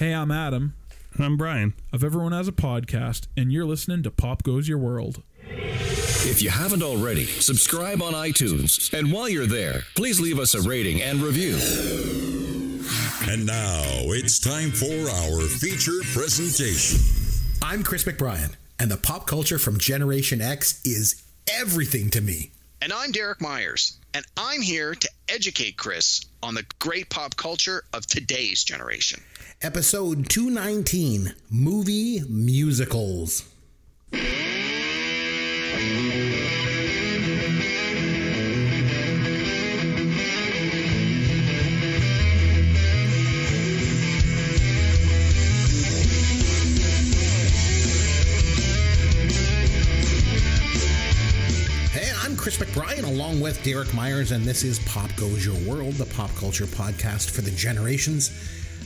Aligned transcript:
Hey, 0.00 0.14
I'm 0.14 0.30
Adam 0.30 0.72
I'm 1.18 1.36
Brian. 1.36 1.74
of 1.92 2.02
Everyone 2.02 2.32
Has 2.32 2.48
a 2.48 2.52
Podcast, 2.52 3.26
and 3.36 3.52
you're 3.52 3.66
listening 3.66 4.02
to 4.04 4.10
Pop 4.10 4.42
Goes 4.42 4.66
Your 4.66 4.78
World. 4.78 5.22
If 5.46 6.40
you 6.40 6.48
haven't 6.48 6.82
already, 6.82 7.26
subscribe 7.26 8.00
on 8.00 8.14
iTunes. 8.14 8.94
And 8.98 9.12
while 9.12 9.28
you're 9.28 9.44
there, 9.44 9.82
please 9.96 10.18
leave 10.18 10.38
us 10.38 10.54
a 10.54 10.62
rating 10.66 11.02
and 11.02 11.20
review. 11.20 11.56
And 13.28 13.44
now 13.44 13.82
it's 14.16 14.38
time 14.38 14.70
for 14.70 15.10
our 15.10 15.42
feature 15.42 16.00
presentation. 16.14 16.98
I'm 17.60 17.82
Chris 17.82 18.04
McBrien, 18.04 18.54
and 18.78 18.90
the 18.90 18.96
pop 18.96 19.26
culture 19.26 19.58
from 19.58 19.76
Generation 19.76 20.40
X 20.40 20.80
is 20.82 21.22
everything 21.52 22.08
to 22.08 22.22
me. 22.22 22.52
And 22.80 22.90
I'm 22.90 23.12
Derek 23.12 23.42
Myers, 23.42 23.98
and 24.14 24.24
I'm 24.38 24.62
here 24.62 24.94
to 24.94 25.10
educate 25.28 25.76
Chris 25.76 26.24
on 26.42 26.54
the 26.54 26.64
great 26.78 27.10
pop 27.10 27.36
culture 27.36 27.84
of 27.92 28.06
today's 28.06 28.64
generation. 28.64 29.20
Episode 29.62 30.30
219 30.30 31.34
Movie 31.50 32.22
Musicals. 32.30 33.46
Hey, 51.92 52.10
I'm 52.22 52.34
Chris 52.34 52.56
McBrien 52.56 53.04
along 53.04 53.42
with 53.42 53.62
Derek 53.62 53.92
Myers, 53.92 54.32
and 54.32 54.42
this 54.42 54.62
is 54.64 54.78
Pop 54.86 55.14
Goes 55.16 55.44
Your 55.44 55.54
World, 55.70 55.92
the 55.96 56.06
pop 56.06 56.34
culture 56.36 56.64
podcast 56.64 57.28
for 57.28 57.42
the 57.42 57.50
generations. 57.50 58.30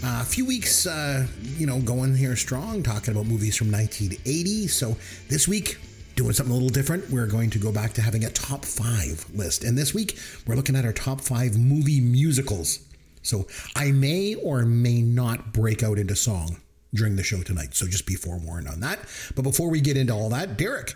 Uh, 0.04 0.20
a 0.20 0.24
few 0.24 0.44
weeks, 0.44 0.86
uh, 0.86 1.26
you 1.56 1.66
know, 1.66 1.80
going 1.80 2.14
here 2.14 2.36
strong, 2.36 2.82
talking 2.82 3.14
about 3.14 3.24
movies 3.24 3.56
from 3.56 3.72
1980. 3.72 4.66
So 4.66 4.98
this 5.30 5.48
week, 5.48 5.78
doing 6.14 6.34
something 6.34 6.50
a 6.50 6.54
little 6.54 6.68
different. 6.68 7.08
We're 7.08 7.26
going 7.26 7.48
to 7.48 7.58
go 7.58 7.72
back 7.72 7.94
to 7.94 8.02
having 8.02 8.22
a 8.26 8.28
top 8.28 8.66
five 8.66 9.24
list. 9.32 9.64
And 9.64 9.78
this 9.78 9.94
week, 9.94 10.18
we're 10.46 10.56
looking 10.56 10.76
at 10.76 10.84
our 10.84 10.92
top 10.92 11.22
five 11.22 11.56
movie 11.56 12.02
musicals. 12.02 12.80
So 13.22 13.46
I 13.76 13.92
may 13.92 14.34
or 14.34 14.66
may 14.66 15.00
not 15.00 15.54
break 15.54 15.82
out 15.82 15.98
into 15.98 16.16
song 16.16 16.58
during 16.92 17.16
the 17.16 17.22
show 17.22 17.42
tonight. 17.42 17.72
So 17.72 17.86
just 17.86 18.04
be 18.04 18.14
forewarned 18.14 18.68
on 18.68 18.80
that. 18.80 18.98
But 19.34 19.40
before 19.40 19.70
we 19.70 19.80
get 19.80 19.96
into 19.96 20.12
all 20.12 20.28
that, 20.28 20.58
Derek, 20.58 20.92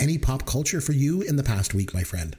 any 0.00 0.18
pop 0.18 0.46
culture 0.46 0.80
for 0.80 0.94
you 0.94 1.22
in 1.22 1.36
the 1.36 1.44
past 1.44 1.74
week, 1.74 1.94
my 1.94 2.02
friend? 2.02 2.36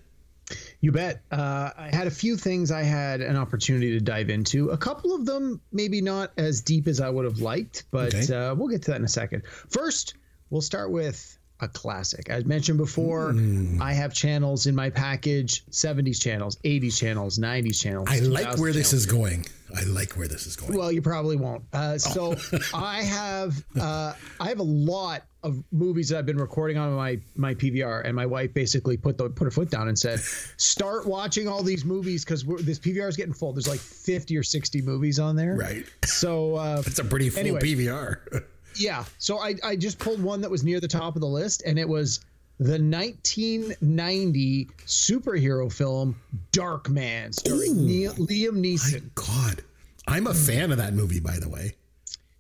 You 0.82 0.92
bet. 0.92 1.22
Uh, 1.32 1.72
I 1.78 1.90
had 1.94 2.08
a 2.08 2.12
few 2.12 2.38
things 2.38 2.72
I 2.72 2.84
had 2.84 3.22
an 3.22 3.36
opportunity 3.36 3.92
to 3.92 4.00
dive 4.00 4.30
into. 4.30 4.70
A 4.70 4.78
couple 4.78 5.14
of 5.16 5.26
them, 5.26 5.60
maybe 5.72 6.02
not 6.02 6.32
as 6.38 6.62
deep 6.62 6.88
as 6.88 7.02
I 7.02 7.10
would 7.10 7.26
have 7.26 7.40
liked, 7.40 7.86
but 7.92 8.14
Okay. 8.16 8.34
uh, 8.34 8.56
we'll 8.56 8.70
get 8.70 8.84
to 8.84 8.92
that 8.92 8.98
in 8.98 9.04
a 9.06 9.10
second. 9.10 9.44
First, 9.70 10.16
we'll 10.50 10.62
start 10.62 10.92
with 10.92 11.38
a 11.62 11.68
classic. 11.68 12.30
As 12.30 12.46
mentioned 12.46 12.78
before, 12.78 13.32
Hmm. 13.34 13.82
I 13.82 13.94
have 13.94 14.14
channels 14.14 14.66
in 14.68 14.76
my 14.76 14.90
package 14.90 15.66
70s 15.72 16.20
channels, 16.22 16.58
80s 16.64 16.98
channels, 16.98 17.38
90s 17.38 17.80
channels. 17.80 18.08
I 18.10 18.20
like 18.20 18.48
2000s 18.48 18.60
where 18.60 18.72
this 18.74 18.90
channels. 18.92 18.94
is 18.94 19.06
going. 19.06 19.46
I 19.76 19.84
like 19.84 20.14
where 20.18 20.28
this 20.28 20.48
is 20.48 20.56
going. 20.56 20.76
Well, 20.78 20.92
you 20.92 21.02
probably 21.02 21.36
won't. 21.36 21.64
Uh, 21.74 21.98
so 21.98 22.36
I 22.74 23.04
have 23.04 23.64
uh, 23.80 24.14
I 24.40 24.48
have 24.48 24.60
a 24.60 24.64
lot 24.64 25.24
of 25.44 25.64
movies 25.72 26.10
that 26.10 26.18
I've 26.18 26.26
been 26.26 26.40
recording 26.40 26.78
on 26.78 26.94
my 26.94 27.20
my 27.36 27.54
PVR, 27.54 28.04
and 28.04 28.16
my 28.16 28.26
wife 28.26 28.52
basically 28.54 28.98
put 28.98 29.18
the 29.18 29.30
put 29.30 29.46
her 29.46 29.52
foot 29.52 29.70
down 29.70 29.88
and 29.88 29.98
said, 30.00 30.20
"Start 30.58 31.06
watching 31.06 31.48
all 31.48 31.62
these 31.62 31.86
movies 31.86 32.26
because 32.26 32.44
this 32.66 32.80
PVR 32.80 33.08
is 33.10 33.16
getting 33.16 33.34
full. 33.34 33.54
There's 33.54 33.68
like 33.68 33.80
50 33.80 34.36
or 34.38 34.44
60 34.44 34.82
movies 34.82 35.20
on 35.20 35.36
there. 35.36 35.56
right. 35.56 35.86
So 36.06 36.56
uh, 36.56 36.82
It's 36.88 36.98
a 37.00 37.04
pretty 37.06 37.30
full 37.30 37.40
Anyway. 37.42 37.60
PVR. 37.62 38.44
yeah, 38.80 39.06
so 39.18 39.38
I 39.40 39.56
I 39.64 39.76
just 39.76 40.00
pulled 40.00 40.22
one 40.22 40.42
that 40.42 40.50
was 40.50 40.64
near 40.64 40.80
the 40.80 40.88
top 40.88 41.16
of 41.16 41.22
the 41.22 41.28
list, 41.28 41.64
and 41.66 41.78
it 41.78 41.88
was 41.88 42.20
the 42.60 42.78
1990 42.80 44.66
superhero 44.86 45.72
film 45.72 46.16
Darkman, 46.52 47.34
starring 47.34 47.86
Neil, 47.86 48.14
Liam 48.16 48.60
Neeson. 48.64 49.14
God, 49.16 49.62
I'm 50.08 50.28
a 50.28 50.34
fan 50.34 50.72
of 50.72 50.78
that 50.78 50.94
movie, 50.94 51.20
by 51.20 51.38
the 51.40 51.50
way. 51.50 51.76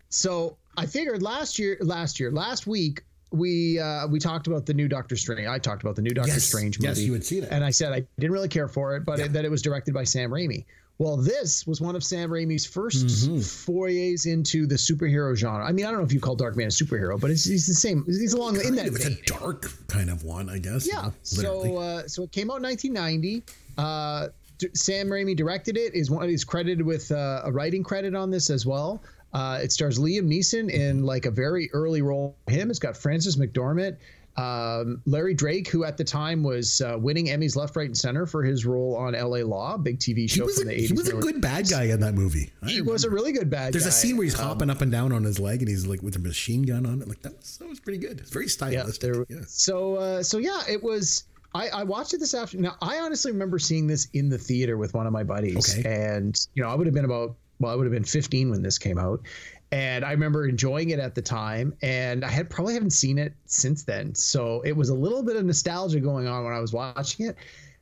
so 0.09 0.57
I 0.77 0.85
figured 0.85 1.21
last 1.21 1.59
year, 1.59 1.77
last 1.81 2.19
year, 2.19 2.31
last 2.31 2.67
week 2.67 3.01
we 3.31 3.79
uh, 3.79 4.07
we 4.07 4.19
talked 4.19 4.47
about 4.47 4.65
the 4.65 4.73
new 4.73 4.87
Doctor 4.87 5.15
Strange. 5.15 5.47
I 5.47 5.59
talked 5.59 5.83
about 5.83 5.95
the 5.95 6.01
new 6.01 6.11
Doctor 6.11 6.31
Yes, 6.31 6.43
Strange 6.43 6.79
movie. 6.79 6.87
yes, 6.89 6.99
you 6.99 7.13
had 7.13 7.23
seen 7.25 7.43
it. 7.43 7.49
and 7.51 7.63
I 7.63 7.69
said 7.71 7.91
I 7.93 8.03
didn't 8.17 8.31
really 8.33 8.47
care 8.47 8.67
for 8.67 8.95
it, 8.95 9.05
but 9.05 9.19
it, 9.19 9.33
that 9.33 9.45
it 9.45 9.51
was 9.51 9.61
directed 9.61 9.93
by 9.93 10.03
Sam 10.03 10.31
Raimi. 10.31 10.65
Well, 10.99 11.15
this 11.15 11.65
was 11.65 11.79
one 11.79 11.95
of 11.95 12.03
Sam 12.03 12.29
Raimi's 12.29 12.67
1st 12.67 13.05
Mm-hmm. 13.05 13.39
forays 13.39 14.25
into 14.25 14.67
the 14.67 14.75
superhero 14.75 15.33
genre. 15.35 15.65
I 15.65 15.71
mean, 15.71 15.85
I 15.85 15.91
don't 15.91 15.99
know 15.99 16.05
if 16.05 16.11
you 16.11 16.19
call 16.19 16.35
Darkman 16.35 16.65
a 16.65 16.67
superhero, 16.67 17.17
but 17.19 17.31
it's, 17.31 17.45
he's 17.45 17.65
the 17.67 17.73
same. 17.73 18.03
He's 18.05 18.33
along 18.33 18.59
in 18.59 18.75
that 18.75 18.85
it's 18.85 19.05
a 19.05 19.15
dark 19.23 19.71
kind 19.87 20.09
of 20.09 20.23
one, 20.25 20.49
I 20.49 20.57
guess. 20.59 20.85
Yeah. 20.85 21.11
So 21.23 21.77
uh, 21.77 22.07
so 22.07 22.23
it 22.23 22.31
came 22.33 22.51
out 22.51 22.57
in 22.57 22.63
1990. 22.63 23.43
Uh, 23.77 24.27
D- 24.57 24.67
Sam 24.73 25.07
Raimi 25.07 25.37
directed 25.37 25.77
it. 25.77 25.95
is 25.95 26.11
one 26.11 26.29
is 26.29 26.43
credited 26.43 26.85
with 26.85 27.09
uh, 27.13 27.43
a 27.45 27.51
writing 27.51 27.81
credit 27.81 28.13
on 28.13 28.29
this 28.29 28.49
as 28.49 28.65
well. 28.65 29.01
Uh, 29.31 29.59
it 29.63 29.71
stars 29.71 29.99
Liam 29.99 30.27
Neeson 30.27 30.69
in 30.69 31.03
like 31.03 31.25
a 31.25 31.31
very 31.31 31.69
early 31.71 32.01
role. 32.01 32.35
Him. 32.47 32.69
It's 32.69 32.79
got 32.79 32.97
Frances 32.97 33.37
McDormand, 33.37 33.95
um, 34.39 35.01
Larry 35.05 35.33
Drake, 35.33 35.67
who 35.67 35.83
at 35.83 35.97
the 35.97 36.03
time 36.03 36.43
was 36.43 36.81
uh, 36.81 36.97
winning 36.99 37.27
Emmys 37.27 37.55
left, 37.55 37.75
right, 37.75 37.85
and 37.87 37.97
center 37.97 38.25
for 38.25 38.43
his 38.43 38.65
role 38.65 38.95
on 38.95 39.15
L.A. 39.15 39.43
Law, 39.43 39.77
big 39.77 39.99
TV 39.99 40.29
show 40.29 40.47
from 40.47 40.67
a, 40.67 40.71
the 40.71 40.81
80s. 40.81 40.87
he 40.87 40.93
was 40.93 41.09
a 41.09 41.15
good 41.15 41.41
bad 41.41 41.67
guy 41.69 41.83
in 41.83 41.99
that 41.99 42.13
movie. 42.15 42.51
I 42.63 42.69
He 42.69 42.81
was 42.81 43.03
a 43.03 43.09
really 43.09 43.31
good 43.31 43.49
bad 43.49 43.65
guy. 43.67 43.71
There's 43.71 43.83
guy. 43.83 43.89
a 43.89 43.91
scene 43.93 44.17
where 44.17 44.23
he's 44.25 44.39
Um, 44.39 44.45
hopping 44.47 44.69
up 44.69 44.81
and 44.81 44.91
down 44.91 45.11
on 45.11 45.23
his 45.23 45.39
leg, 45.39 45.59
and 45.61 45.67
he's 45.69 45.85
like 45.85 46.01
with 46.01 46.15
a 46.15 46.19
machine 46.19 46.63
gun 46.63 46.85
on 46.85 47.01
it. 47.01 47.07
Like 47.07 47.21
that 47.23 47.37
was, 47.37 47.57
that 47.57 47.67
was 47.69 47.79
pretty 47.79 47.99
good. 47.99 48.19
It's 48.19 48.29
very 48.31 48.45
yeah, 48.45 48.49
stylistic. 48.49 49.01
there, 49.01 49.25
Yeah, 49.29 49.43
so 49.47 49.95
uh, 49.95 50.23
so 50.23 50.37
yeah, 50.37 50.61
it 50.69 50.81
was. 50.83 51.25
I, 51.55 51.69
I 51.69 51.83
watched 51.83 52.13
it 52.13 52.19
this 52.19 52.35
afternoon. 52.35 52.63
Now 52.65 52.75
I 52.81 52.99
honestly 52.99 53.31
remember 53.31 53.57
seeing 53.57 53.87
this 53.87 54.07
in 54.13 54.29
the 54.29 54.37
theater 54.37 54.77
with 54.77 54.93
one 54.93 55.07
of 55.07 55.13
my 55.13 55.23
buddies, 55.23 55.77
Okay. 55.79 55.89
and 56.07 56.39
you 56.53 56.61
know 56.63 56.69
I 56.69 56.75
would 56.75 56.85
have 56.85 56.93
been 56.93 57.05
about 57.05 57.35
well, 57.59 57.73
I 57.73 57.75
would 57.75 57.85
have 57.85 57.91
been 57.91 58.03
15 58.05 58.51
when 58.51 58.61
this 58.61 58.77
came 58.77 58.97
out, 58.97 59.21
and 59.71 60.03
I 60.03 60.11
remember 60.11 60.47
enjoying 60.47 60.89
it 60.89 60.99
at 60.99 61.15
the 61.15 61.21
time, 61.21 61.73
and 61.81 62.25
I 62.25 62.29
had 62.29 62.49
probably 62.49 62.73
haven't 62.73 62.91
seen 62.91 63.17
it 63.17 63.33
since 63.45 63.83
then. 63.83 64.15
So 64.15 64.61
it 64.61 64.75
was 64.75 64.89
a 64.89 64.95
little 64.95 65.23
bit 65.23 65.35
of 65.35 65.45
nostalgia 65.45 65.99
going 65.99 66.27
on 66.27 66.43
when 66.43 66.53
I 66.53 66.59
was 66.59 66.73
watching 66.73 67.27
it. 67.27 67.35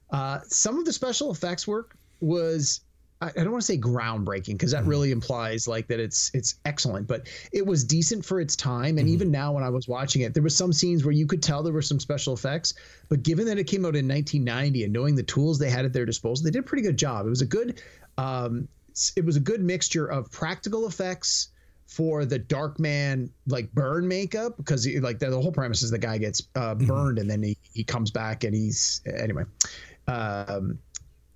Uh, 0.10 0.40
some 0.48 0.78
of 0.78 0.86
the 0.86 0.94
special 0.94 1.32
effects 1.32 1.68
work 1.68 1.98
was 2.20 2.82
I 3.20 3.32
don't 3.32 3.52
want 3.52 3.64
to 3.64 3.66
say 3.66 3.80
groundbreaking 3.80 4.54
because 4.54 4.72
that 4.72 4.86
really 4.86 5.12
implies 5.12 5.68
like 5.68 5.88
that 5.88 6.00
it's 6.00 6.30
it's 6.36 6.60
excellent, 6.66 7.08
but 7.08 7.28
it 7.52 7.66
was 7.66 7.84
decent 7.84 8.24
for 8.24 8.40
its 8.40 8.56
time. 8.56 9.00
And 9.00 9.10
even 9.10 9.32
now, 9.32 9.54
when 9.54 9.64
I 9.64 9.70
was 9.70 9.88
watching 9.88 10.22
it, 10.22 10.36
there 10.36 10.44
was 10.44 10.56
some 10.56 10.72
scenes 10.72 11.04
where 11.04 11.14
you 11.14 11.26
could 11.26 11.42
tell 11.42 11.64
there 11.64 11.74
were 11.74 11.82
some 11.82 12.00
special 12.00 12.36
effects. 12.36 12.76
But 13.10 13.24
given 13.24 13.48
that 13.48 13.58
it 13.58 13.64
came 13.64 13.86
out 13.86 13.96
in 13.96 14.08
1990 14.08 14.84
and 14.84 14.94
knowing 14.94 15.16
the 15.16 15.24
tools 15.24 15.58
they 15.58 15.70
had 15.70 15.84
at 15.84 15.94
their 15.94 16.06
disposal, 16.06 16.44
they 16.44 16.52
did 16.52 16.60
a 16.60 16.64
pretty 16.64 16.84
good 16.84 16.98
job. 16.98 17.26
It 17.26 17.30
was 17.30 17.42
a 17.42 17.48
good, 17.48 17.82
um, 18.20 18.68
it 19.16 19.26
was 19.26 19.36
a 19.36 19.40
good 19.40 19.64
mixture 19.64 20.06
of 20.06 20.32
practical 20.32 20.86
effects 20.86 21.50
for 21.88 22.26
the 22.26 22.38
dark 22.38 22.80
man 22.80 23.30
like 23.48 23.72
burn 23.74 24.08
makeup 24.08 24.56
because 24.58 24.84
he, 24.84 25.00
like 25.00 25.20
the, 25.20 25.30
the 25.30 25.42
whole 25.42 25.52
premise 25.52 25.82
is 25.82 25.90
the 25.90 25.98
guy 25.98 26.18
gets 26.18 26.48
uh, 26.56 26.76
burned 26.76 27.18
and 27.18 27.30
then 27.30 27.42
he, 27.42 27.58
he 27.74 27.84
comes 27.84 28.12
back 28.12 28.44
and 28.44 28.54
he's 28.54 29.02
anyway 29.18 29.44
um 30.08 30.78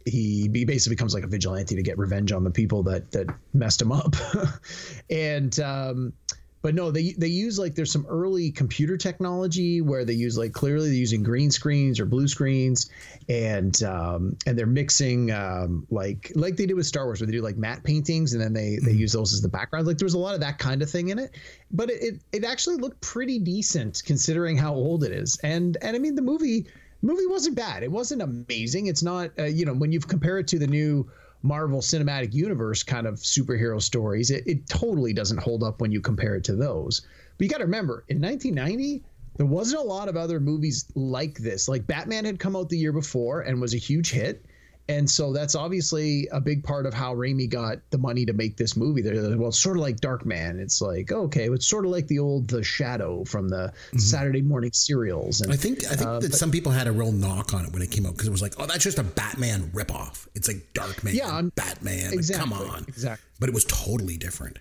he, 0.06 0.50
he 0.54 0.66
basically 0.66 0.96
becomes 0.96 1.14
like 1.14 1.24
a 1.24 1.28
vigilante 1.28 1.76
to 1.76 1.84
get 1.84 1.98
revenge 1.98 2.32
on 2.32 2.44
the 2.44 2.50
people 2.50 2.84
that 2.84 3.12
that 3.12 3.28
messed 3.54 3.82
him 3.82 3.92
up. 3.92 4.16
And 5.10 5.60
um 5.60 6.14
but 6.62 6.76
no 6.76 6.92
they 6.92 7.14
they 7.18 7.28
use 7.28 7.58
like 7.58 7.76
there's 7.76 7.92
some 7.92 8.06
early 8.08 8.52
computer 8.52 8.98
technology 8.98 9.82
where 9.82 10.06
they 10.06 10.14
use 10.14 10.38
like 10.38 10.54
clearly 10.54 10.88
they're 10.88 10.98
using 10.98 11.24
green 11.24 11.52
screens 11.52 12.00
or 12.00 12.06
blue 12.06 12.28
screens 12.28 12.90
and 13.30 13.84
um 13.84 14.38
and 14.46 14.58
they're 14.58 14.66
mixing 14.66 15.32
um 15.32 15.86
like 15.90 16.32
like 16.36 16.56
they 16.58 16.66
did 16.66 16.76
with 16.76 16.86
Star 16.86 17.06
Wars 17.06 17.22
where 17.22 17.28
they 17.28 17.34
do 17.34 17.42
like 17.42 17.58
matte 17.58 17.84
paintings 17.84 18.34
and 18.34 18.42
then 18.42 18.54
they 18.54 18.78
they 18.84 18.92
use 18.92 19.14
those 19.14 19.34
as 19.34 19.42
the 19.42 19.50
background 19.50 19.88
like 19.88 19.98
there 19.98 20.06
was 20.06 20.14
a 20.14 20.20
lot 20.20 20.34
of 20.34 20.42
that 20.42 20.58
kind 20.58 20.82
of 20.82 20.90
thing 20.90 21.10
in 21.10 21.20
it 21.20 21.36
but 21.72 21.90
it 21.90 22.02
it, 22.04 22.22
it 22.32 22.44
actually 22.44 22.78
looked 22.78 23.02
pretty 23.02 23.40
decent 23.40 24.02
considering 24.06 24.58
how 24.58 24.74
old 24.74 25.04
it 25.04 25.12
is 25.12 25.40
and 25.44 25.78
and 25.82 25.96
I 25.96 26.00
mean 26.00 26.16
the 26.16 26.22
movie 26.22 26.68
movie 27.02 27.26
wasn't 27.28 27.56
bad. 27.56 27.84
It 27.84 27.92
wasn't 27.92 28.22
amazing. 28.22 28.88
It's 28.88 29.04
not, 29.04 29.32
uh, 29.40 29.46
you 29.46 29.66
know, 29.66 29.74
when 29.74 29.92
you 29.92 30.00
compare 30.00 30.38
it 30.40 30.48
to 30.50 30.60
the 30.60 30.68
new 30.68 31.10
Marvel 31.44 31.82
Cinematic 31.82 32.34
Universe 32.34 32.84
kind 32.84 33.08
of 33.08 33.16
superhero 33.16 33.82
stories, 33.82 34.30
it, 34.30 34.44
it 34.46 34.68
totally 34.68 35.14
doesn't 35.14 35.40
hold 35.40 35.64
up 35.64 35.82
when 35.82 35.92
you 35.92 36.02
compare 36.02 36.36
it 36.36 36.44
to 36.46 36.56
those. 36.56 37.02
But 37.38 37.46
you 37.46 37.50
got 37.50 37.58
to 37.58 37.66
remember, 37.66 38.04
in 38.08 38.22
1990, 38.22 39.04
there 39.38 39.46
wasn't 39.46 39.82
a 39.82 39.86
lot 39.86 40.10
of 40.10 40.18
other 40.18 40.40
movies 40.40 40.86
like 40.96 41.38
this. 41.40 41.68
Like 41.68 41.88
Batman 41.88 42.26
had 42.26 42.40
come 42.40 42.56
out 42.56 42.70
the 42.70 42.78
year 42.78 42.94
before 42.94 43.42
and 43.42 43.60
was 43.60 43.74
a 43.74 43.78
huge 43.78 44.12
hit. 44.12 44.46
And 44.92 45.10
so 45.10 45.32
that's 45.32 45.56
obviously 45.56 46.28
a 46.34 46.42
big 46.42 46.64
part 46.64 46.86
of 46.86 46.94
how 46.94 47.16
Raimi 47.16 47.50
got 47.50 47.78
the 47.92 47.98
money 47.98 48.26
to 48.26 48.34
make 48.34 48.58
this 48.58 48.76
movie. 48.76 49.02
They're 49.02 49.38
well, 49.38 49.48
it's 49.50 49.58
sort 49.60 49.78
of 49.78 49.82
like 49.82 50.02
Darkman. 50.02 50.60
It's 50.60 50.82
like, 50.82 51.12
okay, 51.12 51.48
it's 51.50 51.66
sort 51.68 51.86
of 51.86 51.92
like 51.92 52.08
the 52.08 52.20
old 52.20 52.50
The 52.50 52.62
Shadow 52.64 53.24
from 53.24 53.48
the 53.48 53.72
Saturday 53.98 54.42
morning 54.42 54.72
serials. 54.74 55.42
And 55.42 55.52
I 55.54 55.56
think 55.56 55.86
I 55.86 55.96
think 55.96 56.02
Uh, 56.10 56.20
that 56.20 56.32
but- 56.32 56.38
some 56.38 56.52
people 56.52 56.72
had 56.72 56.88
a 56.88 56.92
real 56.92 57.12
knock 57.12 57.54
on 57.54 57.66
it 57.66 57.72
when 57.72 57.82
it 57.82 57.90
came 57.92 58.06
out 58.06 58.14
because 58.14 58.28
it 58.28 58.32
was 58.32 58.42
like, 58.42 58.56
oh, 58.58 58.66
that's 58.66 58.84
just 58.84 59.00
a 59.00 59.04
Batman 59.04 59.72
ripoff. 59.74 60.28
It's 60.36 60.48
like 60.48 60.68
Darkman, 60.74 61.14
Yeah, 61.14 61.30
I'm- 61.34 61.52
Batman. 61.56 62.10
Like, 62.10 62.14
exactly, 62.16 62.50
come 62.50 62.68
on, 62.68 62.86
exactly. 62.88 63.26
But 63.40 63.50
it 63.50 63.56
was 63.56 63.64
totally 63.66 64.18
different. 64.18 64.60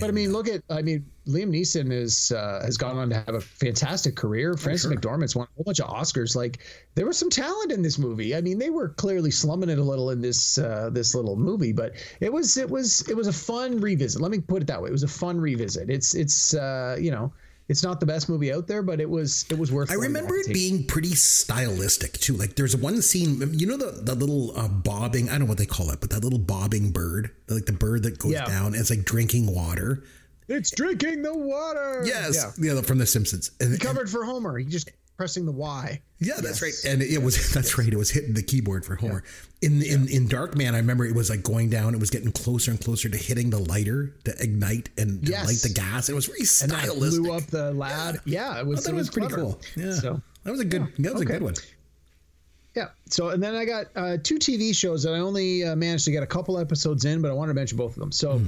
But 0.00 0.08
I 0.08 0.12
mean, 0.12 0.32
look 0.32 0.48
at 0.48 0.62
I 0.68 0.82
mean, 0.82 1.06
Liam 1.28 1.50
Neeson 1.50 1.92
is 1.92 2.32
uh, 2.32 2.60
has 2.64 2.76
gone 2.76 2.96
on 2.98 3.08
to 3.10 3.16
have 3.16 3.34
a 3.34 3.40
fantastic 3.40 4.16
career. 4.16 4.56
Frances 4.56 4.90
sure. 4.90 4.96
McDormand's 4.96 5.36
won 5.36 5.46
a 5.46 5.54
whole 5.56 5.64
bunch 5.64 5.80
of 5.80 5.88
Oscars. 5.88 6.34
Like 6.34 6.58
there 6.96 7.06
was 7.06 7.16
some 7.16 7.30
talent 7.30 7.70
in 7.70 7.82
this 7.82 7.96
movie. 7.96 8.34
I 8.34 8.40
mean, 8.40 8.58
they 8.58 8.70
were 8.70 8.88
clearly 8.88 9.30
slumming 9.30 9.68
it 9.68 9.78
a 9.78 9.82
little 9.82 10.10
in 10.10 10.20
this 10.20 10.58
uh, 10.58 10.90
this 10.92 11.14
little 11.14 11.36
movie, 11.36 11.72
but 11.72 11.92
it 12.20 12.32
was 12.32 12.56
it 12.56 12.68
was 12.68 13.08
it 13.08 13.16
was 13.16 13.28
a 13.28 13.32
fun 13.32 13.80
revisit. 13.80 14.20
Let 14.20 14.32
me 14.32 14.40
put 14.40 14.62
it 14.62 14.66
that 14.66 14.82
way. 14.82 14.88
It 14.88 14.92
was 14.92 15.04
a 15.04 15.08
fun 15.08 15.40
revisit. 15.40 15.88
It's 15.88 16.14
it's 16.14 16.54
uh, 16.54 16.96
you 17.00 17.10
know. 17.10 17.32
It's 17.68 17.82
not 17.82 17.98
the 17.98 18.06
best 18.06 18.28
movie 18.28 18.52
out 18.52 18.68
there, 18.68 18.82
but 18.82 19.00
it 19.00 19.10
was 19.10 19.44
it 19.50 19.58
was 19.58 19.72
worth. 19.72 19.90
It. 19.90 19.94
I 19.94 19.96
remember 19.96 20.36
it 20.36 20.46
being 20.52 20.86
pretty 20.86 21.14
stylistic 21.16 22.12
too. 22.12 22.34
Like 22.34 22.54
there's 22.56 22.76
one 22.76 23.02
scene, 23.02 23.40
you 23.52 23.66
know, 23.66 23.76
the, 23.76 24.02
the 24.02 24.14
little 24.14 24.56
uh, 24.58 24.68
bobbing, 24.68 25.28
I 25.28 25.32
don't 25.32 25.40
know 25.40 25.46
what 25.46 25.58
they 25.58 25.66
call 25.66 25.90
it, 25.90 26.00
but 26.00 26.10
that 26.10 26.22
little 26.22 26.38
bobbing 26.38 26.90
bird, 26.90 27.30
like 27.48 27.66
the 27.66 27.72
bird 27.72 28.04
that 28.04 28.18
goes 28.18 28.32
Yeah. 28.32 28.44
down, 28.46 28.74
it's 28.74 28.90
like 28.90 29.04
drinking 29.04 29.52
water. 29.52 30.04
It's 30.48 30.70
drinking 30.70 31.22
the 31.22 31.36
water. 31.36 32.02
Yes. 32.06 32.56
Yeah. 32.60 32.80
From 32.82 32.98
The 32.98 33.06
Simpsons. 33.06 33.50
And, 33.60 33.72
He 33.72 33.78
covered 33.78 34.08
for 34.08 34.24
Homer. 34.24 34.56
He 34.58 34.64
just 34.64 34.90
pressing 35.16 35.46
the 35.46 35.52
Y. 35.52 36.00
Yeah, 36.18 36.34
that's 36.40 36.62
right. 36.62 36.72
And 36.86 37.02
it 37.02 37.22
was 37.22 37.52
that's 37.54 37.76
right. 37.78 37.88
It 37.92 37.96
was 37.96 38.10
hitting 38.10 38.34
the 38.34 38.42
keyboard 38.42 38.84
for 38.84 38.96
Homer. 38.96 39.22
In 39.62 39.82
in 39.82 40.08
in 40.08 40.28
Darkman, 40.28 40.74
I 40.74 40.78
remember 40.78 41.04
it 41.06 41.14
was 41.14 41.30
like 41.30 41.42
going 41.42 41.70
down. 41.70 41.94
It 41.94 42.00
was 42.00 42.10
getting 42.10 42.32
closer 42.32 42.70
and 42.70 42.80
closer 42.80 43.08
to 43.08 43.16
hitting 43.16 43.50
the 43.50 43.58
lighter 43.58 44.14
to 44.24 44.34
ignite 44.42 44.90
and 44.98 45.24
to 45.24 45.32
Yes. 45.32 45.46
light 45.46 45.58
the 45.62 45.70
gas. 45.70 46.08
It 46.08 46.14
was 46.14 46.26
very 46.26 46.40
And 46.62 46.70
that 46.70 46.94
blew 46.94 47.32
up 47.32 47.44
the 47.46 47.72
lad. 47.72 48.20
Yeah, 48.24 48.58
it 48.60 48.66
was. 48.66 48.80
I 48.80 48.82
thought 48.82 48.88
it 48.90 48.94
it 48.94 48.98
was 48.98 49.10
pretty 49.10 49.28
clever. 49.28 49.42
cool. 49.42 49.60
Yeah, 49.76 49.92
So 49.94 50.20
that 50.44 50.50
was 50.50 50.60
a 50.60 50.64
good. 50.64 50.86
that 50.98 51.12
was 51.14 51.22
okay. 51.22 51.30
a 51.34 51.38
good 51.38 51.42
one. 51.42 51.54
Yeah. 52.74 52.88
So, 53.08 53.30
and 53.30 53.42
then 53.42 53.54
I 53.54 53.64
got 53.64 53.86
uh, 53.96 54.18
two 54.22 54.36
TV 54.38 54.76
shows 54.76 55.02
that 55.04 55.14
I 55.14 55.18
only 55.20 55.64
uh, 55.64 55.74
managed 55.76 56.04
to 56.04 56.10
get 56.10 56.22
a 56.22 56.26
couple 56.26 56.58
episodes 56.58 57.06
in, 57.06 57.22
but 57.22 57.30
I 57.30 57.34
wanted 57.34 57.52
to 57.52 57.54
mention 57.54 57.78
both 57.78 57.94
of 57.94 58.00
them. 58.00 58.12
So, 58.12 58.42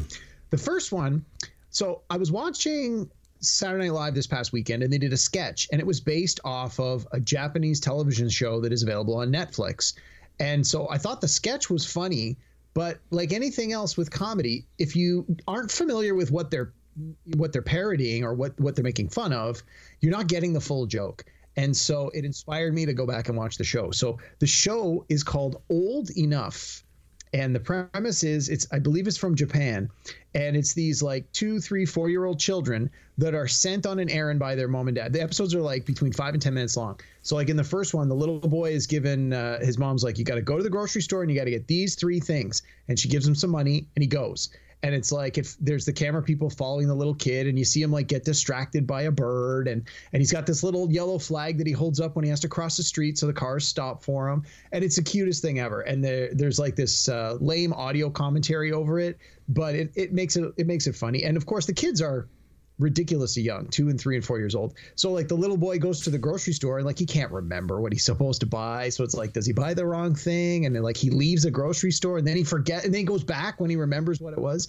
the 0.50 0.58
first 0.58 0.92
one, 0.92 1.24
so 1.70 2.02
I 2.10 2.18
was 2.18 2.30
watching 2.30 3.10
Saturday 3.40 3.86
Night 3.86 3.94
Live 3.94 4.14
this 4.14 4.26
past 4.26 4.52
weekend, 4.52 4.82
and 4.82 4.92
they 4.92 4.98
did 4.98 5.12
a 5.12 5.16
sketch, 5.16 5.68
and 5.72 5.80
it 5.80 5.86
was 5.86 6.00
based 6.00 6.40
off 6.44 6.78
of 6.80 7.06
a 7.12 7.20
Japanese 7.20 7.80
television 7.80 8.28
show 8.28 8.60
that 8.60 8.72
is 8.72 8.82
available 8.82 9.16
on 9.16 9.32
Netflix. 9.32 9.94
And 10.40 10.66
so 10.66 10.88
I 10.90 10.98
thought 10.98 11.20
the 11.20 11.28
sketch 11.28 11.68
was 11.68 11.90
funny, 11.90 12.36
but 12.74 12.98
like 13.10 13.32
anything 13.32 13.72
else 13.72 13.96
with 13.96 14.10
comedy, 14.10 14.66
if 14.78 14.94
you 14.94 15.26
aren't 15.46 15.70
familiar 15.70 16.14
with 16.14 16.30
what 16.30 16.50
they're 16.50 16.72
what 17.36 17.52
they're 17.52 17.62
parodying 17.62 18.24
or 18.24 18.34
what 18.34 18.58
what 18.58 18.74
they're 18.74 18.84
making 18.84 19.08
fun 19.08 19.32
of, 19.32 19.62
you're 20.00 20.12
not 20.12 20.26
getting 20.26 20.52
the 20.52 20.60
full 20.60 20.86
joke. 20.86 21.24
And 21.56 21.76
so 21.76 22.10
it 22.14 22.24
inspired 22.24 22.72
me 22.72 22.86
to 22.86 22.92
go 22.92 23.04
back 23.04 23.28
and 23.28 23.36
watch 23.36 23.56
the 23.56 23.64
show. 23.64 23.90
So 23.90 24.18
the 24.38 24.46
show 24.46 25.04
is 25.08 25.24
called 25.24 25.60
Old 25.68 26.10
Enough. 26.16 26.84
And 27.32 27.54
the 27.54 27.60
premise 27.60 28.24
is 28.24 28.48
it's 28.48 28.66
I 28.72 28.78
believe 28.78 29.06
it's 29.06 29.16
from 29.16 29.34
Japan. 29.34 29.90
And 30.34 30.56
it's 30.56 30.74
these 30.74 31.02
like 31.02 31.30
two, 31.32 31.60
three, 31.60 31.84
four 31.84 32.08
year 32.08 32.24
old 32.24 32.38
children 32.38 32.90
that 33.18 33.34
are 33.34 33.48
sent 33.48 33.86
on 33.86 33.98
an 33.98 34.08
errand 34.08 34.38
by 34.38 34.54
their 34.54 34.68
mom 34.68 34.88
and 34.88 34.94
dad. 34.94 35.12
The 35.12 35.22
episodes 35.22 35.54
are 35.54 35.60
like 35.60 35.84
between 35.84 36.12
five 36.12 36.34
and 36.34 36.42
ten 36.42 36.54
minutes 36.54 36.76
long. 36.76 37.00
So 37.22 37.34
like 37.34 37.48
in 37.48 37.56
the 37.56 37.64
first 37.64 37.94
one, 37.94 38.08
the 38.08 38.14
little 38.14 38.38
boy 38.38 38.70
is 38.70 38.86
given 38.86 39.32
uh, 39.32 39.58
his 39.60 39.78
mom's 39.78 40.04
like, 40.04 40.18
you 40.18 40.24
got 40.24 40.36
to 40.36 40.42
go 40.42 40.56
to 40.56 40.62
the 40.62 40.70
grocery 40.70 41.02
store 41.02 41.22
and 41.22 41.30
you 41.30 41.36
got 41.36 41.44
to 41.44 41.50
get 41.50 41.66
these 41.66 41.94
three 41.94 42.20
things. 42.20 42.62
And 42.88 42.98
she 42.98 43.08
gives 43.08 43.26
him 43.26 43.34
some 43.34 43.50
money 43.50 43.86
and 43.96 44.02
he 44.02 44.08
goes 44.08 44.50
and 44.82 44.94
it's 44.94 45.10
like 45.10 45.38
if 45.38 45.56
there's 45.58 45.84
the 45.84 45.92
camera 45.92 46.22
people 46.22 46.48
following 46.48 46.86
the 46.86 46.94
little 46.94 47.14
kid 47.14 47.46
and 47.46 47.58
you 47.58 47.64
see 47.64 47.82
him 47.82 47.90
like 47.90 48.06
get 48.06 48.24
distracted 48.24 48.86
by 48.86 49.02
a 49.02 49.10
bird 49.10 49.66
and 49.66 49.88
and 50.12 50.20
he's 50.20 50.32
got 50.32 50.46
this 50.46 50.62
little 50.62 50.90
yellow 50.90 51.18
flag 51.18 51.58
that 51.58 51.66
he 51.66 51.72
holds 51.72 52.00
up 52.00 52.14
when 52.14 52.24
he 52.24 52.30
has 52.30 52.40
to 52.40 52.48
cross 52.48 52.76
the 52.76 52.82
street 52.82 53.18
so 53.18 53.26
the 53.26 53.32
cars 53.32 53.66
stop 53.66 54.02
for 54.04 54.28
him. 54.28 54.44
And 54.72 54.84
it's 54.84 54.96
the 54.96 55.02
cutest 55.02 55.42
thing 55.42 55.58
ever. 55.58 55.80
And 55.80 56.04
there, 56.04 56.32
there's 56.32 56.58
like 56.58 56.76
this 56.76 57.08
uh, 57.08 57.36
lame 57.40 57.72
audio 57.72 58.08
commentary 58.10 58.72
over 58.72 59.00
it 59.00 59.18
but 59.48 59.74
it, 59.74 59.90
it 59.96 60.12
makes 60.12 60.36
it 60.36 60.52
it 60.56 60.66
makes 60.66 60.86
it 60.86 60.94
funny. 60.94 61.24
And 61.24 61.36
of 61.36 61.46
course 61.46 61.66
the 61.66 61.72
kids 61.72 62.02
are 62.02 62.28
ridiculously 62.78 63.42
young, 63.42 63.66
two 63.68 63.88
and 63.88 64.00
three 64.00 64.16
and 64.16 64.24
four 64.24 64.38
years 64.38 64.54
old. 64.54 64.74
So 64.94 65.10
like 65.12 65.28
the 65.28 65.34
little 65.34 65.56
boy 65.56 65.78
goes 65.78 66.00
to 66.02 66.10
the 66.10 66.18
grocery 66.18 66.52
store 66.52 66.78
and 66.78 66.86
like 66.86 66.98
he 66.98 67.06
can't 67.06 67.32
remember 67.32 67.80
what 67.80 67.92
he's 67.92 68.04
supposed 68.12 68.40
to 68.40 68.46
buy. 68.46 68.88
So 68.88 69.04
it's 69.04 69.14
like, 69.14 69.32
does 69.32 69.46
he 69.46 69.52
buy 69.52 69.74
the 69.74 69.84
wrong 69.86 70.14
thing? 70.14 70.66
And 70.66 70.74
then 70.74 70.82
like 70.82 70.96
he 70.96 71.10
leaves 71.10 71.44
a 71.44 71.50
grocery 71.50 71.92
store 71.92 72.18
and 72.18 72.26
then 72.26 72.36
he 72.36 72.44
forget 72.44 72.84
and 72.84 72.94
then 72.94 73.00
he 73.00 73.04
goes 73.04 73.24
back 73.24 73.60
when 73.60 73.70
he 73.70 73.76
remembers 73.76 74.20
what 74.20 74.32
it 74.32 74.38
was. 74.38 74.68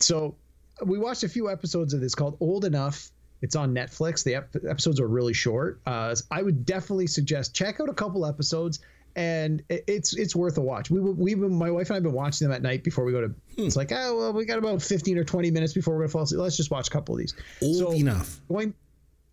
So 0.00 0.36
we 0.84 0.98
watched 0.98 1.22
a 1.22 1.28
few 1.28 1.50
episodes 1.50 1.94
of 1.94 2.00
this 2.00 2.14
called 2.14 2.36
Old 2.40 2.64
Enough. 2.64 3.10
It's 3.42 3.56
on 3.56 3.74
Netflix. 3.74 4.24
The 4.24 4.36
ep- 4.36 4.56
episodes 4.68 5.00
are 5.00 5.06
really 5.06 5.34
short. 5.34 5.80
Uh, 5.86 6.14
I 6.30 6.42
would 6.42 6.64
definitely 6.64 7.06
suggest 7.06 7.54
check 7.54 7.78
out 7.78 7.90
a 7.90 7.94
couple 7.94 8.24
episodes, 8.24 8.80
and 9.16 9.62
it's 9.68 10.16
it's 10.16 10.34
worth 10.34 10.56
a 10.58 10.60
watch. 10.60 10.90
We 10.90 11.00
we 11.00 11.34
my 11.36 11.70
wife 11.70 11.88
and 11.90 11.96
I've 11.96 12.02
been 12.02 12.12
watching 12.12 12.48
them 12.48 12.54
at 12.54 12.62
night 12.62 12.82
before 12.84 13.04
we 13.04 13.12
go 13.12 13.20
to. 13.20 13.28
Hmm. 13.28 13.62
It's 13.62 13.76
like 13.76 13.92
oh 13.92 14.16
well, 14.18 14.32
we 14.32 14.44
got 14.44 14.58
about 14.58 14.82
fifteen 14.82 15.18
or 15.18 15.24
twenty 15.24 15.50
minutes 15.50 15.72
before 15.72 15.94
we're 15.94 16.00
gonna 16.02 16.08
fall 16.10 16.22
asleep. 16.22 16.40
Let's 16.40 16.56
just 16.56 16.70
watch 16.70 16.88
a 16.88 16.90
couple 16.90 17.14
of 17.14 17.20
these. 17.20 17.34
Old 17.62 17.76
So, 17.76 17.92
enough. 17.92 18.40
Going 18.48 18.74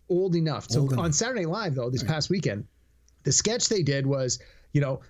old 0.08 0.36
enough. 0.36 0.68
So 0.70 0.80
Old 0.82 0.92
enough. 0.92 1.04
on 1.04 1.12
Saturday 1.12 1.40
Night 1.42 1.48
Live 1.50 1.74
though, 1.74 1.90
this 1.90 2.02
past 2.02 2.30
weekend, 2.30 2.66
the 3.24 3.32
sketch 3.32 3.68
they 3.68 3.82
did 3.82 4.06
was, 4.06 4.38
you 4.72 4.80
know, 4.80 5.00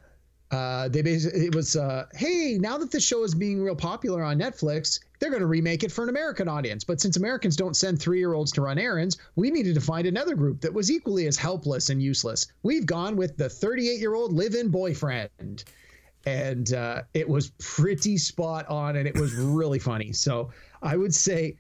uh, 0.53 0.87
they 0.89 1.01
basically 1.01 1.47
it 1.47 1.55
was, 1.55 1.77
uh, 1.77 2.05
hey, 2.15 2.59
now 2.61 2.77
that 2.77 2.91
the 2.91 3.01
show 3.01 3.25
is 3.25 3.35
being 3.35 3.63
real 3.63 3.75
popular 3.75 4.23
on 4.23 4.39
Netflix, 4.39 5.01
they're 5.19 5.31
going 5.31 5.41
to 5.41 5.47
remake 5.47 5.83
it 5.83 5.91
for 5.91 6.05
an 6.05 6.11
American 6.11 6.47
audience. 6.47 6.85
But 6.85 7.01
since 7.01 7.17
Americans 7.17 7.57
don't 7.57 7.75
send 7.75 7.99
three 7.99 8.19
year 8.19 8.35
olds 8.35 8.53
to 8.53 8.61
run 8.61 8.79
errands, 8.79 9.17
we 9.35 9.51
needed 9.51 9.75
to 9.75 9.81
find 9.81 10.07
another 10.07 10.35
group 10.35 10.61
that 10.61 10.73
was 10.73 10.91
equally 10.91 11.27
as 11.27 11.39
helpless 11.39 11.89
and 11.89 12.03
useless. 12.03 12.49
We've 12.63 12.85
gone 12.85 13.17
with 13.17 13.39
the 13.39 13.49
38 13.49 13.99
year 13.99 14.15
old 14.15 14.35
live 14.35 14.55
in 14.55 14.69
boyfriend. 14.69 15.65
And 16.27 16.73
uh, 16.75 17.03
it 17.15 17.29
was 17.29 17.51
pretty 17.59 18.19
spot 18.19 18.69
on 18.69 18.97
and 18.97 19.09
it 19.09 19.19
was 19.19 19.35
really 19.35 19.79
funny. 19.79 20.13
So 20.13 20.51
I 20.83 20.97
would 20.97 21.15
say 21.15 21.57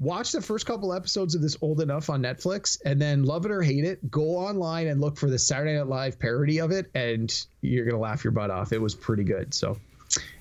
watch 0.00 0.32
the 0.32 0.40
first 0.40 0.66
couple 0.66 0.92
episodes 0.92 1.34
of 1.34 1.42
this 1.42 1.56
old 1.60 1.80
enough 1.80 2.10
on 2.10 2.22
Netflix 2.22 2.80
and 2.84 3.00
then 3.00 3.22
love 3.24 3.44
it 3.44 3.50
or 3.52 3.62
hate 3.62 3.84
it, 3.84 4.10
go 4.10 4.36
online 4.36 4.88
and 4.88 5.00
look 5.00 5.16
for 5.16 5.30
the 5.30 5.38
Saturday 5.38 5.76
Night 5.76 5.86
Live 5.86 6.18
parody 6.18 6.58
of 6.58 6.70
it 6.72 6.90
and 6.94 7.46
you're 7.60 7.84
going 7.84 7.94
to 7.94 8.00
laugh 8.00 8.24
your 8.24 8.32
butt 8.32 8.50
off. 8.50 8.72
It 8.72 8.80
was 8.80 8.94
pretty 8.94 9.24
good. 9.24 9.52
So 9.54 9.78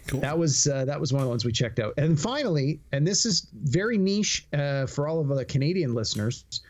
Cool. 0.07 0.21
that 0.21 0.35
was 0.39 0.65
uh, 0.67 0.85
that 0.85 0.99
was 0.99 1.13
one 1.13 1.21
of 1.21 1.25
the 1.25 1.29
ones 1.29 1.45
we 1.45 1.51
checked 1.51 1.77
out. 1.77 1.93
And 1.97 2.19
finally, 2.19 2.79
and 2.91 3.05
this 3.05 3.25
is 3.27 3.47
very 3.53 3.97
niche 3.99 4.47
uh, 4.53 4.87
for 4.87 5.07
all 5.07 5.19
of 5.19 5.27
the 5.27 5.45
Canadian 5.45 5.93
listeners, 5.93 6.61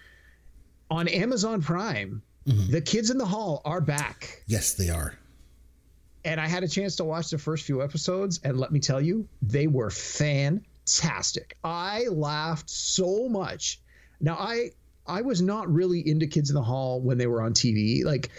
on 0.91 1.07
Amazon 1.07 1.61
Prime, 1.61 2.21
The 2.45 2.81
Kids 2.81 3.09
in 3.11 3.17
the 3.17 3.25
Hall 3.25 3.61
are 3.63 3.79
back. 3.79 4.41
Yes, 4.47 4.73
they 4.73 4.89
are. 4.89 5.15
And 6.25 6.41
I 6.41 6.47
had 6.47 6.63
a 6.63 6.67
chance 6.67 6.97
to 6.97 7.05
watch 7.05 7.29
the 7.29 7.37
first 7.37 7.63
few 7.65 7.81
episodes, 7.81 8.41
and 8.43 8.59
let 8.59 8.71
me 8.73 8.79
tell 8.81 8.99
you, 8.99 9.25
they 9.41 9.67
were 9.67 9.89
fantastic. 10.97 11.57
I 11.63 12.07
laughed 12.07 12.69
so 12.69 13.27
much. 13.29 13.79
Now 14.19 14.35
I 14.35 14.71
I 15.07 15.21
was 15.21 15.41
not 15.41 15.71
really 15.71 16.07
into 16.07 16.27
Kids 16.27 16.49
in 16.49 16.55
the 16.55 16.61
Hall 16.61 17.01
when 17.01 17.17
they 17.17 17.27
were 17.27 17.41
on 17.41 17.53
TV. 17.53 18.03
Like 18.03 18.29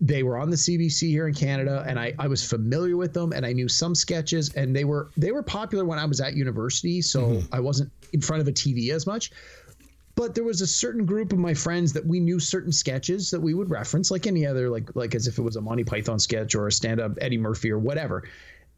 they 0.00 0.22
were 0.22 0.36
on 0.38 0.50
the 0.50 0.56
CBC 0.56 1.08
here 1.08 1.26
in 1.26 1.34
Canada, 1.34 1.84
and 1.86 1.98
I, 1.98 2.14
I 2.18 2.28
was 2.28 2.44
familiar 2.44 2.96
with 2.96 3.12
them, 3.12 3.32
and 3.32 3.44
I 3.44 3.52
knew 3.52 3.68
some 3.68 3.94
sketches, 3.94 4.52
and 4.54 4.74
they 4.74 4.84
were 4.84 5.10
they 5.16 5.32
were 5.32 5.42
popular 5.42 5.84
when 5.84 5.98
I 5.98 6.04
was 6.04 6.20
at 6.20 6.34
university, 6.34 7.02
so 7.02 7.20
mm-hmm. 7.20 7.54
I 7.54 7.60
wasn't 7.60 7.90
in 8.12 8.20
front 8.20 8.42
of 8.42 8.48
a 8.48 8.52
TV 8.52 8.90
as 8.90 9.06
much. 9.06 9.30
But 10.14 10.34
there 10.34 10.42
was 10.42 10.62
a 10.62 10.66
certain 10.66 11.06
group 11.06 11.32
of 11.32 11.38
my 11.38 11.54
friends 11.54 11.92
that 11.92 12.04
we 12.04 12.18
knew 12.18 12.40
certain 12.40 12.72
sketches 12.72 13.30
that 13.30 13.40
we 13.40 13.54
would 13.54 13.70
reference, 13.70 14.10
like 14.10 14.26
any 14.26 14.46
other, 14.46 14.68
like 14.68 14.94
like 14.96 15.14
as 15.14 15.26
if 15.28 15.38
it 15.38 15.42
was 15.42 15.56
a 15.56 15.60
Monty 15.60 15.84
Python 15.84 16.18
sketch 16.18 16.54
or 16.54 16.66
a 16.66 16.72
stand-up 16.72 17.12
Eddie 17.20 17.38
Murphy 17.38 17.70
or 17.70 17.78
whatever. 17.78 18.24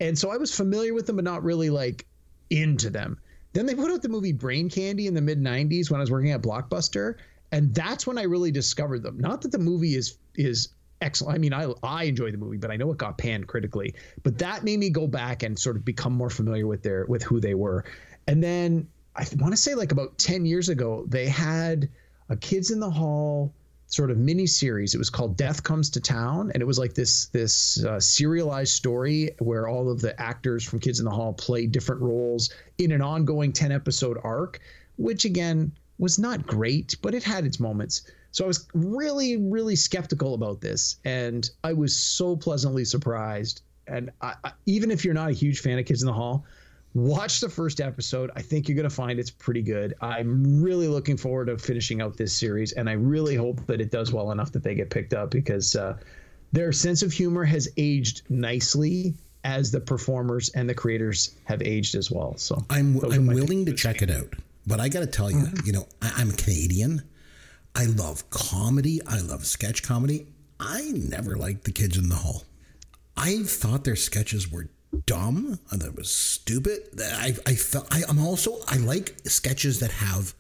And 0.00 0.18
so 0.18 0.30
I 0.30 0.38
was 0.38 0.54
familiar 0.54 0.94
with 0.94 1.06
them, 1.06 1.16
but 1.16 1.24
not 1.24 1.42
really 1.42 1.70
like 1.70 2.06
into 2.50 2.90
them. 2.90 3.19
Then 3.52 3.66
they 3.66 3.75
put 3.75 3.90
out 3.90 4.02
the 4.02 4.09
movie 4.09 4.33
Brain 4.33 4.69
Candy 4.69 5.07
in 5.07 5.14
the 5.14 5.21
mid 5.21 5.40
'90s 5.40 5.90
when 5.90 6.00
I 6.00 6.02
was 6.02 6.11
working 6.11 6.30
at 6.30 6.42
Blockbuster, 6.42 7.16
and 7.52 7.75
that's 7.75 8.07
when 8.07 8.19
I 8.19 8.23
really 8.23 8.50
discovered 8.50 9.02
them. 9.02 9.19
Not 9.19 9.42
that 9.42 9.52
the 9.52 9.59
movie 9.59 9.95
is 9.95 10.19
is 10.35 10.69
excellent. 11.00 11.35
I 11.35 11.38
mean, 11.38 11.52
I 11.52 11.73
I 11.83 12.04
enjoy 12.04 12.30
the 12.30 12.38
movie, 12.38 12.59
but 12.59 12.71
I 12.71 12.76
know 12.76 12.90
it 12.92 12.99
got 12.99 13.19
panned 13.19 13.47
critically. 13.49 13.95
But 14.23 14.38
that 14.38 14.64
made 14.64 14.78
me 14.78 14.90
go 14.90 15.07
back 15.07 15.42
and 15.42 15.59
sort 15.59 15.76
of 15.76 15.85
become 15.85 16.12
more 16.12 16.30
familiar 16.30 16.66
with 16.66 16.83
their 16.83 17.07
with 17.07 17.23
who 17.23 17.40
they 17.40 17.54
were. 17.54 17.85
And 18.26 18.42
then 18.42 18.88
I 19.16 19.26
want 19.38 19.52
to 19.52 19.57
say 19.57 19.75
like 19.75 19.92
about 19.92 20.19
10 20.19 20.45
years 20.47 20.69
ago, 20.69 21.04
they 21.09 21.26
had 21.26 21.88
a 22.28 22.37
Kids 22.37 22.71
in 22.71 22.78
the 22.78 22.90
Hall 22.90 23.52
sort 23.90 24.11
of 24.11 24.16
mini 24.16 24.47
series. 24.47 24.94
It 24.94 24.99
was 24.99 25.11
called 25.11 25.37
Death 25.37 25.62
Comes 25.62 25.90
to 25.90 26.00
Town, 26.00 26.50
and 26.54 26.62
it 26.62 26.66
was 26.66 26.78
like 26.78 26.94
this 26.94 27.26
this 27.26 27.85
uh, 27.85 28.00
serialized 28.00 28.73
story 28.73 29.32
where 29.40 29.68
all 29.68 29.90
of 29.90 30.00
the 30.00 30.18
actors 30.18 30.64
from 30.64 30.78
Kids 30.78 31.00
in 31.00 31.04
the 31.04 31.11
Hall 31.11 31.35
played 31.35 31.73
different 31.73 32.00
roles 32.00 32.50
in 32.78 32.92
an 32.92 33.02
ongoing 33.02 33.52
10 33.52 33.73
episode 33.73 34.16
arc, 34.25 34.61
which 34.97 35.25
again 35.25 35.73
was 35.99 36.18
not 36.18 36.47
great, 36.47 36.97
but 37.02 37.14
it 37.14 37.23
had 37.23 37.44
its 37.44 37.61
moments. 37.61 38.02
So 38.32 38.44
I 38.44 38.47
was 38.47 38.68
really, 38.73 39.37
really 39.37 39.76
skeptical 39.76 40.35
about 40.35 40.61
this, 40.61 40.97
and 41.04 41.50
I 41.64 41.73
was 41.73 41.94
so 41.94 42.37
pleasantly 42.37 42.85
surprised. 42.85 43.62
And 43.88 44.11
I, 44.23 44.35
I, 44.44 44.52
even 44.66 44.92
if 44.92 45.04
you're 45.04 45.14
not 45.14 45.30
a 45.30 45.35
huge 45.35 45.61
fan 45.61 45.80
of 45.80 45.85
Kids 45.85 46.00
in 46.00 46.06
the 46.06 46.12
Hall, 46.12 46.44
watch 46.94 47.40
the 47.40 47.49
first 47.49 47.80
episode. 47.80 48.30
I 48.35 48.42
think 48.42 48.68
you're 48.68 48.76
going 48.76 48.88
to 48.88 48.94
find 48.94 49.18
it's 49.18 49.30
pretty 49.30 49.62
good. 49.62 49.94
I'm 50.00 50.62
really 50.62 50.88
looking 50.88 51.16
forward 51.16 51.47
to 51.47 51.59
finishing 51.59 52.00
out 52.02 52.16
this 52.16 52.32
series, 52.32 52.73
and 52.73 52.88
I 52.88 52.92
really 52.94 53.37
hope 53.37 53.64
that 53.66 53.80
it 53.80 53.90
does 53.90 54.12
well 54.12 54.32
enough 54.32 54.52
that 54.52 54.62
they 54.62 54.75
get 54.75 54.90
picked 54.90 55.14
up 55.14 55.30
because 55.30 55.76
uh, 55.76 55.97
their 56.52 56.73
sense 56.73 57.02
of 57.02 57.12
humor 57.12 57.44
has 57.44 57.68
aged 57.76 58.23
nicely 58.28 59.14
as 59.44 59.70
the 59.70 59.80
performers 59.80 60.50
and 60.50 60.68
the 60.68 60.75
creators 60.75 61.35
have 61.44 61.62
aged 61.62 61.94
as 61.94 62.11
well. 62.11 62.37
So 62.37 62.62
I'm 62.68 63.02
I'm 63.04 63.26
willing 63.26 63.64
to 63.66 63.73
check 63.73 64.02
it 64.02 64.11
out. 64.11 64.35
but 64.66 64.80
I 64.80 64.88
got 64.88 65.00
to 65.00 65.06
tell 65.06 65.30
you, 65.30 65.47
you 65.64 65.73
know, 65.73 65.87
I, 66.02 66.12
I'm 66.16 66.30
a 66.30 66.35
Canadian. 66.35 67.02
I 67.75 67.87
love 67.87 68.28
comedy. 68.30 69.00
I 69.06 69.20
love 69.20 69.47
sketch 69.47 69.82
comedy. 69.82 70.26
I 70.59 70.90
never 70.94 71.37
liked 71.37 71.64
the 71.64 71.73
kids 71.73 71.97
in 71.97 72.09
the 72.11 72.16
hall. 72.16 72.42
I 73.16 73.44
thought 73.44 73.85
their 73.85 73.97
sketches 73.97 74.50
were 74.50 74.68
dumb. 75.06 75.59
I 75.73 75.76
thought 75.76 75.88
it 75.88 75.97
was 75.97 76.11
stupid. 76.11 76.80
I, 77.00 77.35
I 77.47 77.54
felt 77.54 77.87
I, 77.94 78.02
I'm 78.09 78.18
also 78.18 78.56
I 78.68 78.76
like 78.76 79.16
sketches 79.25 79.80
that 79.80 79.90
have 79.92 80.35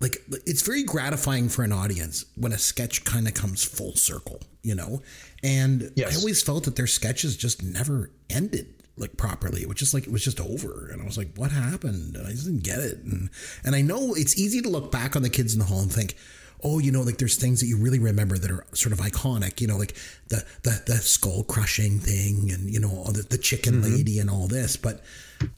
like 0.00 0.22
it's 0.46 0.62
very 0.62 0.82
gratifying 0.82 1.48
for 1.48 1.62
an 1.62 1.72
audience 1.72 2.24
when 2.36 2.52
a 2.52 2.58
sketch 2.58 3.04
kind 3.04 3.26
of 3.28 3.34
comes 3.34 3.62
full 3.64 3.94
circle, 3.96 4.40
you 4.62 4.74
know. 4.74 5.02
And 5.42 5.92
Yes. 5.96 6.14
I 6.14 6.18
always 6.18 6.42
felt 6.42 6.64
that 6.64 6.76
their 6.76 6.86
sketches 6.86 7.36
just 7.36 7.62
never 7.62 8.10
ended 8.28 8.74
like 8.96 9.16
properly. 9.16 9.62
It 9.62 9.68
was 9.68 9.78
just 9.78 9.94
like 9.94 10.06
it 10.06 10.12
was 10.12 10.24
just 10.24 10.40
over, 10.40 10.88
and 10.92 11.00
I 11.00 11.04
was 11.04 11.16
like, 11.18 11.34
"What 11.36 11.50
happened?" 11.50 12.16
And 12.16 12.26
I 12.26 12.30
just 12.30 12.44
didn't 12.44 12.62
get 12.64 12.78
it. 12.80 12.98
And 13.04 13.30
and 13.64 13.74
I 13.74 13.80
know 13.82 14.14
it's 14.14 14.38
easy 14.38 14.60
to 14.62 14.68
look 14.68 14.92
back 14.92 15.16
on 15.16 15.22
the 15.22 15.30
kids 15.30 15.52
in 15.54 15.58
the 15.58 15.64
hall 15.66 15.80
and 15.80 15.92
think, 15.92 16.16
"Oh, 16.62 16.78
you 16.78 16.92
know, 16.92 17.02
like 17.02 17.18
there's 17.18 17.36
things 17.36 17.60
that 17.60 17.66
you 17.66 17.76
really 17.76 17.98
remember 17.98 18.38
that 18.38 18.50
are 18.50 18.66
sort 18.72 18.92
of 18.92 18.98
iconic." 18.98 19.60
You 19.60 19.66
know, 19.66 19.76
like 19.76 19.94
the 20.28 20.44
the 20.62 20.82
the 20.86 20.96
skull 20.96 21.44
crushing 21.44 21.98
thing, 21.98 22.50
and 22.52 22.70
you 22.70 22.80
know 22.80 23.04
the, 23.12 23.22
the 23.22 23.38
chicken 23.38 23.82
lady 23.82 24.18
and 24.18 24.30
all 24.30 24.46
this. 24.46 24.76
But 24.76 25.02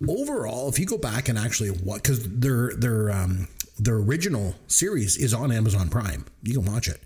overall, 0.08 0.68
if 0.68 0.78
you 0.78 0.86
go 0.86 0.98
back 0.98 1.28
and 1.28 1.38
actually 1.38 1.70
what 1.70 2.02
because 2.02 2.28
their 2.28 2.74
their 2.74 3.10
um 3.10 3.48
their 3.78 3.96
original 3.96 4.54
series 4.66 5.16
is 5.16 5.34
on 5.34 5.50
Amazon 5.52 5.88
Prime, 5.88 6.24
you 6.42 6.60
can 6.60 6.70
watch 6.70 6.88
it. 6.88 7.00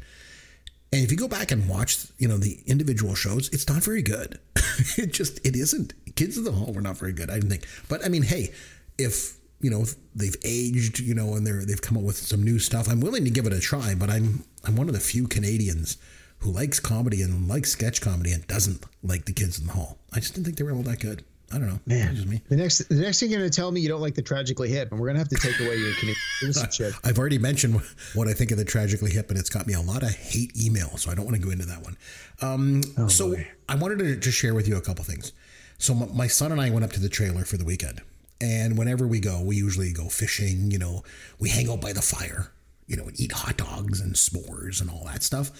And 0.92 1.02
if 1.02 1.10
you 1.10 1.16
go 1.16 1.28
back 1.28 1.50
and 1.50 1.68
watch, 1.68 2.06
you 2.18 2.28
know, 2.28 2.38
the 2.38 2.60
individual 2.66 3.14
shows, 3.14 3.48
it's 3.48 3.68
not 3.68 3.82
very 3.82 4.02
good. 4.02 4.38
it 4.96 5.12
just 5.12 5.44
it 5.46 5.56
isn't. 5.56 5.92
Kids 6.14 6.38
of 6.38 6.44
the 6.44 6.52
Hall 6.52 6.72
were 6.72 6.80
not 6.80 6.96
very 6.96 7.12
good, 7.12 7.30
I 7.30 7.34
didn't 7.34 7.50
think. 7.50 7.66
But 7.88 8.04
I 8.04 8.08
mean, 8.08 8.22
hey, 8.22 8.52
if 8.98 9.36
you 9.60 9.70
know 9.70 9.84
they've 10.14 10.36
aged, 10.44 11.00
you 11.00 11.14
know, 11.14 11.34
and 11.34 11.46
they're 11.46 11.64
they've 11.64 11.80
come 11.80 11.96
up 11.96 12.02
with 12.02 12.16
some 12.16 12.42
new 12.42 12.58
stuff, 12.58 12.88
I'm 12.88 13.00
willing 13.00 13.24
to 13.24 13.30
give 13.30 13.46
it 13.46 13.52
a 13.52 13.60
try. 13.60 13.94
But 13.94 14.10
I'm 14.10 14.44
I'm 14.64 14.76
one 14.76 14.88
of 14.88 14.94
the 14.94 15.00
few 15.00 15.26
Canadians 15.28 15.96
who 16.40 16.50
likes 16.50 16.80
comedy 16.80 17.22
and 17.22 17.48
likes 17.48 17.70
sketch 17.70 18.00
comedy 18.00 18.32
and 18.32 18.46
doesn't 18.46 18.84
like 19.02 19.24
the 19.24 19.32
Kids 19.32 19.58
in 19.58 19.66
the 19.66 19.72
Hall. 19.72 19.98
I 20.12 20.20
just 20.20 20.34
didn't 20.34 20.44
think 20.46 20.58
they 20.58 20.64
were 20.64 20.72
all 20.72 20.82
that 20.82 21.00
good. 21.00 21.24
I 21.52 21.58
don't 21.58 21.68
know. 21.68 21.78
Man, 21.86 22.16
just 22.16 22.26
me. 22.26 22.42
the 22.48 22.56
next 22.56 22.88
the 22.88 22.96
next 22.96 23.20
thing 23.20 23.30
you're 23.30 23.38
gonna 23.38 23.50
tell 23.50 23.70
me 23.70 23.80
you 23.80 23.88
don't 23.88 24.00
like 24.00 24.16
the 24.16 24.22
tragically 24.22 24.68
hip, 24.68 24.90
and 24.90 25.00
we're 25.00 25.06
gonna 25.06 25.20
have 25.20 25.28
to 25.28 25.36
take 25.36 25.58
away 25.60 25.76
your 25.76 25.92
Canadian 25.94 26.16
citizenship. 26.40 26.94
I've 27.04 27.18
already 27.18 27.38
mentioned 27.38 27.80
what 28.14 28.26
I 28.26 28.32
think 28.32 28.50
of 28.50 28.58
the 28.58 28.64
Tragically 28.64 29.12
Hip, 29.12 29.30
and 29.30 29.38
it's 29.38 29.48
got 29.48 29.66
me 29.66 29.74
a 29.74 29.80
lot 29.80 30.02
of 30.02 30.10
hate 30.10 30.56
email, 30.60 30.96
so 30.96 31.10
I 31.10 31.14
don't 31.14 31.24
want 31.24 31.36
to 31.36 31.42
go 31.42 31.50
into 31.50 31.66
that 31.66 31.82
one. 31.82 31.96
Um, 32.42 32.82
so 33.08 33.36
I 33.68 33.76
wanted 33.76 34.00
to 34.00 34.16
just 34.16 34.36
share 34.36 34.54
with 34.54 34.66
you 34.66 34.76
a 34.76 34.80
couple 34.80 35.04
things. 35.04 35.32
So 35.78 35.94
my, 35.94 36.06
my 36.06 36.26
son 36.26 36.50
and 36.50 36.60
I 36.60 36.70
went 36.70 36.84
up 36.84 36.92
to 36.92 37.00
the 37.00 37.08
trailer 37.08 37.44
for 37.44 37.56
the 37.56 37.64
weekend, 37.64 38.00
and 38.40 38.76
whenever 38.78 39.06
we 39.06 39.20
go, 39.20 39.40
we 39.42 39.56
usually 39.56 39.92
go 39.92 40.08
fishing. 40.08 40.70
You 40.70 40.78
know, 40.78 41.02
we 41.38 41.48
hang 41.48 41.68
out 41.70 41.80
by 41.80 41.92
the 41.92 42.02
fire. 42.02 42.52
You 42.88 42.96
know, 42.96 43.04
and 43.08 43.18
eat 43.20 43.32
hot 43.32 43.56
dogs 43.56 44.00
and 44.00 44.14
s'mores 44.14 44.80
and 44.80 44.88
all 44.88 45.04
that 45.06 45.24
stuff, 45.24 45.50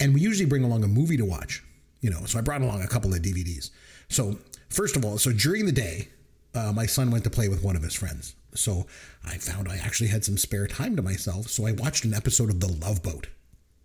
and 0.00 0.12
we 0.12 0.20
usually 0.20 0.48
bring 0.48 0.64
along 0.64 0.82
a 0.82 0.88
movie 0.88 1.16
to 1.16 1.24
watch. 1.24 1.62
You 2.00 2.10
know, 2.10 2.24
so 2.24 2.40
I 2.40 2.42
brought 2.42 2.60
along 2.62 2.82
a 2.82 2.88
couple 2.88 3.14
of 3.14 3.20
DVDs. 3.22 3.70
So 4.08 4.36
first 4.68 4.96
of 4.96 5.04
all, 5.04 5.16
so 5.16 5.30
during 5.32 5.64
the 5.64 5.70
day, 5.70 6.08
uh, 6.56 6.72
my 6.72 6.86
son 6.86 7.12
went 7.12 7.22
to 7.22 7.30
play 7.30 7.46
with 7.46 7.62
one 7.62 7.76
of 7.76 7.82
his 7.84 7.94
friends. 7.94 8.34
So 8.54 8.86
I 9.24 9.36
found 9.38 9.68
I 9.68 9.76
actually 9.76 10.08
had 10.08 10.24
some 10.24 10.36
spare 10.36 10.66
time 10.66 10.96
to 10.96 11.02
myself. 11.02 11.46
So 11.48 11.66
I 11.68 11.72
watched 11.72 12.04
an 12.04 12.14
episode 12.14 12.50
of 12.50 12.58
The 12.58 12.66
Love 12.84 13.00
Boat 13.00 13.28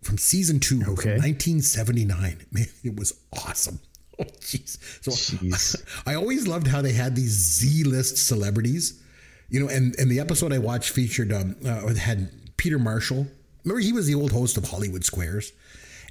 from 0.02 0.18
season 0.18 0.58
two 0.58 0.80
Okay. 0.82 1.02
from 1.02 1.22
1979. 1.22 2.46
Man, 2.50 2.66
it 2.82 2.96
was 2.96 3.14
awesome. 3.46 3.78
Oh, 4.18 4.24
jeez. 4.40 4.78
So 5.02 5.10
Jeez. 5.12 5.76
I 6.06 6.14
always 6.14 6.46
loved 6.46 6.66
how 6.66 6.82
they 6.82 6.92
had 6.92 7.14
these 7.14 7.30
Z-list 7.32 8.16
celebrities, 8.16 9.02
you 9.48 9.60
know, 9.60 9.68
and, 9.68 9.94
and 9.98 10.10
the 10.10 10.20
episode 10.20 10.52
I 10.52 10.58
watched 10.58 10.90
featured, 10.90 11.32
um, 11.32 11.56
uh, 11.64 11.94
had 11.94 12.30
Peter 12.56 12.78
Marshall. 12.78 13.26
Remember, 13.64 13.80
he 13.80 13.92
was 13.92 14.06
the 14.06 14.14
old 14.14 14.32
host 14.32 14.56
of 14.56 14.68
Hollywood 14.68 15.04
Squares. 15.04 15.52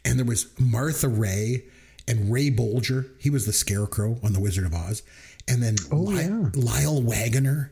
And 0.06 0.18
there 0.18 0.26
was 0.26 0.48
Martha 0.60 1.10
Raye 1.10 1.66
and 2.08 2.32
Ray 2.32 2.50
Bolger. 2.50 3.10
He 3.20 3.30
was 3.30 3.46
the 3.46 3.54
scarecrow 3.54 4.18
on 4.24 4.34
The 4.34 4.40
Wizard 4.40 4.66
of 4.66 4.74
Oz. 4.74 5.04
And 5.48 5.62
then 5.62 5.76
Ly- 5.92 6.22
yeah. 6.22 6.50
Lyle 6.54 7.02
Waggoner 7.02 7.72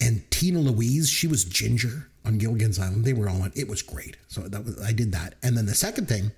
and 0.00 0.28
Tina 0.30 0.58
Louise. 0.60 1.08
She 1.08 1.26
was 1.26 1.44
Ginger 1.44 2.08
on 2.24 2.38
Gilligan's 2.38 2.78
Island. 2.78 3.04
They 3.04 3.12
were 3.12 3.28
all 3.28 3.42
on. 3.42 3.52
It 3.54 3.68
was 3.68 3.82
great. 3.82 4.16
So 4.28 4.42
that 4.42 4.64
was, 4.64 4.80
I 4.82 4.92
did 4.92 5.12
that. 5.12 5.34
And 5.42 5.56
then 5.56 5.66
the 5.66 5.74
second 5.74 6.08
thing, 6.08 6.32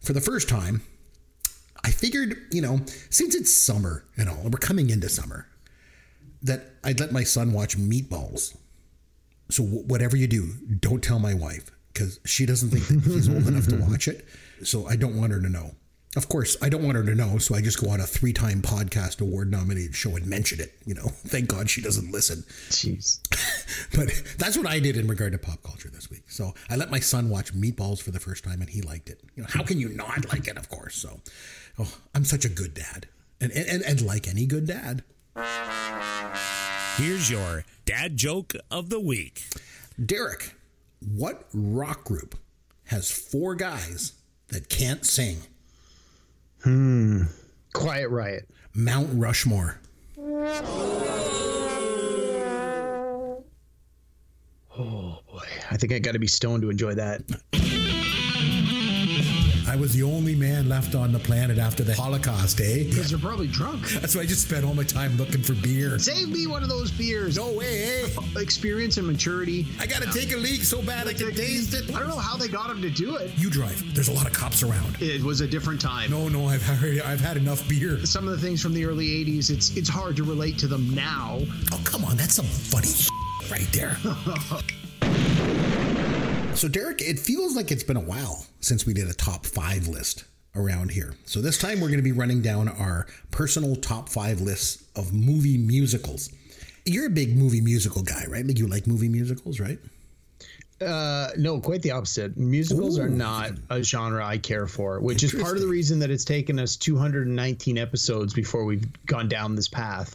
for 0.00 0.12
the 0.12 0.20
first 0.20 0.48
time, 0.48 0.82
I 1.84 1.90
figured, 1.90 2.36
you 2.52 2.62
know, 2.62 2.80
since 3.10 3.34
it's 3.34 3.52
summer 3.52 4.04
and 4.16 4.28
all, 4.28 4.38
and 4.38 4.52
we're 4.52 4.58
coming 4.58 4.90
into 4.90 5.08
summer, 5.08 5.46
that 6.42 6.70
I'd 6.84 7.00
let 7.00 7.12
my 7.12 7.24
son 7.24 7.52
watch 7.52 7.76
Meatballs. 7.76 8.56
So 9.50 9.62
wh- 9.64 9.88
whatever 9.88 10.16
you 10.16 10.26
do, 10.26 10.54
don't 10.80 11.02
tell 11.02 11.18
my 11.18 11.34
wife 11.34 11.70
because 11.92 12.20
she 12.24 12.46
doesn't 12.46 12.70
think 12.70 12.86
that 13.04 13.10
he's 13.12 13.28
old 13.28 13.46
enough 13.46 13.66
to 13.68 13.76
watch 13.76 14.08
it. 14.08 14.24
So 14.64 14.86
I 14.86 14.96
don't 14.96 15.16
want 15.18 15.32
her 15.32 15.40
to 15.40 15.48
know. 15.48 15.72
Of 16.14 16.28
course, 16.28 16.58
I 16.60 16.68
don't 16.68 16.82
want 16.82 16.96
her 16.96 17.04
to 17.04 17.14
know, 17.14 17.38
so 17.38 17.54
I 17.54 17.62
just 17.62 17.80
go 17.80 17.88
on 17.88 17.98
a 17.98 18.06
three-time 18.06 18.60
podcast 18.60 19.22
award-nominated 19.22 19.94
show 19.94 20.14
and 20.14 20.26
mention 20.26 20.60
it. 20.60 20.74
You 20.84 20.92
know, 20.94 21.04
thank 21.08 21.48
God 21.48 21.70
she 21.70 21.80
doesn't 21.80 22.12
listen. 22.12 22.44
Jeez. 22.70 23.18
But 23.94 24.10
that's 24.38 24.56
what 24.56 24.66
I 24.66 24.78
did 24.78 24.96
in 24.96 25.06
regard 25.06 25.32
to 25.32 25.38
pop 25.38 25.62
culture 25.62 25.88
this 25.90 26.10
week. 26.10 26.24
So 26.30 26.54
I 26.70 26.76
let 26.76 26.90
my 26.90 26.98
son 26.98 27.28
watch 27.30 27.54
Meatballs 27.54 28.02
for 28.02 28.10
the 28.10 28.20
first 28.20 28.42
time, 28.44 28.60
and 28.60 28.68
he 28.70 28.80
liked 28.82 29.08
it. 29.10 29.20
You 29.34 29.42
know, 29.42 29.48
how 29.50 29.62
can 29.62 29.78
you 29.78 29.88
not 29.90 30.28
like 30.30 30.46
it? 30.46 30.56
Of 30.56 30.68
course. 30.68 30.94
So, 30.96 31.20
oh, 31.78 31.92
I'm 32.14 32.24
such 32.24 32.44
a 32.44 32.48
good 32.48 32.74
dad, 32.74 33.06
and 33.40 33.52
and 33.52 33.66
and, 33.68 33.82
and 33.82 34.00
like 34.02 34.28
any 34.28 34.46
good 34.46 34.66
dad, 34.66 35.02
Here's 36.96 37.30
your 37.30 37.64
dad 37.86 38.18
joke 38.18 38.52
of 38.70 38.90
the 38.90 39.00
week. 39.00 39.44
Derek, 40.04 40.54
what 41.00 41.46
rock 41.54 42.04
group 42.04 42.36
has 42.84 43.10
four 43.10 43.54
guys 43.54 44.12
that 44.48 44.68
can't 44.68 45.04
sing? 45.06 45.38
Hmm. 46.62 47.22
Quiet 47.72 48.10
Riot. 48.10 48.48
Mount 48.74 49.08
Rushmore. 49.14 49.80
Oh 54.78 55.18
boy, 55.30 55.46
I 55.70 55.76
think 55.76 55.92
I 55.92 55.98
got 55.98 56.12
to 56.12 56.18
be 56.18 56.26
stoned 56.26 56.62
to 56.62 56.70
enjoy 56.70 56.94
that. 56.94 57.22
I 59.72 59.76
was 59.76 59.94
the 59.94 60.02
only 60.02 60.34
man 60.34 60.68
left 60.68 60.94
on 60.94 61.12
the 61.12 61.18
planet 61.18 61.56
after 61.56 61.82
the 61.82 61.94
Holocaust, 61.94 62.60
eh? 62.60 62.84
Because 62.84 63.10
you're 63.10 63.18
probably 63.18 63.46
drunk. 63.46 63.88
That's 63.92 64.14
why 64.14 64.20
I 64.20 64.26
just 64.26 64.46
spent 64.46 64.66
all 64.66 64.74
my 64.74 64.84
time 64.84 65.16
looking 65.16 65.42
for 65.42 65.54
beer. 65.54 65.98
Save 65.98 66.28
me 66.28 66.46
one 66.46 66.62
of 66.62 66.68
those 66.68 66.90
beers. 66.90 67.38
No 67.38 67.50
way, 67.50 68.02
eh? 68.04 68.08
Experience 68.36 68.98
and 68.98 69.06
maturity. 69.06 69.66
I 69.80 69.86
gotta 69.86 70.12
take 70.12 70.30
a 70.34 70.36
leak 70.36 70.62
so 70.62 70.82
bad 70.82 71.08
I 71.08 71.14
can 71.14 71.34
taste 71.34 71.72
it. 71.72 71.88
I 71.96 72.00
don't 72.00 72.10
know 72.10 72.18
how 72.18 72.36
they 72.36 72.48
got 72.48 72.68
him 72.68 72.82
to 72.82 72.90
do 72.90 73.16
it. 73.16 73.30
You 73.38 73.48
drive. 73.48 73.82
There's 73.94 74.08
a 74.08 74.12
lot 74.12 74.26
of 74.26 74.34
cops 74.34 74.62
around. 74.62 75.00
It 75.00 75.22
was 75.22 75.40
a 75.40 75.48
different 75.48 75.80
time. 75.80 76.10
No, 76.10 76.28
no, 76.28 76.48
I've 76.48 76.62
had, 76.62 77.00
I've 77.00 77.22
had 77.22 77.38
enough 77.38 77.66
beer. 77.66 78.04
Some 78.04 78.28
of 78.28 78.38
the 78.38 78.46
things 78.46 78.60
from 78.60 78.74
the 78.74 78.84
early 78.84 79.06
'80s, 79.24 79.48
it's 79.48 79.74
it's 79.74 79.88
hard 79.88 80.16
to 80.16 80.22
relate 80.22 80.58
to 80.58 80.66
them 80.66 80.94
now. 80.94 81.38
Oh, 81.72 81.80
come 81.82 82.04
on, 82.04 82.18
that's 82.18 82.34
some 82.34 82.44
funny 82.44 82.92
right 83.50 83.72
there. 83.72 83.96
so, 86.62 86.68
Derek, 86.68 87.02
it 87.02 87.18
feels 87.18 87.56
like 87.56 87.72
it's 87.72 87.82
been 87.82 87.96
a 87.96 88.00
while 88.00 88.46
since 88.60 88.86
we 88.86 88.94
did 88.94 89.08
a 89.08 89.12
top 89.12 89.46
five 89.46 89.88
list 89.88 90.22
around 90.54 90.92
here. 90.92 91.12
So 91.24 91.40
this 91.40 91.58
time 91.58 91.80
we're 91.80 91.88
going 91.88 91.98
to 91.98 92.04
be 92.04 92.12
running 92.12 92.40
down 92.40 92.68
our 92.68 93.08
personal 93.32 93.74
top 93.74 94.08
five 94.08 94.40
lists 94.40 94.84
of 94.94 95.12
movie 95.12 95.58
musicals. 95.58 96.30
You're 96.84 97.06
a 97.06 97.10
big 97.10 97.36
movie 97.36 97.60
musical 97.60 98.04
guy, 98.04 98.26
right? 98.28 98.46
Like 98.46 98.60
you 98.60 98.68
like 98.68 98.86
movie 98.86 99.08
musicals, 99.08 99.58
right? 99.58 99.76
Uh, 100.80 101.30
no, 101.36 101.58
quite 101.58 101.82
the 101.82 101.90
opposite. 101.90 102.36
Musicals 102.36 102.96
are 102.96 103.08
not 103.08 103.54
a 103.68 103.82
genre 103.82 104.24
I 104.24 104.38
care 104.38 104.68
for, 104.68 105.00
which 105.00 105.24
is 105.24 105.34
part 105.34 105.56
of 105.56 105.62
the 105.62 105.68
reason 105.68 105.98
that 105.98 106.10
it's 106.10 106.24
taken 106.24 106.60
us 106.60 106.76
219 106.76 107.76
episodes 107.76 108.34
before 108.34 108.64
we've 108.64 108.86
gone 109.06 109.26
down 109.26 109.56
this 109.56 109.66
path. 109.66 110.14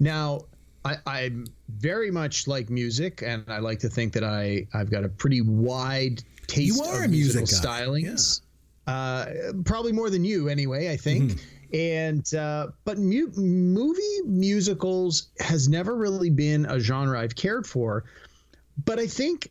Now, 0.00 0.46
I, 0.86 0.98
I 1.06 1.30
very 1.68 2.10
much 2.10 2.46
like 2.46 2.70
music, 2.70 3.22
and 3.22 3.44
I 3.48 3.58
like 3.58 3.80
to 3.80 3.88
think 3.88 4.12
that 4.14 4.24
I 4.24 4.66
I've 4.72 4.90
got 4.90 5.04
a 5.04 5.08
pretty 5.08 5.40
wide 5.40 6.22
taste 6.46 6.76
You 6.76 6.82
are 6.84 6.98
of 6.98 7.04
a 7.04 7.08
music 7.08 7.42
musical 7.42 7.68
guy, 7.68 7.82
stylings. 7.82 8.40
Uh, 8.86 9.26
probably 9.64 9.92
more 9.92 10.10
than 10.10 10.24
you, 10.24 10.48
anyway. 10.48 10.92
I 10.92 10.96
think. 10.96 11.32
Mm-hmm. 11.32 11.74
And 11.74 12.34
uh, 12.34 12.68
but 12.84 12.98
mu- 12.98 13.32
movie 13.36 14.20
musicals 14.24 15.28
has 15.40 15.68
never 15.68 15.96
really 15.96 16.30
been 16.30 16.64
a 16.66 16.78
genre 16.78 17.20
I've 17.20 17.34
cared 17.34 17.66
for, 17.66 18.04
but 18.84 19.00
I 19.00 19.08
think 19.08 19.50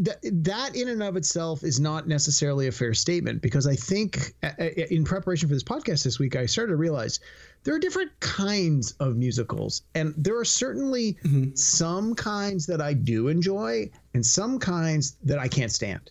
that 0.00 0.18
that 0.22 0.76
in 0.76 0.88
and 0.88 1.02
of 1.02 1.16
itself 1.16 1.62
is 1.62 1.80
not 1.80 2.06
necessarily 2.06 2.66
a 2.66 2.72
fair 2.72 2.92
statement 2.92 3.40
because 3.40 3.66
I 3.66 3.74
think 3.74 4.34
uh, 4.42 4.50
uh, 4.58 4.64
in 4.64 5.04
preparation 5.04 5.48
for 5.48 5.54
this 5.54 5.62
podcast 5.62 6.04
this 6.04 6.18
week 6.18 6.36
I 6.36 6.46
started 6.46 6.72
to 6.72 6.76
realize 6.76 7.20
there 7.68 7.74
are 7.74 7.78
different 7.78 8.18
kinds 8.20 8.92
of 8.92 9.18
musicals 9.18 9.82
and 9.94 10.14
there 10.16 10.38
are 10.38 10.44
certainly 10.44 11.18
mm-hmm. 11.22 11.54
some 11.54 12.14
kinds 12.14 12.64
that 12.64 12.80
I 12.80 12.94
do 12.94 13.28
enjoy 13.28 13.90
and 14.14 14.24
some 14.24 14.58
kinds 14.58 15.18
that 15.24 15.38
I 15.38 15.48
can't 15.48 15.70
stand. 15.70 16.10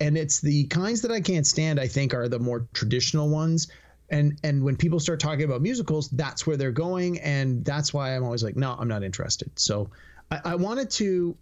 And 0.00 0.18
it's 0.18 0.42
the 0.42 0.64
kinds 0.64 1.00
that 1.00 1.10
I 1.10 1.22
can't 1.22 1.46
stand 1.46 1.80
I 1.80 1.86
think 1.86 2.12
are 2.12 2.28
the 2.28 2.38
more 2.38 2.68
traditional 2.74 3.30
ones 3.30 3.68
and 4.10 4.38
and 4.44 4.62
when 4.62 4.76
people 4.76 5.00
start 5.00 5.18
talking 5.18 5.46
about 5.46 5.62
musicals 5.62 6.10
that's 6.10 6.46
where 6.46 6.58
they're 6.58 6.70
going 6.70 7.18
and 7.20 7.64
that's 7.64 7.94
why 7.94 8.14
I'm 8.14 8.22
always 8.22 8.44
like 8.44 8.56
no 8.56 8.76
I'm 8.78 8.88
not 8.88 9.02
interested. 9.02 9.50
So 9.58 9.88
I, 10.30 10.40
I 10.44 10.54
wanted 10.56 10.90
to 10.90 11.34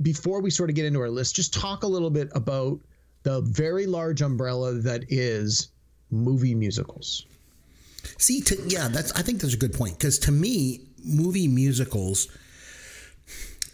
before 0.00 0.40
we 0.40 0.48
sort 0.48 0.70
of 0.70 0.76
get 0.76 0.86
into 0.86 1.00
our 1.00 1.10
list, 1.10 1.36
just 1.36 1.52
talk 1.52 1.82
a 1.82 1.86
little 1.86 2.08
bit 2.08 2.30
about 2.34 2.80
the 3.22 3.42
very 3.42 3.84
large 3.84 4.22
umbrella 4.22 4.72
that 4.72 5.04
is 5.10 5.68
movie 6.10 6.54
musicals. 6.54 7.26
See, 8.18 8.40
to, 8.42 8.56
yeah, 8.68 8.88
that's. 8.88 9.12
I 9.12 9.22
think 9.22 9.40
that's 9.40 9.54
a 9.54 9.58
good 9.58 9.74
point 9.74 9.98
because 9.98 10.18
to 10.20 10.32
me, 10.32 10.80
movie 11.04 11.48
musicals, 11.48 12.28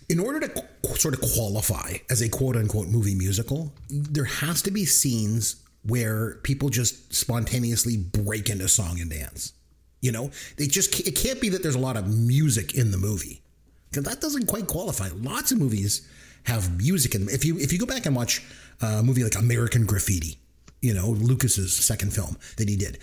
in 0.08 0.18
order 0.18 0.40
to 0.40 0.48
qu- 0.48 0.96
sort 0.96 1.14
of 1.14 1.20
qualify 1.20 1.94
as 2.08 2.20
a 2.20 2.28
quote 2.28 2.56
unquote 2.56 2.88
movie 2.88 3.14
musical, 3.14 3.72
there 3.88 4.24
has 4.24 4.62
to 4.62 4.70
be 4.70 4.84
scenes 4.84 5.56
where 5.84 6.36
people 6.42 6.68
just 6.68 7.14
spontaneously 7.14 7.96
break 7.96 8.48
into 8.50 8.68
song 8.68 9.00
and 9.00 9.10
dance. 9.10 9.52
You 10.00 10.12
know, 10.12 10.30
they 10.56 10.66
just 10.66 10.98
it 11.06 11.12
can't 11.16 11.40
be 11.40 11.50
that 11.50 11.62
there's 11.62 11.74
a 11.74 11.80
lot 11.80 11.96
of 11.96 12.08
music 12.08 12.74
in 12.74 12.90
the 12.90 12.98
movie 12.98 13.42
because 13.90 14.04
that 14.04 14.20
doesn't 14.20 14.46
quite 14.46 14.66
qualify. 14.66 15.08
Lots 15.14 15.52
of 15.52 15.58
movies 15.58 16.08
have 16.44 16.76
music 16.78 17.14
in 17.14 17.26
them. 17.26 17.34
If 17.34 17.44
you 17.44 17.58
if 17.58 17.72
you 17.72 17.78
go 17.78 17.86
back 17.86 18.06
and 18.06 18.16
watch 18.16 18.42
uh, 18.82 18.98
a 19.00 19.02
movie 19.02 19.22
like 19.24 19.36
American 19.36 19.84
Graffiti, 19.84 20.38
you 20.80 20.94
know 20.94 21.10
Lucas's 21.10 21.74
second 21.74 22.14
film 22.14 22.36
that 22.56 22.68
he 22.68 22.76
did, 22.76 22.98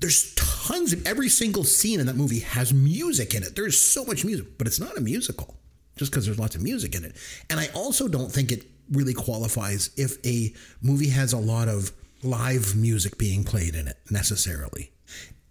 there's 0.00 0.34
tons 0.34 0.92
of 0.92 1.06
every 1.06 1.28
single 1.28 1.64
scene 1.64 2.00
in 2.00 2.06
that 2.06 2.16
movie 2.16 2.40
has 2.40 2.72
music 2.72 3.34
in 3.34 3.42
it. 3.42 3.54
There's 3.54 3.78
so 3.78 4.04
much 4.04 4.24
music, 4.24 4.58
but 4.58 4.66
it's 4.66 4.80
not 4.80 4.96
a 4.96 5.00
musical 5.00 5.56
just 5.96 6.10
because 6.10 6.24
there's 6.24 6.38
lots 6.38 6.56
of 6.56 6.62
music 6.62 6.94
in 6.94 7.04
it. 7.04 7.14
And 7.50 7.60
I 7.60 7.68
also 7.74 8.08
don't 8.08 8.32
think 8.32 8.50
it 8.50 8.64
really 8.90 9.12
qualifies 9.12 9.90
if 9.96 10.16
a 10.24 10.54
movie 10.80 11.10
has 11.10 11.32
a 11.32 11.38
lot 11.38 11.68
of 11.68 11.92
live 12.22 12.74
music 12.74 13.18
being 13.18 13.44
played 13.44 13.74
in 13.74 13.86
it 13.86 13.98
necessarily. 14.10 14.92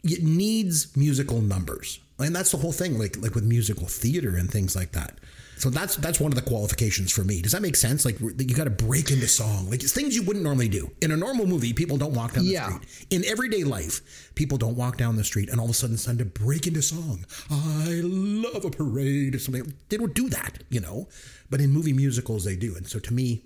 It 0.03 0.23
needs 0.23 0.95
musical 0.97 1.41
numbers. 1.41 1.99
And 2.17 2.35
that's 2.35 2.51
the 2.51 2.57
whole 2.57 2.71
thing 2.71 2.97
like 2.97 3.17
like 3.21 3.35
with 3.35 3.43
musical 3.43 3.87
theater 3.87 4.35
and 4.35 4.51
things 4.51 4.75
like 4.75 4.91
that. 4.93 5.19
So 5.59 5.69
that's 5.69 5.97
that's 5.97 6.19
one 6.21 6.31
of 6.31 6.35
the 6.35 6.41
qualifications 6.41 7.11
for 7.11 7.23
me. 7.25 7.41
Does 7.41 7.51
that 7.51 7.61
make 7.61 7.75
sense? 7.75 8.05
Like 8.05 8.19
you 8.21 8.55
got 8.55 8.63
to 8.63 8.69
break 8.69 9.11
into 9.11 9.27
song, 9.27 9.69
like 9.69 9.83
it's 9.83 9.91
things 9.91 10.15
you 10.15 10.23
wouldn't 10.23 10.43
normally 10.43 10.69
do 10.69 10.89
in 11.01 11.11
a 11.11 11.17
normal 11.17 11.45
movie. 11.45 11.73
People 11.73 11.97
don't 11.97 12.13
walk 12.13 12.33
down 12.33 12.45
the 12.45 12.51
Yeah. 12.51 12.69
street 12.69 13.05
in 13.09 13.25
everyday 13.25 13.65
life. 13.65 14.31
People 14.35 14.57
don't 14.57 14.77
walk 14.77 14.97
down 14.97 15.17
the 15.17 15.23
street 15.23 15.49
and 15.49 15.59
all 15.59 15.65
of 15.65 15.71
a 15.71 15.73
sudden 15.73 15.97
sudden 15.97 16.19
to 16.19 16.25
break 16.25 16.65
into 16.65 16.81
song. 16.81 17.25
I 17.51 17.99
love 18.03 18.63
a 18.63 18.69
parade 18.71 19.35
or 19.35 19.39
something. 19.39 19.73
They 19.89 19.97
don't 19.97 20.13
do 20.13 20.29
that, 20.29 20.63
you 20.69 20.79
know. 20.79 21.09
But 21.49 21.59
in 21.59 21.71
movie 21.71 21.93
musicals, 21.93 22.45
they 22.45 22.55
do. 22.55 22.75
And 22.77 22.87
so 22.87 22.99
to 22.99 23.13
me, 23.13 23.43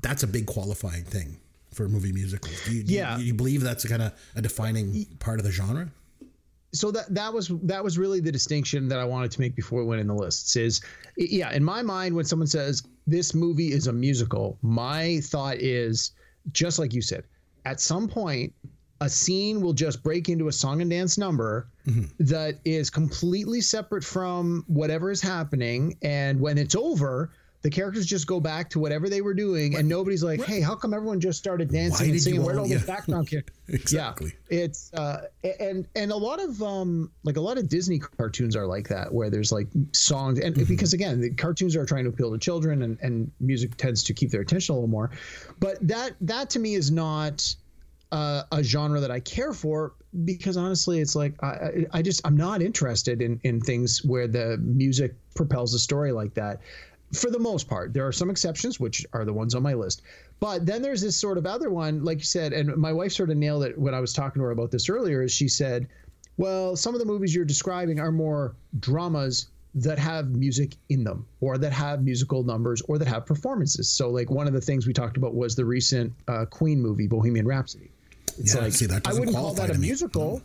that's 0.00 0.22
a 0.22 0.26
big 0.28 0.46
qualifying 0.46 1.02
thing 1.04 1.38
for 1.74 1.88
movie 1.88 2.12
musicals. 2.12 2.54
Do 2.64 2.72
you, 2.74 2.82
do 2.84 2.92
you- 2.92 2.98
Yeah. 3.00 3.16
do 3.18 3.24
you 3.24 3.34
believe 3.34 3.62
that's 3.62 3.84
kind 3.86 4.02
of 4.02 4.12
a 4.36 4.40
defining 4.42 5.06
part 5.18 5.40
of 5.40 5.44
the 5.44 5.50
genre? 5.50 5.90
So 6.76 6.90
that 6.90 7.12
that 7.14 7.32
was 7.32 7.50
that 7.62 7.82
was 7.82 7.98
really 7.98 8.20
the 8.20 8.32
distinction 8.32 8.88
that 8.88 8.98
I 8.98 9.04
wanted 9.04 9.30
to 9.32 9.40
make 9.40 9.54
before 9.54 9.80
we 9.80 9.86
went 9.86 10.00
in 10.00 10.06
the 10.06 10.14
lists 10.14 10.56
is 10.56 10.80
yeah 11.16 11.52
in 11.52 11.64
my 11.64 11.82
mind 11.82 12.14
when 12.14 12.24
someone 12.24 12.48
says 12.48 12.82
this 13.06 13.34
movie 13.34 13.72
is 13.72 13.86
a 13.86 13.92
musical 13.92 14.58
my 14.62 15.20
thought 15.22 15.56
is 15.58 16.12
just 16.52 16.78
like 16.78 16.92
you 16.92 17.02
said 17.02 17.24
at 17.64 17.80
some 17.80 18.08
point 18.08 18.52
a 19.00 19.08
scene 19.08 19.60
will 19.60 19.72
just 19.72 20.02
break 20.02 20.28
into 20.28 20.48
a 20.48 20.52
song 20.52 20.80
and 20.80 20.90
dance 20.90 21.18
number 21.18 21.68
mm-hmm. 21.86 22.04
that 22.18 22.58
is 22.64 22.88
completely 22.88 23.60
separate 23.60 24.04
from 24.04 24.64
whatever 24.68 25.10
is 25.10 25.20
happening. 25.20 25.96
And 26.02 26.40
when 26.40 26.56
it's 26.56 26.74
over 26.74 27.30
the 27.66 27.70
characters 27.70 28.06
just 28.06 28.28
go 28.28 28.38
back 28.38 28.70
to 28.70 28.78
whatever 28.78 29.08
they 29.08 29.20
were 29.20 29.34
doing 29.34 29.74
and 29.74 29.88
nobody's 29.88 30.22
like 30.22 30.40
hey 30.44 30.60
how 30.60 30.76
come 30.76 30.94
everyone 30.94 31.18
just 31.20 31.36
started 31.36 31.68
dancing 31.72 32.10
and 32.10 32.20
singing 32.22 32.40
where'd 32.44 32.58
all- 32.58 32.66
yeah. 32.74 32.78
background 32.86 33.28
characters 33.28 33.56
Exactly. 33.68 34.32
yeah, 34.48 34.60
it's 34.66 34.94
uh, 34.94 35.22
and 35.58 35.88
and 35.96 36.12
a 36.12 36.16
lot 36.16 36.40
of 36.40 36.62
um 36.62 37.10
like 37.24 37.36
a 37.36 37.40
lot 37.40 37.58
of 37.58 37.68
Disney 37.68 37.98
cartoons 37.98 38.54
are 38.54 38.66
like 38.66 38.86
that 38.88 39.12
where 39.12 39.30
there's 39.30 39.50
like 39.50 39.66
songs 39.92 40.38
and 40.38 40.54
Mm-hmm. 40.54 40.64
because 40.68 40.92
again 40.92 41.20
the 41.20 41.30
cartoons 41.30 41.74
are 41.74 41.84
trying 41.84 42.04
to 42.04 42.10
appeal 42.10 42.30
to 42.30 42.38
children 42.38 42.82
and 42.82 42.96
and 43.02 43.32
music 43.40 43.76
tends 43.76 44.04
to 44.04 44.14
keep 44.14 44.30
their 44.30 44.42
attention 44.42 44.72
a 44.72 44.76
little 44.76 44.88
more, 44.88 45.10
but 45.58 45.76
that 45.88 46.12
that 46.20 46.50
to 46.50 46.60
me 46.60 46.74
is 46.76 46.92
not 46.92 47.52
uh, 48.12 48.44
a 48.52 48.62
genre 48.62 49.00
that 49.00 49.10
I 49.10 49.18
care 49.18 49.52
for 49.52 49.94
because 50.24 50.56
honestly 50.56 51.00
it's 51.00 51.16
like 51.16 51.34
I- 51.42 51.86
I 51.92 52.02
just 52.02 52.20
I'm 52.24 52.36
not 52.36 52.62
interested 52.62 53.20
in 53.20 53.40
in 53.42 53.60
things 53.60 54.04
where 54.04 54.28
the 54.28 54.58
music 54.58 55.14
propels 55.34 55.72
the 55.72 55.80
story 55.80 56.12
like 56.12 56.34
that 56.34 56.60
for 57.12 57.30
the 57.30 57.38
most 57.38 57.68
part. 57.68 57.92
There 57.92 58.06
are 58.06 58.12
some 58.12 58.30
exceptions, 58.30 58.80
which 58.80 59.06
are 59.12 59.24
the 59.24 59.32
ones 59.32 59.54
on 59.54 59.62
my 59.62 59.74
list. 59.74 60.02
But 60.40 60.66
then 60.66 60.82
there's 60.82 61.00
this 61.00 61.16
sort 61.16 61.38
of 61.38 61.46
other 61.46 61.70
one, 61.70 62.04
like 62.04 62.18
you 62.18 62.24
said, 62.24 62.52
and 62.52 62.76
my 62.76 62.92
wife 62.92 63.12
sort 63.12 63.30
of 63.30 63.36
nailed 63.36 63.64
it 63.64 63.78
when 63.78 63.94
I 63.94 64.00
was 64.00 64.12
talking 64.12 64.40
to 64.40 64.44
her 64.44 64.50
about 64.50 64.70
this 64.70 64.88
earlier. 64.88 65.22
Is 65.22 65.32
she 65.32 65.48
said, 65.48 65.88
"Well, 66.36 66.76
some 66.76 66.94
of 66.94 67.00
the 67.00 67.06
movies 67.06 67.34
you're 67.34 67.44
describing 67.44 68.00
are 68.00 68.12
more 68.12 68.54
dramas 68.80 69.48
that 69.74 69.98
have 69.98 70.30
music 70.30 70.76
in 70.88 71.04
them, 71.04 71.26
or 71.40 71.58
that 71.58 71.72
have 71.72 72.02
musical 72.02 72.42
numbers, 72.42 72.82
or 72.82 72.98
that 72.98 73.08
have 73.08 73.24
performances." 73.24 73.88
So, 73.88 74.10
like 74.10 74.30
one 74.30 74.46
of 74.46 74.52
the 74.52 74.60
things 74.60 74.86
we 74.86 74.92
talked 74.92 75.16
about 75.16 75.34
was 75.34 75.54
the 75.54 75.64
recent 75.64 76.12
uh, 76.28 76.44
Queen 76.46 76.80
movie, 76.80 77.06
Bohemian 77.06 77.46
Rhapsody. 77.46 77.90
It's 78.38 78.54
Yeah, 78.54 78.62
like 78.62 78.72
see, 78.72 78.86
that 78.86 79.06
I 79.06 79.14
wouldn't 79.14 79.34
call 79.34 79.54
that 79.54 79.70
a 79.70 79.78
musical. 79.78 80.42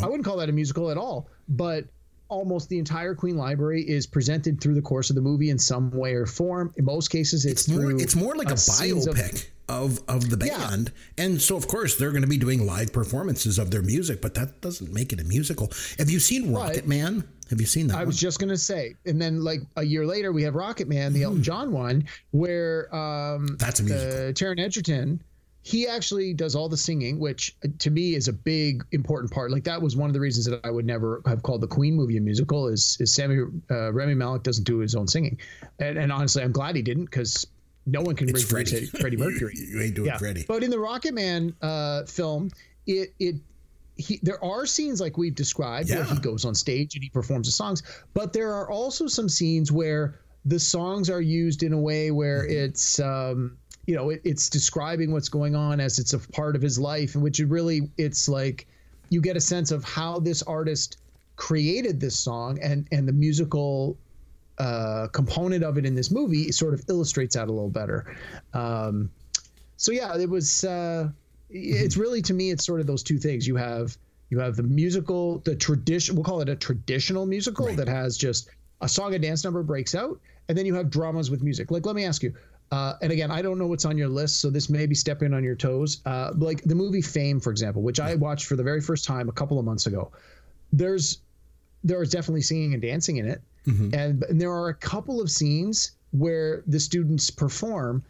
I 0.00 0.06
wouldn't 0.06 0.24
call 0.24 0.38
that 0.38 0.48
a 0.48 0.52
musical 0.52 0.90
at 0.90 0.96
all. 0.96 1.28
But 1.48 1.84
almost 2.28 2.68
the 2.68 2.78
entire 2.78 3.14
Queen 3.14 3.36
library 3.36 3.82
is 3.82 4.06
presented 4.06 4.60
through 4.60 4.74
the 4.74 4.82
course 4.82 5.10
of 5.10 5.16
the 5.16 5.22
movie 5.22 5.50
in 5.50 5.58
some 5.58 5.90
way 5.90 6.14
or 6.14 6.26
form. 6.26 6.72
In 6.76 6.84
most 6.84 7.08
cases, 7.08 7.44
it's, 7.44 7.68
It's 7.68 7.76
more 7.76 7.90
it's 7.92 8.16
more 8.16 8.34
like 8.34 8.48
a 8.48 8.52
of- 8.54 8.58
biopic 8.58 9.46
of, 9.68 10.00
of, 10.08 10.28
the 10.30 10.46
Yeah. 10.46 10.58
band. 10.58 10.92
And 11.16 11.40
so, 11.40 11.56
of 11.56 11.68
course, 11.68 11.96
they're 11.96 12.10
going 12.10 12.22
to 12.22 12.28
be 12.28 12.36
doing 12.38 12.66
live 12.66 12.92
performances 12.92 13.58
of 13.58 13.70
their 13.70 13.82
music, 13.82 14.20
but 14.20 14.34
that 14.34 14.60
doesn't 14.60 14.92
make 14.92 15.12
it 15.12 15.20
a 15.20 15.24
musical. 15.24 15.70
Have 15.98 16.10
you 16.10 16.20
seen 16.20 16.52
Rocket 16.52 16.76
Right. 16.76 16.86
Man? 16.88 17.24
Have 17.50 17.60
you 17.60 17.66
seen 17.66 17.86
that 17.88 17.96
I 17.96 17.98
one? 18.00 18.06
was 18.08 18.18
just 18.18 18.38
gonna 18.40 18.56
say, 18.56 18.94
and 19.04 19.20
then 19.20 19.44
like 19.44 19.60
a 19.76 19.82
year 19.84 20.06
later, 20.06 20.32
we 20.32 20.42
have 20.44 20.54
Rocketman, 20.54 21.12
the 21.12 21.24
Elton 21.24 21.42
John 21.42 21.72
one, 21.72 22.04
where 22.30 22.94
um, 22.94 23.48
Hmm. 23.48 23.54
That's 23.56 23.80
a 23.80 23.82
musical. 23.82 24.10
the 24.26 24.32
Taron 24.32 24.58
Egerton, 24.60 25.22
he 25.66 25.88
actually 25.88 26.34
does 26.34 26.54
all 26.54 26.68
the 26.68 26.76
singing, 26.76 27.18
which 27.18 27.56
uh, 27.64 27.68
to 27.78 27.90
me 27.90 28.14
is 28.14 28.28
a 28.28 28.32
big 28.34 28.84
important 28.92 29.32
part. 29.32 29.50
Like 29.50 29.64
that 29.64 29.80
was 29.80 29.96
one 29.96 30.10
of 30.10 30.14
the 30.14 30.20
reasons 30.20 30.44
that 30.44 30.60
I 30.62 30.70
would 30.70 30.84
never 30.84 31.22
have 31.24 31.42
called 31.42 31.62
the 31.62 31.66
Queen 31.66 31.94
movie 31.94 32.18
a 32.18 32.20
musical. 32.20 32.68
Is 32.68 32.98
is 33.00 33.14
Sammy 33.14 33.42
uh, 33.70 33.90
Rami 33.90 34.14
Malek 34.14 34.42
doesn't 34.42 34.64
do 34.64 34.78
his 34.78 34.94
own 34.94 35.08
singing, 35.08 35.38
and, 35.78 35.96
and 35.96 36.12
honestly, 36.12 36.42
I'm 36.42 36.52
glad 36.52 36.76
he 36.76 36.82
didn't 36.82 37.06
because 37.06 37.46
no 37.86 38.02
one 38.02 38.14
can 38.14 38.28
It's 38.28 38.44
replace 38.44 38.70
Freddie. 38.70 38.86
Freddie 38.86 39.16
Mercury. 39.16 39.54
you 39.56 39.80
ain't 39.80 39.94
doing 39.94 40.12
Freddie. 40.18 40.44
But 40.46 40.62
in 40.62 40.70
the 40.70 40.76
Rocketman 40.76 41.54
uh, 41.62 42.04
film, 42.04 42.50
it 42.86 43.14
it 43.18 43.36
he 43.96 44.20
there 44.22 44.44
are 44.44 44.66
scenes 44.66 45.00
like 45.00 45.16
we've 45.16 45.34
described 45.34 45.88
where 45.88 46.04
he 46.04 46.18
goes 46.18 46.44
on 46.44 46.54
stage 46.54 46.94
and 46.94 47.02
he 47.02 47.08
performs 47.08 47.46
the 47.48 47.52
songs, 47.52 47.82
but 48.12 48.34
there 48.34 48.52
are 48.52 48.70
also 48.70 49.06
some 49.06 49.30
scenes 49.30 49.72
where 49.72 50.20
the 50.44 50.58
songs 50.58 51.08
are 51.08 51.22
used 51.22 51.62
in 51.62 51.72
a 51.72 51.80
way 51.80 52.10
where 52.10 52.42
Mm-hmm. 52.42 52.64
it's 52.66 53.00
um, 53.00 53.56
you 53.86 53.94
know 53.94 54.10
it, 54.10 54.20
it's 54.24 54.48
describing 54.48 55.12
what's 55.12 55.28
going 55.28 55.54
on 55.54 55.80
as 55.80 55.98
it's 55.98 56.12
a 56.12 56.18
part 56.18 56.56
of 56.56 56.62
his 56.62 56.78
life, 56.78 57.14
in 57.14 57.20
which 57.20 57.40
it 57.40 57.46
really 57.46 57.90
it's 57.98 58.28
like 58.28 58.66
you 59.10 59.20
get 59.20 59.36
a 59.36 59.40
sense 59.40 59.70
of 59.70 59.84
how 59.84 60.18
this 60.18 60.42
artist 60.42 60.98
created 61.36 62.00
this 62.00 62.18
song 62.18 62.58
and 62.62 62.86
and 62.92 63.06
the 63.08 63.12
musical 63.12 63.96
uh, 64.58 65.08
component 65.12 65.64
of 65.64 65.78
it 65.78 65.84
in 65.84 65.94
this 65.94 66.10
movie 66.10 66.52
sort 66.52 66.74
of 66.74 66.82
illustrates 66.88 67.34
that 67.34 67.48
a 67.48 67.52
little 67.52 67.70
better. 67.70 68.16
Um, 68.52 69.10
so 69.76 69.92
yeah, 69.92 70.16
it 70.16 70.28
was. 70.28 70.64
Uh, 70.64 71.10
it's 71.50 71.96
really 71.96 72.22
to 72.22 72.34
me, 72.34 72.50
it's 72.50 72.64
sort 72.64 72.80
of 72.80 72.86
those 72.86 73.02
two 73.02 73.18
things. 73.18 73.46
You 73.46 73.56
have 73.56 73.96
you 74.30 74.38
have 74.38 74.56
the 74.56 74.62
musical, 74.62 75.38
the 75.40 75.54
tradition. 75.54 76.14
We'll 76.16 76.24
call 76.24 76.40
it 76.40 76.48
a 76.48 76.56
traditional 76.56 77.26
musical 77.26 77.72
that 77.74 77.88
has 77.88 78.16
just 78.16 78.48
a 78.80 78.88
song 78.88 79.14
and 79.14 79.22
dance 79.22 79.44
number 79.44 79.62
breaks 79.62 79.94
out, 79.94 80.20
and 80.48 80.56
then 80.56 80.66
you 80.66 80.74
have 80.74 80.90
dramas 80.90 81.30
with 81.30 81.42
music. 81.42 81.70
Like, 81.70 81.86
let 81.86 81.94
me 81.94 82.04
ask 82.04 82.22
you. 82.22 82.34
Uh, 82.74 82.96
and 83.02 83.12
again, 83.12 83.30
I 83.30 83.40
don't 83.40 83.56
know 83.56 83.68
what's 83.68 83.84
on 83.84 83.96
your 83.96 84.08
list, 84.08 84.40
so 84.40 84.50
this 84.50 84.68
may 84.68 84.84
be 84.84 84.96
stepping 84.96 85.32
on 85.32 85.44
your 85.44 85.54
toes. 85.54 86.00
Uh, 86.04 86.32
like 86.36 86.60
the 86.64 86.74
movie 86.74 87.02
Fame, 87.02 87.38
for 87.38 87.50
example, 87.52 87.82
which 87.82 88.00
I 88.00 88.16
watched 88.16 88.46
for 88.46 88.56
the 88.56 88.64
very 88.64 88.80
first 88.80 89.04
time 89.04 89.28
a 89.28 89.32
couple 89.32 89.60
of 89.60 89.64
months 89.64 89.86
ago. 89.86 90.10
There's 90.72 91.18
there 91.84 92.02
is 92.02 92.10
definitely 92.10 92.40
singing 92.42 92.72
and 92.72 92.82
dancing 92.82 93.18
in 93.18 93.28
it, 93.28 93.40
and, 93.94 94.24
and 94.24 94.40
there 94.40 94.50
are 94.50 94.70
a 94.70 94.74
couple 94.74 95.20
of 95.20 95.30
scenes 95.30 95.92
where 96.10 96.64
the 96.66 96.80
students 96.80 97.30
perform, 97.30 98.02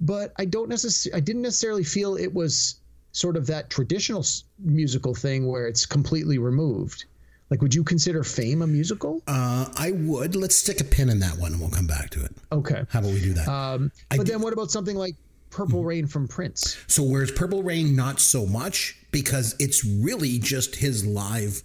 but 0.00 0.32
I 0.38 0.44
don't 0.44 0.68
necessarily 0.68 1.16
I 1.16 1.20
didn't 1.20 1.42
necessarily 1.42 1.84
feel 1.84 2.16
it 2.16 2.34
was 2.34 2.80
sort 3.12 3.36
of 3.36 3.46
that 3.46 3.70
traditional 3.70 4.24
musical 4.58 5.14
thing 5.14 5.46
where 5.46 5.68
it's 5.68 5.86
completely 5.86 6.38
removed. 6.38 7.04
Like, 7.50 7.62
would 7.62 7.74
you 7.74 7.82
consider 7.84 8.22
Fame 8.22 8.62
a 8.62 8.66
musical? 8.66 9.22
uh, 9.26 9.66
I 9.76 9.90
would. 9.90 10.36
Let's 10.36 10.56
stick 10.56 10.80
a 10.80 10.84
pin 10.84 11.10
in 11.10 11.18
that 11.20 11.36
one 11.36 11.52
and 11.52 11.60
we'll 11.60 11.70
come 11.70 11.86
back 11.86 12.10
to 12.10 12.24
it. 12.24 12.32
Okay. 12.52 12.84
How 12.90 13.00
about 13.00 13.12
we 13.12 13.20
do 13.20 13.32
that? 13.34 13.48
Um, 13.48 13.90
but 14.08 14.18
do- 14.18 14.24
then 14.24 14.40
what 14.40 14.52
about 14.52 14.70
something 14.70 14.96
like 14.96 15.16
Purple 15.50 15.82
Rain 15.82 16.06
from 16.06 16.28
Prince? 16.28 16.78
So 16.86 17.02
whereas 17.02 17.32
Purple 17.32 17.62
Rain, 17.62 17.96
not 17.96 18.20
so 18.20 18.46
much 18.46 18.96
because 19.10 19.56
it's 19.58 19.84
really 19.84 20.38
just 20.38 20.76
his 20.76 21.04
live 21.04 21.62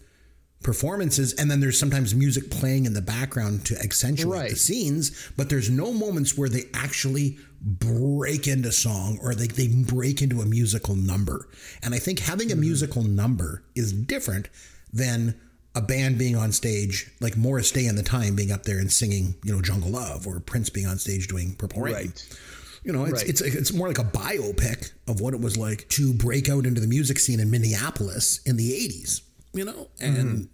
performances, 0.63 1.33
and 1.33 1.51
then 1.51 1.59
there's 1.59 1.77
sometimes 1.77 2.15
music 2.15 2.49
playing 2.49 2.85
in 2.87 2.93
the 2.93 3.01
background 3.01 3.63
to 3.67 3.77
accentuate 3.77 4.49
the 4.49 4.55
scenes, 4.55 5.29
but 5.37 5.47
there's 5.49 5.69
no 5.69 5.91
moments 5.93 6.35
where 6.35 6.49
they 6.49 6.63
actually 6.73 7.37
break 7.61 8.47
into 8.47 8.71
song 8.71 9.19
or 9.21 9.35
they, 9.35 9.45
they 9.45 9.67
break 9.67 10.23
into 10.23 10.41
a 10.41 10.45
musical 10.45 10.95
number. 10.95 11.47
And 11.83 11.93
I 11.93 11.99
think 11.99 12.19
having 12.19 12.51
a 12.51 12.55
musical 12.55 13.03
number 13.03 13.63
is 13.75 13.93
different 13.93 14.49
than 14.91 15.39
a 15.75 15.81
band 15.81 16.17
being 16.17 16.35
on 16.35 16.51
stage, 16.51 17.11
like 17.19 17.35
Morris 17.35 17.71
Day 17.71 17.85
and 17.85 17.97
the 17.97 18.03
Time 18.03 18.35
being 18.35 18.51
up 18.51 18.63
there 18.63 18.79
and 18.79 18.91
singing, 18.91 19.35
you 19.43 19.53
know, 19.53 19.61
Jungle 19.61 19.91
Love, 19.91 20.25
or 20.25 20.39
Prince 20.39 20.69
being 20.69 20.87
on 20.87 20.97
stage 20.97 21.27
doing 21.27 21.53
Purple 21.55 21.81
Rain. 21.81 21.93
Right. 21.93 22.37
You 22.83 22.93
know, 22.93 23.03
it's, 23.05 23.21
Right. 23.21 23.29
it's 23.29 23.41
it's 23.41 23.73
more 23.73 23.87
like 23.87 23.97
a 23.97 24.03
biopic 24.03 24.91
of 25.07 25.19
what 25.19 25.33
it 25.33 25.41
was 25.41 25.57
like 25.57 25.89
to 25.89 26.13
break 26.13 26.49
out 26.49 26.65
into 26.65 26.79
the 26.79 26.87
music 26.87 27.19
scene 27.19 27.39
in 27.39 27.49
Minneapolis 27.49 28.39
in 28.45 28.57
the 28.57 28.71
'80s. 28.71 29.21
You 29.53 29.65
know, 29.65 29.87
mm-hmm. 29.99 30.19
and 30.19 30.49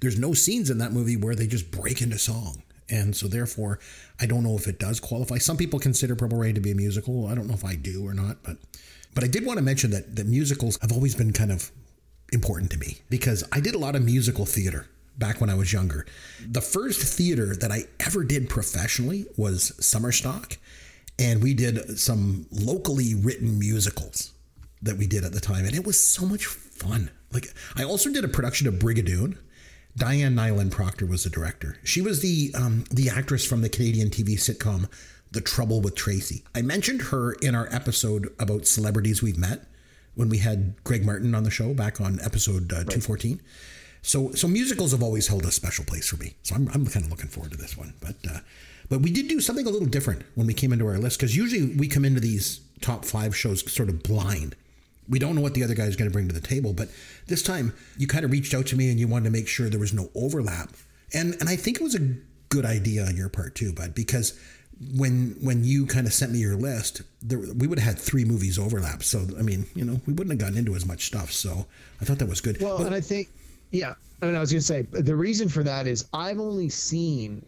there's 0.00 0.18
no 0.18 0.34
scenes 0.34 0.68
in 0.68 0.78
that 0.78 0.92
movie 0.92 1.16
where 1.16 1.34
they 1.34 1.46
just 1.46 1.70
break 1.70 2.02
into 2.02 2.18
song, 2.18 2.62
and 2.90 3.14
so 3.14 3.28
therefore, 3.28 3.78
I 4.20 4.26
don't 4.26 4.42
know 4.42 4.56
if 4.56 4.66
it 4.66 4.78
does 4.78 4.98
qualify. 4.98 5.38
Some 5.38 5.56
people 5.56 5.78
consider 5.78 6.16
Purple 6.16 6.38
Rain 6.38 6.54
to 6.56 6.60
be 6.60 6.72
a 6.72 6.74
musical. 6.74 7.28
I 7.28 7.34
don't 7.34 7.46
know 7.46 7.54
if 7.54 7.64
I 7.64 7.76
do 7.76 8.04
or 8.04 8.14
not, 8.14 8.42
but 8.42 8.56
but 9.14 9.24
I 9.24 9.28
did 9.28 9.46
want 9.46 9.58
to 9.58 9.64
mention 9.64 9.90
that 9.92 10.16
that 10.16 10.26
musicals 10.26 10.78
have 10.82 10.92
always 10.92 11.14
been 11.14 11.32
kind 11.32 11.52
of 11.52 11.70
important 12.32 12.70
to 12.72 12.78
me 12.78 12.98
because 13.08 13.44
I 13.52 13.60
did 13.60 13.74
a 13.74 13.78
lot 13.78 13.96
of 13.96 14.04
musical 14.04 14.46
theater 14.46 14.86
back 15.18 15.40
when 15.40 15.50
I 15.50 15.54
was 15.54 15.72
younger. 15.72 16.06
The 16.46 16.60
first 16.60 17.00
theater 17.02 17.56
that 17.56 17.72
I 17.72 17.84
ever 18.00 18.24
did 18.24 18.48
professionally 18.48 19.26
was 19.36 19.72
Summer 19.84 20.12
Stock, 20.12 20.58
and 21.18 21.42
we 21.42 21.54
did 21.54 21.98
some 21.98 22.46
locally 22.50 23.14
written 23.14 23.58
musicals 23.58 24.32
that 24.82 24.96
we 24.96 25.06
did 25.06 25.24
at 25.24 25.32
the 25.32 25.40
time, 25.40 25.64
and 25.64 25.74
it 25.74 25.86
was 25.86 26.00
so 26.00 26.26
much 26.26 26.46
fun. 26.46 27.10
Like 27.32 27.48
I 27.76 27.84
also 27.84 28.10
did 28.10 28.24
a 28.24 28.28
production 28.28 28.66
of 28.68 28.74
Brigadoon. 28.74 29.38
Diane 29.96 30.34
Nyland 30.34 30.72
Proctor 30.72 31.06
was 31.06 31.24
the 31.24 31.30
director. 31.30 31.78
She 31.82 32.02
was 32.02 32.20
the 32.20 32.52
um, 32.54 32.84
the 32.90 33.08
actress 33.08 33.46
from 33.46 33.62
the 33.62 33.68
Canadian 33.68 34.10
TV 34.10 34.34
sitcom 34.34 34.88
The 35.32 35.40
Trouble 35.40 35.80
with 35.80 35.94
Tracy. 35.94 36.44
I 36.54 36.60
mentioned 36.62 37.02
her 37.02 37.32
in 37.32 37.54
our 37.54 37.68
episode 37.72 38.34
about 38.38 38.66
celebrities 38.66 39.22
we've 39.22 39.38
met 39.38 39.64
when 40.16 40.28
we 40.28 40.38
had 40.38 40.82
Greg 40.82 41.06
Martin 41.06 41.34
on 41.34 41.44
the 41.44 41.50
show 41.50 41.72
back 41.72 42.00
on 42.00 42.18
episode 42.24 42.72
uh, 42.72 42.82
214. 42.84 43.40
So 44.02 44.32
so 44.32 44.48
musicals 44.48 44.92
have 44.92 45.02
always 45.02 45.28
held 45.28 45.44
a 45.44 45.52
special 45.52 45.84
place 45.84 46.08
for 46.08 46.16
me. 46.16 46.34
So 46.42 46.54
I'm, 46.54 46.68
I'm 46.74 46.86
kind 46.86 47.04
of 47.04 47.10
looking 47.10 47.28
forward 47.28 47.52
to 47.52 47.58
this 47.58 47.76
one. 47.76 47.94
But 48.00 48.16
uh, 48.28 48.38
but 48.88 49.00
we 49.00 49.10
did 49.10 49.28
do 49.28 49.40
something 49.40 49.66
a 49.66 49.70
little 49.70 49.88
different 49.88 50.22
when 50.34 50.46
we 50.46 50.54
came 50.54 50.72
into 50.72 50.86
our 50.86 50.98
list 50.98 51.18
because 51.18 51.36
usually 51.36 51.74
we 51.74 51.88
come 51.88 52.04
into 52.04 52.20
these 52.20 52.60
top 52.80 53.04
five 53.04 53.36
shows 53.36 53.70
sort 53.70 53.88
of 53.88 54.02
blind. 54.02 54.56
We 55.08 55.18
don't 55.18 55.34
know 55.34 55.40
what 55.40 55.54
the 55.54 55.62
other 55.62 55.74
guy 55.74 55.84
is 55.84 55.96
going 55.96 56.10
to 56.10 56.12
bring 56.12 56.28
to 56.28 56.34
the 56.34 56.40
table, 56.40 56.72
but 56.72 56.88
this 57.26 57.42
time 57.42 57.74
you 57.96 58.06
kind 58.06 58.24
of 58.24 58.32
reached 58.32 58.54
out 58.54 58.66
to 58.66 58.76
me 58.76 58.90
and 58.90 58.98
you 58.98 59.06
wanted 59.06 59.24
to 59.24 59.30
make 59.30 59.48
sure 59.48 59.68
there 59.68 59.78
was 59.78 59.92
no 59.92 60.10
overlap. 60.14 60.70
And 61.12 61.34
and 61.40 61.48
I 61.48 61.56
think 61.56 61.76
it 61.76 61.82
was 61.82 61.94
a 61.94 62.14
good 62.48 62.64
idea 62.64 63.04
on 63.04 63.16
your 63.16 63.28
part 63.28 63.54
too, 63.54 63.72
bud, 63.72 63.94
because 63.94 64.38
when 64.94 65.36
when 65.40 65.64
you 65.64 65.86
kind 65.86 66.06
of 66.06 66.12
sent 66.12 66.32
me 66.32 66.38
your 66.38 66.56
list, 66.56 67.02
there, 67.22 67.38
we 67.38 67.66
would 67.66 67.78
have 67.78 67.94
had 67.96 67.98
three 68.02 68.24
movies 68.24 68.58
overlap. 68.58 69.02
So 69.02 69.26
I 69.38 69.42
mean, 69.42 69.66
you 69.74 69.84
know, 69.84 70.00
we 70.06 70.12
wouldn't 70.12 70.30
have 70.30 70.38
gotten 70.38 70.58
into 70.58 70.74
as 70.74 70.84
much 70.86 71.06
stuff. 71.06 71.32
So 71.32 71.66
I 72.00 72.04
thought 72.04 72.18
that 72.18 72.28
was 72.28 72.40
good. 72.40 72.60
Well, 72.60 72.78
But- 72.78 72.86
and 72.86 72.94
I 72.94 73.00
think, 73.00 73.28
yeah, 73.70 73.94
and 74.22 74.36
I 74.36 74.40
was 74.40 74.52
going 74.52 74.60
to 74.60 74.66
say 74.66 74.82
the 74.82 75.16
reason 75.16 75.48
for 75.48 75.62
that 75.62 75.86
is 75.86 76.06
I've 76.12 76.38
only 76.38 76.68
seen 76.68 77.44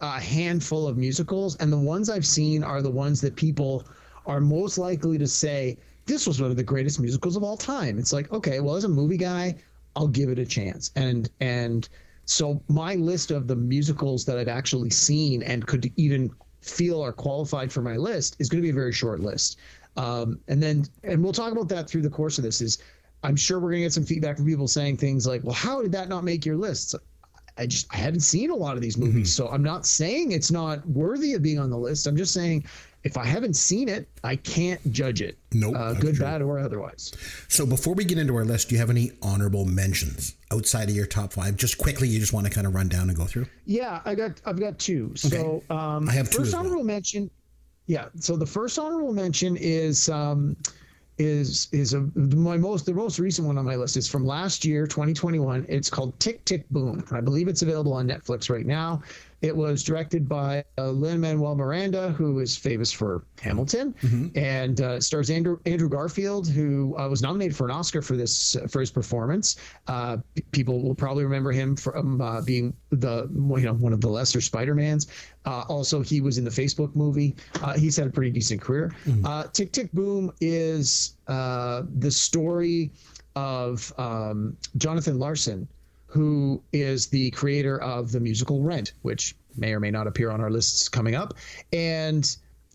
a 0.00 0.18
handful 0.18 0.88
of 0.88 0.96
musicals, 0.96 1.56
and 1.56 1.72
the 1.72 1.78
ones 1.78 2.08
I've 2.08 2.26
seen 2.26 2.62
are 2.64 2.80
the 2.80 2.90
ones 2.90 3.20
that 3.20 3.36
people 3.36 3.84
are 4.26 4.40
most 4.40 4.78
likely 4.78 5.18
to 5.18 5.26
say 5.26 5.76
this 6.06 6.26
was 6.26 6.40
one 6.40 6.50
of 6.50 6.56
the 6.56 6.62
greatest 6.62 6.98
musicals 6.98 7.36
of 7.36 7.42
all 7.42 7.56
time. 7.58 7.98
It's 7.98 8.12
like, 8.12 8.32
okay, 8.32 8.60
well, 8.60 8.76
as 8.76 8.84
a 8.84 8.88
movie 8.88 9.16
guy, 9.18 9.54
I'll 9.96 10.08
give 10.08 10.30
it 10.30 10.38
a 10.38 10.46
chance, 10.46 10.90
and 10.96 11.28
and 11.40 11.88
so 12.24 12.62
my 12.68 12.94
list 12.94 13.30
of 13.30 13.46
the 13.48 13.56
musicals 13.56 14.24
that 14.24 14.38
I've 14.38 14.48
actually 14.48 14.88
seen 14.88 15.42
and 15.42 15.66
could 15.66 15.92
even 15.96 16.30
feel 16.64 17.02
are 17.02 17.12
qualified 17.12 17.72
for 17.72 17.82
my 17.82 17.96
list 17.96 18.36
is 18.38 18.48
going 18.48 18.62
to 18.62 18.66
be 18.66 18.70
a 18.70 18.74
very 18.74 18.92
short 18.92 19.20
list. 19.20 19.58
Um, 19.96 20.40
and 20.48 20.62
then, 20.62 20.86
and 21.04 21.22
we'll 21.22 21.32
talk 21.32 21.52
about 21.52 21.68
that 21.68 21.88
through 21.88 22.02
the 22.02 22.10
course 22.10 22.38
of 22.38 22.44
this. 22.44 22.60
Is 22.60 22.78
I'm 23.22 23.36
sure 23.36 23.60
we're 23.60 23.70
going 23.70 23.82
to 23.82 23.86
get 23.86 23.92
some 23.92 24.04
feedback 24.04 24.36
from 24.36 24.46
people 24.46 24.66
saying 24.66 24.96
things 24.96 25.26
like, 25.26 25.44
"Well, 25.44 25.54
how 25.54 25.82
did 25.82 25.92
that 25.92 26.08
not 26.08 26.24
make 26.24 26.44
your 26.44 26.56
list?" 26.56 26.94
I 27.56 27.66
just 27.66 27.86
I 27.92 27.98
hadn't 27.98 28.20
seen 28.20 28.50
a 28.50 28.56
lot 28.56 28.76
of 28.76 28.82
these 28.82 28.98
movies, 28.98 29.32
so 29.34 29.48
I'm 29.48 29.62
not 29.62 29.86
saying 29.86 30.32
it's 30.32 30.50
not 30.50 30.86
worthy 30.88 31.34
of 31.34 31.42
being 31.42 31.58
on 31.58 31.70
the 31.70 31.78
list. 31.78 32.06
I'm 32.06 32.16
just 32.16 32.34
saying 32.34 32.64
if 33.04 33.18
I 33.18 33.24
haven't 33.24 33.54
seen 33.54 33.88
it, 33.88 34.08
I 34.24 34.36
can't 34.36 34.80
judge 34.90 35.20
it. 35.20 35.36
Nope, 35.52 35.74
uh, 35.76 35.92
good, 35.92 36.16
true. 36.16 36.24
bad, 36.24 36.40
or 36.40 36.58
otherwise. 36.58 37.12
So 37.48 37.66
before 37.66 37.94
we 37.94 38.04
get 38.04 38.16
into 38.16 38.34
our 38.34 38.44
list, 38.44 38.70
do 38.70 38.74
you 38.74 38.80
have 38.80 38.90
any 38.90 39.12
honorable 39.22 39.66
mentions 39.66 40.36
outside 40.50 40.88
of 40.88 40.96
your 40.96 41.06
top 41.06 41.34
five? 41.34 41.56
Just 41.56 41.76
quickly, 41.76 42.08
you 42.08 42.18
just 42.18 42.32
want 42.32 42.46
to 42.46 42.52
kind 42.52 42.66
of 42.66 42.74
run 42.74 42.88
down 42.88 43.10
and 43.10 43.16
go 43.16 43.26
through. 43.26 43.46
Yeah, 43.66 44.00
I 44.06 44.14
got 44.14 44.40
I've 44.46 44.58
got 44.58 44.78
two. 44.78 45.14
So 45.14 45.62
um, 45.68 46.08
I 46.08 46.12
have 46.12 46.30
two 46.30 46.38
first 46.38 46.54
well. 46.54 46.62
honorable 46.62 46.84
mention. 46.84 47.30
Yeah, 47.86 48.06
so 48.18 48.36
the 48.36 48.46
first 48.46 48.78
honorable 48.78 49.12
mention 49.12 49.58
is 49.58 50.08
um, 50.08 50.56
is 51.18 51.68
is 51.70 51.94
a 51.94 52.00
my 52.16 52.56
most 52.56 52.86
the 52.86 52.92
most 52.92 53.18
recent 53.20 53.46
one 53.46 53.56
on 53.56 53.64
my 53.64 53.76
list 53.76 53.96
is 53.96 54.08
from 54.08 54.26
last 54.26 54.64
year 54.64 54.84
2021 54.84 55.64
it's 55.68 55.88
called 55.88 56.18
tick 56.18 56.44
tick 56.44 56.68
boom 56.70 57.04
i 57.12 57.20
believe 57.20 57.46
it's 57.46 57.62
available 57.62 57.92
on 57.92 58.08
netflix 58.08 58.50
right 58.50 58.66
now 58.66 59.00
it 59.44 59.54
was 59.54 59.82
directed 59.82 60.28
by 60.28 60.64
uh, 60.78 60.90
lin 60.90 61.20
manuel 61.20 61.54
miranda 61.54 62.10
who 62.10 62.40
is 62.40 62.56
famous 62.56 62.90
for 62.90 63.24
hamilton 63.40 63.94
and 64.34 64.80
uh, 64.80 65.00
stars 65.00 65.30
andrew 65.30 65.58
andrew 65.66 65.88
garfield 65.88 66.48
who 66.48 66.96
uh, 66.98 67.08
was 67.08 67.22
nominated 67.22 67.54
for 67.56 67.66
an 67.66 67.70
oscar 67.70 68.00
for 68.02 68.16
this 68.16 68.56
for 68.68 68.80
his 68.80 68.90
performance. 68.90 69.56
Uh, 69.86 70.16
people 70.52 70.82
will 70.82 70.94
probably 70.94 71.24
remember 71.24 71.52
him 71.52 71.76
from 71.76 72.20
uh, 72.20 72.40
being 72.42 72.72
the 72.90 73.28
you 73.32 73.66
know 73.66 73.74
one 73.74 73.92
of 73.92 74.00
the 74.00 74.08
lesser 74.08 74.40
spider-mans. 74.40 75.06
Uh, 75.44 75.64
also 75.68 76.00
he 76.00 76.20
was 76.20 76.38
in 76.38 76.44
the 76.44 76.50
facebook 76.50 76.94
movie. 76.94 77.34
Uh, 77.62 77.74
he's 77.74 77.96
had 77.96 78.06
a 78.06 78.10
pretty 78.10 78.30
decent 78.30 78.60
career. 78.60 78.92
Uh, 79.24 79.44
tick 79.52 79.72
tick 79.72 79.90
boom 79.92 80.32
is 80.40 81.16
uh, 81.28 81.82
the 81.98 82.10
story 82.10 82.90
of 83.36 83.92
um, 83.98 84.56
jonathan 84.76 85.18
larson 85.18 85.66
who 86.14 86.62
is 86.72 87.08
the 87.08 87.32
creator 87.32 87.76
of 87.76 88.12
the 88.12 88.20
musical 88.20 88.62
Rent, 88.62 88.92
which 89.02 89.34
may 89.56 89.72
or 89.72 89.80
may 89.80 89.90
not 89.90 90.06
appear 90.06 90.30
on 90.30 90.40
our 90.40 90.50
lists 90.50 90.88
coming 90.88 91.16
up. 91.16 91.34
And 91.72 92.24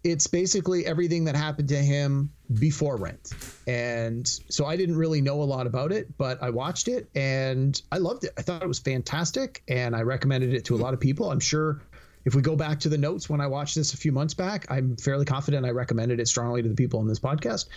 it's 0.04 0.28
basically 0.28 0.86
everything 0.86 1.23
that 1.23 1.38
happened 1.38 1.69
to 1.69 1.78
him 1.78 2.32
before 2.60 2.97
Rent. 2.97 3.32
And 3.65 4.28
so 4.28 4.65
I 4.65 4.75
didn't 4.75 4.97
really 4.97 5.21
know 5.21 5.41
a 5.41 5.43
lot 5.43 5.67
about 5.67 5.93
it, 5.93 6.17
but 6.17 6.43
I 6.43 6.49
watched 6.49 6.89
it 6.89 7.10
and 7.15 7.82
I 7.93 7.99
loved 7.99 8.25
it. 8.25 8.32
I 8.38 8.41
thought 8.41 8.62
it 8.62 8.67
was 8.67 8.80
fantastic 8.80 9.63
and 9.69 9.95
I 9.95 10.02
recommended 10.02 10.54
it 10.54 10.65
to 10.65 10.75
a 10.75 10.80
lot 10.80 10.93
of 10.93 10.99
people. 10.99 11.32
I'm 11.32 11.39
sure 11.39 11.82
if 12.25 12.36
we 12.36 12.41
go 12.41 12.58
back 12.58 12.82
to 12.82 12.89
the 12.89 12.97
notes 12.97 13.30
when 13.30 13.39
I 13.39 13.47
watched 13.47 13.75
this 13.75 13.93
a 13.93 13.97
few 13.97 14.12
months 14.12 14.34
back, 14.34 14.69
I'm 14.69 14.97
fairly 14.97 15.23
confident 15.23 15.65
I 15.65 15.69
recommended 15.69 16.19
it 16.19 16.28
strongly 16.28 16.62
to 16.62 16.67
the 16.67 16.75
people 16.75 16.99
on 16.99 17.08
this 17.08 17.19
podcast. 17.19 17.67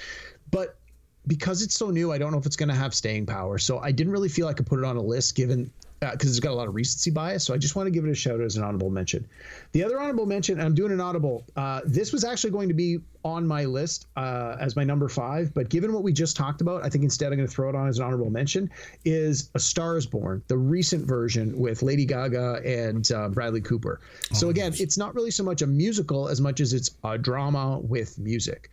But 0.50 0.76
because 1.26 1.62
it's 1.62 1.74
so 1.74 1.90
new, 1.90 2.12
I 2.12 2.18
don't 2.18 2.32
know 2.32 2.38
if 2.38 2.46
it's 2.46 2.56
going 2.56 2.68
to 2.68 2.74
have 2.74 2.94
staying 2.94 3.26
power. 3.26 3.58
So 3.58 3.78
I 3.78 3.92
didn't 3.92 4.12
really 4.12 4.28
feel 4.28 4.48
I 4.48 4.52
could 4.52 4.66
put 4.66 4.78
it 4.78 4.84
on 4.84 4.96
a 4.96 5.02
list 5.02 5.34
given 5.34 5.70
because 6.10 6.30
it's 6.30 6.40
got 6.40 6.50
a 6.50 6.54
lot 6.54 6.66
of 6.66 6.74
recency 6.74 7.10
bias. 7.10 7.44
So 7.44 7.54
I 7.54 7.58
just 7.58 7.76
want 7.76 7.86
to 7.86 7.90
give 7.90 8.04
it 8.04 8.10
a 8.10 8.14
shout 8.14 8.40
out 8.40 8.46
as 8.46 8.56
an 8.56 8.64
honorable 8.64 8.90
mention. 8.90 9.26
The 9.72 9.84
other 9.84 10.00
honorable 10.00 10.26
mention, 10.26 10.58
and 10.58 10.66
I'm 10.66 10.74
doing 10.74 10.92
an 10.92 11.00
audible. 11.00 11.44
Uh, 11.56 11.80
this 11.84 12.12
was 12.12 12.24
actually 12.24 12.50
going 12.50 12.68
to 12.68 12.74
be 12.74 12.98
on 13.24 13.46
my 13.46 13.64
list 13.64 14.06
uh, 14.16 14.56
as 14.58 14.74
my 14.74 14.82
number 14.82 15.08
five, 15.08 15.54
but 15.54 15.68
given 15.68 15.92
what 15.92 16.02
we 16.02 16.12
just 16.12 16.36
talked 16.36 16.60
about, 16.60 16.84
I 16.84 16.88
think 16.88 17.04
instead 17.04 17.26
I'm 17.32 17.38
going 17.38 17.48
to 17.48 17.54
throw 17.54 17.68
it 17.68 17.76
on 17.76 17.86
as 17.86 17.98
an 17.98 18.04
honorable 18.04 18.30
mention. 18.30 18.68
Is 19.04 19.50
A 19.54 19.60
Star 19.60 19.96
Is 19.96 20.06
Born, 20.06 20.42
the 20.48 20.58
recent 20.58 21.06
version 21.06 21.56
with 21.56 21.82
Lady 21.82 22.04
Gaga 22.04 22.62
and 22.64 23.10
uh, 23.12 23.28
Bradley 23.28 23.60
Cooper. 23.60 24.00
So 24.32 24.48
again, 24.48 24.72
it's 24.78 24.98
not 24.98 25.14
really 25.14 25.30
so 25.30 25.44
much 25.44 25.62
a 25.62 25.66
musical 25.66 26.28
as 26.28 26.40
much 26.40 26.60
as 26.60 26.72
it's 26.72 26.90
a 27.04 27.16
drama 27.16 27.78
with 27.78 28.18
music 28.18 28.70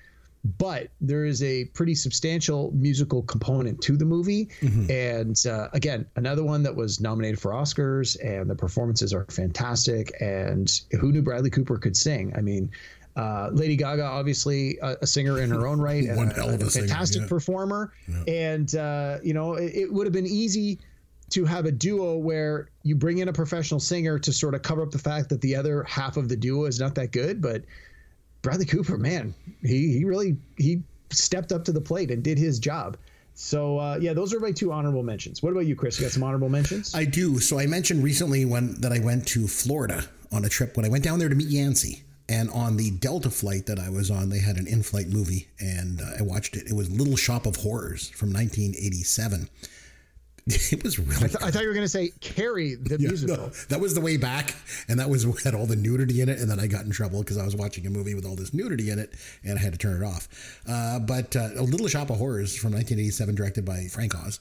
but 0.58 0.90
there 1.02 1.26
is 1.26 1.44
a 1.44 1.66
pretty 1.66 1.94
substantial 1.94 2.72
musical 2.74 3.22
component 3.24 3.82
to 3.82 3.98
the 3.98 4.06
movie 4.06 4.50
and 4.90 5.46
uh, 5.48 5.68
again 5.74 6.06
another 6.16 6.44
one 6.44 6.64
that 6.64 6.76
was 6.76 7.02
nominated 7.02 7.40
for 7.40 7.52
oscars 7.52 8.18
and 8.24 8.50
the 8.50 8.56
performances 8.56 9.14
are 9.14 9.26
fantastic 9.26 10.14
and 10.22 10.82
who 11.00 11.12
knew 11.12 11.22
bradley 11.22 11.50
cooper 11.50 11.78
could 11.78 11.96
sing 11.96 12.34
i 12.38 12.42
mean 12.42 12.70
uh, 13.16 13.50
Lady 13.52 13.76
Gaga, 13.76 14.04
obviously 14.04 14.78
a, 14.82 14.96
a 15.02 15.08
singer 15.08 15.42
in 15.42 15.50
her 15.50 15.68
own 15.68 15.82
right, 15.82 16.04
and 16.08 16.32
a, 16.32 16.34
hell 16.34 16.50
of 16.50 16.72
singer, 16.72 16.88
fantastic 16.88 17.24
yeah. 17.24 17.28
performer. 17.28 17.92
And 18.28 18.74
uh, 18.76 19.18
you 19.22 19.34
know, 19.34 19.56
it, 19.56 19.74
it 19.76 19.94
would 19.94 20.06
have 20.06 20.14
been 20.14 20.28
easy 20.28 20.80
to 21.32 21.46
have 21.46 21.66
a 21.66 21.72
duo 21.72 22.16
where 22.16 22.70
you 22.84 22.96
bring 22.96 23.20
in 23.20 23.28
a 23.28 23.34
professional 23.34 23.80
singer 23.80 24.18
to 24.20 24.34
sort 24.34 24.56
of 24.56 24.62
cover 24.62 24.82
up 24.82 24.92
the 24.92 25.00
fact 25.00 25.30
that 25.30 25.42
the 25.42 25.56
other 25.56 25.84
half 25.84 26.18
of 26.18 26.30
the 26.30 26.36
duo 26.36 26.66
is 26.66 26.80
not 26.80 26.96
that 26.96 27.12
good. 27.12 27.42
But 27.42 27.64
Bradley 28.42 28.66
Cooper, 28.66 28.98
man, 28.98 29.34
he 29.62 29.98
he 29.98 30.06
really 30.06 30.38
he 30.58 30.82
stepped 31.12 31.52
up 31.52 31.66
to 31.66 31.72
the 31.72 31.82
plate 31.82 32.12
and 32.12 32.24
did 32.24 32.38
his 32.38 32.60
job. 32.60 32.98
So 33.36 33.80
uh, 33.80 33.98
yeah, 34.02 34.14
those 34.14 34.34
are 34.34 34.40
my 34.40 34.52
two 34.52 34.72
honorable 34.72 35.04
mentions. 35.04 35.42
What 35.42 35.52
about 35.52 35.66
you, 35.66 35.76
Chris? 35.76 36.00
You 36.00 36.06
got 36.06 36.12
some 36.12 36.24
honorable 36.24 36.50
mentions? 36.50 36.94
I 36.94 37.06
do. 37.06 37.40
So 37.40 37.60
I 37.60 37.68
mentioned 37.68 38.04
recently 38.04 38.46
when 38.46 38.76
that 38.82 38.92
I 38.92 39.00
went 39.00 39.28
to 39.30 39.48
Florida 39.48 40.06
on 40.32 40.46
a 40.46 40.50
trip 40.50 40.76
when 40.76 40.86
I 40.86 40.90
went 40.90 41.04
down 41.04 41.20
there 41.20 41.30
to 41.30 41.36
meet 41.36 41.48
Yancey. 41.48 42.04
And 42.28 42.52
on 42.52 42.78
the 42.78 42.92
Delta 42.92 43.32
flight 43.32 43.66
that 43.66 43.80
I 43.80 43.90
was 43.90 44.12
on, 44.12 44.30
they 44.30 44.38
had 44.38 44.58
an 44.58 44.68
in-flight 44.68 45.08
movie, 45.08 45.48
and 45.60 46.00
uh, 46.00 46.20
I 46.20 46.22
watched 46.22 46.56
it. 46.56 46.68
It 46.68 46.74
was 46.74 46.88
Little 46.88 47.16
Shop 47.16 47.48
of 47.48 47.56
Horrors 47.56 48.10
from 48.10 48.32
1987. 48.32 49.50
It 50.72 50.84
was 50.84 51.00
really. 51.00 51.26
I, 51.26 51.28
th- 51.28 51.44
I 51.44 51.52
thought 51.52 51.62
you 51.62 51.68
were 51.68 51.74
going 51.74 51.86
to 51.86 51.90
say 51.90 52.12
Carrie 52.22 52.76
the 52.76 52.98
Yeah, 53.00 53.10
musical. 53.10 53.38
no, 53.38 53.48
that 53.70 53.80
was 53.80 53.94
the 53.94 54.02
way 54.02 54.18
back, 54.18 54.56
and 54.88 55.00
that 55.00 55.10
was 55.10 55.24
had 55.44 55.54
all 55.56 55.66
the 55.66 55.76
nudity 55.76 56.22
in 56.22 56.30
it, 56.30 56.40
and 56.40 56.50
then 56.50 56.60
I 56.60 56.68
got 56.68 56.86
in 56.86 56.92
trouble 56.92 57.20
because 57.22 57.38
I 57.38 57.46
was 57.46 57.56
watching 57.56 57.86
a 57.88 57.90
movie 57.90 58.16
with 58.16 58.26
all 58.26 58.36
this 58.36 58.54
nudity 58.54 58.90
in 58.90 59.00
it, 59.00 59.14
and 59.44 59.58
I 59.58 59.62
had 59.62 59.74
to 59.74 59.80
turn 59.80 60.02
it 60.02 60.06
off. 60.06 60.28
Uh, 60.68 61.00
but 61.00 61.36
uh, 61.36 61.50
a 61.58 61.64
Little 61.64 61.88
Shop 61.88 62.10
of 62.10 62.18
Horrors 62.18 62.56
from 62.56 62.72
1987, 62.74 63.36
directed 63.36 63.66
by 63.66 63.88
Frank 63.92 64.16
Oz, 64.16 64.40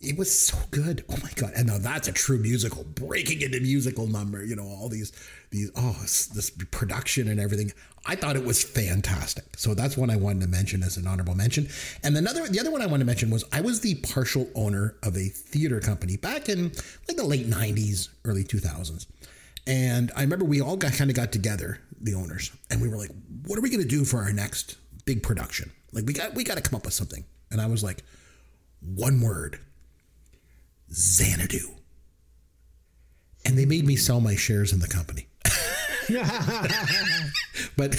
It 0.00 0.16
was 0.16 0.36
so 0.36 0.56
good. 0.70 1.04
Oh 1.08 1.16
my 1.24 1.30
god! 1.34 1.52
And 1.56 1.66
now 1.66 1.78
that's 1.78 2.06
a 2.06 2.12
true 2.12 2.38
musical, 2.38 2.84
breaking 2.84 3.42
into 3.42 3.58
musical 3.60 4.06
number. 4.06 4.44
You 4.44 4.54
know, 4.54 4.62
all 4.62 4.88
these 4.88 5.12
these 5.50 5.72
oh 5.74 5.96
this, 6.00 6.50
production 6.70 7.26
and 7.26 7.40
everything. 7.40 7.72
I 8.06 8.14
thought 8.14 8.36
it 8.36 8.44
was 8.44 8.62
fantastic. 8.62 9.44
So 9.56 9.74
that's 9.74 9.96
one 9.96 10.08
I 10.08 10.16
wanted 10.16 10.42
to 10.42 10.48
mention 10.48 10.84
as 10.84 10.96
an 10.98 11.08
honorable 11.08 11.34
mention. 11.34 11.68
And 12.04 12.16
another 12.16 12.46
the 12.46 12.60
other 12.60 12.70
one 12.70 12.80
I 12.80 12.86
wanted 12.86 13.00
to 13.00 13.06
mention 13.06 13.30
was 13.30 13.44
I 13.52 13.60
was 13.60 13.80
the 13.80 13.96
partial 13.96 14.48
owner 14.54 14.94
of 15.02 15.16
a 15.16 15.28
theater 15.28 15.80
company 15.80 16.16
back 16.16 16.48
in 16.48 16.70
like 17.08 17.16
the 17.16 17.24
late 17.24 17.48
'90s, 17.48 18.08
early 18.24 18.44
2000s. 18.44 19.06
And 19.66 20.12
I 20.16 20.20
remember 20.22 20.44
we 20.44 20.60
all 20.60 20.76
got 20.76 20.92
kind 20.92 21.10
of 21.10 21.16
got 21.16 21.32
together, 21.32 21.80
the 22.00 22.14
owners, 22.14 22.52
and 22.70 22.80
we 22.80 22.88
were 22.88 22.96
like, 22.96 23.10
"What 23.46 23.58
are 23.58 23.62
we 23.62 23.68
going 23.68 23.82
to 23.82 23.88
do 23.88 24.04
for 24.04 24.18
our 24.18 24.32
next 24.32 24.76
big 25.06 25.24
production? 25.24 25.72
Like 25.92 26.06
we 26.06 26.12
got 26.12 26.34
we 26.34 26.44
got 26.44 26.56
to 26.56 26.62
come 26.62 26.76
up 26.76 26.84
with 26.84 26.94
something." 26.94 27.24
And 27.50 27.60
I 27.60 27.66
was 27.66 27.82
like, 27.82 28.04
"One 28.80 29.20
word." 29.20 29.58
Xanadu. 30.92 31.74
And 33.44 33.56
they 33.56 33.64
made 33.64 33.86
me 33.86 33.96
sell 33.96 34.20
my 34.20 34.36
shares 34.36 34.72
in 34.72 34.80
the 34.80 34.88
company. 34.88 35.28
but 37.76 37.94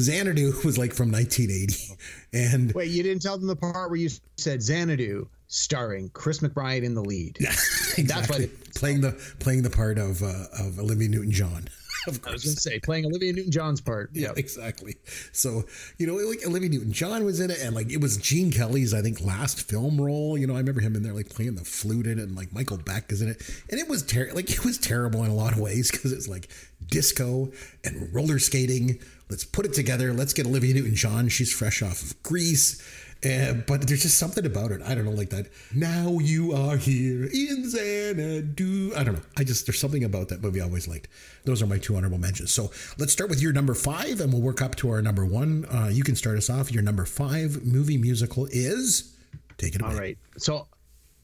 Xanadu 0.00 0.52
was 0.64 0.78
like 0.78 0.92
from 0.92 1.10
1980. 1.10 1.96
And 2.32 2.72
wait, 2.74 2.90
you 2.90 3.02
didn't 3.02 3.22
tell 3.22 3.38
them 3.38 3.46
the 3.46 3.56
part 3.56 3.90
where 3.90 3.98
you 3.98 4.08
said 4.36 4.62
Xanadu 4.62 5.28
starring 5.48 6.10
Chris 6.10 6.40
McBrien 6.40 6.82
in 6.82 6.94
the 6.94 7.02
lead. 7.02 7.36
Yeah, 7.40 7.48
exactly. 7.96 8.04
That's 8.04 8.30
why 8.30 8.38
they, 8.38 8.46
playing 8.74 9.00
the 9.00 9.34
playing 9.38 9.62
the 9.62 9.70
part 9.70 9.98
of 9.98 10.22
uh, 10.22 10.44
of 10.58 10.78
Olivia 10.78 11.08
Newton 11.08 11.32
John. 11.32 11.68
Of 12.08 12.22
course. 12.22 12.30
I 12.30 12.32
was 12.34 12.44
going 12.44 12.54
to 12.56 12.60
say 12.60 12.80
playing 12.80 13.06
Olivia 13.06 13.32
Newton 13.32 13.50
John's 13.50 13.80
part. 13.80 14.10
Yeah, 14.12 14.32
exactly. 14.36 14.96
So 15.32 15.64
you 15.98 16.06
know, 16.06 16.14
like 16.14 16.46
Olivia 16.46 16.68
Newton 16.68 16.92
John 16.92 17.24
was 17.24 17.40
in 17.40 17.50
it, 17.50 17.58
and 17.60 17.74
like 17.74 17.90
it 17.90 18.00
was 18.00 18.16
Gene 18.16 18.50
Kelly's, 18.50 18.94
I 18.94 19.02
think, 19.02 19.20
last 19.20 19.68
film 19.68 20.00
role. 20.00 20.36
You 20.36 20.46
know, 20.46 20.54
I 20.54 20.58
remember 20.58 20.80
him 20.80 20.96
in 20.96 21.02
there, 21.02 21.12
like 21.12 21.28
playing 21.28 21.54
the 21.54 21.64
flute 21.64 22.06
in 22.06 22.18
it, 22.18 22.22
and 22.22 22.36
like 22.36 22.52
Michael 22.52 22.78
Beck 22.78 23.10
is 23.12 23.22
in 23.22 23.28
it, 23.28 23.42
and 23.70 23.80
it 23.80 23.88
was 23.88 24.02
ter- 24.02 24.32
like 24.32 24.50
it 24.50 24.64
was 24.64 24.78
terrible 24.78 25.24
in 25.24 25.30
a 25.30 25.34
lot 25.34 25.52
of 25.52 25.60
ways 25.60 25.90
because 25.90 26.12
it's 26.12 26.28
like 26.28 26.48
disco 26.86 27.50
and 27.84 28.12
roller 28.14 28.38
skating. 28.38 28.98
Let's 29.30 29.44
put 29.44 29.66
it 29.66 29.74
together. 29.74 30.14
Let's 30.14 30.32
get 30.32 30.46
Olivia 30.46 30.74
Newton 30.74 30.94
John. 30.94 31.28
She's 31.28 31.52
fresh 31.52 31.82
off 31.82 32.02
of 32.02 32.22
Grease 32.22 32.82
and, 33.22 33.66
but 33.66 33.86
there's 33.86 34.02
just 34.02 34.18
something 34.18 34.46
about 34.46 34.70
it. 34.70 34.80
I 34.82 34.94
don't 34.94 35.04
know, 35.04 35.10
like 35.10 35.30
that. 35.30 35.48
Now 35.74 36.18
you 36.20 36.52
are 36.52 36.76
here 36.76 37.24
in 37.24 37.68
Xanadu. 37.68 38.92
I 38.94 39.02
don't 39.02 39.14
know. 39.14 39.22
I 39.36 39.44
just 39.44 39.66
there's 39.66 39.78
something 39.78 40.04
about 40.04 40.28
that 40.28 40.40
movie 40.42 40.60
I 40.60 40.64
always 40.64 40.86
liked. 40.86 41.08
Those 41.44 41.60
are 41.62 41.66
my 41.66 41.78
two 41.78 41.96
honorable 41.96 42.18
mentions. 42.18 42.52
So 42.52 42.70
let's 42.98 43.12
start 43.12 43.28
with 43.30 43.42
your 43.42 43.52
number 43.52 43.74
five, 43.74 44.20
and 44.20 44.32
we'll 44.32 44.42
work 44.42 44.62
up 44.62 44.76
to 44.76 44.90
our 44.90 45.02
number 45.02 45.24
one. 45.26 45.64
Uh, 45.66 45.88
you 45.90 46.04
can 46.04 46.14
start 46.14 46.36
us 46.36 46.48
off. 46.48 46.70
Your 46.70 46.82
number 46.82 47.04
five 47.04 47.64
movie 47.64 47.98
musical 47.98 48.46
is. 48.50 49.16
Take 49.56 49.74
it 49.74 49.82
away. 49.82 49.90
All 49.90 49.98
right. 49.98 50.18
So, 50.36 50.68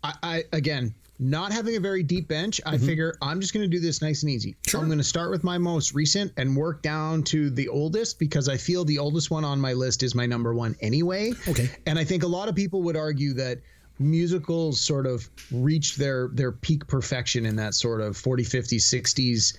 I, 0.02 0.14
I 0.22 0.44
again 0.52 0.94
not 1.18 1.52
having 1.52 1.76
a 1.76 1.80
very 1.80 2.02
deep 2.02 2.28
bench, 2.28 2.60
I 2.66 2.74
mm-hmm. 2.74 2.86
figure 2.86 3.16
I'm 3.22 3.40
just 3.40 3.54
going 3.54 3.68
to 3.68 3.76
do 3.76 3.80
this 3.80 4.02
nice 4.02 4.22
and 4.22 4.30
easy. 4.30 4.56
Sure. 4.66 4.80
I'm 4.80 4.86
going 4.86 4.98
to 4.98 5.04
start 5.04 5.30
with 5.30 5.44
my 5.44 5.58
most 5.58 5.94
recent 5.94 6.32
and 6.36 6.56
work 6.56 6.82
down 6.82 7.22
to 7.24 7.50
the 7.50 7.68
oldest 7.68 8.18
because 8.18 8.48
I 8.48 8.56
feel 8.56 8.84
the 8.84 8.98
oldest 8.98 9.30
one 9.30 9.44
on 9.44 9.60
my 9.60 9.72
list 9.72 10.02
is 10.02 10.14
my 10.14 10.26
number 10.26 10.54
one 10.54 10.76
anyway. 10.80 11.32
Okay. 11.48 11.70
And 11.86 11.98
I 11.98 12.04
think 12.04 12.22
a 12.22 12.28
lot 12.28 12.48
of 12.48 12.54
people 12.54 12.82
would 12.82 12.96
argue 12.96 13.34
that 13.34 13.60
musicals 13.98 14.80
sort 14.80 15.06
of 15.06 15.28
reached 15.52 15.98
their 15.98 16.28
their 16.32 16.50
peak 16.50 16.86
perfection 16.86 17.46
in 17.46 17.56
that 17.56 17.74
sort 17.74 18.00
of 18.00 18.16
40, 18.16 18.42
50, 18.42 18.78
60s 18.78 19.56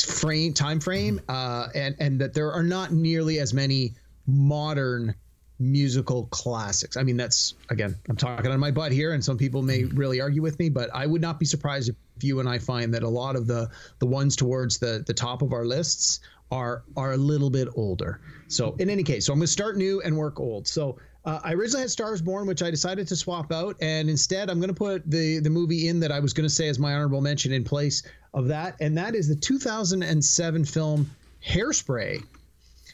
frame 0.00 0.52
time 0.52 0.80
frame, 0.80 1.18
mm-hmm. 1.18 1.30
uh, 1.30 1.68
and 1.74 1.96
and 1.98 2.20
that 2.20 2.34
there 2.34 2.52
are 2.52 2.62
not 2.62 2.92
nearly 2.92 3.38
as 3.38 3.52
many 3.52 3.94
modern 4.26 5.14
musical 5.62 6.26
classics. 6.26 6.96
I 6.96 7.02
mean, 7.02 7.16
that's 7.16 7.54
again, 7.70 7.96
I'm 8.08 8.16
talking 8.16 8.50
on 8.50 8.58
my 8.58 8.70
butt 8.70 8.92
here, 8.92 9.12
and 9.12 9.24
some 9.24 9.38
people 9.38 9.62
may 9.62 9.84
really 9.84 10.20
argue 10.20 10.42
with 10.42 10.58
me, 10.58 10.68
but 10.68 10.90
I 10.92 11.06
would 11.06 11.22
not 11.22 11.38
be 11.38 11.46
surprised 11.46 11.88
if 11.88 12.24
you 12.24 12.40
and 12.40 12.48
I 12.48 12.58
find 12.58 12.92
that 12.94 13.02
a 13.02 13.08
lot 13.08 13.36
of 13.36 13.46
the 13.46 13.70
the 13.98 14.06
ones 14.06 14.36
towards 14.36 14.78
the 14.78 15.04
the 15.06 15.14
top 15.14 15.42
of 15.42 15.52
our 15.52 15.64
lists 15.64 16.20
are 16.50 16.82
are 16.96 17.12
a 17.12 17.16
little 17.16 17.50
bit 17.50 17.68
older. 17.76 18.20
So 18.48 18.74
in 18.78 18.90
any 18.90 19.02
case, 19.02 19.26
so 19.26 19.32
I'm 19.32 19.38
going 19.38 19.46
to 19.46 19.52
start 19.52 19.76
new 19.76 20.00
and 20.02 20.16
work 20.16 20.40
old. 20.40 20.66
So. 20.66 20.98
Uh, 21.24 21.38
I 21.44 21.52
originally 21.52 21.82
had 21.82 21.90
Stars 21.92 22.20
Born, 22.20 22.48
which 22.48 22.64
I 22.64 22.70
decided 22.72 23.06
to 23.06 23.14
swap 23.14 23.52
out, 23.52 23.76
and 23.80 24.10
instead 24.10 24.50
I'm 24.50 24.58
going 24.58 24.70
to 24.70 24.74
put 24.74 25.08
the 25.08 25.38
the 25.38 25.50
movie 25.50 25.86
in 25.86 26.00
that 26.00 26.10
I 26.10 26.18
was 26.18 26.32
going 26.32 26.48
to 26.48 26.52
say 26.52 26.66
as 26.66 26.80
my 26.80 26.94
honorable 26.94 27.20
mention 27.20 27.52
in 27.52 27.62
place 27.62 28.02
of 28.34 28.48
that, 28.48 28.74
and 28.80 28.98
that 28.98 29.14
is 29.14 29.28
the 29.28 29.36
2007 29.36 30.64
film 30.64 31.08
Hairspray. 31.46 32.24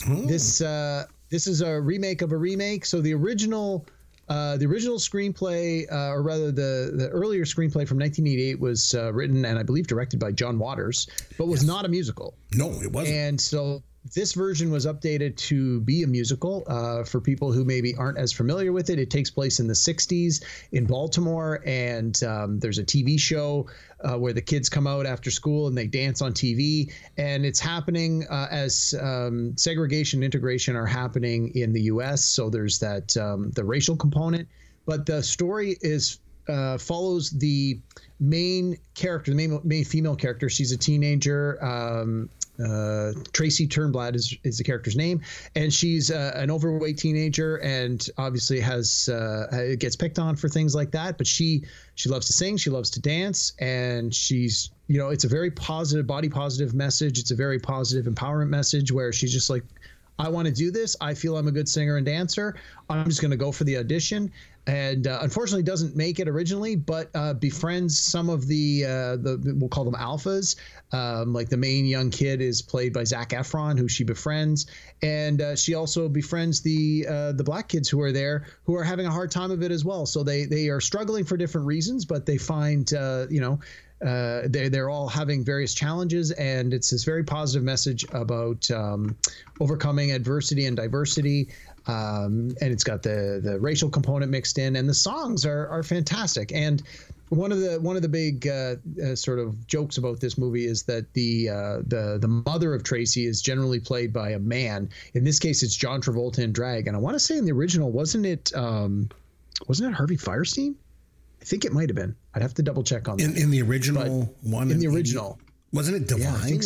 Oh. 0.07 0.26
This 0.26 0.61
uh, 0.61 1.07
this 1.30 1.46
is 1.46 1.60
a 1.60 1.80
remake 1.80 2.22
of 2.22 2.32
a 2.32 2.36
remake. 2.36 2.86
So 2.86 3.00
the 3.00 3.14
original, 3.14 3.86
uh, 4.28 4.56
the 4.56 4.66
original 4.66 4.98
screenplay, 4.98 5.90
uh, 5.90 6.12
or 6.12 6.22
rather 6.22 6.50
the 6.50 6.92
the 6.94 7.08
earlier 7.10 7.44
screenplay 7.44 7.86
from 7.86 7.98
1988, 7.98 8.60
was 8.60 8.94
uh, 8.94 9.12
written 9.12 9.44
and 9.44 9.58
I 9.58 9.62
believe 9.62 9.86
directed 9.86 10.20
by 10.20 10.32
John 10.32 10.58
Waters, 10.58 11.08
but 11.36 11.46
was 11.46 11.62
yes. 11.62 11.68
not 11.68 11.84
a 11.84 11.88
musical. 11.88 12.34
No, 12.54 12.70
it 12.82 12.92
wasn't. 12.92 13.16
And 13.16 13.40
so 13.40 13.82
this 14.14 14.32
version 14.32 14.70
was 14.70 14.86
updated 14.86 15.36
to 15.36 15.80
be 15.80 16.02
a 16.02 16.06
musical 16.06 16.64
uh, 16.66 17.04
for 17.04 17.20
people 17.20 17.52
who 17.52 17.64
maybe 17.64 17.94
aren't 17.96 18.18
as 18.18 18.32
familiar 18.32 18.72
with 18.72 18.90
it. 18.90 18.98
It 18.98 19.10
takes 19.10 19.30
place 19.30 19.60
in 19.60 19.66
the 19.66 19.74
60s 19.74 20.42
in 20.72 20.86
Baltimore, 20.86 21.62
and 21.64 22.20
um, 22.22 22.58
there's 22.58 22.78
a 22.78 22.84
TV 22.84 23.18
show 23.18 23.66
uh, 24.04 24.16
where 24.16 24.32
the 24.32 24.42
kids 24.42 24.68
come 24.68 24.86
out 24.86 25.06
after 25.06 25.30
school 25.30 25.66
and 25.66 25.76
they 25.76 25.86
dance 25.86 26.22
on 26.22 26.32
TV. 26.32 26.92
And 27.16 27.44
it's 27.44 27.60
happening 27.60 28.26
uh, 28.28 28.48
as 28.50 28.94
um, 29.00 29.56
segregation 29.56 30.18
and 30.18 30.24
integration 30.24 30.76
are 30.76 30.86
happening 30.86 31.52
in 31.54 31.72
the 31.72 31.82
US. 31.82 32.24
So 32.24 32.50
there's 32.50 32.78
that 32.80 33.16
um, 33.16 33.50
the 33.52 33.64
racial 33.64 33.96
component. 33.96 34.48
But 34.86 35.04
the 35.04 35.22
story 35.22 35.76
is 35.80 36.18
uh, 36.48 36.78
follows 36.78 37.30
the 37.30 37.78
main 38.18 38.78
character, 38.94 39.30
the 39.30 39.36
main, 39.36 39.60
main 39.64 39.84
female 39.84 40.16
character. 40.16 40.48
She's 40.48 40.72
a 40.72 40.78
teenager. 40.78 41.62
Um, 41.62 42.30
uh, 42.64 43.12
Tracy 43.32 43.68
Turnblad 43.68 44.14
is, 44.14 44.36
is 44.42 44.58
the 44.58 44.64
character's 44.64 44.96
name, 44.96 45.20
and 45.54 45.72
she's 45.72 46.10
uh, 46.10 46.32
an 46.34 46.50
overweight 46.50 46.98
teenager, 46.98 47.56
and 47.56 48.08
obviously 48.18 48.60
has 48.60 49.08
uh, 49.08 49.74
gets 49.78 49.96
picked 49.96 50.18
on 50.18 50.36
for 50.36 50.48
things 50.48 50.74
like 50.74 50.90
that. 50.92 51.18
But 51.18 51.26
she 51.26 51.64
she 51.94 52.08
loves 52.08 52.26
to 52.26 52.32
sing, 52.32 52.56
she 52.56 52.70
loves 52.70 52.90
to 52.90 53.00
dance, 53.00 53.52
and 53.60 54.14
she's 54.14 54.70
you 54.88 54.98
know 54.98 55.10
it's 55.10 55.24
a 55.24 55.28
very 55.28 55.50
positive 55.50 56.06
body 56.06 56.28
positive 56.28 56.74
message. 56.74 57.18
It's 57.18 57.30
a 57.30 57.36
very 57.36 57.58
positive 57.58 58.12
empowerment 58.12 58.48
message 58.48 58.90
where 58.90 59.12
she's 59.12 59.32
just 59.32 59.50
like, 59.50 59.62
I 60.18 60.28
want 60.28 60.48
to 60.48 60.52
do 60.52 60.70
this. 60.70 60.96
I 61.00 61.14
feel 61.14 61.36
I'm 61.36 61.46
a 61.46 61.52
good 61.52 61.68
singer 61.68 61.96
and 61.96 62.04
dancer. 62.04 62.56
I'm 62.90 63.04
just 63.04 63.20
going 63.20 63.30
to 63.30 63.36
go 63.36 63.52
for 63.52 63.64
the 63.64 63.76
audition 63.76 64.32
and 64.68 65.07
uh, 65.07 65.20
unfortunately 65.22 65.62
doesn't 65.62 65.96
make 65.96 66.20
it 66.20 66.28
originally, 66.28 66.76
but 66.76 67.09
uh, 67.14 67.33
befriends 67.33 67.98
some 67.98 68.28
of 68.28 68.46
the 68.46 68.85
uh, 68.85 69.16
the 69.16 69.57
we'll 69.59 69.70
call 69.70 69.85
them 69.85 69.94
alphas. 69.94 70.57
Um, 70.92 71.33
like 71.33 71.48
the 71.48 71.57
main 71.57 71.87
young 71.87 72.11
kid 72.11 72.42
is 72.42 72.61
played 72.61 72.92
by 72.92 73.04
Zac 73.04 73.31
Efron, 73.31 73.78
who 73.78 73.88
she 73.88 74.04
befriends, 74.04 74.66
and 75.02 75.40
uh, 75.40 75.57
she 75.57 75.74
also 75.74 76.07
befriends 76.07 76.61
the 76.61 77.07
uh, 77.09 77.33
the 77.33 77.44
black 77.44 77.68
kids 77.68 77.88
who 77.88 78.00
are 78.02 78.12
there, 78.12 78.46
who 78.64 78.76
are 78.76 78.85
having 78.85 79.07
a 79.07 79.11
hard 79.11 79.31
time 79.31 79.50
of 79.50 79.62
it 79.62 79.70
as 79.70 79.87
well. 79.87 80.04
So 80.04 80.22
they 80.22 80.44
they 80.44 80.68
are 80.68 80.83
struggling 80.83 81.24
for 81.24 81.38
different 81.38 81.66
reasons, 81.66 82.04
but 82.04 82.26
they 82.26 82.37
find 82.37 82.92
uh, 82.92 83.26
you 83.31 83.40
know. 83.40 83.59
They 84.00 84.68
they're 84.68 84.88
all 84.88 85.09
having 85.09 85.44
various 85.44 85.74
challenges, 85.74 86.31
and 86.31 86.72
it's 86.72 86.90
this 86.90 87.02
very 87.02 87.24
positive 87.24 87.64
message 87.64 88.07
about 88.12 88.70
um, 88.70 89.16
overcoming 89.59 90.12
adversity 90.12 90.66
and 90.66 90.76
diversity 90.76 91.48
um, 91.88 92.55
and 92.61 92.70
it's 92.72 92.85
got 92.85 93.03
the 93.03 93.40
the 93.42 93.59
racial 93.59 93.88
component 93.90 94.31
mixed 94.31 94.59
in, 94.59 94.77
and 94.77 94.88
the 94.88 94.94
songs 94.94 95.44
are 95.46 95.66
are 95.68 95.83
fantastic. 95.83 96.53
And 96.53 96.83
one 97.31 97.51
of 97.51 97.61
the 97.61 97.81
one 97.81 97.96
of 97.96 98.03
the 98.03 98.09
big 98.09 98.46
uh, 98.46 98.77
uh, 99.03 99.14
sort 99.14 99.38
of 99.38 99.66
jokes 99.66 99.96
about 99.96 100.20
this 100.20 100.38
movie 100.38 100.66
is 100.66 100.83
that 100.85 101.12
the 101.14 101.48
uh, 101.48 101.79
the 101.87 102.18
the 102.20 102.29
mother 102.29 102.74
of 102.74 102.85
Tracy 102.85 103.27
is 103.27 103.40
generally 103.40 103.81
played 103.81 104.12
by 104.12 104.31
a 104.31 104.38
man. 104.38 104.90
In 105.14 105.24
this 105.24 105.38
case, 105.38 105.62
it's 105.62 105.74
John 105.74 106.01
Travolta 106.01 106.40
in 106.40 106.53
drag, 106.53 106.87
and 106.87 106.96
I 106.96 107.01
want 107.01 107.14
to 107.14 107.20
say 107.20 107.38
in 107.38 107.46
the 107.46 107.53
original, 107.53 107.90
wasn't 107.90 108.27
it 108.27 108.53
um, 108.55 109.09
wasn't 109.66 109.90
it 109.90 109.94
Harvey 109.94 110.16
Fierstein? 110.16 110.74
I 111.40 111.44
think 111.44 111.64
it 111.64 111.72
might 111.72 111.88
have 111.88 111.96
been. 111.96 112.14
I'd 112.35 112.42
have 112.42 112.55
to 112.55 112.62
double 112.62 112.83
check 112.83 113.09
on 113.09 113.18
in, 113.20 113.33
that. 113.33 113.40
In 113.40 113.51
the 113.51 113.62
original 113.62 114.27
but 114.42 114.51
one, 114.51 114.70
in 114.70 114.79
the 114.79 114.88
original, 114.88 115.38
wasn't 115.72 115.96
it 115.96 116.09
Divine? 116.09 116.55
Yeah, 116.55 116.61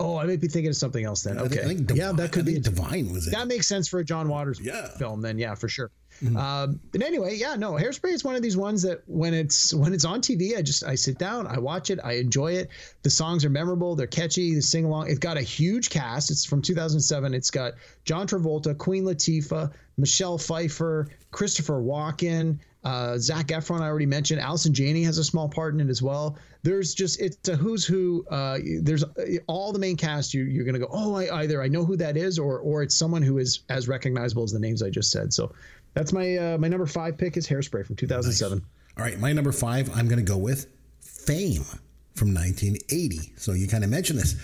Oh, 0.00 0.16
I 0.16 0.26
may 0.26 0.36
be 0.36 0.46
thinking 0.46 0.70
of 0.70 0.76
something 0.76 1.04
else 1.04 1.22
then. 1.22 1.38
Okay, 1.38 1.60
I 1.60 1.64
think, 1.64 1.86
Divine, 1.86 1.96
yeah, 1.96 2.12
that 2.12 2.30
could 2.30 2.46
be 2.46 2.58
Divine. 2.60 3.12
Was 3.12 3.26
it? 3.26 3.32
That 3.32 3.48
makes 3.48 3.66
sense 3.66 3.88
for 3.88 3.98
a 3.98 4.04
John 4.04 4.28
Waters 4.28 4.60
yeah. 4.60 4.88
film. 4.96 5.22
Then, 5.22 5.38
yeah, 5.38 5.56
for 5.56 5.68
sure. 5.68 5.90
Mm-hmm. 6.22 6.36
Um, 6.36 6.80
but 6.90 7.02
anyway, 7.02 7.36
yeah, 7.36 7.54
no, 7.54 7.72
Hairspray 7.72 8.12
is 8.12 8.24
one 8.24 8.34
of 8.34 8.42
these 8.42 8.56
ones 8.56 8.82
that 8.82 9.02
when 9.06 9.34
it's 9.34 9.72
when 9.72 9.92
it's 9.92 10.04
on 10.04 10.20
TV, 10.20 10.56
I 10.56 10.62
just 10.62 10.84
I 10.84 10.96
sit 10.96 11.18
down, 11.18 11.46
I 11.46 11.58
watch 11.58 11.90
it, 11.90 12.00
I 12.02 12.14
enjoy 12.14 12.52
it. 12.52 12.70
The 13.02 13.10
songs 13.10 13.44
are 13.44 13.50
memorable, 13.50 13.94
they're 13.94 14.08
catchy, 14.08 14.54
the 14.54 14.62
sing 14.62 14.84
along. 14.84 15.10
It's 15.10 15.20
got 15.20 15.36
a 15.36 15.42
huge 15.42 15.90
cast. 15.90 16.30
It's 16.30 16.44
from 16.44 16.60
2007. 16.60 17.34
It's 17.34 17.50
got 17.50 17.74
John 18.04 18.26
Travolta, 18.26 18.76
Queen 18.76 19.04
Latifah, 19.04 19.72
Michelle 19.96 20.38
Pfeiffer, 20.38 21.08
Christopher 21.30 21.80
Walken, 21.80 22.58
Uh, 22.84 23.18
Zac 23.18 23.48
Efron, 23.48 23.80
I 23.80 23.86
already 23.86 24.06
mentioned. 24.06 24.40
Allison 24.40 24.72
Janney 24.72 25.02
has 25.02 25.18
a 25.18 25.24
small 25.24 25.48
part 25.48 25.74
in 25.74 25.80
it 25.80 25.88
as 25.88 26.00
well. 26.00 26.38
There's 26.62 26.94
just 26.94 27.20
it's 27.20 27.48
a 27.48 27.56
who's 27.56 27.84
who. 27.84 28.24
Uh, 28.30 28.58
there's 28.82 29.02
uh, 29.02 29.38
all 29.46 29.72
the 29.72 29.78
main 29.78 29.96
cast. 29.96 30.32
You, 30.32 30.44
you're 30.44 30.64
gonna 30.64 30.78
go. 30.78 30.88
Oh, 30.90 31.14
I, 31.16 31.42
either 31.42 31.62
I 31.62 31.68
know 31.68 31.84
who 31.84 31.96
that 31.96 32.16
is, 32.16 32.38
or 32.38 32.60
or 32.60 32.82
it's 32.82 32.94
someone 32.94 33.22
who 33.22 33.38
is 33.38 33.60
as 33.68 33.88
recognizable 33.88 34.44
as 34.44 34.52
the 34.52 34.60
names 34.60 34.82
I 34.82 34.90
just 34.90 35.10
said. 35.10 35.32
So 35.32 35.52
that's 35.94 36.12
my 36.12 36.36
uh, 36.36 36.58
my 36.58 36.68
number 36.68 36.86
five 36.86 37.18
pick 37.18 37.36
is 37.36 37.48
Hairspray 37.48 37.84
from 37.84 37.96
2007. 37.96 38.64
All 38.96 39.04
right, 39.04 39.18
my 39.18 39.32
number 39.32 39.52
five, 39.52 39.90
I'm 39.96 40.08
to 40.08 40.22
go 40.22 40.36
with 40.36 40.66
Fame 41.00 41.62
from 42.14 42.34
1980. 42.34 43.32
So 43.36 43.52
you 43.52 43.68
kind 43.68 43.84
of 43.84 43.90
mentioned 43.90 44.18
this. 44.18 44.34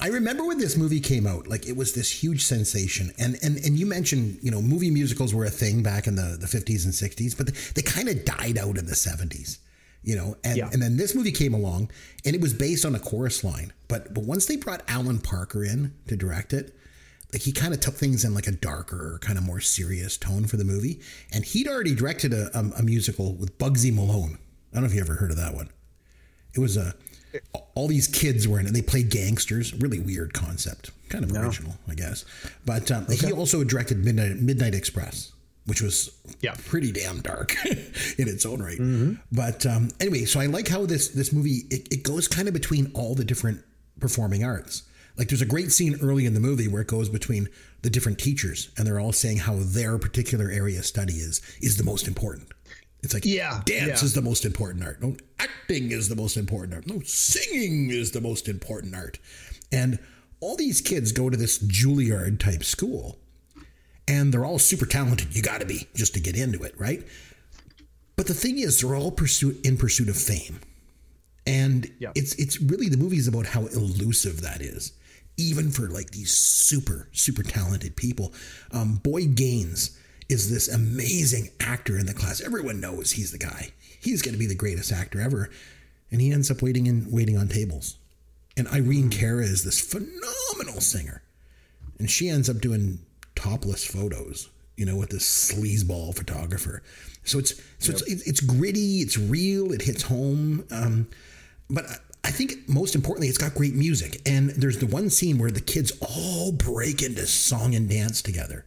I 0.00 0.08
remember 0.08 0.44
when 0.44 0.58
this 0.58 0.76
movie 0.76 1.00
came 1.00 1.26
out, 1.26 1.46
like 1.46 1.66
it 1.66 1.76
was 1.76 1.92
this 1.92 2.10
huge 2.10 2.44
sensation. 2.44 3.12
And 3.18 3.36
and 3.42 3.56
and 3.58 3.78
you 3.78 3.86
mentioned, 3.86 4.38
you 4.42 4.50
know, 4.50 4.62
movie 4.62 4.90
musicals 4.90 5.34
were 5.34 5.44
a 5.44 5.50
thing 5.50 5.82
back 5.82 6.06
in 6.06 6.14
the, 6.16 6.36
the 6.40 6.46
50s 6.46 6.84
and 6.84 6.92
60s, 6.94 7.36
but 7.36 7.46
they, 7.46 7.52
they 7.74 7.82
kind 7.82 8.08
of 8.08 8.24
died 8.24 8.58
out 8.58 8.78
in 8.78 8.86
the 8.86 8.94
70s. 8.94 9.58
You 10.04 10.16
know, 10.16 10.36
and, 10.42 10.56
Yeah. 10.56 10.68
and 10.72 10.82
then 10.82 10.96
this 10.96 11.14
movie 11.14 11.30
came 11.30 11.54
along 11.54 11.90
and 12.24 12.34
it 12.34 12.40
was 12.40 12.52
based 12.52 12.84
on 12.84 12.94
a 12.94 12.98
chorus 12.98 13.44
line. 13.44 13.72
But 13.88 14.12
but 14.14 14.24
once 14.24 14.46
they 14.46 14.56
brought 14.56 14.82
Alan 14.88 15.18
Parker 15.20 15.64
in 15.64 15.94
to 16.08 16.16
direct 16.16 16.52
it, 16.52 16.74
like 17.32 17.42
he 17.42 17.52
kind 17.52 17.72
of 17.72 17.80
took 17.80 17.94
things 17.94 18.24
in 18.24 18.34
like 18.34 18.46
a 18.46 18.52
darker, 18.52 19.18
kind 19.22 19.38
of 19.38 19.44
more 19.44 19.60
serious 19.60 20.16
tone 20.16 20.44
for 20.46 20.56
the 20.56 20.64
movie. 20.64 21.00
And 21.32 21.44
he'd 21.44 21.68
already 21.68 21.94
directed 21.94 22.32
a, 22.34 22.50
a, 22.58 22.80
a 22.80 22.82
musical 22.82 23.34
with 23.34 23.56
Bugsy 23.58 23.94
Malone. 23.94 24.38
I 24.72 24.74
don't 24.76 24.82
know 24.84 24.88
if 24.88 24.94
you 24.94 25.00
ever 25.00 25.14
heard 25.14 25.30
of 25.30 25.36
that 25.36 25.54
one. 25.54 25.68
It 26.54 26.60
was 26.60 26.76
a 26.76 26.94
all 27.74 27.88
these 27.88 28.06
kids 28.08 28.46
were 28.46 28.60
in 28.60 28.66
it. 28.66 28.72
They 28.72 28.82
played 28.82 29.10
gangsters. 29.10 29.72
Really 29.74 29.98
weird 29.98 30.32
concept. 30.34 30.90
Kind 31.08 31.24
of 31.24 31.32
original, 31.32 31.74
I 31.88 31.94
guess. 31.94 32.24
But 32.64 32.90
um, 32.90 33.06
he 33.06 33.32
also 33.32 33.64
directed 33.64 34.04
Midnight 34.04 34.36
Midnight 34.36 34.74
Express, 34.74 35.32
which 35.66 35.80
was 35.82 36.10
Yeah. 36.40 36.54
pretty 36.66 36.90
damn 36.92 37.20
dark 37.20 37.54
in 37.66 38.28
its 38.28 38.46
own 38.46 38.62
right. 38.62 38.78
But 39.30 39.66
um, 39.66 39.88
anyway, 40.00 40.24
so 40.24 40.40
I 40.40 40.46
like 40.46 40.68
how 40.68 40.86
this 40.86 41.08
this 41.08 41.32
movie 41.32 41.62
it, 41.70 41.88
it 41.92 42.02
goes 42.02 42.28
kind 42.28 42.48
of 42.48 42.54
between 42.54 42.90
all 42.94 43.14
the 43.14 43.24
different 43.24 43.62
performing 44.00 44.42
arts. 44.44 44.82
Like 45.18 45.28
there's 45.28 45.42
a 45.42 45.46
great 45.46 45.70
scene 45.70 45.98
early 46.02 46.24
in 46.24 46.32
the 46.32 46.40
movie 46.40 46.68
where 46.68 46.80
it 46.80 46.88
goes 46.88 47.10
between 47.10 47.48
the 47.82 47.90
different 47.90 48.18
teachers 48.18 48.70
and 48.78 48.86
they're 48.86 48.98
all 48.98 49.12
saying 49.12 49.36
how 49.38 49.56
their 49.58 49.98
particular 49.98 50.50
area 50.50 50.78
of 50.78 50.86
study 50.86 51.14
is 51.14 51.42
is 51.60 51.76
the 51.76 51.84
most 51.84 52.08
important. 52.08 52.48
It's 53.02 53.14
like 53.14 53.24
Yeah, 53.24 53.62
dance 53.64 54.00
yeah. 54.00 54.04
is 54.06 54.14
the 54.14 54.22
most 54.22 54.44
important 54.44 54.84
art. 54.84 55.02
No, 55.02 55.16
acting 55.38 55.90
is 55.90 56.08
the 56.08 56.16
most 56.16 56.36
important 56.36 56.74
art. 56.74 56.86
No, 56.86 57.00
singing 57.04 57.90
is 57.90 58.12
the 58.12 58.20
most 58.20 58.48
important 58.48 58.94
art. 58.94 59.18
And 59.72 59.98
all 60.40 60.56
these 60.56 60.80
kids 60.80 61.12
go 61.12 61.28
to 61.30 61.36
this 61.36 61.58
Juilliard 61.58 62.38
type 62.38 62.62
school 62.64 63.18
and 64.08 64.32
they're 64.32 64.44
all 64.44 64.58
super 64.58 64.86
talented. 64.86 65.34
You 65.34 65.42
got 65.42 65.60
to 65.60 65.66
be 65.66 65.88
just 65.94 66.14
to 66.14 66.20
get 66.20 66.36
into 66.36 66.62
it, 66.62 66.74
right? 66.78 67.06
But 68.16 68.26
the 68.26 68.34
thing 68.34 68.58
is, 68.58 68.80
they're 68.80 68.94
all 68.94 69.10
pursuit 69.10 69.64
in 69.64 69.76
pursuit 69.76 70.08
of 70.08 70.16
fame, 70.16 70.60
and 71.46 71.90
Yeah. 71.98 72.12
it's 72.14 72.34
it's 72.34 72.60
really 72.60 72.88
the 72.88 72.96
movie 72.98 73.16
is 73.16 73.26
about 73.26 73.46
how 73.46 73.66
elusive 73.66 74.42
that 74.42 74.60
is, 74.60 74.92
even 75.36 75.70
for 75.70 75.88
like 75.88 76.10
these 76.10 76.30
super 76.36 77.08
super 77.12 77.42
talented 77.42 77.96
people. 77.96 78.32
Um, 78.70 78.96
Boyd 78.96 79.34
Gaines 79.34 79.96
is 80.32 80.50
this 80.50 80.68
amazing 80.68 81.50
actor 81.60 81.98
in 81.98 82.06
the 82.06 82.14
class. 82.14 82.40
Everyone 82.40 82.80
knows 82.80 83.12
he's 83.12 83.30
the 83.32 83.38
guy. 83.38 83.70
He's 84.00 84.22
going 84.22 84.32
to 84.34 84.38
be 84.38 84.46
the 84.46 84.54
greatest 84.54 84.90
actor 84.90 85.20
ever, 85.20 85.50
and 86.10 86.20
he 86.20 86.32
ends 86.32 86.50
up 86.50 86.62
waiting 86.62 86.86
in 86.86 87.10
waiting 87.10 87.36
on 87.36 87.48
tables. 87.48 87.96
And 88.56 88.66
Irene 88.68 89.10
Cara 89.10 89.44
is 89.44 89.64
this 89.64 89.80
phenomenal 89.80 90.80
singer 90.80 91.22
and 91.98 92.10
she 92.10 92.28
ends 92.28 92.50
up 92.50 92.58
doing 92.60 92.98
topless 93.34 93.84
photos 93.86 94.48
you 94.76 94.84
know 94.84 94.96
with 94.96 95.08
this 95.10 95.24
sleazeball 95.52 96.14
photographer 96.14 96.82
so 97.24 97.38
it's 97.38 97.54
so 97.78 97.92
it's, 97.92 98.02
it's 98.28 98.40
gritty 98.40 98.98
it's 98.98 99.16
real 99.18 99.72
it 99.72 99.80
hits 99.82 100.02
home 100.02 100.64
um, 100.70 101.06
but 101.70 101.86
I- 101.86 101.96
I 102.24 102.30
think 102.30 102.68
most 102.68 102.94
importantly, 102.94 103.26
it's 103.28 103.36
got 103.36 103.52
great 103.54 103.74
music. 103.74 104.20
And 104.26 104.50
there's 104.50 104.78
the 104.78 104.86
one 104.86 105.10
scene 105.10 105.38
where 105.38 105.50
the 105.50 105.60
kids 105.60 105.90
all 106.00 106.52
break 106.52 107.02
into 107.02 107.26
song 107.26 107.74
and 107.74 107.88
dance 107.90 108.22
together. 108.22 108.64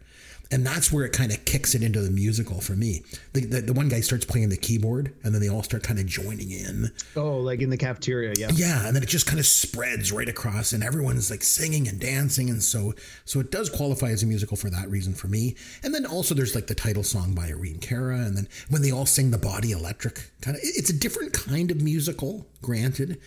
And 0.55 0.65
that's 0.65 0.89
where 0.89 1.03
it 1.03 1.11
kind 1.11 1.33
of 1.33 1.43
kicks 1.43 1.75
it 1.75 1.83
into 1.83 1.99
the 1.99 2.09
musical 2.09 2.61
for 2.61 2.77
me. 2.77 3.03
The, 3.33 3.41
the, 3.41 3.61
the 3.61 3.73
one 3.73 3.89
guy 3.89 3.99
starts 3.99 4.23
playing 4.23 4.47
the 4.47 4.55
keyboard, 4.55 5.13
and 5.21 5.33
then 5.33 5.41
they 5.41 5.49
all 5.49 5.63
start 5.63 5.83
kind 5.83 5.99
of 5.99 6.05
joining 6.05 6.49
in. 6.49 6.93
Oh, 7.17 7.39
like 7.39 7.59
in 7.59 7.69
the 7.69 7.75
cafeteria, 7.75 8.33
yeah. 8.37 8.47
Yeah, 8.53 8.87
and 8.87 8.95
then 8.95 9.03
it 9.03 9.09
just 9.09 9.27
kind 9.27 9.37
of 9.37 9.45
spreads 9.45 10.13
right 10.13 10.29
across, 10.29 10.71
and 10.71 10.81
everyone's 10.81 11.29
like 11.29 11.43
singing 11.43 11.89
and 11.89 11.99
dancing, 11.99 12.49
and 12.49 12.63
so 12.63 12.93
so 13.25 13.41
it 13.41 13.51
does 13.51 13.69
qualify 13.69 14.11
as 14.11 14.23
a 14.23 14.25
musical 14.25 14.55
for 14.55 14.69
that 14.69 14.89
reason 14.89 15.13
for 15.13 15.27
me. 15.27 15.57
And 15.83 15.93
then 15.93 16.05
also 16.05 16.33
there's 16.33 16.55
like 16.55 16.67
the 16.67 16.73
title 16.73 17.03
song 17.03 17.35
by 17.35 17.47
Irene 17.47 17.79
Cara, 17.79 18.19
and 18.19 18.37
then 18.37 18.47
when 18.69 18.81
they 18.81 18.91
all 18.91 19.05
sing 19.05 19.31
the 19.31 19.37
Body 19.37 19.71
Electric, 19.71 20.31
kind 20.39 20.55
of 20.55 20.63
it's 20.63 20.89
a 20.89 20.97
different 20.97 21.33
kind 21.33 21.69
of 21.69 21.81
musical, 21.81 22.47
granted, 22.61 23.19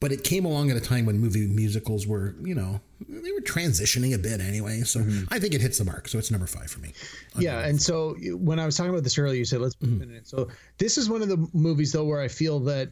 but 0.00 0.10
it 0.10 0.24
came 0.24 0.44
along 0.44 0.72
at 0.72 0.76
a 0.76 0.80
time 0.80 1.06
when 1.06 1.20
movie 1.20 1.46
musicals 1.46 2.04
were 2.04 2.34
you 2.42 2.56
know 2.56 2.80
they 3.08 3.32
were 3.32 3.40
transitioning 3.40 4.14
a 4.14 4.18
bit 4.18 4.40
anyway. 4.40 4.80
So 4.82 5.00
I 5.30 5.38
think 5.38 5.54
it 5.54 5.60
hits 5.60 5.78
the 5.78 5.84
mark. 5.84 6.08
So 6.08 6.18
it's 6.18 6.30
number 6.30 6.46
five 6.46 6.70
for 6.70 6.80
me. 6.80 6.92
Yeah, 7.38 7.60
and 7.66 7.80
so 7.80 8.16
when 8.32 8.58
I 8.58 8.66
was 8.66 8.76
talking 8.76 8.90
about 8.90 9.04
this 9.04 9.18
earlier, 9.18 9.36
you 9.38 9.44
said 9.44 9.60
let's 9.60 9.74
put 9.74 9.88
it 9.88 10.02
in. 10.02 10.24
So 10.24 10.48
this 10.78 10.98
is 10.98 11.08
one 11.08 11.22
of 11.22 11.28
the 11.28 11.48
movies 11.52 11.92
though 11.92 12.04
where 12.04 12.20
I 12.20 12.28
feel 12.28 12.60
that 12.60 12.90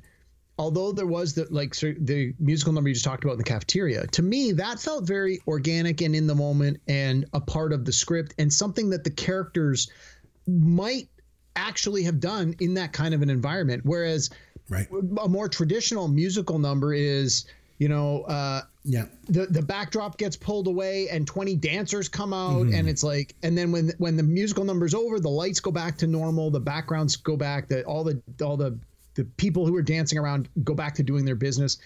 although 0.58 0.92
there 0.92 1.06
was 1.06 1.34
the 1.34 1.46
like 1.50 1.74
so 1.74 1.92
the 1.98 2.34
musical 2.38 2.72
number 2.72 2.88
you 2.88 2.94
just 2.94 3.04
talked 3.04 3.24
about 3.24 3.32
in 3.32 3.38
the 3.38 3.44
cafeteria, 3.44 4.06
to 4.08 4.22
me 4.22 4.52
that 4.52 4.78
felt 4.80 5.06
very 5.06 5.40
organic 5.46 6.00
and 6.02 6.14
in 6.14 6.26
the 6.26 6.34
moment 6.34 6.80
and 6.88 7.24
a 7.32 7.40
part 7.40 7.72
of 7.72 7.84
the 7.84 7.92
script 7.92 8.34
and 8.38 8.52
something 8.52 8.90
that 8.90 9.04
the 9.04 9.10
characters 9.10 9.90
might 10.46 11.08
actually 11.56 12.02
have 12.02 12.18
done 12.20 12.54
in 12.60 12.74
that 12.74 12.92
kind 12.92 13.14
of 13.14 13.22
an 13.22 13.30
environment. 13.30 13.82
Whereas 13.84 14.30
Right. 14.68 14.88
a 15.20 15.28
more 15.28 15.48
traditional 15.48 16.08
musical 16.08 16.58
number 16.58 16.94
is, 16.94 17.44
you 17.78 17.88
know, 17.88 18.22
uh, 18.22 18.62
Yeah. 18.84 19.04
the 19.28 19.46
the 19.46 19.62
backdrop 19.62 20.18
gets 20.18 20.36
pulled 20.36 20.66
away 20.66 21.08
and 21.08 21.24
20 21.26 21.54
dancers 21.56 22.08
come 22.08 22.32
out 22.32 22.62
and 22.62 22.72
mm-hmm. 22.72 22.88
it's 22.88 23.04
like 23.04 23.36
and 23.44 23.56
then 23.56 23.70
when 23.70 23.92
when 23.98 24.16
the 24.16 24.24
musical 24.24 24.64
number's 24.64 24.92
over 24.92 25.20
the 25.20 25.30
lights 25.30 25.60
go 25.60 25.70
back 25.70 25.96
to 25.98 26.08
normal 26.08 26.50
the 26.50 26.58
backgrounds 26.58 27.14
go 27.14 27.36
back 27.36 27.68
the 27.68 27.84
all 27.84 28.02
the 28.02 28.20
all 28.42 28.56
the 28.56 28.76
the 29.14 29.24
people 29.36 29.66
who 29.66 29.76
are 29.76 29.82
dancing 29.82 30.18
around 30.18 30.48
go 30.64 30.74
back 30.74 30.94
to 30.96 31.02
doing 31.02 31.24
their 31.24 31.36
business. 31.36 31.78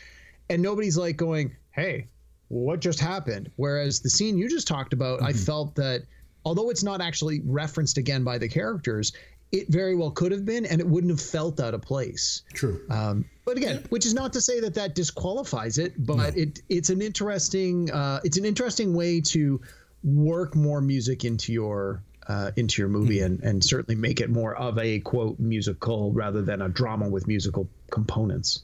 And 0.48 0.62
nobody's 0.62 0.96
like 0.96 1.16
going 1.16 1.54
hey 1.72 2.08
what 2.48 2.80
just 2.80 3.00
happened? 3.00 3.50
Whereas 3.56 4.00
the 4.00 4.08
scene 4.08 4.38
you 4.38 4.48
just 4.48 4.68
talked 4.68 4.92
about 4.92 5.22
i 5.22 5.32
mm-hmm. 5.32 5.38
felt 5.38 5.74
that 5.74 6.04
although 6.46 6.70
it's 6.70 6.84
not 6.84 7.02
actually 7.02 7.42
referenced 7.44 7.98
again 7.98 8.24
by 8.24 8.38
the 8.38 8.48
characters 8.48 9.12
it 9.58 9.68
very 9.68 9.94
well 9.94 10.10
could 10.10 10.32
have 10.32 10.44
been 10.44 10.66
and 10.66 10.80
it 10.80 10.86
wouldn't 10.86 11.10
have 11.10 11.20
felt 11.20 11.60
out 11.60 11.74
of 11.74 11.82
place 11.82 12.42
True. 12.52 12.80
um, 12.90 13.24
but 13.46 13.56
again, 13.56 13.84
which 13.90 14.04
is 14.04 14.12
not 14.12 14.32
to 14.32 14.40
say 14.40 14.58
that 14.60 14.74
that 14.74 14.96
disqualifies 14.96 15.78
it, 15.78 15.94
but 16.04 16.36
it 16.36 16.60
it's 16.68 16.90
an 16.90 17.00
interesting 17.00 17.90
uh, 17.92 18.20
it's 18.24 18.36
an 18.36 18.44
interesting 18.44 18.92
way 18.92 19.20
to 19.20 19.60
work 20.02 20.56
more 20.56 20.80
music 20.80 21.24
into 21.24 21.52
your 21.52 22.02
uh, 22.26 22.50
into 22.56 22.82
your 22.82 22.88
movie 22.88 23.20
and 23.20 23.40
and 23.44 23.62
certainly 23.62 23.94
make 23.94 24.20
it 24.20 24.30
more 24.30 24.56
of 24.56 24.78
a 24.78 24.98
quote 24.98 25.38
musical 25.38 26.12
rather 26.12 26.42
than 26.42 26.60
a 26.60 26.68
drama 26.68 27.08
with 27.08 27.28
musical 27.28 27.68
components. 27.92 28.62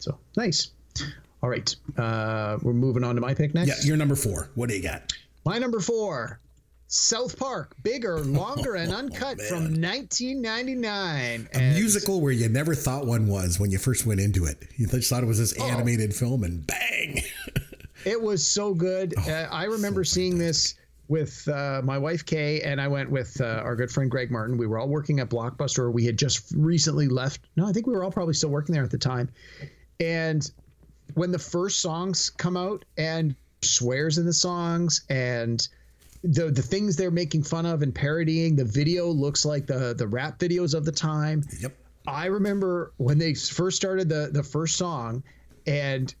So 0.00 0.18
nice. 0.36 0.70
All 1.40 1.48
right, 1.50 1.76
uh, 1.96 2.58
we're 2.62 2.72
moving 2.72 3.04
on 3.04 3.14
to 3.14 3.20
my 3.20 3.34
pick 3.34 3.54
next. 3.54 3.68
yeah, 3.68 3.86
you're 3.86 3.96
number 3.96 4.16
four. 4.16 4.50
What 4.56 4.68
do 4.70 4.76
you 4.76 4.82
got? 4.82 5.12
My 5.44 5.58
number 5.58 5.78
four, 5.78 6.40
South 6.88 7.38
Park, 7.38 7.74
bigger, 7.82 8.20
longer, 8.20 8.76
and 8.76 8.92
uncut 8.94 9.40
from 9.40 9.80
1999. 9.80 11.48
A 11.54 11.58
musical 11.74 12.20
where 12.20 12.32
you 12.32 12.48
never 12.48 12.74
thought 12.74 13.06
one 13.06 13.26
was 13.26 13.58
when 13.58 13.70
you 13.70 13.78
first 13.78 14.06
went 14.06 14.20
into 14.20 14.44
it. 14.44 14.68
You 14.76 14.86
just 14.86 15.10
thought 15.10 15.22
it 15.22 15.26
was 15.26 15.38
this 15.38 15.52
animated 15.60 16.14
film, 16.14 16.44
and 16.44 16.66
bang! 16.66 17.22
It 18.04 18.22
was 18.22 18.46
so 18.46 18.72
good. 18.72 19.14
Oh, 19.18 19.30
uh, 19.30 19.48
I 19.50 19.64
remember 19.64 20.04
seeing 20.04 20.38
this 20.38 20.74
with 21.08 21.46
uh, 21.48 21.80
my 21.82 21.98
wife 21.98 22.24
Kay, 22.24 22.60
and 22.60 22.80
I 22.80 22.86
went 22.86 23.10
with 23.10 23.40
uh, 23.40 23.62
our 23.64 23.74
good 23.74 23.90
friend 23.90 24.08
Greg 24.08 24.30
Martin. 24.30 24.56
We 24.56 24.68
were 24.68 24.78
all 24.78 24.88
working 24.88 25.18
at 25.18 25.28
Blockbuster. 25.28 25.92
We 25.92 26.04
had 26.04 26.16
just 26.16 26.52
recently 26.56 27.08
left. 27.08 27.40
No, 27.56 27.66
I 27.66 27.72
think 27.72 27.88
we 27.88 27.94
were 27.94 28.04
all 28.04 28.12
probably 28.12 28.34
still 28.34 28.50
working 28.50 28.74
there 28.74 28.84
at 28.84 28.92
the 28.92 28.98
time. 28.98 29.28
And 29.98 30.48
when 31.14 31.32
the 31.32 31.38
first 31.38 31.80
songs 31.80 32.30
come 32.30 32.56
out 32.56 32.84
and 32.96 33.34
swears 33.62 34.18
in 34.18 34.26
the 34.26 34.32
songs 34.32 35.02
and 35.10 35.66
the 36.26 36.50
the 36.50 36.62
things 36.62 36.96
they're 36.96 37.10
making 37.10 37.42
fun 37.42 37.66
of 37.66 37.82
and 37.82 37.94
parodying, 37.94 38.56
the 38.56 38.64
video 38.64 39.06
looks 39.08 39.44
like 39.44 39.66
the 39.66 39.94
the 39.94 40.06
rap 40.06 40.38
videos 40.38 40.74
of 40.74 40.84
the 40.84 40.92
time. 40.92 41.42
Yep. 41.60 41.74
I 42.08 42.26
remember 42.26 42.92
when 42.98 43.18
they 43.18 43.34
first 43.34 43.76
started 43.76 44.08
the 44.08 44.30
the 44.32 44.42
first 44.42 44.76
song 44.76 45.22
and 45.66 46.14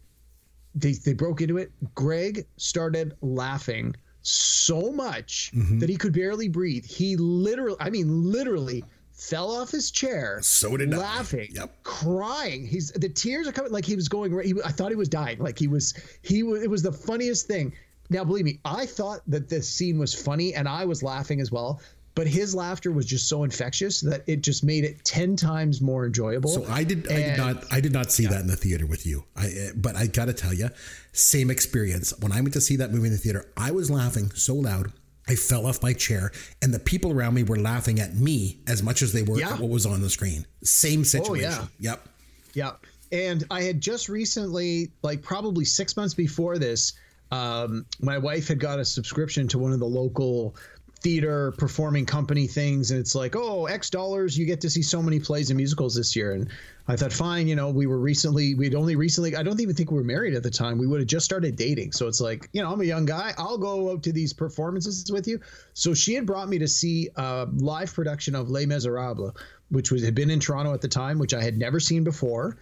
they 0.74 0.92
they 0.92 1.12
broke 1.12 1.40
into 1.40 1.58
it. 1.58 1.70
Greg 1.94 2.46
started 2.56 3.14
laughing 3.20 3.94
so 4.22 4.90
much 4.92 5.50
Mm-hmm. 5.54 5.78
that 5.78 5.88
he 5.88 5.96
could 5.96 6.12
barely 6.12 6.48
breathe. 6.48 6.84
He 6.84 7.16
literally, 7.16 7.76
I 7.80 7.90
mean, 7.90 8.24
literally 8.32 8.84
fell 9.12 9.50
off 9.50 9.70
his 9.70 9.90
chair. 9.90 10.40
So 10.42 10.76
did 10.76 10.92
I. 10.92 10.96
laughing, 10.98 11.48
Yep. 11.52 11.82
crying. 11.84 12.66
He's 12.66 12.90
the 12.92 13.08
tears 13.08 13.46
are 13.48 13.52
coming 13.52 13.72
like 13.72 13.84
he 13.84 13.94
was 13.96 14.08
going. 14.08 14.32
He, 14.42 14.54
I 14.64 14.70
thought 14.72 14.90
he 14.90 14.96
was 14.96 15.08
dying. 15.08 15.38
Like 15.38 15.58
he 15.58 15.68
was. 15.68 15.94
He 16.22 16.42
was. 16.42 16.62
It 16.62 16.68
was 16.70 16.82
the 16.82 16.92
funniest 16.92 17.46
thing. 17.46 17.72
Now, 18.10 18.24
believe 18.24 18.44
me, 18.44 18.60
I 18.64 18.86
thought 18.86 19.20
that 19.26 19.48
this 19.48 19.68
scene 19.68 19.98
was 19.98 20.14
funny, 20.14 20.54
and 20.54 20.68
I 20.68 20.84
was 20.84 21.02
laughing 21.02 21.40
as 21.40 21.50
well. 21.52 21.80
but 22.14 22.26
his 22.26 22.54
laughter 22.54 22.90
was 22.92 23.04
just 23.04 23.28
so 23.28 23.44
infectious 23.44 24.00
that 24.00 24.22
it 24.26 24.40
just 24.40 24.64
made 24.64 24.84
it 24.84 25.04
10 25.04 25.36
times 25.36 25.82
more 25.82 26.06
enjoyable. 26.06 26.48
So 26.48 26.64
I 26.66 26.82
did. 26.82 27.06
I 27.12 27.16
did 27.16 27.36
not. 27.36 27.64
I 27.70 27.78
did 27.80 27.92
not 27.92 28.10
see 28.10 28.24
that 28.24 28.40
in 28.40 28.46
the 28.46 28.56
theater 28.56 28.86
with 28.86 29.04
you. 29.06 29.24
I. 29.36 29.68
But 29.76 29.96
I 29.96 30.06
got 30.06 30.24
to 30.24 30.32
tell 30.32 30.54
you, 30.54 30.70
same 31.12 31.50
experience. 31.50 32.14
When 32.20 32.32
I 32.32 32.40
went 32.40 32.54
to 32.54 32.60
see 32.62 32.76
that 32.76 32.90
movie 32.90 33.08
in 33.08 33.12
the 33.12 33.18
theater, 33.18 33.52
I 33.54 33.70
was 33.70 33.90
laughing 33.90 34.30
so 34.34 34.54
loud. 34.54 34.92
I 35.28 35.34
fell 35.34 35.66
off 35.66 35.82
my 35.82 35.92
chair, 35.92 36.32
and 36.62 36.72
the 36.72 36.78
people 36.78 37.12
around 37.12 37.34
me 37.34 37.42
were 37.42 37.58
laughing 37.58 38.00
at 38.00 38.14
me 38.16 38.60
as 38.66 38.82
much 38.82 39.02
as 39.02 39.12
they 39.12 39.22
were 39.22 39.38
Yeah. 39.38 39.52
at 39.52 39.60
what 39.60 39.68
was 39.68 39.84
on 39.84 40.00
the 40.00 40.08
screen. 40.08 40.46
Same 40.64 41.04
situation. 41.04 41.52
Oh, 41.52 41.68
yeah. 41.78 41.90
Yep. 41.90 42.08
Yeah. 42.54 42.70
And 43.12 43.44
I 43.50 43.60
had 43.60 43.80
just 43.82 44.08
recently, 44.08 44.90
like 45.02 45.20
probably 45.20 45.66
six 45.66 45.98
months 45.98 46.14
before 46.14 46.56
this, 46.58 46.94
um, 47.30 47.86
my 48.00 48.18
wife 48.18 48.48
had 48.48 48.60
got 48.60 48.78
a 48.78 48.84
subscription 48.84 49.48
to 49.48 49.58
one 49.58 49.72
of 49.72 49.80
the 49.80 49.86
local 49.86 50.54
theater 51.00 51.52
performing 51.52 52.06
company 52.06 52.46
things. 52.46 52.90
And 52.90 52.98
it's 52.98 53.14
like, 53.14 53.36
oh, 53.36 53.66
X 53.66 53.90
dollars, 53.90 54.36
you 54.36 54.46
get 54.46 54.60
to 54.62 54.70
see 54.70 54.82
so 54.82 55.02
many 55.02 55.20
plays 55.20 55.50
and 55.50 55.56
musicals 55.56 55.94
this 55.94 56.16
year. 56.16 56.32
And 56.32 56.48
I 56.88 56.96
thought, 56.96 57.12
fine, 57.12 57.46
you 57.46 57.54
know, 57.54 57.70
we 57.70 57.86
were 57.86 57.98
recently, 57.98 58.54
we'd 58.54 58.74
only 58.74 58.96
recently, 58.96 59.36
I 59.36 59.42
don't 59.42 59.60
even 59.60 59.74
think 59.74 59.90
we 59.90 59.98
were 59.98 60.04
married 60.04 60.34
at 60.34 60.42
the 60.42 60.50
time. 60.50 60.78
We 60.78 60.86
would 60.86 61.00
have 61.00 61.08
just 61.08 61.24
started 61.24 61.54
dating. 61.54 61.92
So 61.92 62.08
it's 62.08 62.20
like, 62.20 62.48
you 62.52 62.62
know, 62.62 62.72
I'm 62.72 62.80
a 62.80 62.84
young 62.84 63.04
guy. 63.04 63.34
I'll 63.36 63.58
go 63.58 63.90
out 63.90 64.02
to 64.04 64.12
these 64.12 64.32
performances 64.32 65.10
with 65.12 65.28
you. 65.28 65.40
So 65.74 65.94
she 65.94 66.14
had 66.14 66.26
brought 66.26 66.48
me 66.48 66.58
to 66.58 66.68
see 66.68 67.10
a 67.16 67.46
live 67.56 67.92
production 67.92 68.34
of 68.34 68.50
Les 68.50 68.66
Miserables, 68.66 69.34
which 69.70 69.92
was 69.92 70.02
had 70.02 70.14
been 70.14 70.30
in 70.30 70.40
Toronto 70.40 70.72
at 70.72 70.80
the 70.80 70.88
time, 70.88 71.18
which 71.18 71.34
I 71.34 71.42
had 71.42 71.58
never 71.58 71.78
seen 71.78 72.04
before 72.04 72.56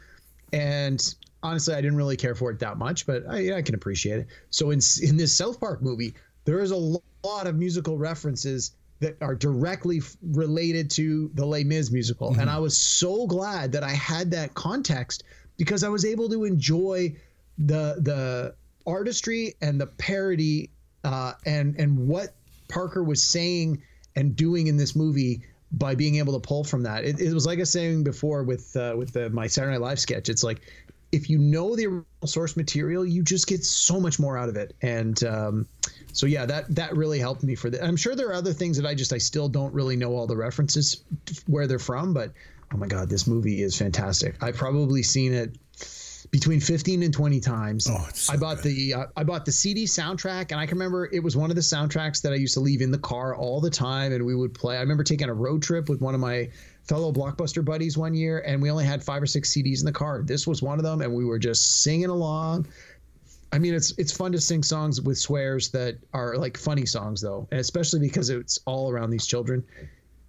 and 0.55 1.15
honestly, 1.45 1.75
I 1.75 1.81
didn't 1.81 1.97
really 1.97 2.17
care 2.17 2.35
for 2.35 2.51
it 2.51 2.59
that 2.61 2.79
much, 2.79 3.07
but 3.07 3.23
I, 3.29 3.59
I 3.59 3.63
can 3.63 3.75
appreciate 3.75 4.19
it. 4.19 4.27
So 4.51 4.71
in 4.71 4.81
in 5.03 5.17
this 5.17 5.37
South 5.37 5.61
Park 5.61 5.83
movie, 5.83 6.15
there 6.45 6.61
is 6.61 6.73
a 6.73 6.77
lot 6.77 7.47
of 7.47 7.55
musical 7.55 7.99
references 7.99 8.73
that 9.01 9.17
are 9.21 9.35
directly 9.35 10.01
related 10.23 10.91
to 10.93 11.31
the 11.35 11.45
Les 11.45 11.63
Mis 11.63 11.91
musical, 11.91 12.35
and 12.41 12.51
I 12.51 12.59
was 12.59 12.77
so 12.77 13.27
glad 13.27 13.71
that 13.73 13.85
I 13.85 13.91
had 13.91 14.31
that 14.33 14.55
context 14.55 15.23
because 15.59 15.85
I 15.85 15.89
was 15.89 16.05
able 16.05 16.29
to 16.31 16.45
enjoy 16.45 17.15
the 17.59 17.97
the 18.01 18.55
artistry 18.87 19.55
and 19.61 19.81
the 19.81 19.87
parody 19.87 20.71
uh, 21.05 21.35
and 21.45 21.77
and 21.79 22.09
what 22.09 22.35
Parker 22.69 23.05
was 23.05 23.23
saying 23.23 23.83
and 24.17 24.35
doing 24.35 24.67
in 24.69 24.77
this 24.77 24.97
movie 24.97 25.43
by 25.73 25.95
being 25.95 26.17
able 26.17 26.33
to 26.39 26.47
pull 26.47 26.65
from 26.65 26.83
that. 26.85 27.05
It, 27.05 27.21
it 27.21 27.35
was 27.35 27.47
like 27.47 27.59
I 27.59 27.63
was 27.63 27.73
saying 27.73 28.05
before 28.05 28.45
with 28.45 28.75
uh, 28.77 28.95
with 28.97 29.13
the, 29.13 29.29
my 29.31 29.47
Saturday 29.47 29.73
Night 29.73 29.83
Live 29.83 29.99
sketch. 29.99 30.29
It's 30.29 30.45
like 30.45 30.61
if 31.15 31.31
you 31.31 31.39
know 31.39 31.77
the 31.77 31.87
original 31.87 32.27
source 32.27 32.57
material, 32.57 33.05
you 33.05 33.23
just 33.23 33.47
get 33.47 33.65
so 33.65 34.01
much 34.01 34.19
more 34.19 34.37
out 34.37 34.49
of 34.49 34.57
it. 34.57 34.75
And 34.83 35.23
um, 35.23 35.67
so 36.13 36.27
yeah, 36.27 36.45
that 36.47 36.75
that 36.75 36.97
really 36.97 37.21
helped 37.21 37.45
me 37.45 37.55
for 37.55 37.71
that. 37.71 37.85
I'm 37.85 37.97
sure 37.97 38.17
there 38.17 38.29
are 38.29 38.35
other 38.35 38.53
things 38.53 38.77
that 38.79 38.87
I 38.87 38.95
just 38.95 39.13
I 39.13 39.19
still 39.19 39.49
don't 39.49 39.73
really 39.73 39.97
know 39.97 40.13
all 40.13 40.27
the 40.27 40.37
references 40.37 41.05
where 41.47 41.69
they're 41.69 41.79
from, 41.79 42.13
but 42.15 42.33
oh 42.73 42.77
my 42.77 42.89
god, 42.89 43.09
this 43.09 43.29
movie 43.29 43.63
is 43.63 43.79
fantastic. 43.79 44.35
I've 44.43 44.57
probably 44.57 45.05
seen 45.05 45.33
it 45.33 45.57
between 46.33 46.59
15 46.59 47.05
and 47.05 47.15
20 47.15 47.39
times. 47.39 47.89
Oh, 47.89 48.09
so 48.13 48.33
I 48.33 48.37
bought 48.37 48.57
good. 48.57 48.75
the 48.75 48.95
uh, 48.95 49.07
I 49.17 49.23
bought 49.23 49.45
the 49.45 49.53
CD 49.53 49.85
soundtrack 49.85 50.51
and 50.51 50.61
I 50.61 50.67
can 50.67 50.79
remember 50.79 51.09
it 51.13 51.23
was 51.23 51.37
one 51.37 51.51
of 51.51 51.55
the 51.55 51.63
soundtracks 51.63 52.23
that 52.23 52.33
I 52.33 52.37
used 52.37 52.55
to 52.55 52.61
leave 52.61 52.81
in 52.81 52.91
the 52.91 52.99
car 52.99 53.37
all 53.37 53.61
the 53.61 53.71
time 53.71 54.13
and 54.13 54.27
we 54.27 54.35
would 54.35 54.53
play. 54.53 54.77
I 54.77 54.81
remember 54.81 55.05
taking 55.05 55.29
a 55.29 55.35
road 55.35 55.63
trip 55.63 55.89
with 55.89 56.01
one 56.01 56.13
of 56.13 56.21
my 56.21 56.51
fellow 56.87 57.13
blockbuster 57.13 57.65
buddies 57.65 57.97
one 57.97 58.15
year 58.15 58.41
and 58.41 58.61
we 58.61 58.71
only 58.71 58.85
had 58.85 59.03
5 59.03 59.23
or 59.23 59.27
6 59.27 59.49
CDs 59.49 59.81
in 59.81 59.87
the 59.87 59.93
car. 59.93 60.23
This 60.23 60.47
was 60.47 60.63
one 60.63 60.79
of 60.79 60.85
them 60.85 61.01
and 61.01 61.15
we 61.15 61.25
were 61.25 61.39
just 61.39 61.83
singing 61.83 62.11
along. 62.11 62.67
I 63.53 63.59
mean 63.59 63.75
it's 63.75 63.97
it's 63.99 64.13
fun 64.13 64.33
to 64.33 64.41
sing 64.41 64.63
songs 64.63 65.01
with 65.01 65.17
swears 65.17 65.71
that 65.71 65.97
are 66.13 66.37
like 66.37 66.57
funny 66.57 66.87
songs 66.87 67.21
though, 67.21 67.47
and 67.51 67.61
especially 67.61 68.01
because 68.01 68.29
it's 68.29 68.59
all 68.67 68.91
around 68.91 69.11
these 69.11 69.27
children. 69.27 69.65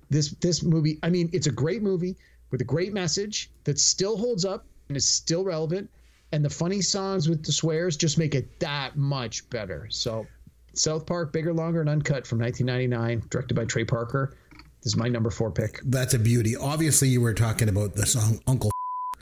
This 0.09 0.31
this 0.41 0.61
movie, 0.61 0.99
I 1.01 1.09
mean, 1.09 1.29
it's 1.33 1.47
a 1.47 1.51
great 1.51 1.81
movie 1.81 2.15
with 2.51 2.61
a 2.61 2.65
great 2.65 2.93
message 2.93 3.49
that 3.63 3.79
still 3.79 4.15
holds 4.15 4.45
up 4.45 4.67
and 4.87 4.95
is 4.95 5.09
still 5.09 5.43
relevant 5.43 5.89
and 6.31 6.43
the 6.43 6.49
funny 6.49 6.81
songs 6.81 7.29
with 7.29 7.45
the 7.45 7.51
swears 7.51 7.95
just 7.95 8.17
make 8.17 8.35
it 8.35 8.59
that 8.59 8.97
much 8.97 9.49
better. 9.49 9.87
So, 9.89 10.27
South 10.73 11.05
Park, 11.05 11.31
bigger, 11.31 11.53
longer, 11.53 11.79
and 11.79 11.89
uncut 11.89 12.27
from 12.27 12.39
1999, 12.39 13.27
directed 13.29 13.53
by 13.53 13.63
Trey 13.63 13.85
Parker. 13.85 14.35
This 14.85 14.93
is 14.93 14.97
my 14.97 15.07
number 15.07 15.31
four 15.31 15.49
pick. 15.49 15.81
That's 15.83 16.13
a 16.13 16.19
beauty. 16.19 16.55
Obviously, 16.55 17.07
you 17.07 17.19
were 17.19 17.33
talking 17.33 17.69
about 17.69 17.95
the 17.95 18.05
song 18.05 18.39
Uncle. 18.45 18.69
Oh, 19.17 19.21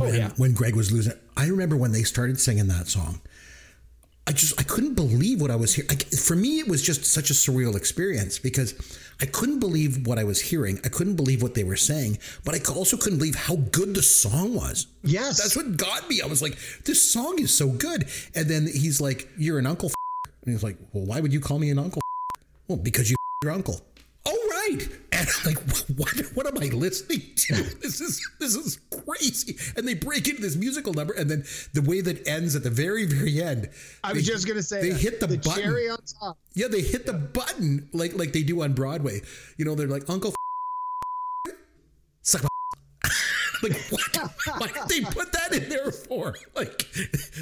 when, 0.00 0.14
yeah. 0.16 0.30
when 0.36 0.52
Greg 0.52 0.74
was 0.74 0.90
losing, 0.90 1.12
I 1.36 1.46
remember 1.46 1.76
when 1.76 1.92
they 1.92 2.02
started 2.02 2.40
singing 2.40 2.66
that 2.66 2.88
song. 2.88 3.20
I 4.26 4.32
just 4.32 4.60
I 4.60 4.64
couldn't 4.64 4.94
believe 4.94 5.40
what 5.40 5.52
I 5.52 5.54
was 5.54 5.74
hearing. 5.74 5.96
For 5.96 6.34
me, 6.34 6.58
it 6.58 6.66
was 6.66 6.82
just 6.82 7.04
such 7.04 7.30
a 7.30 7.34
surreal 7.34 7.76
experience 7.76 8.40
because 8.40 8.74
I 9.22 9.26
couldn't 9.26 9.60
believe 9.60 10.08
what 10.08 10.18
I 10.18 10.24
was 10.24 10.40
hearing. 10.40 10.80
I 10.84 10.88
couldn't 10.88 11.14
believe 11.14 11.40
what 11.40 11.54
they 11.54 11.62
were 11.62 11.76
saying, 11.76 12.18
but 12.44 12.56
I 12.56 12.74
also 12.74 12.96
couldn't 12.96 13.18
believe 13.18 13.36
how 13.36 13.54
good 13.54 13.94
the 13.94 14.02
song 14.02 14.56
was. 14.56 14.88
Yes. 15.04 15.40
That's 15.40 15.54
what 15.54 15.76
got 15.76 16.08
me. 16.08 16.20
I 16.20 16.26
was 16.26 16.42
like, 16.42 16.58
this 16.84 17.00
song 17.00 17.38
is 17.38 17.56
so 17.56 17.68
good. 17.68 18.08
And 18.34 18.50
then 18.50 18.66
he's 18.66 19.00
like, 19.00 19.28
"You're 19.38 19.60
an 19.60 19.66
uncle," 19.66 19.92
and 20.44 20.52
he's 20.52 20.64
like, 20.64 20.78
"Well, 20.92 21.06
why 21.06 21.20
would 21.20 21.32
you 21.32 21.38
call 21.38 21.60
me 21.60 21.70
an 21.70 21.78
uncle?" 21.78 22.02
Well, 22.66 22.78
because 22.78 23.08
you 23.08 23.14
your 23.44 23.52
uncle. 23.52 23.80
Oh 24.68 24.72
right. 24.74 24.88
And 25.12 25.28
I'm 25.28 25.44
like, 25.44 25.58
what? 25.96 26.14
What 26.34 26.46
am 26.46 26.58
I 26.62 26.74
listening 26.74 27.22
to? 27.36 27.54
This 27.80 28.00
is 28.00 28.26
this 28.38 28.54
is 28.54 28.78
crazy. 28.90 29.56
And 29.76 29.86
they 29.86 29.94
break 29.94 30.28
into 30.28 30.42
this 30.42 30.56
musical 30.56 30.92
number, 30.92 31.12
and 31.14 31.30
then 31.30 31.44
the 31.72 31.82
way 31.82 32.00
that 32.00 32.26
ends 32.26 32.54
at 32.56 32.62
the 32.62 32.70
very 32.70 33.06
very 33.06 33.42
end. 33.42 33.70
I 34.04 34.12
was 34.12 34.26
they- 34.26 34.32
just 34.32 34.46
gonna 34.46 34.62
say 34.62 34.82
they 34.82 34.90
that. 34.90 35.00
hit 35.00 35.20
the, 35.20 35.26
the 35.26 35.38
button. 35.38 35.62
cherry 35.62 35.88
on 35.88 35.98
top. 36.20 36.38
Yeah, 36.54 36.68
they 36.68 36.82
hit 36.82 37.06
the 37.06 37.14
button 37.14 37.88
like 37.92 38.16
like 38.16 38.32
they 38.32 38.42
do 38.42 38.62
on 38.62 38.72
Broadway. 38.72 39.22
You 39.56 39.64
know, 39.64 39.74
they're 39.74 39.88
like 39.88 40.08
Uncle 40.08 40.34
suck 42.22 42.42
my 42.42 42.48
like 43.62 43.76
what? 43.90 44.16
Why 44.58 44.66
did 44.66 44.88
they 44.88 45.00
put 45.02 45.32
that 45.32 45.52
in 45.52 45.68
there 45.68 45.90
for? 45.90 46.34
Like 46.54 46.78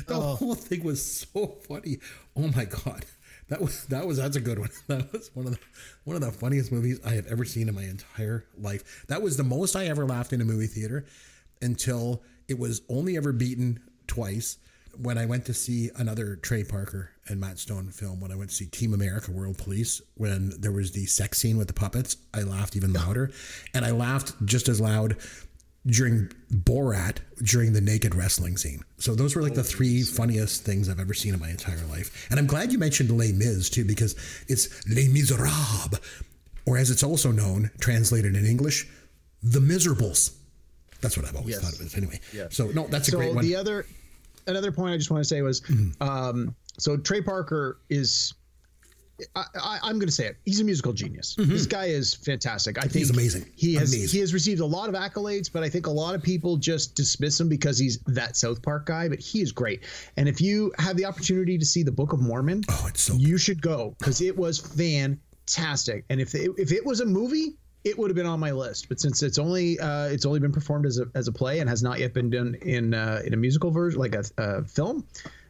the 0.07 0.15
oh. 0.15 0.37
whole 0.37 0.55
thing 0.55 0.85
was 0.85 1.05
so 1.05 1.47
funny. 1.67 1.99
Oh 2.37 2.49
my 2.49 2.67
god. 2.67 3.05
That 3.49 3.61
was 3.61 3.87
that 3.87 4.07
was 4.07 4.17
that's 4.17 4.37
a 4.37 4.41
good 4.41 4.59
one. 4.59 4.71
That 4.89 5.13
was 5.13 5.31
one 5.35 5.47
of 5.47 5.53
the 5.53 5.59
one 6.05 6.17
of 6.17 6.23
the 6.23 6.33
funniest 6.33 6.73
movies 6.73 7.01
I 7.05 7.11
have 7.11 7.27
ever 7.27 7.45
seen 7.45 7.69
in 7.69 7.75
my 7.75 7.85
entire 7.85 8.45
life. 8.59 9.05
That 9.09 9.23
was 9.23 9.37
the 9.37 9.45
most 9.45 9.77
I 9.77 9.87
ever 9.87 10.05
laughed 10.07 10.33
in 10.33 10.41
a 10.41 10.45
movie 10.45 10.67
theater 10.67 11.05
until 11.61 12.23
it 12.49 12.59
was 12.59 12.83
only 12.89 13.17
ever 13.17 13.33
beaten 13.33 13.81
twice 14.07 14.59
when 14.97 15.19
I 15.19 15.27
went 15.27 15.45
to 15.47 15.55
see 15.55 15.91
another 15.97 16.37
Trey 16.37 16.63
Parker 16.63 17.11
and 17.27 17.41
Matt 17.41 17.59
Stone 17.59 17.91
film 17.91 18.21
when 18.21 18.31
I 18.31 18.37
went 18.37 18.51
to 18.51 18.57
see 18.57 18.67
Team 18.67 18.95
America 18.95 19.31
World 19.33 19.59
Police 19.59 20.01
when 20.17 20.53
there 20.61 20.73
was 20.73 20.93
the 20.93 21.07
sex 21.07 21.39
scene 21.39 21.57
with 21.57 21.69
the 21.69 21.75
puppets 21.75 22.17
I 22.33 22.43
laughed 22.43 22.77
even 22.77 22.93
louder 22.93 23.31
and 23.73 23.85
I 23.85 23.91
laughed 23.91 24.35
just 24.45 24.69
as 24.69 24.81
loud 24.81 25.17
during 25.87 26.31
Borat 26.53 27.19
during 27.43 27.73
the 27.75 27.81
naked 27.81 28.15
wrestling 28.15 28.57
scene. 28.57 28.83
So 28.99 29.15
those 29.15 29.37
were 29.37 29.43
like 29.43 29.55
the 29.55 29.65
three 29.65 30.03
funniest 30.03 30.65
things 30.65 30.89
I've 30.89 31.01
ever 31.01 31.13
seen 31.15 31.35
in 31.35 31.41
my 31.41 31.51
entire 31.51 31.85
life. 31.91 32.27
And 32.31 32.39
I'm 32.41 32.47
glad 32.47 32.73
you 32.73 32.79
mentioned 32.79 33.11
Les 33.11 33.33
Mis 33.33 33.69
too 33.69 33.85
because 33.85 34.15
it's 34.49 34.87
Les 34.89 35.09
Miserables 35.09 36.01
or 36.67 36.79
as 36.79 36.91
it's 36.91 37.03
also 37.03 37.31
known 37.31 37.71
translated 37.81 38.35
in 38.35 38.47
English, 38.47 38.89
The 39.43 39.61
Miserables. 39.61 40.33
That's 41.03 41.19
what 41.19 41.27
I've 41.27 41.37
always 41.37 41.57
Yes. 41.57 41.63
thought 41.63 41.75
of 41.79 41.87
it 41.87 41.97
anyway. 41.99 42.19
Yeah. 42.33 42.47
So 42.51 42.69
no, 42.69 42.87
that's 42.87 43.09
a 43.09 43.11
so 43.11 43.19
great 43.19 43.35
one. 43.35 43.45
Mm-hmm. 43.45 43.51
the 43.53 43.57
other 43.57 43.87
another 44.47 44.73
point 44.73 44.95
I 44.95 44.97
just 44.97 45.11
want 45.11 45.23
to 45.23 45.29
say 45.29 45.43
was 45.43 45.61
um, 46.01 46.55
so 46.79 46.97
Trey 46.97 47.21
Parker 47.21 47.79
is 47.91 48.33
I, 49.37 49.45
I, 49.55 49.79
I'm 49.83 49.95
going 49.97 50.07
to 50.09 50.13
say 50.13 50.27
it. 50.27 50.37
He's 50.45 50.61
a 50.61 50.65
musical 50.65 50.93
genius. 50.93 51.37
This 51.39 51.67
guy 51.67 51.85
is 51.87 52.15
fantastic. 52.15 52.79
I 52.79 52.83
think 52.83 52.93
Mm-hmm. 52.93 52.99
He's 52.99 53.11
amazing. 53.11 53.47
He 53.55 53.75
has 53.75 53.93
Amazing. 53.95 54.09
he 54.17 54.21
has 54.21 54.35
received 54.35 54.61
a 54.61 54.67
lot 54.67 54.89
of 54.89 54.95
accolades, 54.95 55.51
but 55.53 55.63
I 55.63 55.69
think 55.69 55.87
a 55.87 55.91
lot 55.91 56.15
of 56.15 56.23
people 56.23 56.57
just 56.57 56.95
dismiss 56.97 57.39
him 57.41 57.49
because 57.49 57.79
he's 57.79 57.99
that 58.07 58.37
South 58.37 58.63
Park 58.63 58.87
guy. 58.87 59.09
But 59.09 59.21
he 59.21 59.41
is 59.41 59.53
great. 59.53 59.83
And 60.17 60.29
if 60.29 60.41
you 60.41 60.73
have 60.79 60.97
the 60.97 61.05
opportunity 61.05 61.59
to 61.59 61.65
see 61.65 61.83
the 61.83 61.93
Book 61.93 62.13
of 62.13 62.21
Mormon, 62.21 62.63
Oh, 62.71 62.87
it's 62.89 63.03
so 63.03 63.15
you 63.15 63.39
should 63.39 63.63
go 63.63 63.95
because 63.99 64.21
it 64.21 64.37
was 64.37 64.59
fantastic. 65.47 66.05
And 66.11 66.21
if 66.21 66.35
it, 66.35 66.51
if 66.59 66.73
it 66.73 66.85
was 66.85 67.01
a 67.01 67.07
movie, 67.07 67.57
it 67.85 67.99
would 67.99 68.09
have 68.11 68.17
been 68.17 68.27
on 68.27 68.41
my 68.41 68.51
list. 68.51 68.89
But 68.89 68.99
since 69.01 69.23
it's 69.23 69.39
only 69.39 69.79
uh, 69.79 70.07
it's 70.07 70.25
only 70.25 70.41
been 70.41 70.53
performed 70.53 70.87
as 70.87 70.99
a 70.99 71.07
as 71.15 71.29
a 71.29 71.33
play 71.33 71.61
and 71.61 71.69
has 71.69 71.83
not 71.83 71.99
yet 71.99 72.15
been 72.15 72.31
done 72.31 72.55
in 72.63 72.95
uh, 72.95 73.21
in 73.25 73.35
a 73.35 73.37
musical 73.37 73.71
version, 73.71 74.01
like 74.01 74.15
a, 74.15 74.25
a 74.39 74.65
film, 74.65 75.07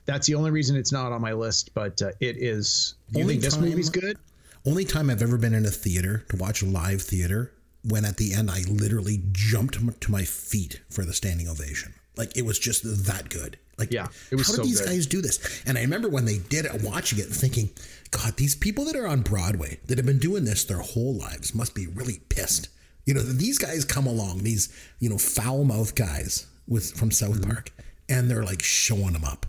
that's 0.07 0.27
the 0.27 0.35
only 0.35 0.51
reason 0.51 0.77
it's 0.77 0.93
not 0.93 1.13
on 1.13 1.21
my 1.21 1.33
list. 1.33 1.75
But 1.75 2.01
uh, 2.03 2.11
it 2.21 2.37
is. 2.39 2.95
You 3.13 3.23
Only 3.23 3.35
think 3.35 3.45
this 3.45 3.55
time- 3.55 3.65
movie's 3.65 3.91
good? 3.91 4.19
Only 4.67 4.85
time 4.87 5.11
I've 5.11 5.21
ever 5.23 5.37
been 5.37 5.53
in 5.55 5.67
a 5.67 5.71
theater 5.71 6.25
to 6.31 6.37
watch 6.37 6.63
live 6.63 7.03
theater 7.03 7.53
when 7.87 8.05
at 8.07 8.17
the 8.17 8.33
end 8.33 8.51
I 8.51 8.63
literally 8.67 9.23
jumped 9.33 10.01
to 10.01 10.11
my 10.11 10.25
feet 10.25 10.81
for 10.89 11.05
the 11.05 11.13
standing 11.13 11.49
ovation. 11.49 11.93
Like 12.17 12.35
it 12.37 12.47
was 12.47 12.59
just 12.59 12.83
that 13.07 13.29
good. 13.29 13.59
Like 13.77 13.93
Yeah, 13.93 14.07
it 14.31 14.37
was 14.37 14.47
how 14.47 14.55
so 14.55 14.63
did 14.63 14.71
these 14.71 14.81
good. 14.81 14.89
guys 14.89 15.07
do 15.07 15.21
this? 15.21 15.63
And 15.67 15.77
I 15.77 15.83
remember 15.83 16.09
when 16.09 16.25
they 16.25 16.39
did 16.39 16.65
it, 16.65 16.83
watching 16.83 17.19
it, 17.19 17.27
and 17.27 17.35
thinking, 17.35 17.69
God, 18.11 18.37
these 18.37 18.55
people 18.55 18.85
that 18.87 18.97
are 18.97 19.07
on 19.07 19.21
Broadway 19.21 19.81
that 19.87 19.99
have 19.99 20.07
been 20.07 20.19
doing 20.21 20.45
this 20.45 20.65
their 20.65 20.79
whole 20.79 21.15
lives 21.15 21.55
must 21.55 21.75
be 21.75 21.87
really 21.89 22.21
pissed. 22.31 22.69
You 23.05 23.13
know, 23.15 23.21
these 23.21 23.59
guys 23.59 23.85
come 23.85 24.07
along, 24.07 24.45
these 24.45 24.73
you 24.99 25.11
know 25.11 25.19
foul 25.19 25.65
mouth 25.65 25.95
guys 25.95 26.47
with 26.67 26.93
from 26.97 27.11
South 27.11 27.41
Mm-hmm. 27.41 27.51
Park, 27.51 27.71
and 28.09 28.31
they're 28.31 28.45
like 28.45 28.63
showing 28.63 29.13
them 29.13 29.25
up 29.25 29.45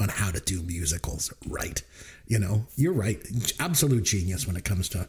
on 0.00 0.08
how 0.08 0.30
to 0.30 0.40
do 0.40 0.62
musicals 0.62 1.32
right. 1.48 1.82
You 2.26 2.38
know, 2.38 2.66
you're 2.76 2.92
right. 2.92 3.18
Absolute 3.60 4.04
genius 4.04 4.46
when 4.46 4.56
it 4.56 4.64
comes 4.64 4.88
to 4.90 5.08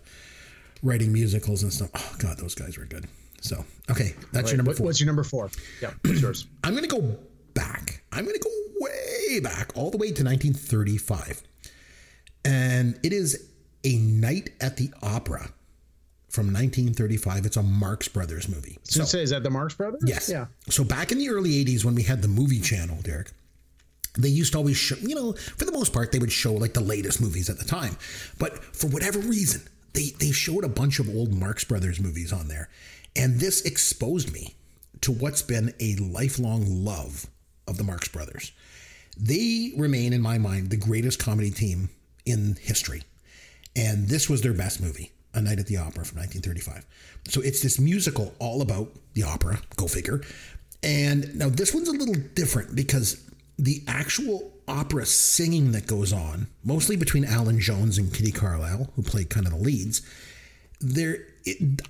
writing 0.84 1.12
musicals 1.12 1.64
and 1.64 1.74
stuff. 1.74 1.90
Oh 1.96 2.16
God, 2.20 2.38
those 2.38 2.56
guys 2.56 2.78
were 2.78 2.86
good. 2.86 3.06
So 3.42 3.66
okay, 3.90 4.14
that's 4.32 4.46
Right, 4.46 4.52
your 4.52 4.58
number 4.58 4.74
four. 4.74 4.86
What's 4.86 5.00
your 5.00 5.08
number 5.08 5.24
four? 5.24 5.50
Yeah, 5.82 5.92
what's 6.04 6.22
yours? 6.22 6.48
I'm 6.64 6.76
to 6.78 6.88
go 6.88 7.18
back. 7.54 8.02
I'm 8.12 8.26
to 8.26 8.40
go 8.40 8.50
way 8.80 9.40
back, 9.40 9.72
all 9.76 9.92
the 9.92 9.98
way 9.98 10.08
to 10.08 10.24
1935. 10.24 11.42
And 12.46 13.00
it 13.04 13.12
is 13.14 13.50
A 13.84 13.98
Night 13.98 14.52
at 14.62 14.78
the 14.78 14.90
Opera 15.02 15.50
from 16.30 16.48
1935. 16.48 17.46
It's 17.46 17.58
a 17.58 17.64
Marx 17.64 18.08
Brothers 18.08 18.48
movie. 18.48 18.78
So, 18.84 19.04
say, 19.04 19.24
is 19.24 19.32
that 19.32 19.44
the 19.44 19.50
Marx 19.50 19.74
Brothers? 19.74 20.04
Yes. 20.06 20.30
Yeah. 20.30 20.46
So 20.70 20.84
back 20.84 21.12
in 21.12 21.18
the 21.18 21.30
early 21.30 21.64
80s 21.66 21.84
when 21.84 21.96
we 21.96 22.04
had 22.04 22.22
the 22.22 22.28
movie 22.28 22.62
channel, 22.62 22.98
Derek, 23.02 23.32
they 24.18 24.30
used 24.30 24.54
to 24.54 24.58
always 24.58 24.78
show, 24.78 24.96
you 24.98 25.16
know, 25.16 25.34
for 25.34 25.66
the 25.66 25.72
most 25.72 25.94
part, 25.94 26.12
they 26.12 26.20
would 26.20 26.32
show 26.32 26.54
like 26.54 26.74
the 26.74 26.82
latest 26.82 27.22
movies 27.22 27.50
at 27.50 27.58
the 27.58 27.66
time. 27.66 27.98
But 28.38 28.64
for 28.76 28.88
whatever 28.88 29.20
reason, 29.20 29.62
they, 29.94 30.10
they 30.20 30.32
showed 30.32 30.64
a 30.64 30.70
bunch 30.70 31.00
of 31.00 31.10
old 31.10 31.34
Marx 31.34 31.64
Brothers 31.64 32.00
movies 32.00 32.34
on 32.34 32.48
there. 32.48 32.70
And 33.16 33.40
this 33.40 33.62
exposed 33.62 34.32
me 34.32 34.56
to 35.02 35.12
what's 35.12 35.42
been 35.42 35.74
a 35.80 35.96
lifelong 35.96 36.86
love 36.86 37.28
of 37.68 37.78
the 37.78 37.84
Marx 37.84 38.08
Brothers. 38.08 38.52
They 39.18 39.74
remain, 39.76 40.14
in 40.14 40.22
my 40.22 40.38
mind, 40.38 40.70
the 40.70 40.78
greatest 40.78 41.20
comedy 41.20 41.50
team 41.50 41.90
in 42.26 42.58
history. 42.62 43.04
And 43.76 44.08
this 44.08 44.30
was 44.30 44.42
their 44.42 44.54
best 44.54 44.82
movie, 44.82 45.12
A 45.34 45.42
Night 45.42 45.60
at 45.60 45.68
the 45.68 45.78
Opera 45.78 46.06
from 46.06 46.20
1935. 46.20 46.86
So 47.28 47.42
it's 47.42 47.62
this 47.62 47.80
musical 47.80 48.34
all 48.40 48.62
about 48.62 48.90
the 49.14 49.24
opera, 49.24 49.60
go 49.76 49.88
figure. 49.88 50.22
And 50.84 51.36
now 51.36 51.50
this 51.50 51.74
one's 51.74 51.90
a 51.90 51.94
little 51.94 52.16
different 52.36 52.76
because 52.76 53.27
the 53.58 53.84
actual 53.88 54.54
opera 54.68 55.06
singing 55.06 55.72
that 55.72 55.88
goes 55.88 56.14
on, 56.14 56.48
mostly 56.64 56.96
between 56.96 57.26
Allan 57.26 57.60
Jones 57.60 57.98
and 57.98 58.14
Kitty 58.14 58.32
Carlisle, 58.32 58.92
who 58.96 59.02
played 59.02 59.30
kind 59.30 59.46
of 59.46 59.54
the 59.54 59.60
leads, 59.60 60.02
there 60.80 61.18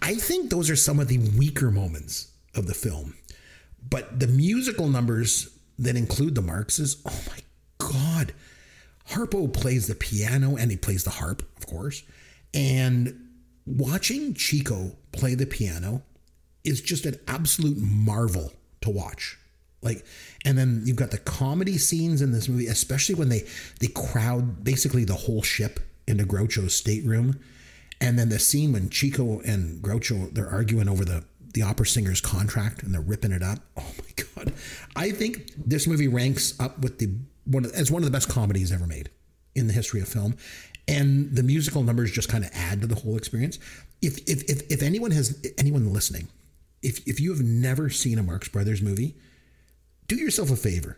I 0.01 0.15
think 0.15 0.49
those 0.49 0.69
are 0.69 0.75
some 0.75 0.99
of 0.99 1.07
the 1.07 1.17
weaker 1.17 1.71
moments 1.71 2.31
of 2.55 2.67
the 2.67 2.73
film. 2.73 3.15
But 3.89 4.19
the 4.19 4.27
musical 4.27 4.87
numbers 4.87 5.49
that 5.79 5.95
include 5.95 6.35
the 6.35 6.41
Marxes, 6.41 7.01
oh 7.05 7.21
my 7.27 7.39
god. 7.77 8.33
Harpo 9.09 9.51
plays 9.51 9.87
the 9.87 9.95
piano 9.95 10.57
and 10.57 10.69
he 10.69 10.77
plays 10.77 11.03
the 11.03 11.11
harp, 11.11 11.41
of 11.57 11.65
course. 11.65 12.03
And 12.53 13.29
watching 13.65 14.33
Chico 14.33 14.95
play 15.11 15.35
the 15.35 15.45
piano 15.45 16.03
is 16.63 16.81
just 16.81 17.05
an 17.05 17.17
absolute 17.27 17.77
marvel 17.77 18.51
to 18.81 18.89
watch. 18.89 19.37
Like, 19.81 20.05
and 20.43 20.57
then 20.57 20.81
you've 20.85 20.97
got 20.97 21.11
the 21.11 21.19
comedy 21.19 21.77
scenes 21.77 22.21
in 22.21 22.31
this 22.31 22.49
movie, 22.49 22.67
especially 22.67 23.15
when 23.15 23.29
they 23.29 23.43
they 23.79 23.87
crowd 23.87 24.63
basically 24.63 25.03
the 25.03 25.13
whole 25.13 25.41
ship 25.41 25.79
into 26.07 26.25
Groucho's 26.25 26.73
stateroom, 26.73 27.39
and 28.01 28.17
then 28.17 28.29
the 28.29 28.39
scene 28.39 28.73
when 28.73 28.89
Chico 28.89 29.39
and 29.41 29.81
Groucho 29.81 30.33
they're 30.33 30.49
arguing 30.49 30.89
over 30.89 31.05
the 31.05 31.23
the 31.53 31.61
opera 31.61 31.85
singer's 31.85 32.21
contract 32.21 32.83
and 32.83 32.93
they're 32.93 33.01
ripping 33.01 33.31
it 33.31 33.43
up. 33.43 33.59
Oh 33.77 33.91
my 33.99 34.25
god! 34.35 34.53
I 34.95 35.11
think 35.11 35.51
this 35.57 35.87
movie 35.87 36.07
ranks 36.07 36.59
up 36.59 36.79
with 36.79 36.99
the 36.99 37.09
one 37.45 37.65
of, 37.65 37.71
as 37.73 37.91
one 37.91 38.01
of 38.01 38.05
the 38.05 38.11
best 38.11 38.29
comedies 38.29 38.71
ever 38.71 38.87
made 38.87 39.09
in 39.55 39.67
the 39.67 39.73
history 39.73 40.01
of 40.01 40.07
film, 40.07 40.35
and 40.87 41.35
the 41.35 41.43
musical 41.43 41.83
numbers 41.83 42.11
just 42.11 42.29
kind 42.29 42.43
of 42.43 42.51
add 42.53 42.81
to 42.81 42.87
the 42.87 42.95
whole 42.95 43.17
experience. 43.17 43.59
If 44.01 44.19
if 44.27 44.43
if, 44.49 44.71
if 44.71 44.81
anyone 44.81 45.11
has 45.11 45.39
anyone 45.57 45.93
listening, 45.93 46.27
if 46.81 47.07
if 47.07 47.19
you 47.19 47.31
have 47.31 47.43
never 47.43 47.89
seen 47.89 48.17
a 48.17 48.23
Marx 48.23 48.47
Brothers 48.47 48.81
movie, 48.81 49.15
do 50.07 50.15
yourself 50.15 50.51
a 50.51 50.55
favor 50.55 50.97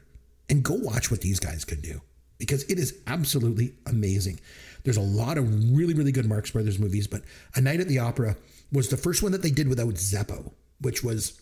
and 0.50 0.64
go 0.64 0.74
watch 0.74 1.12
what 1.12 1.22
these 1.22 1.40
guys 1.40 1.66
could 1.66 1.82
do 1.82 2.02
because 2.38 2.64
it 2.64 2.80
is 2.80 2.98
absolutely 3.08 3.74
amazing. 3.86 4.40
There's 4.84 4.98
a 4.98 5.02
lot 5.02 5.38
of 5.38 5.76
really, 5.76 5.94
really 5.94 6.12
good 6.12 6.26
Marx 6.26 6.52
Brothers 6.52 6.80
movies, 6.80 7.08
but 7.08 7.22
A 7.56 7.62
Night 7.62 7.82
at 7.82 7.88
the 7.88 8.00
Opera 8.00 8.38
was 8.72 8.90
the 8.90 8.98
first 8.98 9.22
one 9.22 9.32
that 9.34 9.42
they 9.42 9.52
did 9.52 9.68
without 9.68 9.96
Zeppo, 9.96 10.52
which 10.80 11.04
was 11.04 11.40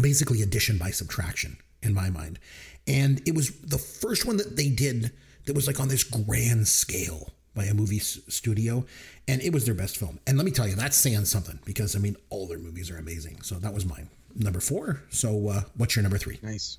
basically 0.00 0.42
addition 0.42 0.78
by 0.78 0.90
subtraction 0.90 1.56
in 1.82 1.92
my 1.92 2.08
mind. 2.08 2.38
And 2.86 3.20
it 3.26 3.34
was 3.34 3.50
the 3.60 3.78
first 3.78 4.26
one 4.26 4.36
that 4.36 4.56
they 4.56 4.68
did 4.68 5.12
that 5.46 5.54
was 5.54 5.66
like 5.66 5.80
on 5.80 5.88
this 5.88 6.04
grand 6.04 6.68
scale 6.68 7.32
by 7.54 7.64
a 7.64 7.74
movie 7.74 7.98
studio. 7.98 8.86
And 9.28 9.42
it 9.42 9.52
was 9.52 9.64
their 9.64 9.74
best 9.74 9.96
film. 9.96 10.20
And 10.26 10.36
let 10.36 10.44
me 10.44 10.52
tell 10.52 10.68
you, 10.68 10.76
that's 10.76 10.96
saying 10.96 11.24
something 11.24 11.58
because 11.64 11.96
I 11.96 11.98
mean, 11.98 12.16
all 12.30 12.46
their 12.46 12.58
movies 12.58 12.90
are 12.90 12.96
amazing. 12.96 13.42
So 13.42 13.56
that 13.56 13.74
was 13.74 13.84
mine. 13.84 14.08
Number 14.36 14.60
four. 14.60 15.02
So 15.10 15.48
uh, 15.48 15.62
what's 15.76 15.96
your 15.96 16.02
number 16.02 16.18
three? 16.18 16.38
Nice. 16.42 16.78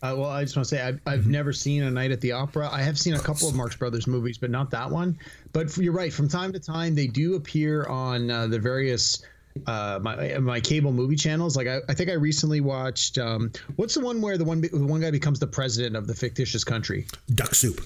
Uh, 0.00 0.14
well, 0.16 0.30
I 0.30 0.44
just 0.44 0.56
want 0.56 0.68
to 0.68 0.76
say 0.76 0.80
I've, 0.80 1.00
I've 1.06 1.26
never 1.26 1.52
seen 1.52 1.82
a 1.82 1.90
Night 1.90 2.12
at 2.12 2.20
the 2.20 2.30
Opera. 2.30 2.68
I 2.70 2.82
have 2.82 2.96
seen 2.96 3.14
a 3.14 3.18
couple 3.18 3.48
of 3.48 3.56
Marx 3.56 3.74
Brothers 3.74 4.06
movies, 4.06 4.38
but 4.38 4.48
not 4.50 4.70
that 4.70 4.88
one. 4.88 5.18
But 5.52 5.76
you're 5.76 5.92
right. 5.92 6.12
From 6.12 6.28
time 6.28 6.52
to 6.52 6.60
time, 6.60 6.94
they 6.94 7.08
do 7.08 7.34
appear 7.34 7.84
on 7.86 8.30
uh, 8.30 8.46
the 8.46 8.60
various 8.60 9.24
uh, 9.66 9.98
my 10.00 10.38
my 10.38 10.60
cable 10.60 10.92
movie 10.92 11.16
channels. 11.16 11.56
Like 11.56 11.66
I, 11.66 11.80
I 11.88 11.94
think 11.94 12.10
I 12.10 12.14
recently 12.14 12.60
watched. 12.60 13.18
Um, 13.18 13.50
what's 13.74 13.94
the 13.94 14.00
one 14.00 14.20
where 14.20 14.38
the 14.38 14.44
one 14.44 14.60
the 14.60 14.68
one 14.72 15.00
guy 15.00 15.10
becomes 15.10 15.40
the 15.40 15.48
president 15.48 15.96
of 15.96 16.06
the 16.06 16.14
fictitious 16.14 16.62
country? 16.62 17.06
Duck 17.34 17.54
Soup. 17.54 17.80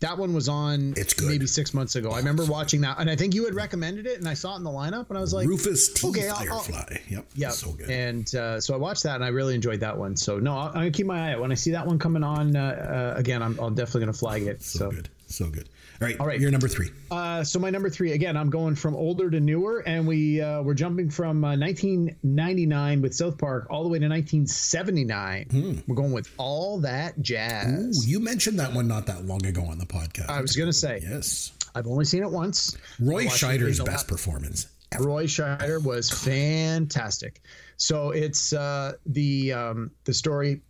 That 0.00 0.18
one 0.18 0.34
was 0.34 0.46
on. 0.48 0.92
It's 0.96 1.14
good. 1.14 1.28
Maybe 1.28 1.46
six 1.46 1.72
months 1.72 1.96
ago. 1.96 2.10
I 2.10 2.18
remember 2.18 2.44
watching 2.44 2.82
that, 2.82 2.98
and 2.98 3.08
I 3.08 3.16
think 3.16 3.34
you 3.34 3.46
had 3.46 3.54
recommended 3.54 4.06
it, 4.06 4.18
and 4.18 4.28
I 4.28 4.34
saw 4.34 4.52
it 4.54 4.58
in 4.58 4.64
the 4.64 4.70
lineup, 4.70 5.08
and 5.08 5.16
I 5.16 5.22
was 5.22 5.32
like, 5.32 5.48
Rufus 5.48 5.90
T. 5.94 6.06
okay, 6.08 6.28
I'll- 6.28 6.36
I'll- 6.52 6.60
Firefly. 6.60 6.98
yep. 7.08 7.26
Yeah, 7.34 7.48
So 7.48 7.72
good. 7.72 7.88
And 7.90 8.34
uh, 8.34 8.60
so 8.60 8.74
I 8.74 8.76
watched 8.76 9.04
that, 9.04 9.14
and 9.14 9.24
I 9.24 9.28
really 9.28 9.54
enjoyed 9.54 9.80
that 9.80 9.96
one. 9.96 10.14
So 10.14 10.38
no, 10.38 10.54
I'll, 10.56 10.66
I'm 10.68 10.72
gonna 10.74 10.90
keep 10.90 11.06
my 11.06 11.30
eye 11.30 11.32
out 11.32 11.40
when 11.40 11.50
I 11.50 11.54
see 11.54 11.70
that 11.70 11.86
one 11.86 11.98
coming 11.98 12.22
on 12.22 12.54
uh, 12.56 13.14
uh, 13.16 13.18
again. 13.18 13.42
I'm, 13.42 13.58
I'm 13.58 13.74
definitely 13.74 14.00
gonna 14.02 14.12
flag 14.12 14.42
it. 14.42 14.62
so, 14.62 14.78
So, 14.78 14.90
good. 14.90 15.08
So 15.28 15.46
good. 15.48 15.68
All 16.00 16.06
right. 16.06 16.20
All 16.20 16.26
right. 16.26 16.38
You're 16.40 16.50
number 16.50 16.68
three. 16.68 16.90
uh, 17.10 17.42
so 17.42 17.58
my 17.58 17.70
number 17.70 17.88
three 17.88 18.12
again. 18.12 18.36
I'm 18.36 18.50
going 18.50 18.74
from 18.74 18.94
older 18.94 19.30
to 19.30 19.40
newer, 19.40 19.80
and 19.86 20.06
we 20.06 20.40
uh, 20.42 20.62
we're 20.62 20.74
jumping 20.74 21.08
from 21.10 21.42
uh, 21.44 21.56
1999 21.56 23.00
with 23.02 23.14
South 23.14 23.38
Park 23.38 23.66
all 23.70 23.82
the 23.82 23.88
way 23.88 23.98
to 23.98 24.06
1979. 24.08 25.82
We're 25.86 25.94
going 25.94 26.12
with 26.12 26.28
all 26.36 26.78
that 26.80 27.14
Ooh, 27.18 27.22
jazz. 27.22 28.06
you 28.08 28.20
mentioned 28.20 28.58
that 28.58 28.72
one 28.72 28.86
not 28.88 29.06
that 29.06 29.24
long 29.24 29.44
ago 29.46 29.62
on 29.62 29.78
the 29.78 29.86
podcast. 29.86 30.28
I 30.28 30.40
was 30.40 30.54
gonna 30.56 30.72
say 30.72 31.00
Yes. 31.02 31.52
I've 31.74 31.86
only 31.86 32.04
seen 32.06 32.22
it 32.22 32.30
once. 32.30 32.76
Roy 33.00 33.26
Scheider's 33.26 33.80
best 33.80 34.08
performance. 34.08 34.66
Roy 34.98 35.24
Scheider 35.24 35.82
was 35.84 36.10
fantastic. 36.10 37.42
So 37.76 38.10
it's 38.12 38.52
uh, 38.54 38.92
the 39.04 39.52
um, 39.52 39.90
the 40.04 40.14
story, 40.14 40.62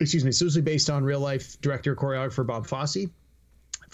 excuse 0.00 0.24
me, 0.24 0.30
it's 0.30 0.40
loosely 0.40 0.62
based 0.62 0.88
on 0.88 1.04
real 1.04 1.20
life 1.20 1.60
director 1.60 1.94
choreographer 1.94 2.46
Bob 2.46 2.66
Fosse. 2.66 3.06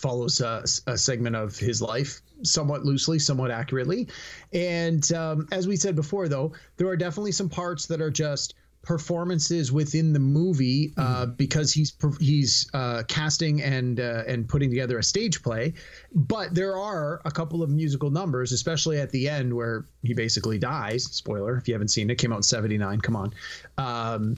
Follows 0.01 0.40
uh, 0.40 0.64
a 0.86 0.96
segment 0.96 1.36
of 1.36 1.59
his 1.59 1.82
life, 1.82 2.22
somewhat 2.42 2.84
loosely, 2.84 3.18
somewhat 3.18 3.51
accurately, 3.51 4.09
and 4.53 5.11
um, 5.12 5.46
as 5.53 5.68
we 5.68 5.76
said 5.76 5.94
before, 5.94 6.28
though, 6.28 6.53
there 6.76 6.88
are 6.88 6.96
definitely 6.96 7.32
some 7.32 7.48
parts 7.48 7.86
that 7.86 8.01
are 8.01 8.11
just 8.11 8.55
performances 8.82 9.70
within 9.70 10.12
the 10.12 10.18
movie 10.18 10.92
uh, 10.96 11.26
because 11.26 11.72
he's 11.72 11.92
he's 12.18 12.70
uh, 12.72 13.03
casting 13.09 13.62
and 13.62 14.01
uh, 14.01 14.24
and 14.26 14.48
putting 14.48 14.70
together 14.70 14.98
a 14.98 15.03
stage 15.03 15.42
play. 15.42 15.74
But 16.14 16.55
there 16.55 16.76
are 16.76 17.20
a 17.24 17.30
couple 17.30 17.62
of 17.62 17.70
musical 17.70 18.11
numbers, 18.11 18.53
especially 18.53 18.98
at 18.98 19.11
the 19.11 19.28
end 19.28 19.55
where 19.55 19.86
he 20.03 20.14
basically 20.14 20.59
dies. 20.59 21.05
Spoiler: 21.05 21.57
if 21.57 21.68
you 21.68 21.74
haven't 21.74 21.88
seen 21.88 22.11
it, 22.11 22.16
came 22.16 22.32
out 22.32 22.36
in 22.36 22.42
'79. 22.42 23.01
Come 23.01 23.16
on, 23.16 23.34
um, 23.76 24.36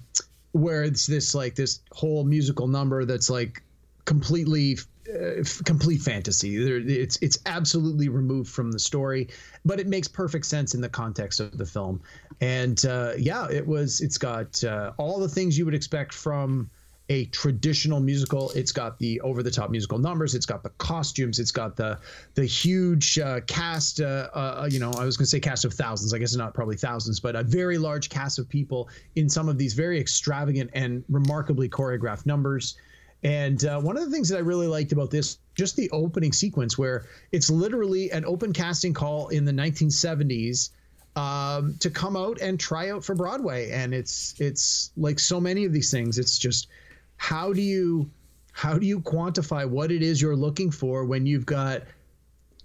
where 0.53 0.83
it's 0.83 1.07
this 1.07 1.35
like 1.35 1.55
this 1.55 1.81
whole 1.93 2.25
musical 2.25 2.67
number 2.67 3.05
that's 3.05 3.31
like 3.31 3.63
completely 4.05 4.77
uh, 5.09 5.43
complete 5.65 6.01
fantasy. 6.01 6.57
It's 6.57 7.19
it's 7.21 7.39
absolutely 7.47 8.09
removed 8.09 8.51
from 8.51 8.71
the 8.71 8.79
story, 8.79 9.29
but 9.65 9.81
it 9.81 9.87
makes 9.87 10.09
perfect 10.09 10.47
sense 10.47 10.75
in 10.75 10.81
the 10.81 10.89
context 10.89 11.41
of 11.41 11.57
the 11.59 11.67
film. 11.67 12.01
And 12.41 12.85
uh, 12.87 13.13
yeah, 13.19 13.49
it 13.51 13.67
was. 13.67 14.01
It's 14.01 14.19
got 14.19 14.63
uh, 14.65 14.93
all 14.99 15.19
the 15.19 15.29
things 15.29 15.59
you 15.59 15.65
would 15.65 15.75
expect 15.75 16.15
from 16.15 16.71
a 17.09 17.27
traditional 17.27 18.01
musical. 18.01 18.51
It's 18.53 18.73
got 18.73 18.99
the 18.99 19.21
over 19.21 19.43
the 19.43 19.51
top 19.51 19.71
musical 19.71 19.99
numbers. 19.99 20.35
It's 20.35 20.47
got 20.47 20.63
the 20.63 20.71
costumes. 20.71 21.39
It's 21.39 21.51
got 21.51 21.77
the 21.77 21.99
the 22.35 22.45
huge 22.45 23.19
uh, 23.19 23.41
cast. 23.47 24.01
Uh, 24.01 24.29
uh, 24.33 24.69
you 24.71 24.79
know, 24.79 24.93
I 24.93 25.05
was 25.05 25.17
going 25.17 25.25
to 25.25 25.31
say 25.31 25.41
cast 25.41 25.65
of 25.65 25.75
thousands. 25.75 26.15
I 26.15 26.19
guess 26.19 26.35
not 26.35 26.55
probably 26.55 26.77
thousands, 26.77 27.21
but 27.21 27.37
a 27.37 27.43
very 27.43 27.77
large 27.79 28.09
cast 28.09 28.39
of 28.39 28.49
people 28.49 28.89
in 29.17 29.29
some 29.29 29.49
of 29.49 29.59
these 29.59 29.75
very 29.75 30.01
extravagant 30.01 30.71
and 30.75 31.05
remarkably 31.09 31.69
choreographed 31.69 32.27
numbers. 32.27 32.77
And 33.23 33.65
uh, 33.65 33.81
one 33.81 33.97
of 33.97 34.05
the 34.05 34.11
things 34.11 34.29
that 34.31 34.37
I 34.37 34.41
really 34.41 34.67
liked 34.67 34.93
about 34.93 35.11
this, 35.11 35.39
just 35.55 35.77
the 35.77 35.91
opening 35.91 36.33
sequence, 36.33 36.77
where 36.77 37.07
it's 37.31 37.51
literally 37.51 38.11
an 38.11 38.25
open 38.25 38.53
casting 38.53 38.95
call 38.95 39.29
in 39.29 39.45
the 39.45 39.53
1970s 39.53 40.71
um, 41.15 41.77
to 41.81 41.91
come 41.91 42.17
out 42.17 42.41
and 42.41 42.59
try 42.59 42.91
out 42.91 43.05
for 43.05 43.15
Broadway. 43.15 43.71
And 43.71 43.95
it's 43.95 44.35
it's 44.41 44.91
like 44.97 45.19
so 45.21 45.41
many 45.41 45.65
of 45.65 45.73
these 45.73 45.91
things. 45.91 46.19
It's 46.19 46.39
just 46.39 46.69
how 47.17 47.53
do 47.53 47.63
you 47.63 48.11
how 48.53 48.79
do 48.79 48.87
you 48.87 49.01
quantify 49.01 49.69
what 49.69 49.93
it 49.93 50.03
is 50.03 50.21
you're 50.21 50.37
looking 50.37 50.71
for 50.71 51.05
when 51.05 51.25
you've 51.27 51.47
got 51.47 51.83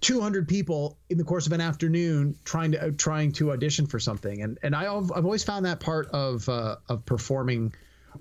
200 0.00 0.46
people 0.46 0.96
in 1.08 1.18
the 1.18 1.24
course 1.24 1.46
of 1.46 1.52
an 1.52 1.60
afternoon 1.60 2.36
trying 2.44 2.72
to 2.72 2.92
trying 2.92 3.32
to 3.32 3.52
audition 3.52 3.86
for 3.86 3.98
something 3.98 4.42
and 4.42 4.58
and 4.62 4.76
I, 4.76 4.84
have 4.84 5.10
I've 5.12 5.24
always 5.24 5.44
found 5.44 5.64
that 5.64 5.80
part 5.80 6.08
of 6.08 6.48
uh, 6.48 6.76
of 6.88 7.04
performing 7.04 7.72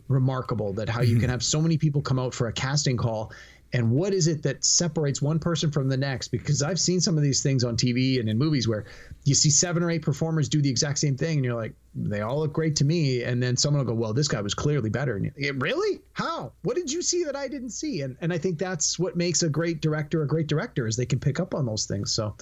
remarkable 0.08 0.74
that 0.74 0.90
how 0.90 1.02
you 1.02 1.20
can 1.20 1.30
have 1.30 1.44
so 1.44 1.62
many 1.62 1.78
people 1.78 2.02
come 2.02 2.20
out 2.20 2.34
for 2.34 2.48
a 2.48 2.54
casting 2.54 2.98
call 2.98 3.32
and 3.74 3.92
what 3.92 4.14
is 4.14 4.28
it 4.28 4.44
that 4.44 4.64
separates 4.64 5.22
one 5.22 5.40
person 5.40 5.72
from 5.72 5.90
the 5.90 5.98
next? 5.98 6.30
Because 6.30 6.64
i've 6.64 6.80
seen 6.80 7.02
some 7.02 7.18
of 7.18 7.24
these 7.24 7.44
things 7.44 7.64
on 7.64 7.76
tv 7.76 8.20
and 8.20 8.30
in 8.30 8.38
movies 8.38 8.68
where 8.68 8.86
you 9.26 9.36
see 9.36 9.50
seven 9.50 9.84
or 9.84 9.92
eight 9.92 10.02
performers 10.02 10.48
do 10.48 10.62
the 10.62 10.70
exact 10.70 11.00
same 11.00 11.18
thing 11.18 11.38
and 11.38 11.46
you're 11.46 11.56
like 11.56 11.74
they 11.94 12.22
all 12.22 12.40
look 12.40 12.54
great 12.54 12.76
to 12.78 12.86
me 12.86 13.24
and 13.24 13.42
then 13.42 13.58
someone 13.58 13.86
will 13.86 13.94
go 13.94 14.00
well 14.00 14.14
this 14.14 14.28
guy 14.28 14.42
was 14.42 14.54
clearly 14.54 14.90
better 14.90 15.18
and 15.18 15.32
you, 15.36 15.54
really? 15.54 16.00
How? 16.14 16.54
What 16.62 16.76
did 16.76 16.92
you 16.92 17.02
see 17.02 17.24
that 17.26 17.36
i 17.36 17.48
didn't 17.48 17.72
see? 17.72 18.02
And 18.02 18.16
and 18.22 18.32
i 18.32 18.38
think 18.38 18.58
that's 18.58 18.98
what 18.98 19.16
makes 19.16 19.44
a 19.44 19.50
great 19.50 19.82
director 19.82 20.22
a 20.22 20.28
great 20.28 20.48
director 20.48 20.88
is 20.88 20.96
they 20.96 21.06
can 21.06 21.20
pick 21.20 21.40
up 21.40 21.54
on 21.54 21.66
those 21.66 21.86
things. 21.86 22.14
So 22.14 22.36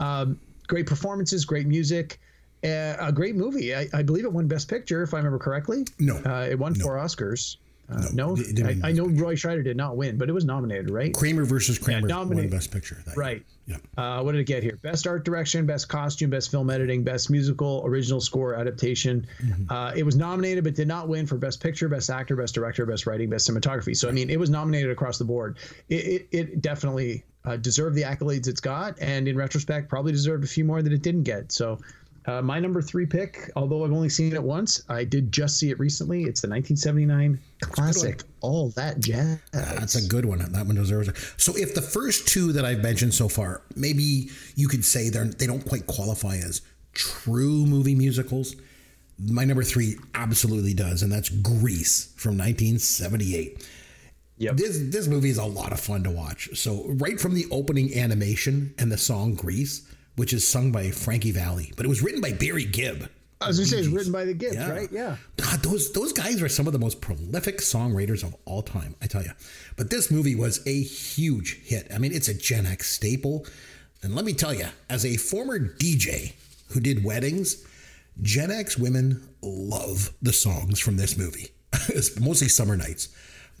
um, 0.00 0.40
great 0.66 0.86
performances 0.86 1.44
great 1.44 1.66
music 1.66 2.18
uh, 2.64 2.96
a 3.00 3.12
great 3.12 3.36
movie 3.36 3.74
I, 3.74 3.86
I, 3.92 4.02
believe 4.02 4.24
it 4.24 4.32
won 4.32 4.46
best 4.48 4.68
picture 4.68 5.02
if 5.02 5.14
i 5.14 5.18
remember 5.18 5.38
correctly 5.38 5.84
no 5.98 6.16
uh, 6.24 6.46
it 6.50 6.58
won 6.58 6.72
no. 6.74 6.84
four 6.84 6.96
oscars 6.96 7.56
uh, 7.90 8.08
no, 8.14 8.34
no 8.34 8.66
I, 8.66 8.88
I, 8.88 8.92
know 8.92 9.06
Roy 9.06 9.34
Scheider 9.34 9.62
did 9.62 9.76
not 9.76 9.96
win, 9.96 10.16
but 10.16 10.30
it 10.30 10.32
was 10.32 10.46
nominated, 10.46 10.90
right? 10.90 11.12
Kramer 11.12 11.44
versus 11.44 11.78
Kramer 11.78 12.08
yeah, 12.08 12.22
won 12.22 12.48
Best 12.48 12.70
Picture. 12.70 13.02
right. 13.14 13.44
Yeah. 13.66 13.76
Uh, 13.96 14.22
what 14.22 14.32
did 14.32 14.40
it 14.40 14.46
get 14.46 14.62
here? 14.62 14.78
Best 14.82 15.06
art 15.06 15.24
direction, 15.24 15.66
best 15.66 15.88
costume, 15.88 16.30
best 16.30 16.50
film 16.50 16.70
editing, 16.70 17.02
best 17.02 17.30
musical, 17.30 17.82
original 17.84 18.20
score, 18.20 18.54
adaptation. 18.54 19.26
Mm-hmm. 19.42 19.70
Uh, 19.70 19.92
it 19.94 20.02
was 20.02 20.16
nominated, 20.16 20.64
but 20.64 20.74
did 20.74 20.88
not 20.88 21.08
win 21.08 21.26
for 21.26 21.36
best 21.36 21.62
picture, 21.62 21.88
best 21.88 22.08
actor, 22.08 22.36
best 22.36 22.54
director, 22.54 22.86
best 22.86 23.06
writing, 23.06 23.28
best 23.28 23.50
cinematography. 23.50 23.96
So 23.96 24.08
I 24.08 24.12
mean, 24.12 24.30
it 24.30 24.40
was 24.40 24.48
nominated 24.48 24.90
across 24.90 25.18
the 25.18 25.24
board. 25.24 25.58
It, 25.90 25.94
it, 25.94 26.28
it 26.30 26.62
definitely 26.62 27.24
uh, 27.44 27.56
deserved 27.56 27.96
the 27.96 28.02
accolades 28.02 28.48
it's 28.48 28.60
got, 28.60 28.98
and 29.00 29.28
in 29.28 29.36
retrospect, 29.36 29.88
probably 29.88 30.12
deserved 30.12 30.44
a 30.44 30.48
few 30.48 30.64
more 30.64 30.80
that 30.80 30.92
it 30.92 31.02
didn't 31.02 31.24
get. 31.24 31.52
So 31.52 31.78
uh, 32.26 32.40
my 32.40 32.58
number 32.58 32.80
three 32.80 33.04
pick, 33.04 33.50
although 33.54 33.84
I've 33.84 33.92
only 33.92 34.08
seen 34.08 34.32
it 34.32 34.42
once, 34.42 34.82
I 34.88 35.04
did 35.04 35.30
just 35.30 35.58
see 35.58 35.70
it 35.70 35.78
recently. 35.78 36.22
It's 36.22 36.40
the 36.40 36.48
1979 36.48 37.38
classic, 37.60 38.22
All 38.40 38.70
That 38.70 39.00
Jazz. 39.00 39.38
That's 39.52 39.94
a 39.96 40.08
good 40.08 40.24
one. 40.24 40.38
That 40.38 40.66
one 40.66 40.76
deserves 40.76 41.08
it. 41.08 41.16
So, 41.36 41.54
if 41.56 41.74
the 41.74 41.82
first 41.82 42.26
two 42.26 42.52
that 42.52 42.64
I've 42.64 42.82
mentioned 42.82 43.12
so 43.12 43.28
far, 43.28 43.62
maybe 43.76 44.30
you 44.54 44.68
could 44.68 44.84
say 44.84 45.10
they're 45.10 45.26
they 45.26 45.46
don't 45.46 45.66
quite 45.66 45.86
qualify 45.86 46.36
as 46.36 46.62
true 46.94 47.66
movie 47.66 47.94
musicals. 47.94 48.56
My 49.18 49.44
number 49.44 49.62
three 49.62 49.96
absolutely 50.14 50.74
does, 50.74 51.02
and 51.02 51.12
that's 51.12 51.28
Grease 51.28 52.12
from 52.16 52.38
1978. 52.38 53.68
Yep. 54.38 54.56
This 54.56 54.78
this 54.86 55.06
movie 55.06 55.30
is 55.30 55.38
a 55.38 55.44
lot 55.44 55.72
of 55.72 55.80
fun 55.80 56.02
to 56.04 56.10
watch. 56.10 56.48
So 56.54 56.84
right 56.86 57.20
from 57.20 57.34
the 57.34 57.46
opening 57.50 57.96
animation 57.96 58.74
and 58.78 58.90
the 58.90 58.98
song 58.98 59.34
Grease, 59.34 59.86
which 60.16 60.32
is 60.32 60.46
sung 60.46 60.72
by 60.72 60.90
Frankie 60.90 61.32
Valli, 61.32 61.72
but 61.76 61.84
it 61.84 61.88
was 61.88 62.02
written 62.02 62.20
by 62.20 62.32
Barry 62.32 62.64
Gibb. 62.64 63.08
I 63.40 63.48
was 63.48 63.58
going 63.58 63.68
to 63.68 63.74
say 63.74 63.78
it's 63.80 63.88
written 63.88 64.12
by 64.12 64.24
the 64.24 64.32
Gibbs, 64.32 64.54
yeah. 64.54 64.70
right? 64.70 64.88
Yeah. 64.90 65.16
God, 65.36 65.60
those 65.60 65.92
those 65.92 66.12
guys 66.12 66.40
are 66.40 66.48
some 66.48 66.66
of 66.66 66.72
the 66.72 66.78
most 66.78 67.00
prolific 67.00 67.58
songwriters 67.58 68.22
of 68.22 68.34
all 68.46 68.62
time, 68.62 68.94
I 69.02 69.06
tell 69.06 69.22
you. 69.22 69.32
But 69.76 69.90
this 69.90 70.10
movie 70.10 70.34
was 70.34 70.66
a 70.66 70.82
huge 70.82 71.60
hit. 71.64 71.88
I 71.94 71.98
mean, 71.98 72.12
it's 72.12 72.28
a 72.28 72.34
Gen 72.34 72.64
X 72.64 72.90
staple. 72.90 73.46
And 74.02 74.14
let 74.14 74.24
me 74.24 74.32
tell 74.32 74.54
you, 74.54 74.66
as 74.88 75.04
a 75.04 75.16
former 75.16 75.58
DJ 75.58 76.34
who 76.68 76.80
did 76.80 77.04
weddings, 77.04 77.66
Gen 78.22 78.50
X 78.50 78.78
women 78.78 79.26
love 79.42 80.12
the 80.22 80.32
songs 80.32 80.78
from 80.78 80.96
this 80.96 81.16
movie. 81.16 81.48
it's 81.88 82.18
mostly 82.18 82.48
summer 82.48 82.76
nights. 82.76 83.08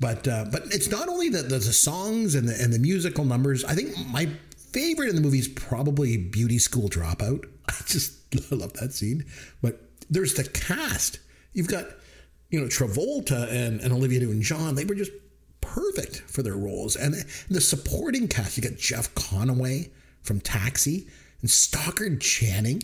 But 0.00 0.26
uh, 0.26 0.46
but 0.50 0.62
it's 0.66 0.90
not 0.90 1.08
only 1.08 1.28
the, 1.28 1.42
the, 1.42 1.56
the 1.56 1.60
songs 1.60 2.34
and 2.34 2.48
the 2.48 2.56
and 2.60 2.72
the 2.72 2.78
musical 2.78 3.24
numbers. 3.24 3.64
I 3.64 3.74
think 3.74 3.96
my 4.08 4.28
favorite 4.74 5.08
in 5.08 5.14
the 5.14 5.22
movie 5.22 5.38
is 5.38 5.48
probably 5.48 6.16
Beauty 6.16 6.58
School 6.58 6.88
Dropout. 6.88 7.46
I 7.68 7.74
just 7.86 8.12
love 8.52 8.74
that 8.74 8.92
scene. 8.92 9.24
But 9.62 9.80
there's 10.10 10.34
the 10.34 10.44
cast. 10.44 11.20
You've 11.52 11.68
got, 11.68 11.86
you 12.50 12.60
know, 12.60 12.66
Travolta 12.66 13.50
and, 13.50 13.80
and 13.80 13.92
Olivia 13.92 14.20
Newton-John. 14.20 14.74
They 14.74 14.84
were 14.84 14.96
just 14.96 15.12
perfect 15.60 16.18
for 16.26 16.42
their 16.42 16.56
roles. 16.56 16.96
And 16.96 17.14
the, 17.48 17.60
supporting 17.60 18.28
cast, 18.28 18.56
you 18.56 18.62
got 18.62 18.76
Jeff 18.78 19.14
Conaway 19.14 19.90
from 20.22 20.40
Taxi 20.40 21.08
and 21.40 21.48
Stockard 21.50 22.20
Channing. 22.20 22.82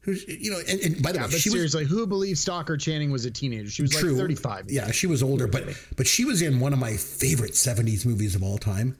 Who's, 0.00 0.26
you 0.26 0.50
know, 0.50 0.60
and, 0.68 0.80
and 0.80 1.02
by 1.02 1.12
the 1.12 1.18
yeah, 1.18 1.26
way, 1.26 1.30
she 1.32 1.50
seriously, 1.50 1.84
was, 1.84 1.92
who 1.92 2.06
believes 2.06 2.40
Stockard 2.40 2.80
Channing 2.80 3.12
was 3.12 3.24
a 3.24 3.30
teenager? 3.30 3.70
She 3.70 3.82
was 3.82 3.92
true, 3.92 4.10
like 4.10 4.22
35. 4.22 4.70
Yeah, 4.70 4.90
she 4.90 5.06
was 5.06 5.22
older, 5.22 5.46
but 5.46 5.64
but 5.96 6.08
she 6.08 6.24
was 6.24 6.42
in 6.42 6.58
one 6.58 6.72
of 6.72 6.80
my 6.80 6.96
favorite 6.96 7.52
70s 7.52 8.04
movies 8.04 8.34
of 8.34 8.42
all 8.42 8.58
time, 8.58 8.96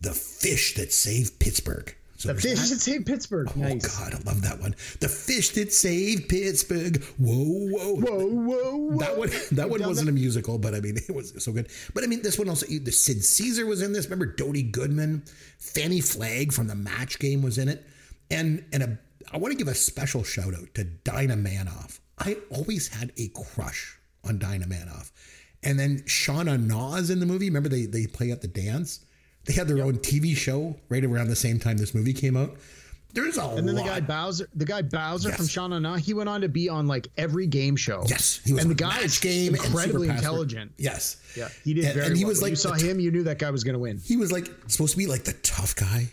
The 0.00 0.12
Fish 0.12 0.74
That 0.74 0.92
Saved 0.92 1.38
Pittsburgh. 1.38 1.94
So 2.18 2.32
the 2.32 2.40
fish 2.40 2.58
that. 2.58 2.68
that 2.70 2.80
saved 2.80 3.06
Pittsburgh. 3.06 3.48
Oh 3.54 3.60
nice. 3.60 3.98
God, 3.98 4.14
I 4.14 4.18
love 4.24 4.42
that 4.42 4.60
one. 4.60 4.74
The 5.00 5.08
fish 5.08 5.50
that 5.50 5.72
saved 5.72 6.28
Pittsburgh. 6.28 7.02
Whoa, 7.18 7.34
whoa, 7.34 7.94
whoa, 7.94 8.26
whoa. 8.26 8.76
whoa. 8.76 8.98
That 8.98 9.18
one, 9.18 9.30
that 9.52 9.68
one 9.68 9.82
wasn't 9.82 10.06
that? 10.06 10.12
a 10.12 10.14
musical, 10.14 10.58
but 10.58 10.74
I 10.74 10.80
mean, 10.80 10.96
it 11.08 11.14
was 11.14 11.32
so 11.42 11.52
good. 11.52 11.68
But 11.94 12.04
I 12.04 12.06
mean, 12.06 12.22
this 12.22 12.38
one 12.38 12.48
also. 12.48 12.66
The 12.66 12.90
Sid 12.90 13.22
Caesar 13.22 13.66
was 13.66 13.82
in 13.82 13.92
this. 13.92 14.06
Remember 14.06 14.26
Dodie 14.26 14.62
Goodman, 14.62 15.24
Fanny 15.58 16.00
Flagg 16.00 16.52
from 16.52 16.68
the 16.68 16.74
Match 16.74 17.18
Game 17.18 17.42
was 17.42 17.58
in 17.58 17.68
it, 17.68 17.86
and 18.30 18.64
and 18.72 18.82
a. 18.82 18.98
I 19.32 19.38
want 19.38 19.52
to 19.52 19.58
give 19.58 19.68
a 19.68 19.74
special 19.74 20.22
shout 20.22 20.54
out 20.54 20.72
to 20.74 20.84
Dinah 20.84 21.36
Manoff. 21.36 21.98
I 22.18 22.38
always 22.50 22.88
had 22.88 23.12
a 23.18 23.28
crush 23.28 23.98
on 24.24 24.38
Dinah 24.38 24.66
Manoff. 24.66 25.10
And 25.62 25.80
then 25.80 25.98
Shauna 26.02 26.60
Nas 26.64 27.10
in 27.10 27.18
the 27.18 27.26
movie. 27.26 27.46
Remember 27.46 27.68
they 27.68 27.86
they 27.86 28.06
play 28.06 28.30
at 28.30 28.40
the 28.40 28.48
dance. 28.48 29.04
They 29.46 29.54
had 29.54 29.68
their 29.68 29.78
yep. 29.78 29.86
own 29.86 29.98
TV 29.98 30.36
show 30.36 30.76
right 30.88 31.04
around 31.04 31.28
the 31.28 31.36
same 31.36 31.58
time 31.58 31.76
this 31.76 31.94
movie 31.94 32.12
came 32.12 32.36
out. 32.36 32.56
There's 33.16 33.38
a 33.38 33.44
and 33.44 33.66
then 33.66 33.76
lot. 33.76 33.84
the 33.84 33.88
guy 33.88 34.00
Bowser, 34.00 34.48
the 34.54 34.66
guy 34.66 34.82
Bowser 34.82 35.30
yes. 35.30 35.38
from 35.38 35.46
Shauna 35.46 35.80
Na, 35.80 35.96
he 35.96 36.12
went 36.12 36.28
on 36.28 36.42
to 36.42 36.50
be 36.50 36.68
on 36.68 36.86
like 36.86 37.08
every 37.16 37.46
game 37.46 37.74
show. 37.74 38.04
Yes, 38.06 38.42
he 38.44 38.52
was. 38.52 38.62
And 38.62 38.70
the 38.70 38.74
guy 38.74 39.00
is 39.00 39.18
game 39.18 39.54
incredibly 39.54 40.08
intelligent. 40.08 40.72
Yes, 40.76 41.16
yeah, 41.34 41.48
he 41.64 41.72
did. 41.72 41.86
And, 41.86 42.00
and 42.00 42.16
he 42.16 42.24
well. 42.24 42.32
was 42.32 42.38
when 42.42 42.42
like, 42.42 42.50
you 42.50 42.56
saw 42.56 42.74
t- 42.74 42.86
him, 42.86 43.00
you 43.00 43.10
knew 43.10 43.22
that 43.22 43.38
guy 43.38 43.50
was 43.50 43.64
going 43.64 43.72
to 43.72 43.78
win. 43.78 43.98
He 44.04 44.18
was 44.18 44.32
like 44.32 44.50
supposed 44.66 44.92
to 44.92 44.98
be 44.98 45.06
like 45.06 45.24
the 45.24 45.32
tough 45.32 45.74
guy 45.74 46.10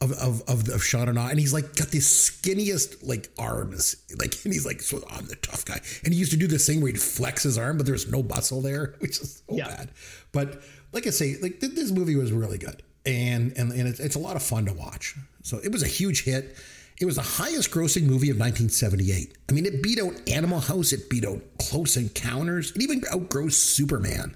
of 0.00 0.12
of 0.12 0.40
of, 0.48 0.68
of 0.70 0.80
Shauna 0.80 1.12
Na, 1.12 1.28
and 1.28 1.38
he's 1.38 1.52
like 1.52 1.76
got 1.76 1.88
the 1.88 1.98
skinniest 1.98 3.06
like 3.06 3.28
arms, 3.38 3.96
like 4.18 4.34
and 4.44 4.54
he's 4.54 4.64
like, 4.64 4.80
so 4.80 5.02
I'm 5.10 5.26
the 5.26 5.36
tough 5.36 5.66
guy, 5.66 5.80
and 6.04 6.14
he 6.14 6.18
used 6.18 6.32
to 6.32 6.38
do 6.38 6.46
this 6.46 6.66
thing 6.66 6.80
where 6.80 6.90
he'd 6.90 7.00
flex 7.00 7.42
his 7.42 7.58
arm, 7.58 7.76
but 7.76 7.84
there's 7.84 8.10
no 8.10 8.22
muscle 8.22 8.62
there, 8.62 8.94
which 9.00 9.20
is 9.20 9.42
so 9.46 9.56
yeah. 9.56 9.68
bad. 9.68 9.90
But 10.32 10.62
like 10.96 11.06
I 11.06 11.10
say, 11.10 11.36
like 11.40 11.60
this 11.60 11.92
movie 11.92 12.16
was 12.16 12.32
really 12.32 12.58
good 12.58 12.82
and 13.04 13.52
and, 13.56 13.70
and 13.70 13.86
it's, 13.86 14.00
it's 14.00 14.16
a 14.16 14.18
lot 14.18 14.34
of 14.36 14.42
fun 14.42 14.66
to 14.66 14.72
watch. 14.72 15.14
So 15.42 15.58
it 15.58 15.70
was 15.70 15.82
a 15.82 15.86
huge 15.86 16.24
hit. 16.24 16.56
It 16.98 17.04
was 17.04 17.16
the 17.16 17.22
highest 17.22 17.70
grossing 17.70 18.04
movie 18.04 18.30
of 18.30 18.38
1978. 18.38 19.36
I 19.48 19.52
mean, 19.52 19.66
it 19.66 19.82
beat 19.82 20.00
out 20.00 20.14
Animal 20.28 20.60
House, 20.60 20.92
it 20.92 21.10
beat 21.10 21.26
out 21.26 21.42
Close 21.58 21.96
Encounters, 21.98 22.72
it 22.74 22.82
even 22.82 23.02
outgrows 23.12 23.54
Superman. 23.56 24.34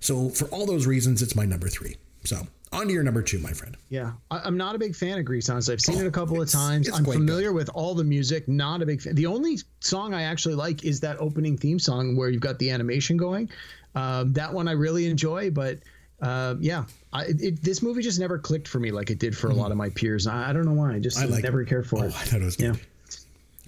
So 0.00 0.28
for 0.28 0.46
all 0.48 0.66
those 0.66 0.86
reasons, 0.86 1.22
it's 1.22 1.34
my 1.34 1.46
number 1.46 1.68
three. 1.68 1.96
So 2.24 2.46
on 2.72 2.88
to 2.88 2.92
your 2.92 3.02
number 3.02 3.22
two, 3.22 3.38
my 3.38 3.52
friend. 3.52 3.74
Yeah, 3.88 4.12
I, 4.30 4.46
am 4.46 4.58
not 4.58 4.74
a 4.74 4.78
big 4.78 4.94
fan 4.94 5.18
of 5.18 5.24
Grease. 5.24 5.48
Honestly, 5.48 5.72
I've 5.72 5.80
seen 5.80 5.96
oh, 5.96 6.00
it 6.00 6.06
a 6.06 6.10
couple 6.10 6.42
of 6.42 6.50
times. 6.50 6.90
I'm 6.92 7.04
familiar 7.04 7.48
good. 7.48 7.54
with 7.54 7.70
all 7.70 7.94
the 7.94 8.04
music. 8.04 8.48
Not 8.48 8.82
a 8.82 8.86
big 8.86 9.00
fan. 9.00 9.14
The 9.14 9.26
only 9.26 9.58
song 9.80 10.12
I 10.12 10.24
actually 10.24 10.56
like 10.56 10.84
is 10.84 11.00
that 11.00 11.16
opening 11.20 11.56
theme 11.56 11.78
song 11.78 12.16
where 12.16 12.28
you've 12.28 12.42
got 12.42 12.58
the 12.58 12.70
animation 12.70 13.16
going. 13.16 13.48
Um, 13.94 14.32
that 14.34 14.52
one 14.52 14.68
I 14.68 14.72
really 14.72 15.06
enjoy, 15.06 15.50
but 15.50 15.78
uh, 16.20 16.54
yeah, 16.60 16.84
I, 17.12 17.24
it, 17.26 17.62
this 17.62 17.82
movie 17.82 18.02
just 18.02 18.18
never 18.18 18.38
clicked 18.38 18.68
for 18.68 18.78
me 18.78 18.90
like 18.90 19.10
it 19.10 19.18
did 19.18 19.36
for 19.36 19.48
mm-hmm. 19.48 19.58
a 19.58 19.62
lot 19.62 19.70
of 19.70 19.76
my 19.76 19.90
peers. 19.90 20.26
I, 20.26 20.50
I, 20.50 20.52
don't 20.52 20.64
know 20.64 20.72
why. 20.72 20.94
I 20.94 20.98
just 20.98 21.18
I 21.18 21.24
like 21.24 21.44
never 21.44 21.62
it. 21.62 21.68
cared 21.68 21.86
for 21.86 22.00
oh, 22.00 22.02
it. 22.04 22.06
I 22.06 22.24
thought 22.24 22.40
it 22.40 22.44
was 22.44 22.56
good. 22.56 22.76
Yeah. 22.76 23.16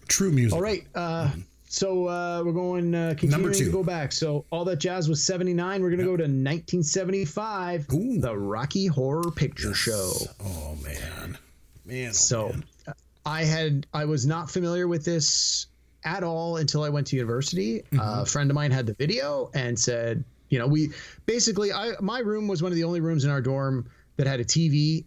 True 0.08 0.30
music. 0.30 0.54
All 0.54 0.62
right. 0.62 0.86
Uh, 0.94 1.28
mm-hmm. 1.28 1.40
So 1.68 2.06
uh, 2.06 2.42
we're 2.44 2.52
going 2.52 2.94
uh, 2.94 3.14
continuing 3.18 3.42
Number 3.42 3.52
two. 3.52 3.66
to 3.66 3.72
go 3.72 3.82
back. 3.82 4.12
So 4.12 4.44
all 4.50 4.64
that 4.66 4.76
jazz 4.76 5.08
was 5.08 5.22
79. 5.24 5.82
We're 5.82 5.90
going 5.90 5.98
to 5.98 6.04
go 6.04 6.16
to 6.16 6.22
1975. 6.22 7.86
Ooh. 7.92 8.20
The 8.20 8.36
Rocky 8.36 8.86
Horror 8.86 9.30
Picture 9.30 9.68
yes. 9.68 9.76
Show. 9.76 10.12
Oh 10.42 10.76
man, 10.82 11.36
man. 11.84 12.10
Oh, 12.10 12.12
so 12.12 12.48
man. 12.50 12.64
I 13.26 13.44
had 13.44 13.86
I 13.92 14.04
was 14.04 14.24
not 14.24 14.50
familiar 14.50 14.86
with 14.86 15.04
this 15.04 15.66
at 16.04 16.22
all 16.22 16.56
until 16.58 16.84
I 16.84 16.88
went 16.88 17.08
to 17.08 17.16
university. 17.16 17.80
Mm-hmm. 17.80 18.00
Uh, 18.00 18.22
a 18.22 18.26
friend 18.26 18.48
of 18.50 18.54
mine 18.54 18.70
had 18.70 18.86
the 18.86 18.94
video 18.94 19.50
and 19.52 19.78
said, 19.78 20.22
you 20.48 20.58
know, 20.58 20.66
we 20.66 20.90
basically, 21.26 21.72
I 21.72 21.92
my 22.00 22.20
room 22.20 22.48
was 22.48 22.62
one 22.62 22.72
of 22.72 22.76
the 22.76 22.84
only 22.84 23.00
rooms 23.00 23.24
in 23.24 23.30
our 23.30 23.40
dorm 23.40 23.88
that 24.16 24.26
had 24.26 24.40
a 24.40 24.44
TV 24.44 25.04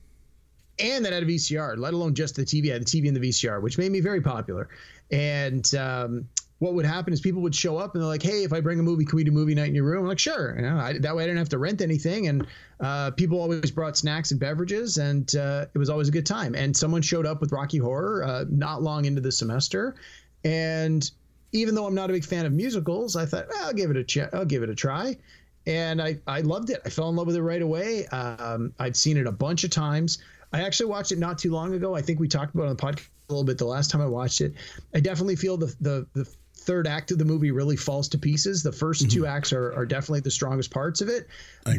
and 0.79 1.03
that 1.03 1.13
had 1.13 1.23
a 1.23 1.25
VCR, 1.25 1.77
let 1.77 1.93
alone 1.93 2.15
just 2.15 2.35
the 2.35 2.43
TV. 2.43 2.69
I 2.69 2.73
had 2.73 2.81
the 2.81 2.85
TV 2.85 3.07
and 3.07 3.15
the 3.15 3.29
VCR, 3.29 3.61
which 3.61 3.77
made 3.77 3.91
me 3.91 3.99
very 3.99 4.21
popular. 4.21 4.69
And 5.11 5.73
um, 5.75 6.27
what 6.59 6.73
would 6.73 6.85
happen 6.85 7.13
is 7.13 7.21
people 7.21 7.41
would 7.41 7.55
show 7.55 7.77
up 7.77 7.93
and 7.93 8.01
they're 8.01 8.07
like, 8.07 8.21
"Hey, 8.21 8.43
if 8.43 8.53
I 8.53 8.61
bring 8.61 8.79
a 8.79 8.83
movie, 8.83 9.05
can 9.05 9.15
we 9.15 9.23
do 9.23 9.31
movie 9.31 9.55
night 9.55 9.69
in 9.69 9.75
your 9.75 9.85
room?" 9.85 10.03
I'm 10.03 10.07
like, 10.07 10.19
"Sure." 10.19 10.55
You 10.55 10.61
know, 10.63 10.77
I, 10.77 10.97
that 10.99 11.15
way 11.15 11.23
I 11.23 11.25
didn't 11.25 11.39
have 11.39 11.49
to 11.49 11.57
rent 11.57 11.81
anything, 11.81 12.27
and 12.27 12.45
uh, 12.79 13.11
people 13.11 13.39
always 13.39 13.71
brought 13.71 13.97
snacks 13.97 14.31
and 14.31 14.39
beverages, 14.39 14.97
and 14.97 15.33
uh, 15.35 15.65
it 15.73 15.77
was 15.77 15.89
always 15.89 16.09
a 16.09 16.11
good 16.11 16.25
time. 16.25 16.55
And 16.55 16.75
someone 16.75 17.01
showed 17.01 17.25
up 17.25 17.41
with 17.41 17.51
Rocky 17.51 17.77
Horror 17.77 18.23
uh, 18.23 18.45
not 18.49 18.83
long 18.83 19.05
into 19.05 19.21
the 19.21 19.31
semester, 19.31 19.95
and 20.43 21.09
even 21.51 21.75
though 21.75 21.85
I'm 21.85 21.95
not 21.95 22.09
a 22.09 22.13
big 22.13 22.25
fan 22.25 22.45
of 22.45 22.53
musicals, 22.53 23.15
I 23.15 23.25
thought 23.25 23.47
well, 23.49 23.67
I'll 23.67 23.73
give 23.73 23.89
it 23.89 23.97
a 23.97 24.03
ch- 24.03 24.33
I'll 24.33 24.45
give 24.45 24.63
it 24.63 24.69
a 24.69 24.75
try, 24.75 25.17
and 25.65 26.01
I 26.01 26.17
I 26.27 26.41
loved 26.41 26.69
it. 26.69 26.81
I 26.85 26.89
fell 26.89 27.09
in 27.09 27.15
love 27.15 27.27
with 27.27 27.35
it 27.35 27.41
right 27.41 27.61
away. 27.61 28.05
Um, 28.07 28.73
I've 28.79 28.95
seen 28.95 29.17
it 29.17 29.27
a 29.27 29.31
bunch 29.31 29.63
of 29.63 29.71
times. 29.71 30.19
I 30.51 30.61
actually 30.61 30.87
watched 30.87 31.11
it 31.11 31.19
not 31.19 31.37
too 31.37 31.51
long 31.51 31.73
ago. 31.73 31.95
I 31.95 32.01
think 32.01 32.19
we 32.19 32.27
talked 32.27 32.53
about 32.53 32.63
it 32.63 32.69
on 32.69 32.75
the 32.75 32.81
podcast 32.81 33.07
a 33.29 33.33
little 33.33 33.43
bit 33.43 33.57
the 33.57 33.65
last 33.65 33.91
time 33.91 34.01
I 34.01 34.07
watched 34.07 34.41
it. 34.41 34.53
I 34.93 34.99
definitely 34.99 35.35
feel 35.35 35.57
the 35.57 35.75
the 35.79 36.07
the 36.13 36.25
third 36.59 36.87
act 36.87 37.11
of 37.11 37.17
the 37.17 37.25
movie 37.25 37.51
really 37.51 37.77
falls 37.77 38.09
to 38.09 38.17
pieces. 38.17 38.61
The 38.61 38.71
1st 38.71 39.03
mm-hmm. 39.03 39.07
two 39.07 39.25
acts 39.25 39.53
are, 39.53 39.73
are 39.73 39.85
definitely 39.85 40.19
the 40.19 40.31
strongest 40.31 40.71
parts 40.71 41.01
of 41.01 41.07
it, 41.07 41.27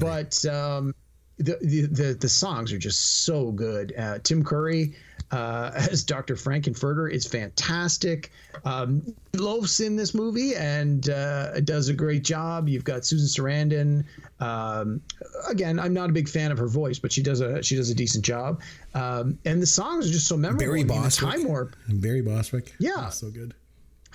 but 0.00 0.44
um, 0.46 0.94
the, 1.38 1.58
the 1.60 1.86
the 1.86 2.14
the 2.14 2.28
songs 2.28 2.72
are 2.72 2.78
just 2.78 3.24
so 3.24 3.52
good. 3.52 3.94
Uh, 3.96 4.18
Tim 4.22 4.44
Curry 4.44 4.94
uh, 5.30 5.70
as 5.90 6.04
Dr. 6.04 6.34
Frankenfurter 6.34 7.10
is 7.10 7.26
fantastic. 7.26 8.30
Um, 8.64 9.14
Loaf's 9.34 9.80
in 9.80 9.96
this 9.96 10.14
movie 10.14 10.54
and 10.56 11.08
uh, 11.08 11.60
does 11.60 11.88
a 11.88 11.94
great 11.94 12.24
job. 12.24 12.68
You've 12.68 12.84
got 12.84 13.04
Susan 13.04 13.28
Sarandon. 13.28 14.04
Um, 14.40 15.00
again, 15.48 15.78
I'm 15.78 15.92
not 15.94 16.10
a 16.10 16.12
big 16.12 16.28
fan 16.28 16.50
of 16.50 16.58
her 16.58 16.68
voice, 16.68 16.98
but 16.98 17.12
she 17.12 17.22
does 17.22 17.40
a 17.40 17.62
she 17.62 17.76
does 17.76 17.90
a 17.90 17.94
decent 17.94 18.24
job. 18.24 18.60
Um, 18.94 19.38
and 19.44 19.62
the 19.62 19.66
songs 19.66 20.08
are 20.08 20.12
just 20.12 20.26
so 20.26 20.36
memorable. 20.36 20.66
Barry 20.66 20.80
I 20.80 20.84
mean. 20.84 21.10
Time 21.10 21.44
Warp. 21.44 21.76
Barry 21.88 22.22
Bostwick. 22.22 22.74
Yeah. 22.78 22.92
That's 22.96 23.18
so 23.18 23.30
good. 23.30 23.54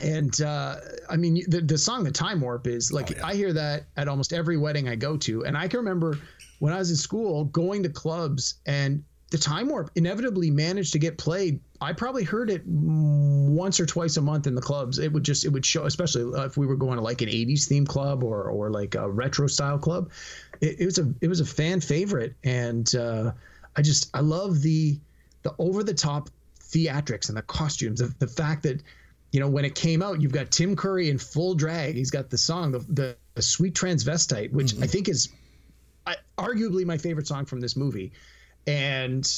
And 0.02 0.42
uh, 0.42 0.76
I 1.10 1.16
mean, 1.16 1.44
the, 1.48 1.62
the 1.62 1.78
song 1.78 2.04
"The 2.04 2.12
Time 2.12 2.42
Warp" 2.42 2.68
is 2.68 2.92
like 2.92 3.12
Oh, 3.12 3.16
yeah. 3.18 3.26
I 3.28 3.34
hear 3.36 3.54
that 3.54 3.86
at 3.96 4.10
almost 4.10 4.34
every 4.34 4.58
wedding 4.58 4.90
I 4.90 4.96
go 4.96 5.16
to, 5.18 5.46
and 5.46 5.58
I 5.58 5.70
can 5.70 5.78
remember 5.78 6.18
when 6.60 6.74
I 6.74 6.78
was 6.80 6.90
in 6.90 6.98
school 6.98 7.46
going 7.46 7.84
to 7.84 7.90
clubs, 7.90 8.56
and 8.66 9.04
the 9.32 9.38
Time 9.38 9.70
Warp 9.70 9.90
inevitably 9.96 10.52
managed 10.52 10.94
to 10.94 11.00
get 11.00 11.18
played. 11.18 11.60
I 11.82 11.94
probably 11.94 12.24
heard 12.24 12.50
it 12.50 12.62
once 12.66 13.80
or 13.80 13.86
twice 13.86 14.18
a 14.18 14.22
month 14.22 14.48
in 14.48 14.56
the 14.56 14.62
clubs. 14.62 15.00
It 15.00 15.12
would 15.12 15.24
just 15.24 15.46
it 15.46 15.50
would 15.50 15.66
show, 15.66 15.86
especially 15.86 16.38
uh, 16.38 16.46
if 16.46 16.58
we 16.58 16.68
were 16.68 16.76
going 16.76 16.98
to 16.98 17.04
like 17.04 17.22
an 17.22 17.30
'80s 17.30 17.68
theme 17.68 17.86
club 17.86 18.24
or 18.24 18.44
or 18.50 18.70
like 18.70 18.96
a 18.96 19.10
retro 19.10 19.48
style 19.48 19.80
club. 19.80 20.12
It, 20.62 20.82
it 20.82 20.86
was 20.86 21.00
a 21.00 21.14
it 21.22 21.28
was 21.28 21.40
a 21.40 21.46
fan 21.46 21.82
favorite, 21.82 22.36
and 22.44 22.94
uh, 22.96 23.32
I 23.76 23.82
just 23.82 24.10
I 24.16 24.20
love 24.20 24.62
the 24.62 25.00
the 25.42 25.54
over 25.58 25.84
the 25.84 25.94
top 25.94 26.30
theatrics 26.60 27.30
and 27.30 27.38
the 27.38 27.42
costumes. 27.42 28.00
The, 28.00 28.14
the 28.20 28.28
fact 28.28 28.64
that 28.64 28.82
you 29.32 29.42
know, 29.42 29.50
when 29.50 29.66
it 29.66 29.76
came 29.76 30.02
out, 30.02 30.22
you've 30.22 30.32
got 30.32 30.50
Tim 30.50 30.78
Curry 30.78 31.10
in 31.10 31.18
full 31.18 31.56
drag. 31.56 31.96
He's 31.96 32.10
got 32.10 32.30
the 32.30 32.38
song, 32.38 32.72
the, 32.72 32.80
the, 32.88 33.18
the 33.34 33.42
Sweet 33.42 33.74
Transvestite, 33.74 34.54
which 34.54 34.80
I 34.82 34.88
think 34.88 35.10
is 35.10 35.28
I, 36.08 36.16
arguably 36.38 36.86
my 36.86 36.98
favorite 36.98 37.28
song 37.28 37.44
from 37.44 37.60
this 37.60 37.76
movie. 37.76 38.14
And 38.68 39.30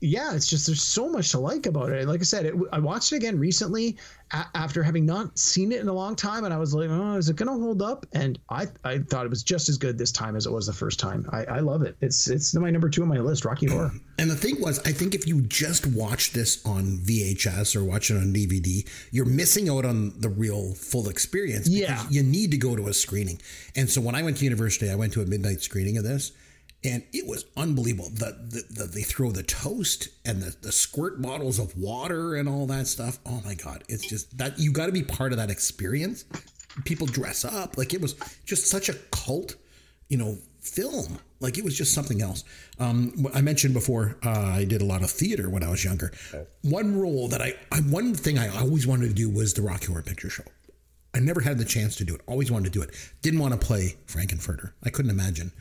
yeah, 0.00 0.34
it's 0.34 0.46
just 0.46 0.66
there's 0.66 0.82
so 0.82 1.08
much 1.08 1.30
to 1.30 1.38
like 1.38 1.64
about 1.64 1.90
it. 1.90 2.06
Like 2.06 2.20
I 2.20 2.24
said, 2.24 2.44
it, 2.44 2.54
I 2.72 2.78
watched 2.78 3.10
it 3.12 3.16
again 3.16 3.38
recently 3.38 3.96
a- 4.32 4.44
after 4.54 4.82
having 4.82 5.06
not 5.06 5.38
seen 5.38 5.72
it 5.72 5.80
in 5.80 5.88
a 5.88 5.92
long 5.94 6.14
time, 6.14 6.44
and 6.44 6.52
I 6.52 6.58
was 6.58 6.74
like, 6.74 6.90
"Oh, 6.90 7.16
is 7.16 7.30
it 7.30 7.36
going 7.36 7.46
to 7.46 7.58
hold 7.58 7.80
up?" 7.80 8.04
And 8.12 8.38
I 8.50 8.66
I 8.84 8.98
thought 8.98 9.24
it 9.24 9.30
was 9.30 9.42
just 9.42 9.70
as 9.70 9.78
good 9.78 9.96
this 9.96 10.12
time 10.12 10.36
as 10.36 10.44
it 10.44 10.52
was 10.52 10.66
the 10.66 10.74
first 10.74 11.00
time. 11.00 11.26
I, 11.32 11.44
I 11.46 11.60
love 11.60 11.80
it. 11.82 11.96
It's 12.02 12.28
it's 12.28 12.54
my 12.54 12.68
number 12.70 12.90
two 12.90 13.00
on 13.00 13.08
my 13.08 13.18
list, 13.18 13.46
Rocky 13.46 13.66
Horror. 13.66 13.92
And 14.16 14.30
the 14.30 14.36
thing 14.36 14.60
was, 14.60 14.78
I 14.86 14.92
think 14.92 15.16
if 15.16 15.26
you 15.26 15.40
just 15.42 15.86
watch 15.88 16.32
this 16.32 16.64
on 16.64 16.98
VHS 16.98 17.74
or 17.74 17.82
watch 17.82 18.10
it 18.12 18.16
on 18.16 18.32
DVD, 18.32 18.86
you're 19.10 19.24
missing 19.24 19.68
out 19.68 19.84
on 19.84 20.12
the 20.20 20.28
real 20.28 20.74
full 20.74 21.08
experience. 21.08 21.68
because 21.68 21.80
Yeah. 21.88 22.04
You 22.10 22.22
need 22.22 22.52
to 22.52 22.56
go 22.56 22.76
to 22.76 22.86
a 22.86 22.92
screening. 22.94 23.40
And 23.74 23.90
so 23.90 24.00
when 24.00 24.14
I 24.14 24.22
went 24.22 24.36
to 24.36 24.44
university, 24.44 24.88
I 24.88 24.94
went 24.94 25.14
to 25.14 25.22
a 25.22 25.26
midnight 25.26 25.62
screening 25.62 25.96
of 25.98 26.04
this. 26.04 26.30
And 26.84 27.02
it 27.12 27.26
was 27.26 27.46
unbelievable. 27.56 28.10
The, 28.10 28.36
the, 28.48 28.82
the 28.82 28.84
they 28.84 29.02
throw 29.02 29.30
the 29.30 29.42
toast 29.42 30.08
and 30.24 30.42
the, 30.42 30.54
the 30.60 30.72
squirt 30.72 31.22
bottles 31.22 31.58
of 31.58 31.76
water 31.78 32.34
and 32.34 32.48
all 32.48 32.66
that 32.66 32.86
stuff. 32.86 33.18
Oh 33.24 33.40
my 33.44 33.54
god! 33.54 33.84
It's 33.88 34.06
just 34.06 34.36
that 34.36 34.58
you 34.58 34.70
got 34.70 34.86
to 34.86 34.92
be 34.92 35.02
part 35.02 35.32
of 35.32 35.38
that 35.38 35.50
experience. 35.50 36.24
People 36.84 37.06
dress 37.06 37.44
up 37.44 37.78
like 37.78 37.94
it 37.94 38.02
was 38.02 38.14
just 38.44 38.66
such 38.66 38.88
a 38.88 38.94
cult 39.10 39.56
you 40.08 40.16
know, 40.16 40.38
film. 40.60 41.18
Like 41.40 41.58
it 41.58 41.64
was 41.64 41.76
just 41.76 41.92
something 41.92 42.22
else. 42.22 42.44
Um, 42.78 43.26
I 43.34 43.40
mentioned 43.40 43.74
before, 43.74 44.16
uh, 44.24 44.30
I 44.30 44.64
did 44.64 44.80
a 44.80 44.84
lot 44.84 45.02
of 45.02 45.10
theater 45.10 45.50
when 45.50 45.62
I 45.62 45.70
was 45.70 45.84
younger. 45.84 46.12
One 46.62 46.98
role 46.98 47.28
that 47.28 47.42
I, 47.42 47.54
I, 47.70 47.80
one 47.80 48.14
thing 48.14 48.38
I 48.38 48.48
always 48.60 48.86
wanted 48.86 49.08
to 49.08 49.14
do 49.14 49.28
was 49.28 49.54
the 49.54 49.62
Rocky 49.62 49.86
Horror 49.86 50.02
Picture 50.02 50.30
Show. 50.30 50.44
I 51.14 51.20
never 51.20 51.40
had 51.40 51.58
the 51.58 51.64
chance 51.64 51.96
to 51.96 52.04
do 52.04 52.14
it. 52.14 52.22
Always 52.26 52.50
wanted 52.50 52.72
to 52.72 52.78
do 52.78 52.82
it. 52.82 52.90
Didn't 53.22 53.40
want 53.40 53.58
to 53.58 53.66
play 53.66 53.96
Frank-N-Furter. 54.06 54.72
I 54.82 54.90
couldn't 54.90 55.10
imagine 55.10 55.52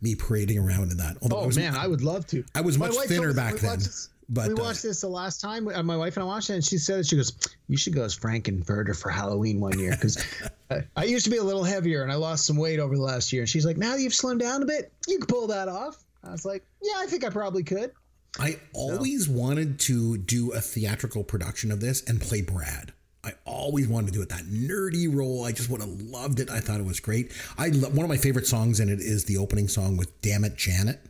me 0.00 0.14
parading 0.14 0.58
around 0.58 0.90
in 0.92 0.98
that. 0.98 1.16
Although 1.22 1.40
I 1.40 1.42
Oh 1.42 1.46
was, 1.46 1.56
man, 1.56 1.74
I 1.74 1.86
would 1.86 2.02
love 2.02 2.26
to. 2.28 2.44
I 2.54 2.60
was 2.60 2.78
My 2.78 2.88
much 2.88 2.96
thinner 3.06 3.32
back 3.32 3.56
then, 3.56 3.78
this- 3.78 4.10
but, 4.30 4.48
we 4.48 4.54
uh, 4.54 4.56
watched 4.62 4.82
this 4.82 5.00
the 5.00 5.08
last 5.08 5.40
time. 5.40 5.66
uh, 5.68 5.82
My 5.82 5.96
wife 5.96 6.16
and 6.18 6.22
I 6.22 6.26
watched 6.26 6.50
it, 6.50 6.54
and 6.54 6.64
she 6.64 6.76
said 6.76 7.06
she 7.06 7.16
goes, 7.16 7.32
"You 7.66 7.78
should 7.78 7.94
go 7.94 8.04
as 8.04 8.14
Frank 8.14 8.46
and 8.48 8.64
Frank-N-Furter 8.66 8.94
for 9.00 9.08
Halloween 9.08 9.58
one 9.58 9.78
year." 9.78 9.92
Because 9.92 10.22
I 10.96 11.04
used 11.04 11.24
to 11.24 11.30
be 11.30 11.38
a 11.38 11.42
little 11.42 11.64
heavier, 11.64 12.02
and 12.02 12.12
I 12.12 12.16
lost 12.16 12.44
some 12.44 12.56
weight 12.58 12.78
over 12.78 12.94
the 12.94 13.00
last 13.02 13.32
year. 13.32 13.42
And 13.42 13.48
she's 13.48 13.64
like, 13.64 13.78
"Now 13.78 13.94
that 13.96 14.02
you've 14.02 14.12
slimmed 14.12 14.40
down 14.40 14.62
a 14.62 14.66
bit, 14.66 14.92
you 15.08 15.16
can 15.18 15.26
pull 15.26 15.46
that 15.46 15.68
off." 15.68 16.04
I 16.22 16.30
was 16.30 16.44
like, 16.44 16.62
"Yeah, 16.82 16.92
I 16.98 17.06
think 17.06 17.24
I 17.24 17.30
probably 17.30 17.62
could." 17.62 17.92
I 18.38 18.58
always 18.74 19.28
wanted 19.30 19.80
to 19.80 20.18
do 20.18 20.52
a 20.52 20.60
theatrical 20.60 21.24
production 21.24 21.72
of 21.72 21.80
this 21.80 22.02
and 22.04 22.20
play 22.20 22.42
Brad. 22.42 22.92
I 23.28 23.34
always 23.44 23.88
wanted 23.88 24.06
to 24.08 24.12
do 24.12 24.22
it. 24.22 24.28
That 24.30 24.44
nerdy 24.44 25.12
role, 25.14 25.44
I 25.44 25.52
just 25.52 25.68
would 25.70 25.80
have 25.80 26.00
loved 26.00 26.40
it. 26.40 26.50
I 26.50 26.60
thought 26.60 26.80
it 26.80 26.86
was 26.86 27.00
great. 27.00 27.32
I 27.58 27.68
lo- 27.68 27.90
one 27.90 28.04
of 28.04 28.08
my 28.08 28.16
favorite 28.16 28.46
songs 28.46 28.80
in 28.80 28.88
it 28.88 29.00
is 29.00 29.24
the 29.24 29.36
opening 29.36 29.68
song 29.68 29.96
with 29.96 30.20
"Damn 30.22 30.44
It, 30.44 30.56
Janet." 30.56 31.00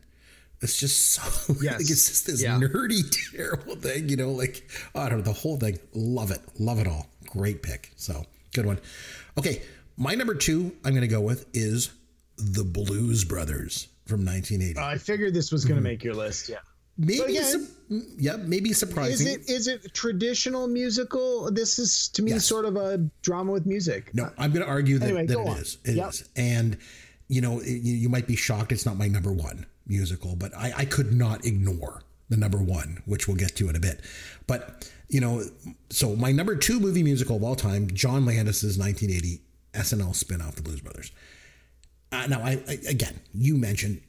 It's 0.60 0.78
just 0.78 1.12
so 1.12 1.22
Yes. 1.62 1.72
like 1.74 1.80
it's 1.82 2.08
just 2.08 2.26
this 2.26 2.42
Yeah. 2.42 2.58
nerdy, 2.58 3.02
terrible 3.36 3.76
thing, 3.76 4.08
you 4.08 4.16
know. 4.16 4.30
Like 4.32 4.68
I 4.94 5.08
don't 5.08 5.18
know 5.18 5.24
the 5.24 5.32
whole 5.32 5.56
thing. 5.56 5.78
Love 5.94 6.30
it, 6.30 6.40
love 6.58 6.80
it 6.80 6.86
all. 6.88 7.06
Great 7.26 7.62
pick. 7.62 7.92
So 7.96 8.24
good 8.54 8.66
one. 8.66 8.80
Okay, 9.38 9.62
my 9.96 10.14
number 10.14 10.34
two 10.34 10.72
I'm 10.84 10.92
going 10.92 11.02
to 11.02 11.08
go 11.08 11.20
with 11.20 11.46
is 11.54 11.90
the 12.36 12.64
Blues 12.64 13.24
Brothers 13.24 13.88
from 14.06 14.24
1980. 14.24 14.80
I 14.80 14.98
figured 14.98 15.34
this 15.34 15.52
was 15.52 15.64
going 15.64 15.76
to 15.76 15.80
mm-hmm. 15.80 15.92
make 15.92 16.04
your 16.04 16.14
list. 16.14 16.48
Yeah. 16.48 16.58
Maybe, 16.98 17.20
again, 17.36 17.44
su- 17.88 18.02
yeah, 18.18 18.36
maybe 18.36 18.70
Is 18.70 18.78
surprising. 18.78 19.28
it 19.28 19.48
is 19.48 19.66
it 19.68 19.94
traditional 19.94 20.66
musical? 20.68 21.50
This 21.50 21.78
is 21.78 22.08
to 22.10 22.22
me 22.22 22.32
Yes. 22.32 22.44
sort 22.44 22.64
of 22.66 22.76
a 22.76 22.98
drama 23.22 23.52
with 23.52 23.64
music. 23.66 24.10
No, 24.14 24.30
I'm 24.36 24.50
going 24.52 24.64
to 24.64 24.68
argue 24.70 24.98
that, 24.98 25.06
Anyway, 25.06 25.26
that 25.26 25.38
it 25.38 25.58
is. 25.58 25.78
It 25.84 25.94
Yep. 25.96 26.10
is. 26.10 26.24
And, 26.36 26.76
you 27.28 27.40
know, 27.40 27.60
it- 27.60 27.68
you, 27.68 27.94
you 27.94 28.08
might 28.08 28.26
be 28.26 28.36
shocked 28.36 28.72
it's 28.72 28.84
not 28.84 28.96
my 28.98 29.08
number 29.08 29.32
one 29.32 29.64
musical, 29.86 30.36
but 30.36 30.54
I, 30.54 30.72
I 30.78 30.84
could 30.84 31.12
not 31.14 31.46
ignore 31.46 32.02
the 32.28 32.36
number 32.36 32.58
one, 32.58 33.02
which 33.06 33.26
we'll 33.26 33.38
get 33.38 33.56
to 33.56 33.70
in 33.70 33.76
a 33.76 33.80
bit. 33.80 34.00
But, 34.46 34.90
you 35.08 35.20
know, 35.20 35.42
so 35.88 36.14
my 36.14 36.30
number 36.32 36.56
two 36.56 36.78
movie 36.78 37.02
musical 37.02 37.36
of 37.36 37.42
all 37.42 37.56
time, 37.56 37.88
John 37.94 38.26
Landis's 38.26 38.76
1980 38.76 39.40
SNL 39.72 40.14
spin-off, 40.14 40.56
The 40.56 40.62
Blues 40.62 40.80
Brothers. 40.82 41.10
Uh, 42.12 42.26
now, 42.26 42.40
I, 42.42 42.60
I 42.68 42.78
again, 42.88 43.20
you 43.34 43.56
mentioned, 43.56 44.00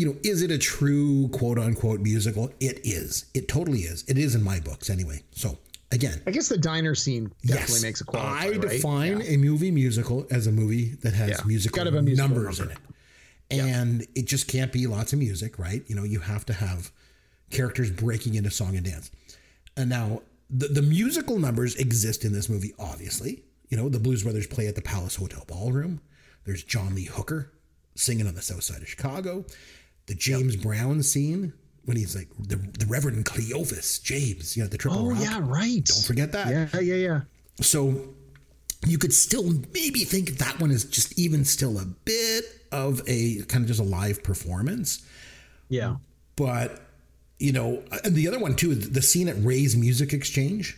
you 0.00 0.06
know, 0.06 0.16
is 0.22 0.40
it 0.42 0.50
a 0.50 0.56
true 0.58 1.28
quote 1.28 1.58
unquote 1.58 2.00
musical? 2.00 2.50
It 2.58 2.80
is. 2.84 3.26
It 3.34 3.48
totally 3.48 3.80
is. 3.80 4.02
It 4.08 4.16
is 4.16 4.34
in 4.34 4.42
my 4.42 4.58
books 4.60 4.88
anyway. 4.88 5.22
So, 5.32 5.58
again, 5.92 6.22
I 6.26 6.30
guess 6.30 6.48
the 6.48 6.56
diner 6.56 6.94
scene 6.94 7.30
definitely 7.44 7.82
makes 7.82 8.00
a 8.00 8.04
qualify. 8.04 8.44
I 8.44 8.48
right? 8.50 8.60
define 8.62 9.20
Yeah. 9.20 9.26
a 9.32 9.36
movie 9.36 9.70
musical 9.70 10.26
as 10.30 10.46
a 10.46 10.52
movie 10.52 10.94
that 11.02 11.12
has 11.12 11.30
Yeah. 11.30 11.36
musical, 11.44 11.84
musical 11.84 12.16
numbers 12.16 12.58
number. 12.58 12.72
in 12.72 12.78
it. 12.78 12.82
And 13.62 14.06
it 14.14 14.26
just 14.26 14.46
can't 14.46 14.72
be 14.72 14.86
lots 14.86 15.12
of 15.12 15.18
music, 15.18 15.58
right? 15.58 15.82
You 15.86 15.96
know, 15.96 16.04
you 16.04 16.20
have 16.20 16.46
to 16.46 16.52
have 16.54 16.90
characters 17.50 17.90
breaking 17.90 18.34
into 18.36 18.50
song 18.50 18.76
and 18.76 18.84
dance. 18.86 19.10
And 19.76 19.90
now 19.90 20.22
the, 20.48 20.68
the 20.68 20.82
musical 20.82 21.38
numbers 21.38 21.74
exist 21.76 22.24
in 22.24 22.32
this 22.32 22.48
movie, 22.48 22.72
obviously. 22.78 23.42
You 23.68 23.76
know, 23.76 23.88
the 23.88 23.98
Blues 24.00 24.22
Brothers 24.22 24.46
play 24.46 24.66
at 24.66 24.76
the 24.76 24.82
Palace 24.82 25.16
Hotel 25.16 25.44
Ballroom. 25.46 26.00
There's 26.44 26.62
John 26.64 26.94
Lee 26.94 27.04
Hooker 27.04 27.52
singing 27.96 28.26
on 28.26 28.34
the 28.34 28.42
south 28.42 28.62
side 28.62 28.82
of 28.82 28.88
Chicago. 28.88 29.44
The 30.10 30.16
James 30.16 30.56
Brown 30.56 31.04
scene 31.04 31.52
when 31.84 31.96
he's 31.96 32.16
like 32.16 32.26
the, 32.36 32.56
the 32.56 32.84
Reverend 32.86 33.24
Cleophas 33.26 34.00
James, 34.00 34.56
you 34.56 34.64
know, 34.64 34.68
the 34.68 34.76
Triple 34.76 35.06
Oh 35.06 35.10
Rock. 35.10 35.20
yeah, 35.22 35.38
right. 35.40 35.84
Don't 35.84 36.04
forget 36.04 36.32
that. 36.32 36.48
Yeah, 36.48 36.80
yeah, 36.80 36.94
yeah. 36.96 37.20
So 37.60 38.08
you 38.84 38.98
could 38.98 39.14
still 39.14 39.44
maybe 39.72 40.00
think 40.00 40.38
that 40.38 40.58
one 40.58 40.72
is 40.72 40.84
just 40.84 41.16
even 41.16 41.44
still 41.44 41.78
a 41.78 41.84
bit 41.84 42.44
of 42.72 43.02
a 43.06 43.42
kind 43.42 43.62
of 43.62 43.68
just 43.68 43.78
a 43.78 43.84
live 43.84 44.24
performance. 44.24 45.06
Yeah. 45.68 45.98
But, 46.34 46.82
you 47.38 47.52
know, 47.52 47.84
and 48.02 48.16
the 48.16 48.26
other 48.26 48.40
one 48.40 48.56
too 48.56 48.74
the 48.74 49.02
scene 49.02 49.28
at 49.28 49.36
Ray's 49.38 49.76
Music 49.76 50.12
Exchange 50.12 50.76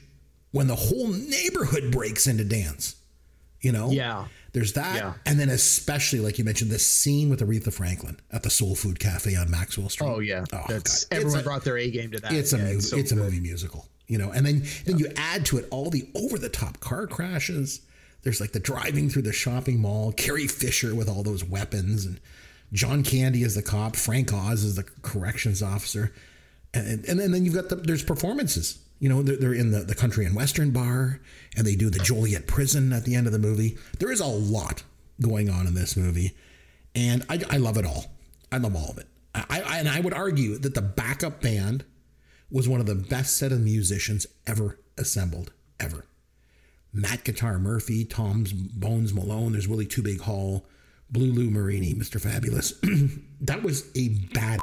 when 0.51 0.67
the 0.67 0.77
whole 0.77 1.09
neighborhood 1.09 1.91
breaks 1.91 2.27
into 2.27 2.45
dance. 2.45 2.97
You 3.63 3.73
know? 3.73 3.91
Yeah. 3.93 4.27
There's 4.53 4.75
that. 4.75 4.97
Yeah. 4.97 5.15
And 5.25 5.41
then 5.41 5.49
especially 5.49 6.21
like 6.21 6.39
you 6.39 6.45
mentioned, 6.45 6.71
the 6.71 6.79
scene 6.79 7.31
with 7.31 7.41
Aretha 7.41 7.73
Franklin 7.73 8.19
at 8.31 8.43
the 8.43 8.51
Soul 8.51 8.75
Food 8.75 9.01
Cafe 9.01 9.35
on 9.35 9.51
Maxwell 9.51 9.89
Street. 9.89 10.07
Oh 10.09 10.19
yeah. 10.21 10.45
Oh, 10.53 10.61
That's 10.69 11.05
God. 11.07 11.17
everyone 11.17 11.41
a- 11.41 11.43
brought 11.43 11.65
their 11.65 11.79
A 11.79 11.91
game 11.91 12.11
to 12.11 12.21
that. 12.21 12.33
it's 12.33 12.53
a 12.53 12.59
Yeah, 12.59 12.65
movie. 12.65 12.81
so 12.81 12.97
It's, 12.99 13.13
a 13.13 13.17
movie 13.17 13.41
musical, 13.41 13.89
you 14.09 14.19
know. 14.19 14.31
And 14.31 14.45
then 14.45 14.63
then 14.85 14.99
you 14.99 15.11
add 15.17 15.47
to 15.47 15.57
it 15.59 15.67
all 15.71 15.89
the 15.89 16.07
over 16.15 16.39
the 16.39 16.51
top 16.51 16.81
car 16.81 17.07
crashes. 17.07 17.81
There's 18.25 18.41
like 18.41 18.53
the 18.53 18.61
driving 18.61 19.09
through 19.09 19.23
the 19.23 19.33
shopping 19.33 19.81
mall. 19.81 20.13
Carrie 20.13 20.47
Fisher 20.47 20.95
with 20.95 21.09
all 21.09 21.23
those 21.23 21.43
weapons, 21.43 22.05
and 22.05 22.21
John 22.75 23.03
Candy 23.03 23.43
is 23.43 23.55
the 23.55 23.63
cop. 23.63 23.97
Frank 23.97 24.33
Oz 24.35 24.63
is 24.65 24.77
the 24.77 24.85
corrections 25.03 25.63
officer, 25.63 26.13
and 26.75 27.05
and, 27.07 27.19
then 27.19 27.33
then 27.33 27.45
you've 27.47 27.55
got 27.55 27.69
the 27.71 27.77
there's 27.77 28.05
performances. 28.05 28.79
You 29.03 29.09
know, 29.09 29.21
they're, 29.21 29.37
they're 29.37 29.53
in 29.53 29.73
the, 29.73 29.81
the 29.81 29.97
country 29.97 30.27
and 30.27 30.37
western 30.37 30.71
bar, 30.71 31.21
and 31.57 31.67
they 31.67 31.75
do 31.75 31.91
the 31.91 31.99
Joliet 31.99 32.47
prison 32.47 32.93
at 32.93 33.05
the 33.05 33.17
end 33.17 33.27
of 33.27 33.33
the 33.33 33.39
movie. 33.41 33.77
There 33.99 34.13
is 34.13 34.21
a 34.21 34.27
lot 34.27 34.85
going 35.21 35.51
on 35.51 35.67
in 35.67 35.75
this 35.75 35.97
movie, 35.97 36.37
and 36.95 37.27
I, 37.29 37.41
I 37.51 37.57
love 37.57 37.77
it 37.77 37.85
all. 37.85 38.13
I 38.53 38.59
love 38.59 38.77
all 38.77 38.91
of 38.91 38.99
it. 38.99 39.09
I, 39.35 39.61
I 39.67 39.79
and 39.81 39.89
I 39.89 39.99
would 39.99 40.15
argue 40.15 40.57
that 40.57 40.77
the 40.77 40.83
backup 40.83 41.41
band 41.41 41.85
was 42.49 42.69
one 42.69 42.79
of 42.79 42.87
the 42.87 42.95
best 42.95 43.37
set 43.37 43.51
of 43.51 43.61
musicians 43.61 44.25
ever 44.47 44.79
assembled, 44.97 45.51
ever. 45.81 46.07
Matt 46.93 47.25
Guitar 47.25 47.59
Murphy, 47.59 48.05
Tom's 48.05 48.53
Bones 48.53 49.13
Malone, 49.13 49.51
there's 49.51 49.67
Willie 49.67 49.85
Too 49.85 50.03
Big 50.03 50.21
Hall, 50.21 50.65
Blue 51.11 51.33
Lou 51.33 51.51
Marini, 51.51 51.93
Mr. 51.93 52.21
Fabulous. 52.21 52.75
that 53.41 53.65
was 53.65 53.91
a 53.97 54.11
bad 54.33 54.61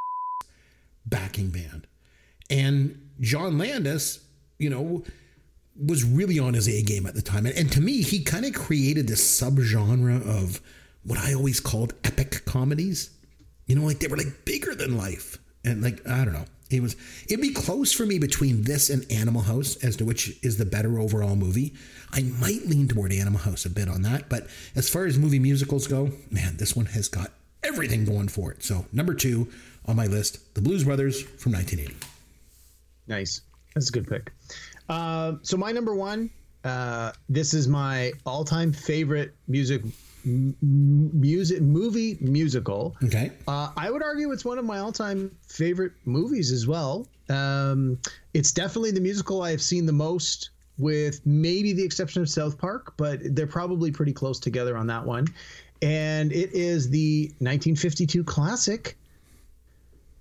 backing 1.05 1.49
band. 1.49 1.87
And 2.49 3.09
John 3.19 3.57
Landis, 3.57 4.23
you 4.59 4.69
know, 4.69 5.03
was 5.75 6.03
really 6.03 6.37
on 6.37 6.53
his 6.53 6.67
A 6.67 6.83
game 6.83 7.05
at 7.05 7.15
the 7.15 7.21
time. 7.21 7.45
And, 7.45 7.57
and 7.57 7.71
to 7.71 7.81
me, 7.81 8.01
he 8.01 8.23
kind 8.23 8.45
of 8.45 8.53
created 8.53 9.07
this 9.07 9.41
subgenre 9.41 10.21
of 10.27 10.61
what 11.03 11.17
I 11.17 11.33
always 11.33 11.59
called 11.59 11.93
epic 12.03 12.45
comedies. 12.45 13.09
You 13.65 13.75
know, 13.75 13.85
like 13.85 13.99
they 13.99 14.07
were 14.07 14.17
like 14.17 14.45
bigger 14.45 14.75
than 14.75 14.97
life. 14.97 15.37
And 15.63 15.81
like, 15.81 16.07
I 16.07 16.23
don't 16.25 16.33
know. 16.33 16.45
It 16.69 16.83
was 16.83 16.95
it'd 17.27 17.41
be 17.41 17.51
close 17.51 17.91
for 17.91 18.05
me 18.05 18.19
between 18.19 18.61
this 18.61 18.91
and 18.91 19.11
Animal 19.11 19.41
House 19.41 19.75
as 19.77 19.95
to 19.95 20.05
which 20.05 20.37
is 20.43 20.57
the 20.57 20.65
better 20.65 20.99
overall 20.99 21.35
movie. 21.35 21.73
I 22.11 22.21
might 22.21 22.67
lean 22.67 22.87
toward 22.87 23.11
Animal 23.11 23.39
House 23.39 23.65
a 23.65 23.71
bit 23.71 23.89
on 23.89 24.03
that, 24.03 24.29
but 24.29 24.47
as 24.75 24.87
far 24.87 25.05
as 25.05 25.17
movie 25.17 25.39
musicals 25.39 25.87
go, 25.87 26.11
man, 26.29 26.57
this 26.57 26.75
one 26.75 26.85
has 26.87 27.07
got 27.07 27.31
everything 27.63 28.05
going 28.05 28.27
for 28.27 28.51
it. 28.51 28.63
So 28.63 28.85
number 28.93 29.15
two 29.15 29.51
on 29.85 29.95
my 29.95 30.05
list, 30.05 30.53
The 30.53 30.61
Blues 30.61 30.83
Brothers 30.83 31.21
from 31.23 31.53
1980. 31.53 31.95
Nice. 33.07 33.41
That's 33.75 33.89
a 33.89 33.91
good 33.91 34.07
pick. 34.07 34.31
Uh, 34.87 35.33
so 35.41 35.57
my 35.57 35.71
number 35.71 35.93
one, 35.95 36.29
uh, 36.63 37.11
this 37.29 37.53
is 37.53 37.67
my 37.67 38.11
all-time 38.25 38.73
favorite 38.73 39.33
music 39.47 39.81
m- 40.25 40.55
music 40.61 41.61
movie 41.61 42.17
musical. 42.19 42.95
Okay. 43.03 43.31
Uh, 43.47 43.71
I 43.77 43.89
would 43.89 44.03
argue 44.03 44.31
it's 44.31 44.43
one 44.43 44.57
of 44.57 44.65
my 44.65 44.79
all-time 44.79 45.31
favorite 45.47 45.93
movies 46.05 46.51
as 46.51 46.67
well. 46.67 47.07
Um, 47.29 47.99
it's 48.33 48.51
definitely 48.51 48.91
the 48.91 49.01
musical 49.01 49.43
I 49.43 49.51
have 49.51 49.61
seen 49.61 49.85
the 49.85 49.93
most, 49.93 50.49
with 50.77 51.25
maybe 51.25 51.71
the 51.73 51.83
exception 51.83 52.21
of 52.21 52.29
South 52.29 52.57
Park, 52.57 52.93
but 52.97 53.19
they're 53.35 53.47
probably 53.47 53.91
pretty 53.91 54.13
close 54.13 54.39
together 54.39 54.75
on 54.75 54.87
that 54.87 55.05
one. 55.05 55.27
And 55.81 56.31
it 56.33 56.51
is 56.53 56.89
the 56.89 57.27
1952 57.39 58.23
classic, 58.23 58.97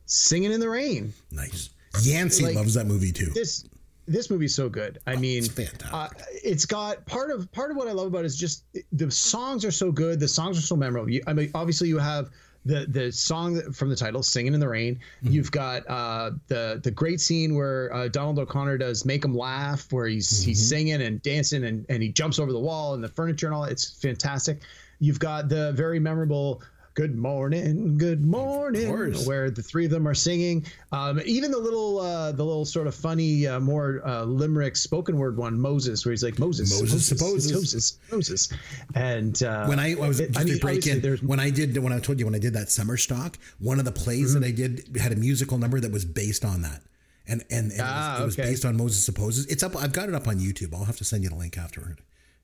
"Singing 0.07 0.53
in 0.53 0.61
the 0.61 0.69
Rain." 0.69 1.13
Nice. 1.33 1.71
Yancey 2.03 2.45
Like, 2.45 2.55
loves 2.57 2.75
that 2.75 2.87
movie 2.87 3.13
too. 3.13 3.31
This 3.35 3.65
this 4.07 4.31
movie's 4.31 4.55
so 4.55 4.69
good. 4.71 4.99
I 5.07 5.17
mean, 5.17 5.39
it's 5.45 5.49
fantastic. 5.49 5.93
Uh, 5.93 6.09
it's 6.43 6.65
got 6.65 7.05
part 7.07 7.31
of 7.31 7.51
part 7.53 7.71
of 7.71 7.77
what 7.77 7.89
I 7.89 7.93
love 7.93 8.07
about 8.07 8.23
it 8.23 8.27
is 8.27 8.37
just 8.37 8.65
the 8.93 9.11
songs 9.11 9.65
are 9.65 9.71
so 9.71 9.93
good. 9.93 10.19
The 10.19 10.29
songs 10.29 10.59
are 10.59 10.63
so 10.63 10.77
memorable. 10.77 11.11
You, 11.11 11.23
I 11.27 11.33
mean, 11.35 11.51
obviously 11.55 11.89
you 11.89 11.99
have 11.99 12.31
the 12.65 12.87
the 12.89 13.13
song 13.13 13.61
from 13.73 13.91
the 13.91 13.97
title, 13.97 14.23
"Singing 14.23 14.55
in 14.55 14.61
the 14.61 14.69
Rain." 14.69 14.95
Mm-hmm. 15.23 15.33
You've 15.35 15.51
got 15.51 15.89
uh, 15.89 16.31
the 16.49 16.81
the 16.83 16.91
great 16.91 17.21
scene 17.21 17.55
where 17.55 17.93
uh, 17.95 18.09
Donald 18.09 18.39
O'Connor 18.39 18.79
does 18.79 19.05
"Make 19.05 19.25
'Em 19.25 19.35
Laugh," 19.35 19.87
where 19.93 20.07
he's 20.07 20.43
he's 20.43 20.59
Mm-hmm. 20.59 20.69
singing 20.69 21.03
and 21.03 21.23
dancing 21.23 21.65
and 21.65 21.85
and 21.91 22.03
he 22.03 22.09
jumps 22.11 22.39
over 22.39 22.53
the 22.53 22.59
wall 22.61 22.95
and 22.95 23.05
the 23.05 23.09
furniture 23.09 23.47
and 23.47 23.55
all. 23.55 23.65
It's 23.65 23.91
fantastic. 24.01 24.61
You've 25.01 25.21
got 25.21 25.49
the 25.51 25.73
very 25.73 26.01
memorable. 26.01 26.63
Good 26.99 27.15
morning, 27.17 27.97
good 27.97 28.27
morning. 28.27 28.89
Where 29.25 29.53
the 29.53 29.63
three 29.63 29.85
of 29.85 29.93
them 29.93 30.09
are 30.09 30.15
singing. 30.17 30.67
Um, 30.91 31.21
even 31.25 31.53
the 31.53 31.59
little, 31.59 32.01
uh, 32.01 32.33
the 32.33 32.43
little 32.45 32.65
sort 32.65 32.89
of 32.89 32.95
funny, 32.97 33.47
uh, 33.47 33.61
more 33.61 34.03
uh, 34.05 34.25
limerick 34.25 34.75
spoken 34.75 35.17
word 35.17 35.37
one, 35.37 35.61
Moses, 35.61 36.05
where 36.05 36.11
he's 36.11 36.25
like 36.25 36.41
Moses, 36.41 36.73
Moses 36.81 37.07
supposes." 37.07 37.53
Moses, 37.53 37.99
Moses, 38.11 38.53
and 38.97 39.41
uh, 39.45 39.67
when 39.67 39.79
I, 39.79 39.93
I 39.93 40.09
was 40.09 40.19
it- 40.19 40.33
just 40.33 40.49
to 40.49 40.59
break 40.59 40.89
in, 40.89 41.01
when 41.19 41.39
I 41.39 41.51
did 41.51 41.79
when 41.79 41.93
I 41.93 42.01
told 42.01 42.19
you 42.19 42.25
when 42.27 42.35
I 42.35 42.41
did 42.41 42.55
that 42.55 42.69
summer 42.69 42.97
stock, 42.97 43.39
one 43.61 43.79
of 43.79 43.85
the 43.85 43.93
plays 43.93 44.35
Mm-hmm. 44.35 44.41
that 44.41 44.47
I 44.49 44.51
did 44.51 44.97
had 45.01 45.13
a 45.13 45.17
musical 45.17 45.57
number 45.57 45.79
that 45.79 45.93
was 45.93 46.05
based 46.05 46.45
on 46.45 46.63
that, 46.63 46.83
and 47.29 47.45
and, 47.49 47.71
and 47.71 47.81
Ah, 47.81 48.23
it, 48.23 48.25
was, 48.25 48.37
it 48.37 48.43
was 48.43 48.51
based 48.51 48.65
on 48.65 48.77
Moses 48.77 49.05
supposes. 49.05 49.47
It's 49.47 49.63
up. 49.63 49.77
I've 49.77 49.93
got 49.93 50.09
it 50.09 50.17
up 50.17 50.27
on 50.27 50.41
YouTube. 50.41 50.75
I'll 50.75 50.85
have 50.85 50.97
to 50.97 51.05
send 51.05 51.23
you 51.23 51.29
the 51.29 51.37
link 51.37 51.57
afterward, 51.59 52.01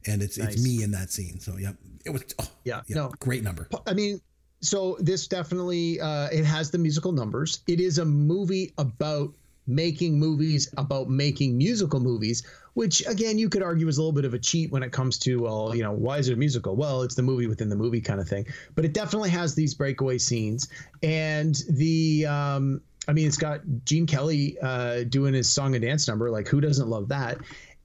and 0.06 0.22
it's 0.22 0.38
it's 0.38 0.62
me 0.62 0.84
in 0.84 0.92
that 0.92 1.10
scene. 1.10 1.40
So 1.40 1.56
yeah, 1.56 1.72
it 2.04 2.10
was. 2.10 2.22
Oh, 2.38 2.46
Yeah, 2.62 2.82
no. 2.90 3.12
great 3.18 3.42
number. 3.42 3.66
I 3.84 3.94
mean, 3.94 4.20
so 4.64 4.96
this 5.00 5.26
definitely 5.26 6.00
uh, 6.00 6.28
it 6.32 6.44
has 6.44 6.70
the 6.70 6.78
musical 6.78 7.12
numbers. 7.12 7.60
It 7.66 7.80
is 7.80 7.98
a 7.98 8.04
movie 8.04 8.72
about 8.78 9.32
making 9.66 10.18
movies 10.18 10.72
about 10.76 11.08
making 11.08 11.56
musical 11.56 12.00
movies, 12.00 12.42
which 12.74 13.06
again 13.06 13.38
you 13.38 13.48
could 13.48 13.62
argue 13.62 13.88
is 13.88 13.98
a 13.98 14.00
little 14.00 14.12
bit 14.12 14.24
of 14.24 14.34
a 14.34 14.38
cheat 14.38 14.70
when 14.70 14.82
it 14.82 14.92
comes 14.92 15.18
to 15.18 15.42
well, 15.42 15.74
you 15.74 15.82
know, 15.82 15.92
why 15.92 16.18
is 16.18 16.28
it 16.28 16.34
a 16.34 16.36
musical? 16.36 16.76
Well, 16.76 17.02
it's 17.02 17.14
the 17.14 17.22
movie 17.22 17.46
within 17.46 17.68
the 17.68 17.76
movie 17.76 18.00
kind 18.00 18.20
of 18.20 18.28
thing. 18.28 18.46
But 18.74 18.84
it 18.84 18.92
definitely 18.92 19.30
has 19.30 19.54
these 19.54 19.74
breakaway 19.74 20.18
scenes 20.18 20.68
and 21.02 21.56
the. 21.68 22.26
Um, 22.26 22.80
I 23.06 23.12
mean, 23.12 23.26
it's 23.26 23.36
got 23.36 23.60
Gene 23.84 24.06
Kelly 24.06 24.56
uh, 24.62 25.04
doing 25.04 25.34
his 25.34 25.50
song 25.50 25.74
and 25.74 25.84
dance 25.84 26.08
number. 26.08 26.30
Like, 26.30 26.48
who 26.48 26.62
doesn't 26.62 26.88
love 26.88 27.08
that? 27.08 27.36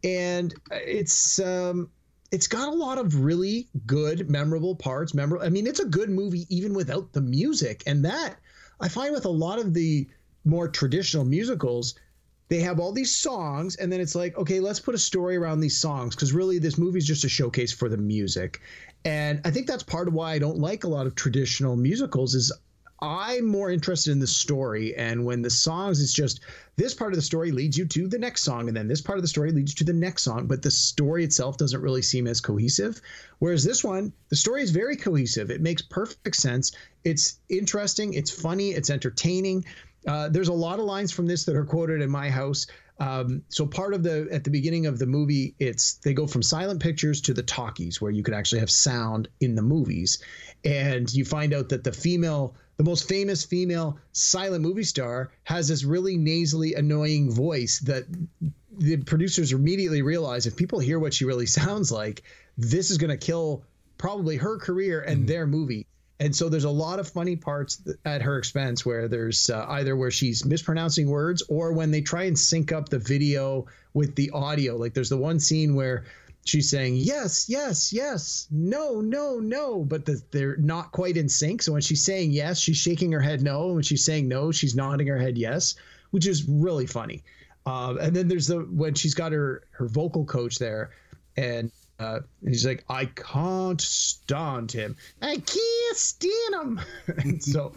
And 0.02 0.54
it's 0.72 1.40
um, 1.40 1.90
it's 2.32 2.48
got 2.48 2.68
a 2.68 2.76
lot 2.76 2.98
of 2.98 3.24
really 3.24 3.68
good, 3.86 4.30
memorable 4.30 4.76
parts. 4.76 5.14
Memorable. 5.14 5.46
I 5.46 5.50
mean, 5.50 5.68
it's 5.68 5.80
a 5.80 5.86
good 5.86 6.10
movie 6.10 6.46
even 6.50 6.74
without 6.74 7.14
the 7.14 7.22
music. 7.22 7.84
And 7.88 8.06
that 8.06 8.36
I 8.80 8.88
find 8.88 9.14
with 9.14 9.26
a 9.26 9.30
lot 9.30 9.60
of 9.60 9.74
the 9.74 10.08
more 10.46 10.68
traditional 10.68 11.26
musicals, 11.26 11.96
they 12.50 12.62
have 12.62 12.80
all 12.80 12.92
these 12.92 13.16
songs, 13.16 13.76
and 13.76 13.92
then 13.92 14.02
it's 14.02 14.16
like, 14.16 14.36
okay, 14.38 14.60
let's 14.60 14.80
put 14.80 14.96
a 14.96 15.00
story 15.00 15.38
around 15.38 15.60
these 15.60 15.78
songs 15.78 16.16
because 16.16 16.34
really 16.34 16.58
this 16.58 16.78
movie's 16.78 17.06
just 17.06 17.24
a 17.24 17.30
showcase 17.30 17.72
for 17.72 17.90
the 17.90 17.98
music. 17.98 18.62
And 19.06 19.42
I 19.46 19.52
think 19.52 19.68
that's 19.68 19.84
part 19.84 20.08
of 20.08 20.14
why 20.14 20.34
I 20.34 20.40
don't 20.40 20.58
like 20.58 20.84
a 20.84 20.90
lot 20.90 21.06
of 21.06 21.16
traditional 21.16 21.76
musicals 21.76 22.34
is 22.36 22.52
I'm 23.02 23.45
more 23.45 23.72
interested 23.72 24.12
in 24.12 24.20
the 24.20 24.28
story. 24.28 24.95
And 24.95 25.26
when 25.26 25.41
the 25.41 25.50
songs, 25.50 26.02
it's 26.02 26.14
just 26.14 26.41
this 26.76 26.93
part 26.93 27.14
of 27.14 27.18
the 27.18 27.24
story 27.24 27.52
leads 27.52 27.78
you 27.78 27.86
to 27.86 28.08
the 28.08 28.20
next 28.20 28.43
song, 28.43 28.68
and 28.68 28.76
then 28.76 28.88
this 28.88 29.02
part 29.02 29.18
of 29.18 29.24
the 29.24 29.28
story 29.28 29.52
leads 29.52 29.72
you 29.72 29.78
to 29.78 29.91
the 29.91 29.97
next 29.97 30.24
song. 30.24 30.47
But 30.47 30.62
the 30.62 30.72
story 30.72 31.24
itself 31.24 31.58
doesn't 31.58 31.82
really 31.82 32.02
seem 32.02 32.28
as 32.28 32.41
cohesive. 32.41 33.02
Whereas 33.39 33.64
this 33.64 33.84
one, 33.84 34.14
the 34.30 34.36
story 34.36 34.62
is 34.62 34.72
very 34.72 34.95
cohesive. 34.95 35.52
It 35.52 35.62
makes 35.62 35.82
perfect 35.82 36.36
sense. 36.36 36.72
It's 37.04 37.39
interesting. 37.50 38.14
It's 38.14 38.32
funny. 38.32 38.72
It's 38.72 38.89
entertaining. 38.89 39.66
Uh, 40.08 40.30
there's 40.30 40.47
a 40.47 40.54
lot 40.54 40.80
of 40.80 40.86
lines 40.86 41.12
from 41.12 41.28
this 41.28 41.45
that 41.45 41.56
are 41.56 41.66
quoted 41.66 42.02
in 42.02 42.10
my 42.10 42.30
house. 42.30 42.68
Um, 43.00 43.43
so 43.47 43.66
part 43.66 43.93
of 43.93 44.04
the 44.04 44.28
at 44.32 44.43
the 44.43 44.50
beginning 44.50 44.86
of 44.86 45.00
the 45.00 45.06
movie, 45.06 45.56
it's 45.60 45.95
they 45.95 46.14
go 46.14 46.28
from 46.28 46.43
silent 46.43 46.82
pictures 46.82 47.22
to 47.22 47.34
the 47.34 47.43
talkies, 47.43 48.02
where 48.02 48.12
you 48.12 48.24
could 48.24 48.34
actually 48.34 48.60
have 48.60 48.72
sound 48.72 49.30
in 49.39 49.56
the 49.56 49.62
movies, 49.62 50.22
and 50.66 51.12
you 51.14 51.24
find 51.24 51.54
out 51.54 51.70
that 51.70 51.84
the 51.84 51.93
female, 51.93 52.56
the 52.80 52.86
most 52.86 53.10
famous 53.10 53.44
female 53.44 54.00
silent 54.14 54.64
movie 54.64 54.86
star, 54.86 55.34
has 55.44 55.68
this 55.68 55.84
really 55.84 56.16
nasally, 56.16 56.76
annoying 56.76 57.30
voice 57.30 57.80
that 57.80 58.06
the 58.78 58.96
producers 59.04 59.52
immediately 59.52 60.02
realize 60.02 60.46
if 60.46 60.56
people 60.56 60.80
hear 60.80 60.98
what 60.98 61.14
she 61.14 61.26
really 61.26 61.46
sounds 61.62 61.92
like, 61.92 62.24
this 62.58 62.90
is 62.90 62.98
going 62.98 63.10
to 63.10 63.18
kill 63.18 63.66
probably 63.98 64.38
her 64.38 64.58
career 64.58 65.02
and 65.02 65.28
their 65.28 65.46
movie. 65.46 65.86
And 66.22 66.34
so 66.34 66.48
there's 66.48 66.64
a 66.64 66.70
lot 66.70 67.00
of 67.00 67.10
funny 67.10 67.36
parts 67.36 67.82
at 68.06 68.22
her 68.22 68.38
expense 68.38 68.86
where 68.86 69.10
there's 69.10 69.50
uh, 69.50 69.66
either 69.68 69.98
where 69.98 70.12
she's 70.12 70.46
mispronouncing 70.46 71.10
words 71.10 71.44
or 71.50 71.74
when 71.74 71.92
they 71.92 72.00
try 72.00 72.24
and 72.24 72.40
sync 72.40 72.72
up 72.72 72.88
the 72.88 73.00
video 73.00 73.66
with 73.94 74.16
the 74.16 74.30
audio. 74.30 74.78
Like 74.78 74.94
there's 74.94 75.10
the 75.10 75.18
one 75.18 75.42
scene 75.42 75.76
where 75.76 76.06
she's 76.50 76.70
saying 76.70 76.95
yes, 76.97 77.47
yes, 77.47 77.93
yes, 77.93 78.47
no, 78.52 79.00
no, 79.00 79.39
no, 79.39 79.84
but 79.84 80.06
the, 80.06 80.22
they're 80.32 80.58
not 80.58 80.91
quite 80.91 81.16
in 81.16 81.30
sync. 81.30 81.62
So 81.62 81.74
when 81.74 81.82
she's 81.82 82.04
saying 82.04 82.32
yes, 82.32 82.60
she's 82.60 82.78
shaking 82.78 83.12
her 83.12 83.22
head 83.22 83.41
no. 83.41 83.68
And 83.68 83.76
when 83.76 83.84
she's 83.84 84.04
saying 84.04 84.28
no, 84.28 84.52
she's 84.52 84.76
nodding 84.76 85.08
her 85.08 85.18
head 85.18 85.38
yes, 85.38 85.76
which 86.12 86.28
is 86.28 86.47
really 86.47 86.88
funny. 86.88 87.24
Um, 87.66 88.00
and 88.00 88.16
then 88.16 88.28
there's 88.28 88.47
the 88.47 88.60
when 88.60 88.95
she's 88.95 89.14
got 89.14 89.32
her 89.32 89.64
her 89.72 89.88
vocal 89.88 90.26
coach 90.26 90.58
there, 90.58 90.91
and 91.38 91.72
uh, 92.00 92.22
and 92.41 92.50
he's 92.50 92.66
like, 92.66 92.86
I 92.89 93.06
can't 93.06 93.82
stand 93.82 94.72
him. 94.72 94.95
I 95.22 95.36
can't 95.36 95.97
stand 95.97 96.56
him. 96.56 96.82
and 97.18 97.43
so, 97.43 97.74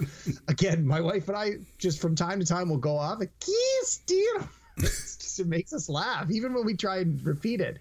again, 0.48 0.86
my 0.86 1.00
wife 1.00 1.28
and 1.28 1.36
I 1.36 1.54
just 1.78 2.00
from 2.00 2.14
time 2.14 2.38
to 2.38 2.46
time 2.46 2.68
will 2.68 2.78
go 2.78 2.96
off. 2.96 3.18
I 3.20 3.26
can't 3.26 3.86
stand 3.86 4.42
him. 4.42 4.48
Just, 4.78 5.40
it 5.40 5.46
makes 5.46 5.72
us 5.72 5.88
laugh, 5.88 6.30
even 6.30 6.52
when 6.54 6.64
we 6.64 6.74
try 6.74 6.98
and 6.98 7.24
repeat 7.24 7.60
it. 7.60 7.78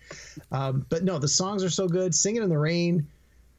Um, 0.52 0.86
but 0.90 1.04
no, 1.04 1.20
the 1.20 1.28
songs 1.28 1.64
are 1.64 1.70
so 1.70 1.88
good. 1.88 2.16
Singing 2.16 2.44
in 2.44 2.50
the 2.50 2.58
Rain, 2.58 3.08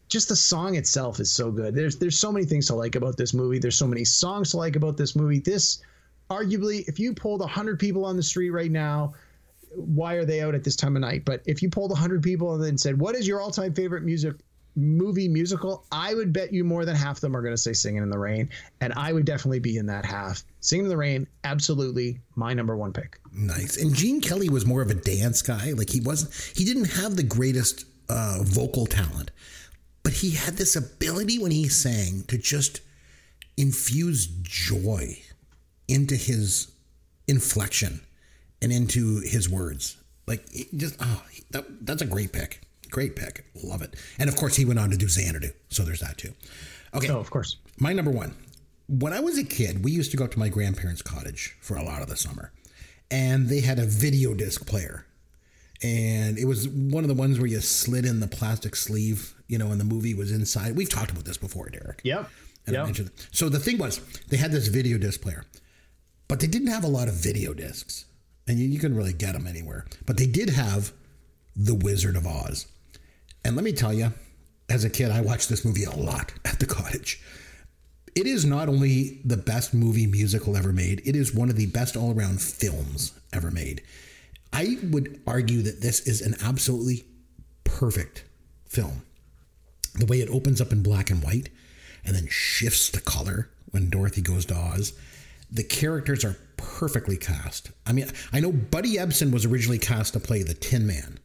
just 0.08 0.28
the 0.28 0.36
song 0.36 0.76
itself 0.76 1.20
is 1.20 1.32
so 1.32 1.50
good. 1.50 1.74
There's 1.74 1.96
there's 1.96 2.18
so 2.18 2.30
many 2.30 2.44
things 2.44 2.66
to 2.66 2.74
like 2.74 2.96
about 2.96 3.16
this 3.16 3.32
movie. 3.32 3.58
There's 3.58 3.76
so 3.76 3.86
many 3.86 4.04
songs 4.04 4.50
to 4.50 4.58
like 4.58 4.76
about 4.76 4.96
this 4.96 5.16
movie. 5.16 5.40
This, 5.40 5.82
arguably, 6.30 6.86
if 6.86 6.98
you 6.98 7.14
pulled 7.14 7.42
hundred 7.48 7.78
people 7.78 8.04
on 8.04 8.16
the 8.16 8.22
street 8.22 8.50
right 8.50 8.70
now, 8.70 9.14
why 9.74 10.14
are 10.14 10.24
they 10.24 10.42
out 10.42 10.54
at 10.54 10.64
this 10.64 10.76
time 10.76 10.96
of 10.96 11.00
night? 11.00 11.24
But 11.24 11.42
if 11.46 11.62
you 11.62 11.70
polled 11.70 11.90
100 11.90 12.22
people 12.22 12.54
and 12.54 12.62
then 12.62 12.76
said, 12.76 12.98
"What 12.98 13.14
is 13.14 13.26
your 13.26 13.40
all-time 13.40 13.72
favorite 13.72 14.02
music 14.02 14.34
movie 14.74 15.28
musical?" 15.28 15.84
I 15.92 16.14
would 16.14 16.32
bet 16.32 16.52
you 16.52 16.64
more 16.64 16.84
than 16.84 16.96
half 16.96 17.16
of 17.16 17.20
them 17.20 17.36
are 17.36 17.42
going 17.42 17.54
to 17.54 17.60
say 17.60 17.72
"Singing 17.72 18.02
in 18.02 18.10
the 18.10 18.18
Rain," 18.18 18.48
and 18.80 18.92
I 18.94 19.12
would 19.12 19.24
definitely 19.24 19.60
be 19.60 19.76
in 19.76 19.86
that 19.86 20.04
half. 20.04 20.44
"Singing 20.60 20.86
in 20.86 20.90
the 20.90 20.96
Rain," 20.96 21.26
absolutely 21.44 22.20
my 22.36 22.54
number 22.54 22.76
one 22.76 22.92
pick. 22.92 23.18
Nice. 23.32 23.76
And 23.76 23.94
Gene 23.94 24.20
Kelly 24.20 24.48
was 24.48 24.66
more 24.66 24.82
of 24.82 24.90
a 24.90 24.94
dance 24.94 25.42
guy. 25.42 25.72
Like 25.72 25.90
he 25.90 26.00
wasn't. 26.00 26.32
He 26.56 26.64
didn't 26.64 26.90
have 26.92 27.16
the 27.16 27.22
greatest 27.22 27.84
uh, 28.08 28.38
vocal 28.42 28.86
talent, 28.86 29.30
but 30.02 30.12
he 30.12 30.30
had 30.30 30.54
this 30.56 30.76
ability 30.76 31.38
when 31.38 31.50
he 31.50 31.68
sang 31.68 32.24
to 32.28 32.38
just 32.38 32.80
infuse 33.56 34.26
joy 34.42 35.18
into 35.88 36.16
his 36.16 36.72
inflection 37.28 38.00
and 38.60 38.72
into 38.72 39.20
his 39.20 39.48
words. 39.48 39.96
Like 40.26 40.46
just 40.76 40.96
oh, 41.00 41.22
that, 41.50 41.86
that's 41.86 42.02
a 42.02 42.06
great 42.06 42.32
pick. 42.32 42.61
Great 42.92 43.16
pick. 43.16 43.44
Love 43.64 43.82
it. 43.82 43.96
And 44.18 44.28
of 44.28 44.36
course, 44.36 44.54
he 44.54 44.64
went 44.64 44.78
on 44.78 44.90
to 44.90 44.96
do 44.96 45.08
Xanadu. 45.08 45.50
So 45.70 45.82
there's 45.82 46.00
that 46.00 46.18
too. 46.18 46.32
Okay. 46.94 47.08
Oh, 47.08 47.18
of 47.18 47.30
course. 47.30 47.56
My 47.78 47.92
number 47.92 48.10
one. 48.12 48.34
When 48.88 49.12
I 49.14 49.20
was 49.20 49.38
a 49.38 49.44
kid, 49.44 49.82
we 49.82 49.90
used 49.92 50.10
to 50.10 50.16
go 50.18 50.24
up 50.24 50.32
to 50.32 50.38
my 50.38 50.48
grandparents' 50.50 51.00
cottage 51.02 51.56
for 51.62 51.76
a 51.76 51.82
lot 51.82 52.02
of 52.02 52.08
the 52.08 52.16
summer, 52.16 52.52
and 53.10 53.48
they 53.48 53.60
had 53.60 53.78
a 53.78 53.86
video 53.86 54.34
disc 54.34 54.66
player. 54.66 55.06
And 55.82 56.38
it 56.38 56.44
was 56.44 56.68
one 56.68 57.02
of 57.02 57.08
the 57.08 57.14
ones 57.14 57.38
where 57.38 57.48
you 57.48 57.60
slid 57.60 58.04
in 58.04 58.20
the 58.20 58.28
plastic 58.28 58.76
sleeve, 58.76 59.34
you 59.48 59.56
know, 59.56 59.70
and 59.72 59.80
the 59.80 59.84
movie 59.84 60.14
was 60.14 60.30
inside. 60.30 60.76
We've 60.76 60.88
talked 60.90 61.10
about 61.10 61.24
this 61.24 61.38
before, 61.38 61.70
Derek. 61.70 62.00
Yep. 62.04 62.28
And 62.66 62.76
I 62.76 62.80
Yep. 62.80 62.86
mentioned 62.86 63.10
so 63.32 63.48
the 63.48 63.58
thing 63.58 63.78
was 63.78 64.00
they 64.28 64.36
had 64.36 64.52
this 64.52 64.68
video 64.68 64.98
disc 64.98 65.20
player, 65.22 65.44
but 66.28 66.40
they 66.40 66.46
didn't 66.46 66.68
have 66.68 66.84
a 66.84 66.88
lot 66.88 67.08
of 67.08 67.14
video 67.14 67.54
discs, 67.54 68.04
and 68.46 68.58
you, 68.58 68.68
you 68.68 68.78
couldn't 68.78 68.96
really 68.96 69.14
get 69.14 69.32
them 69.32 69.46
anywhere. 69.46 69.86
But 70.04 70.18
they 70.18 70.26
did 70.26 70.50
have 70.50 70.92
The 71.56 71.74
Wizard 71.74 72.16
of 72.16 72.26
Oz, 72.26 72.66
and 73.44 73.56
let 73.56 73.64
me 73.64 73.72
tell 73.72 73.92
you, 73.92 74.12
as 74.68 74.84
a 74.84 74.90
kid, 74.90 75.10
I 75.10 75.20
watched 75.20 75.48
this 75.48 75.64
movie 75.64 75.84
a 75.84 75.90
lot 75.90 76.32
at 76.44 76.58
the 76.58 76.66
cottage. 76.66 77.20
It 78.14 78.26
is 78.26 78.44
not 78.44 78.68
only 78.68 79.20
the 79.24 79.38
best 79.38 79.72
movie 79.72 80.06
musical 80.06 80.56
ever 80.56 80.72
made; 80.72 81.02
it 81.04 81.16
is 81.16 81.34
one 81.34 81.48
of 81.48 81.56
the 81.56 81.66
best 81.66 81.96
all-around 81.96 82.42
films 82.42 83.12
ever 83.32 83.50
made. 83.50 83.82
I 84.52 84.78
would 84.82 85.20
argue 85.26 85.62
that 85.62 85.80
this 85.80 86.00
is 86.00 86.20
an 86.20 86.36
absolutely 86.42 87.04
perfect 87.64 88.24
film 88.66 89.02
the 89.94 90.06
way 90.06 90.20
it 90.20 90.28
opens 90.30 90.60
up 90.60 90.72
in 90.72 90.82
black 90.82 91.10
and 91.10 91.22
white 91.22 91.50
and 92.04 92.14
then 92.14 92.26
shifts 92.28 92.90
to 92.90 93.00
color 93.00 93.50
when 93.70 93.90
Dorothy 93.90 94.22
goes 94.22 94.46
to 94.46 94.54
Oz. 94.54 94.92
The 95.50 95.64
characters 95.64 96.24
are 96.24 96.36
perfectly 96.56 97.16
cast. 97.16 97.70
I 97.86 97.92
mean, 97.92 98.10
I 98.32 98.40
know 98.40 98.52
Buddy 98.52 98.94
Ebsen 98.94 99.32
was 99.32 99.44
originally 99.44 99.78
cast 99.78 100.14
to 100.14 100.20
play 100.20 100.42
the 100.42 100.54
Tin 100.54 100.86
Man, 100.86 101.18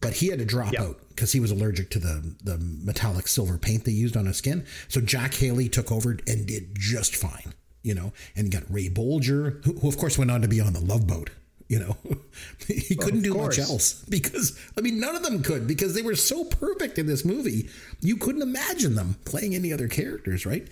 but 0.00 0.14
he 0.14 0.28
had 0.28 0.38
to 0.38 0.44
drop 0.44 0.72
Yeah. 0.72 0.82
out 0.84 1.00
because 1.08 1.32
he 1.32 1.40
was 1.40 1.50
allergic 1.50 1.90
to 1.90 1.98
the 1.98 2.34
the 2.42 2.58
metallic 2.58 3.26
silver 3.28 3.58
paint 3.58 3.84
they 3.84 3.92
used 3.92 4.16
on 4.16 4.26
his 4.26 4.36
skin. 4.36 4.64
So 4.88 5.00
Jack 5.00 5.34
Haley 5.34 5.68
took 5.68 5.90
over 5.92 6.18
and 6.26 6.46
did 6.46 6.76
just 6.78 7.16
fine, 7.16 7.54
you 7.82 7.94
know. 7.94 8.12
And 8.36 8.50
got 8.50 8.64
Ray 8.70 8.88
Bolger, 8.88 9.64
who, 9.64 9.72
who 9.74 9.88
of 9.88 9.96
course 9.98 10.18
went 10.18 10.30
on 10.30 10.42
to 10.42 10.48
be 10.48 10.60
on 10.60 10.72
the 10.72 10.80
Love 10.80 11.06
Boat. 11.06 11.30
You 11.66 11.78
know, 11.78 11.96
he 12.68 12.94
couldn't 12.94 13.22
do 13.22 13.32
course. 13.32 13.58
much 13.58 13.66
else 13.70 14.04
because 14.08 14.58
I 14.76 14.82
mean 14.82 15.00
none 15.00 15.16
of 15.16 15.22
them 15.22 15.42
could 15.42 15.66
because 15.66 15.94
they 15.94 16.02
were 16.02 16.14
so 16.14 16.44
perfect 16.44 16.98
in 16.98 17.06
this 17.06 17.24
movie. 17.24 17.70
You 18.02 18.16
couldn't 18.18 18.42
imagine 18.42 18.94
them 18.96 19.16
playing 19.24 19.54
any 19.54 19.72
other 19.72 19.88
characters, 19.88 20.44
right? 20.44 20.68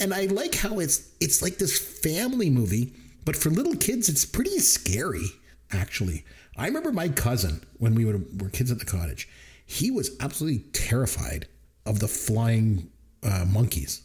And 0.00 0.12
I 0.12 0.22
like 0.26 0.56
how 0.56 0.80
it's 0.80 1.08
it's 1.20 1.42
like 1.42 1.58
this 1.58 1.78
family 1.78 2.50
movie, 2.50 2.92
but 3.24 3.36
for 3.36 3.50
little 3.50 3.76
kids 3.76 4.08
it's 4.08 4.24
pretty 4.24 4.58
scary 4.58 5.26
actually. 5.72 6.24
I 6.56 6.66
remember 6.66 6.92
my 6.92 7.08
cousin 7.08 7.62
when 7.78 7.94
we 7.94 8.04
would, 8.04 8.40
were 8.40 8.48
kids 8.48 8.70
at 8.70 8.78
the 8.78 8.84
cottage. 8.84 9.28
He 9.66 9.90
was 9.90 10.16
absolutely 10.20 10.64
terrified 10.72 11.48
of 11.84 12.00
the 12.00 12.08
flying 12.08 12.90
uh, 13.22 13.44
monkeys 13.46 14.02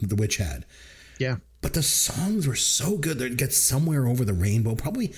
the 0.00 0.16
witch 0.16 0.36
had. 0.36 0.64
Yeah. 1.18 1.36
But 1.62 1.74
the 1.74 1.82
songs 1.82 2.46
were 2.46 2.56
so 2.56 2.96
good. 2.96 3.18
They'd 3.18 3.38
get 3.38 3.52
somewhere 3.52 4.06
over 4.06 4.24
the 4.24 4.34
rainbow. 4.34 4.74
Probably, 4.74 5.12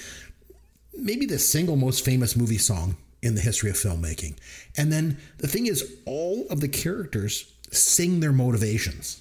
maybe 0.96 1.26
the 1.26 1.38
single 1.38 1.76
most 1.76 2.04
famous 2.04 2.36
movie 2.36 2.58
song 2.58 2.96
in 3.22 3.34
the 3.34 3.40
history 3.40 3.70
of 3.70 3.76
filmmaking. 3.76 4.38
And 4.76 4.92
then 4.92 5.18
the 5.38 5.48
thing 5.48 5.66
is, 5.66 5.96
all 6.06 6.46
of 6.48 6.60
the 6.60 6.68
characters 6.68 7.52
sing 7.70 8.20
their 8.20 8.32
motivations. 8.32 9.20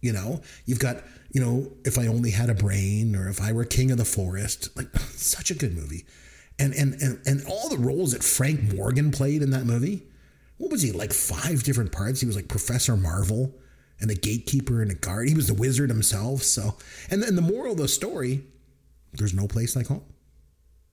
You 0.00 0.12
know, 0.12 0.42
you've 0.64 0.78
got, 0.78 0.98
you 1.32 1.40
know, 1.40 1.72
if 1.84 1.98
I 1.98 2.06
only 2.06 2.30
had 2.30 2.50
a 2.50 2.54
brain 2.54 3.16
or 3.16 3.28
if 3.28 3.40
I 3.40 3.52
were 3.52 3.64
king 3.64 3.90
of 3.90 3.98
the 3.98 4.04
forest. 4.04 4.76
Like, 4.76 4.88
such 5.14 5.50
a 5.50 5.54
good 5.54 5.74
movie. 5.74 6.04
And, 6.58 6.74
and, 6.74 6.94
and, 7.00 7.20
and 7.24 7.46
all 7.46 7.68
the 7.68 7.78
roles 7.78 8.12
that 8.12 8.24
Frank 8.24 8.74
Morgan 8.74 9.12
played 9.12 9.42
in 9.42 9.50
that 9.50 9.64
movie. 9.64 10.02
What 10.56 10.72
was 10.72 10.82
he 10.82 10.90
like? 10.90 11.12
Five 11.12 11.62
different 11.62 11.92
parts. 11.92 12.20
He 12.20 12.26
was 12.26 12.34
like 12.34 12.48
Professor 12.48 12.96
Marvel 12.96 13.54
and 14.00 14.10
a 14.10 14.14
gatekeeper 14.14 14.82
and 14.82 14.90
a 14.90 14.94
guard. 14.94 15.28
He 15.28 15.34
was 15.34 15.46
the 15.46 15.54
wizard 15.54 15.90
himself. 15.90 16.42
So, 16.42 16.76
and 17.10 17.22
then 17.22 17.36
the 17.36 17.42
moral 17.42 17.72
of 17.72 17.78
the 17.78 17.88
story: 17.88 18.42
there's 19.12 19.34
no 19.34 19.46
place 19.46 19.76
like 19.76 19.86
home. 19.86 20.04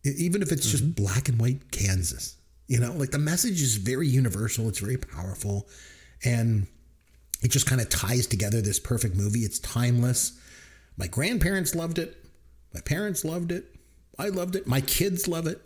Even 0.04 0.42
if 0.42 0.52
it's 0.52 0.70
just 0.70 0.84
mm-hmm. 0.84 1.04
black 1.04 1.30
and 1.30 1.40
white 1.40 1.72
Kansas, 1.72 2.38
you 2.68 2.80
know, 2.80 2.94
like 2.94 3.12
the 3.12 3.18
message 3.18 3.62
is 3.62 3.76
very 3.78 4.08
universal. 4.08 4.70
It's 4.70 4.80
very 4.80 4.98
powerful, 4.98 5.68
and 6.24 6.68
it 7.42 7.50
just 7.50 7.66
kind 7.66 7.82
of 7.82 7.90
ties 7.90 8.28
together 8.28 8.62
this 8.62 8.80
perfect 8.80 9.16
movie. 9.16 9.40
It's 9.40 9.60
timeless. 9.60 10.40
My 10.98 11.08
grandparents 11.08 11.76
loved 11.76 12.00
it. 12.00 12.24
My 12.74 12.82
parents 12.82 13.26
loved 13.26 13.52
it. 13.52 13.75
I 14.18 14.30
loved 14.30 14.56
it. 14.56 14.68
My 14.68 14.82
kids 14.82 15.28
love 15.28 15.48
it. 15.48 15.62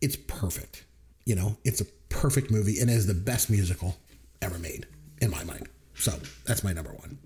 It's 0.00 0.16
perfect. 0.16 0.84
You 1.24 1.34
know, 1.34 1.56
it's 1.64 1.80
a 1.80 1.86
perfect 2.08 2.50
movie 2.50 2.78
and 2.78 2.90
is 2.90 3.06
the 3.06 3.14
best 3.14 3.50
musical 3.50 3.96
ever 4.42 4.58
made 4.58 4.86
in 5.20 5.30
my 5.30 5.42
mind. 5.44 5.68
So 5.94 6.12
that's 6.44 6.62
my 6.62 6.72
number 6.72 6.92
one. 6.92 7.18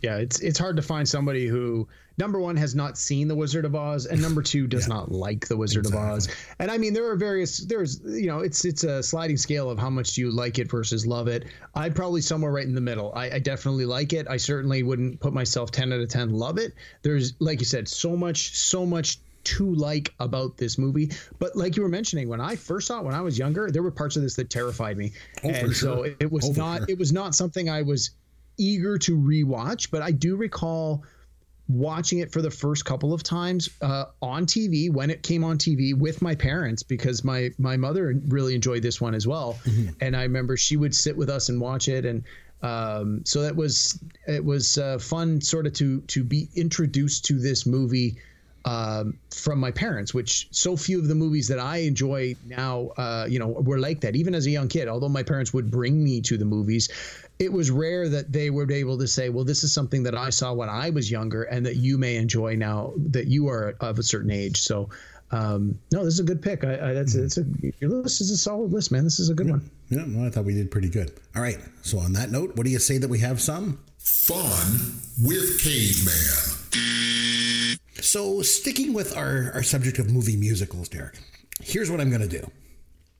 Yeah, 0.00 0.18
it's 0.18 0.38
it's 0.40 0.58
hard 0.58 0.76
to 0.76 0.82
find 0.82 1.08
somebody 1.08 1.46
who 1.48 1.88
number 2.18 2.38
one 2.38 2.56
has 2.56 2.74
not 2.74 2.96
seen 2.96 3.26
The 3.26 3.34
Wizard 3.34 3.64
of 3.64 3.74
Oz, 3.74 4.06
and 4.06 4.22
number 4.22 4.42
two 4.42 4.68
does 4.68 4.86
not 4.86 5.10
like 5.10 5.48
The 5.48 5.56
Wizard 5.56 5.86
of 5.86 5.94
Oz. 5.94 6.28
And 6.60 6.70
I 6.70 6.78
mean, 6.78 6.92
there 6.92 7.10
are 7.10 7.16
various 7.16 7.58
there's 7.58 8.00
you 8.04 8.28
know 8.28 8.38
it's 8.38 8.64
it's 8.64 8.84
a 8.84 9.02
sliding 9.02 9.36
scale 9.36 9.68
of 9.70 9.78
how 9.78 9.90
much 9.90 10.14
do 10.14 10.20
you 10.20 10.30
like 10.30 10.60
it 10.60 10.70
versus 10.70 11.04
love 11.04 11.26
it. 11.26 11.46
I'd 11.74 11.96
probably 11.96 12.20
somewhere 12.20 12.52
right 12.52 12.66
in 12.66 12.76
the 12.76 12.80
middle. 12.80 13.12
I, 13.14 13.30
I 13.32 13.38
definitely 13.40 13.86
like 13.86 14.12
it. 14.12 14.28
I 14.28 14.36
certainly 14.36 14.84
wouldn't 14.84 15.18
put 15.18 15.32
myself 15.32 15.72
ten 15.72 15.92
out 15.92 16.00
of 16.00 16.08
ten 16.08 16.30
love 16.30 16.58
it. 16.58 16.74
There's 17.02 17.34
like 17.40 17.58
you 17.58 17.66
said, 17.66 17.88
so 17.88 18.16
much 18.16 18.56
so 18.56 18.86
much 18.86 19.18
to 19.56 19.74
like 19.74 20.14
about 20.20 20.56
this 20.56 20.76
movie. 20.78 21.10
But 21.38 21.56
like 21.56 21.76
you 21.76 21.82
were 21.82 21.88
mentioning, 21.88 22.28
when 22.28 22.40
I 22.40 22.56
first 22.56 22.86
saw 22.86 22.98
it 23.00 23.04
when 23.04 23.14
I 23.14 23.20
was 23.20 23.38
younger, 23.38 23.70
there 23.70 23.82
were 23.82 23.90
parts 23.90 24.16
of 24.16 24.22
this 24.22 24.34
that 24.36 24.50
terrified 24.50 24.96
me. 24.96 25.12
Oh, 25.44 25.48
and 25.50 25.74
so 25.74 25.96
sure. 25.96 26.06
it, 26.06 26.16
it 26.20 26.32
was 26.32 26.44
Oh, 26.46 26.52
not 26.52 26.78
sure. 26.78 26.86
it 26.90 26.98
was 26.98 27.12
not 27.12 27.34
something 27.34 27.68
I 27.70 27.82
was 27.82 28.10
eager 28.58 28.98
to 28.98 29.16
rewatch, 29.16 29.90
but 29.90 30.02
I 30.02 30.10
do 30.10 30.36
recall 30.36 31.04
watching 31.68 32.20
it 32.20 32.32
for 32.32 32.40
the 32.40 32.50
first 32.50 32.84
couple 32.86 33.12
of 33.12 33.22
times 33.22 33.68
uh, 33.82 34.06
on 34.22 34.46
TV 34.46 34.90
when 34.90 35.10
it 35.10 35.22
came 35.22 35.44
on 35.44 35.58
TV 35.58 35.94
with 35.96 36.22
my 36.22 36.34
parents 36.34 36.82
because 36.82 37.24
my 37.24 37.50
my 37.58 37.76
mother 37.76 38.14
really 38.28 38.54
enjoyed 38.54 38.82
this 38.82 39.00
one 39.00 39.14
as 39.14 39.26
well, 39.26 39.58
and 40.00 40.16
I 40.16 40.22
remember 40.22 40.56
she 40.56 40.76
would 40.76 40.94
sit 40.94 41.16
with 41.16 41.28
us 41.30 41.48
and 41.50 41.60
watch 41.60 41.88
it, 41.88 42.04
and 42.04 42.24
um, 42.62 43.20
so 43.24 43.42
that 43.42 43.54
was 43.54 44.02
it 44.26 44.44
was 44.44 44.78
uh, 44.78 44.98
fun 44.98 45.40
sort 45.40 45.66
of 45.66 45.72
to 45.74 46.00
to 46.02 46.24
be 46.24 46.48
introduced 46.56 47.24
to 47.26 47.38
this 47.38 47.66
movie 47.66 48.16
um, 48.64 49.18
from 49.34 49.58
my 49.58 49.70
parents, 49.70 50.12
which 50.12 50.48
so 50.50 50.76
few 50.76 50.98
of 50.98 51.08
the 51.08 51.14
movies 51.14 51.48
that 51.48 51.58
I 51.58 51.78
enjoy 51.78 52.34
now, 52.46 52.88
uh, 52.96 53.26
you 53.28 53.38
know, 53.38 53.48
were 53.48 53.78
like 53.78 54.00
that. 54.00 54.16
Even 54.16 54.34
as 54.34 54.46
a 54.46 54.50
young 54.50 54.68
kid, 54.68 54.88
although 54.88 55.08
my 55.08 55.22
parents 55.22 55.54
would 55.54 55.70
bring 55.70 56.02
me 56.02 56.20
to 56.22 56.36
the 56.36 56.44
movies, 56.44 56.88
it 57.38 57.52
was 57.52 57.70
rare 57.70 58.08
that 58.08 58.32
they 58.32 58.50
were 58.50 58.70
able 58.70 58.98
to 58.98 59.06
say, 59.06 59.28
"Well, 59.28 59.44
this 59.44 59.64
is 59.64 59.72
something 59.72 60.02
that 60.02 60.14
I 60.14 60.30
saw 60.30 60.52
when 60.52 60.68
I 60.68 60.90
was 60.90 61.10
younger, 61.10 61.44
and 61.44 61.64
that 61.66 61.76
you 61.76 61.98
may 61.98 62.16
enjoy 62.16 62.56
now 62.56 62.92
that 62.96 63.26
you 63.26 63.48
are 63.48 63.74
of 63.80 63.98
a 63.98 64.02
certain 64.02 64.30
age." 64.30 64.60
So, 64.60 64.90
um, 65.30 65.78
no, 65.92 66.04
this 66.04 66.14
is 66.14 66.20
a 66.20 66.24
good 66.24 66.42
pick. 66.42 66.64
I, 66.64 66.90
I, 66.90 66.92
that's 66.94 67.14
it's 67.14 67.38
a 67.38 67.44
your 67.80 67.90
list 67.90 68.20
is 68.20 68.30
a 68.30 68.36
solid 68.36 68.72
list, 68.72 68.90
man. 68.90 69.04
This 69.04 69.20
is 69.20 69.30
a 69.30 69.34
good 69.34 69.48
one. 69.48 69.70
Yeah, 69.88 70.04
well, 70.08 70.26
I 70.26 70.30
thought 70.30 70.44
we 70.44 70.54
did 70.54 70.70
pretty 70.70 70.90
good. 70.90 71.12
All 71.34 71.42
right. 71.42 71.58
So 71.82 71.98
on 71.98 72.12
that 72.14 72.30
note, 72.30 72.56
what 72.56 72.64
do 72.64 72.70
you 72.70 72.78
say 72.78 72.98
that 72.98 73.08
we 73.08 73.20
have 73.20 73.40
some? 73.40 73.78
Fun 73.98 75.00
with 75.22 75.60
Caveman. 75.62 77.47
So 78.00 78.42
sticking 78.42 78.92
with 78.92 79.16
our, 79.16 79.50
our 79.54 79.62
subject 79.62 79.98
of 79.98 80.10
movie 80.10 80.36
musicals, 80.36 80.88
Derek, 80.88 81.18
here's 81.62 81.90
what 81.90 82.00
I'm 82.00 82.10
going 82.10 82.22
to 82.22 82.28
do. 82.28 82.48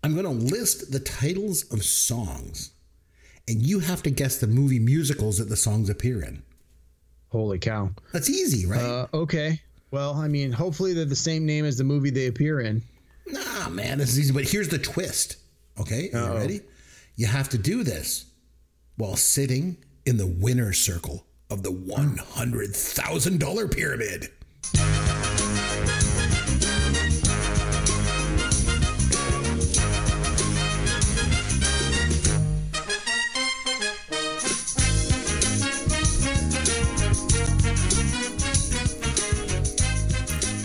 I'm 0.04 0.14
going 0.14 0.24
to 0.24 0.54
list 0.54 0.92
the 0.92 1.00
titles 1.00 1.64
of 1.72 1.82
songs, 1.84 2.70
and 3.48 3.60
you 3.60 3.80
have 3.80 4.02
to 4.04 4.10
guess 4.10 4.38
the 4.38 4.46
movie 4.46 4.78
musicals 4.78 5.38
that 5.38 5.48
the 5.48 5.56
songs 5.56 5.90
appear 5.90 6.22
in. 6.22 6.42
Holy 7.30 7.58
cow! 7.58 7.90
That's 8.12 8.30
easy, 8.30 8.66
right? 8.66 8.80
Uh, 8.80 9.06
okay. 9.12 9.60
Well, 9.90 10.14
I 10.14 10.28
mean, 10.28 10.52
hopefully 10.52 10.94
they're 10.94 11.04
the 11.04 11.16
same 11.16 11.44
name 11.44 11.64
as 11.64 11.76
the 11.76 11.84
movie 11.84 12.10
they 12.10 12.28
appear 12.28 12.60
in. 12.60 12.82
nah, 13.26 13.68
man, 13.68 13.98
this 13.98 14.10
is 14.10 14.20
easy. 14.20 14.32
But 14.32 14.44
here's 14.44 14.68
the 14.68 14.78
twist. 14.78 15.36
Okay, 15.80 16.10
are 16.12 16.32
you 16.32 16.38
ready? 16.38 16.60
You 17.16 17.26
have 17.26 17.48
to 17.50 17.58
do 17.58 17.82
this 17.82 18.26
while 18.96 19.16
sitting 19.16 19.76
in 20.06 20.16
the 20.16 20.26
winner's 20.26 20.78
circle 20.78 21.26
of 21.50 21.62
the 21.62 21.70
$100,000 21.70 23.74
pyramid. 23.74 24.28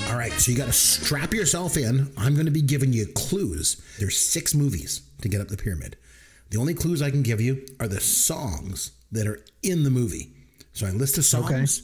All 0.09 0.19
right, 0.19 0.31
so 0.33 0.51
you 0.51 0.57
got 0.57 0.65
to 0.65 0.73
strap 0.73 1.33
yourself 1.33 1.77
in. 1.77 2.11
I'm 2.17 2.33
going 2.33 2.45
to 2.45 2.51
be 2.51 2.61
giving 2.61 2.93
you 2.93 3.07
clues. 3.07 3.81
There's 3.99 4.17
six 4.17 4.53
movies 4.53 5.01
to 5.21 5.29
get 5.29 5.41
up 5.41 5.47
the 5.47 5.57
pyramid. 5.57 5.97
The 6.49 6.59
only 6.59 6.73
clues 6.73 7.01
I 7.01 7.09
can 7.09 7.23
give 7.23 7.41
you 7.41 7.65
are 7.79 7.87
the 7.87 7.99
songs 7.99 8.91
that 9.11 9.25
are 9.27 9.43
in 9.63 9.83
the 9.83 9.89
movie. 9.89 10.33
So 10.73 10.85
I 10.85 10.91
list 10.91 11.15
the 11.15 11.23
songs, 11.23 11.81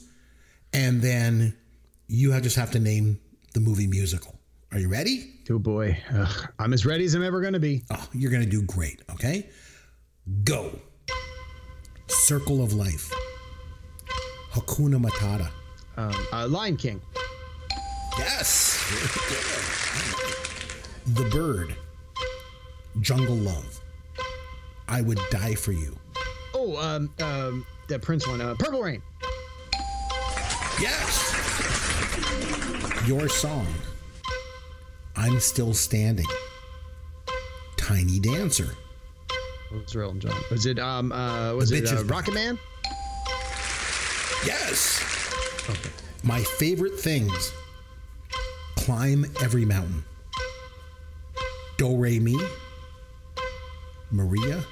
and 0.72 1.02
then 1.02 1.56
you 2.10 2.38
just 2.40 2.56
have 2.56 2.72
to 2.72 2.80
name 2.80 3.20
the 3.54 3.60
movie 3.60 3.86
musical. 3.86 4.36
Are 4.72 4.78
you 4.78 4.88
ready? 4.88 5.32
Oh 5.48 5.58
boy, 5.58 5.96
Ugh, 6.12 6.48
I'm 6.58 6.72
as 6.72 6.84
ready 6.84 7.04
as 7.04 7.14
I'm 7.14 7.22
ever 7.22 7.40
going 7.40 7.52
to 7.52 7.60
be. 7.60 7.82
Oh, 7.90 8.08
you're 8.12 8.30
going 8.32 8.42
to 8.42 8.48
do 8.48 8.62
great, 8.62 9.00
okay? 9.12 9.48
Go. 10.44 10.76
Circle 12.08 12.62
of 12.62 12.72
Life. 12.72 13.12
Hakuna 14.52 15.00
Matata. 15.00 15.50
Um, 15.96 16.26
uh, 16.32 16.46
Lion 16.48 16.76
King. 16.76 17.00
Yes. 18.18 18.76
The 21.14 21.24
Bird. 21.30 21.74
Jungle 23.00 23.34
Love. 23.36 23.80
I 24.86 25.00
Would 25.00 25.18
Die 25.30 25.54
for 25.54 25.72
You. 25.72 25.96
Oh, 26.54 26.76
um, 26.76 27.10
um, 27.20 27.66
the 27.88 27.98
Prince 27.98 28.28
one. 28.28 28.40
Uh, 28.40 28.54
Purple 28.54 28.82
Rain. 28.82 29.02
Yes. 30.80 31.39
Your 33.06 33.28
song. 33.28 33.66
I'm 35.16 35.40
Still 35.40 35.74
Standing. 35.74 36.26
Tiny 37.76 38.18
Dancer. 38.20 38.74
What 39.70 39.84
was 39.84 39.96
Elton 39.96 40.20
John? 40.20 40.40
Was 40.50 40.66
it 40.66 40.78
um 40.78 41.12
uh 41.12 41.54
was 41.54 41.70
The 41.70 41.78
it 41.78 41.88
uh. 41.88 42.02
Rocketman? 42.04 42.58
Yes. 44.46 45.04
My 46.22 46.40
favorite 46.40 46.98
things. 46.98 47.52
Climb 48.76 49.26
every 49.42 49.64
mountain. 49.64 50.04
Do 51.76 51.96
re 51.96 52.18
mi. 52.18 52.38
Maria. 54.10 54.62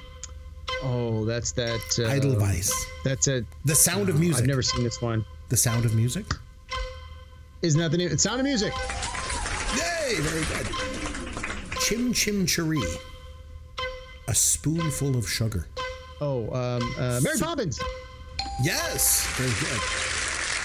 Oh, 0.83 1.25
that's 1.25 1.51
that. 1.53 1.81
Uh, 1.99 2.03
Edelweiss. 2.03 2.71
That's 3.03 3.27
a. 3.27 3.43
The 3.65 3.75
Sound 3.75 4.09
of 4.09 4.19
Music. 4.19 4.43
I've 4.43 4.47
never 4.47 4.61
seen 4.61 4.83
this 4.83 5.01
one. 5.01 5.25
The 5.49 5.57
Sound 5.57 5.85
of 5.85 5.95
Music. 5.95 6.25
Isn't 7.61 7.79
that 7.81 7.91
the 7.91 7.97
name? 7.97 8.09
It's 8.11 8.23
Sound 8.23 8.39
of 8.39 8.45
Music. 8.45 8.73
Yay! 9.75 10.15
Very 10.19 10.45
good. 10.45 11.79
Chim 11.81 12.13
Chim 12.13 12.45
Cheree. 12.45 12.97
A 14.27 14.35
spoonful 14.35 15.17
of 15.17 15.29
sugar. 15.29 15.65
Oh, 16.21 16.43
um, 16.53 16.93
uh, 16.97 17.19
Mary 17.21 17.37
Poppins. 17.37 17.79
Yes, 18.63 19.25
very 19.35 19.49
good. 19.49 19.81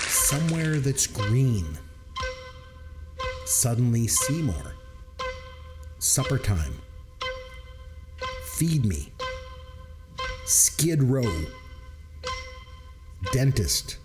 Somewhere 0.09 0.81
that's 0.81 1.07
green. 1.07 1.67
Suddenly 3.45 4.07
Seymour. 4.07 4.75
Supper 5.99 6.39
time. 6.39 6.75
Feed 8.55 8.85
me. 8.85 9.13
Skid 10.45 11.03
Row. 11.03 11.45
Dentist. 13.33 13.97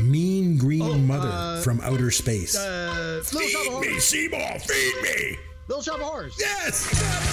Mean 0.00 0.58
Green 0.58 1.06
Mother 1.06 1.62
from 1.62 1.80
Outer 1.80 2.10
Space. 2.10 2.56
Uh, 2.56 3.22
of 3.22 3.72
Horrors. 3.72 4.04
Seymour, 4.04 4.58
feed 4.60 5.02
me! 5.02 5.36
Little 5.68 5.82
Shop 5.82 5.96
of 5.96 6.02
Horrors. 6.02 6.34
Yes! 6.38 7.23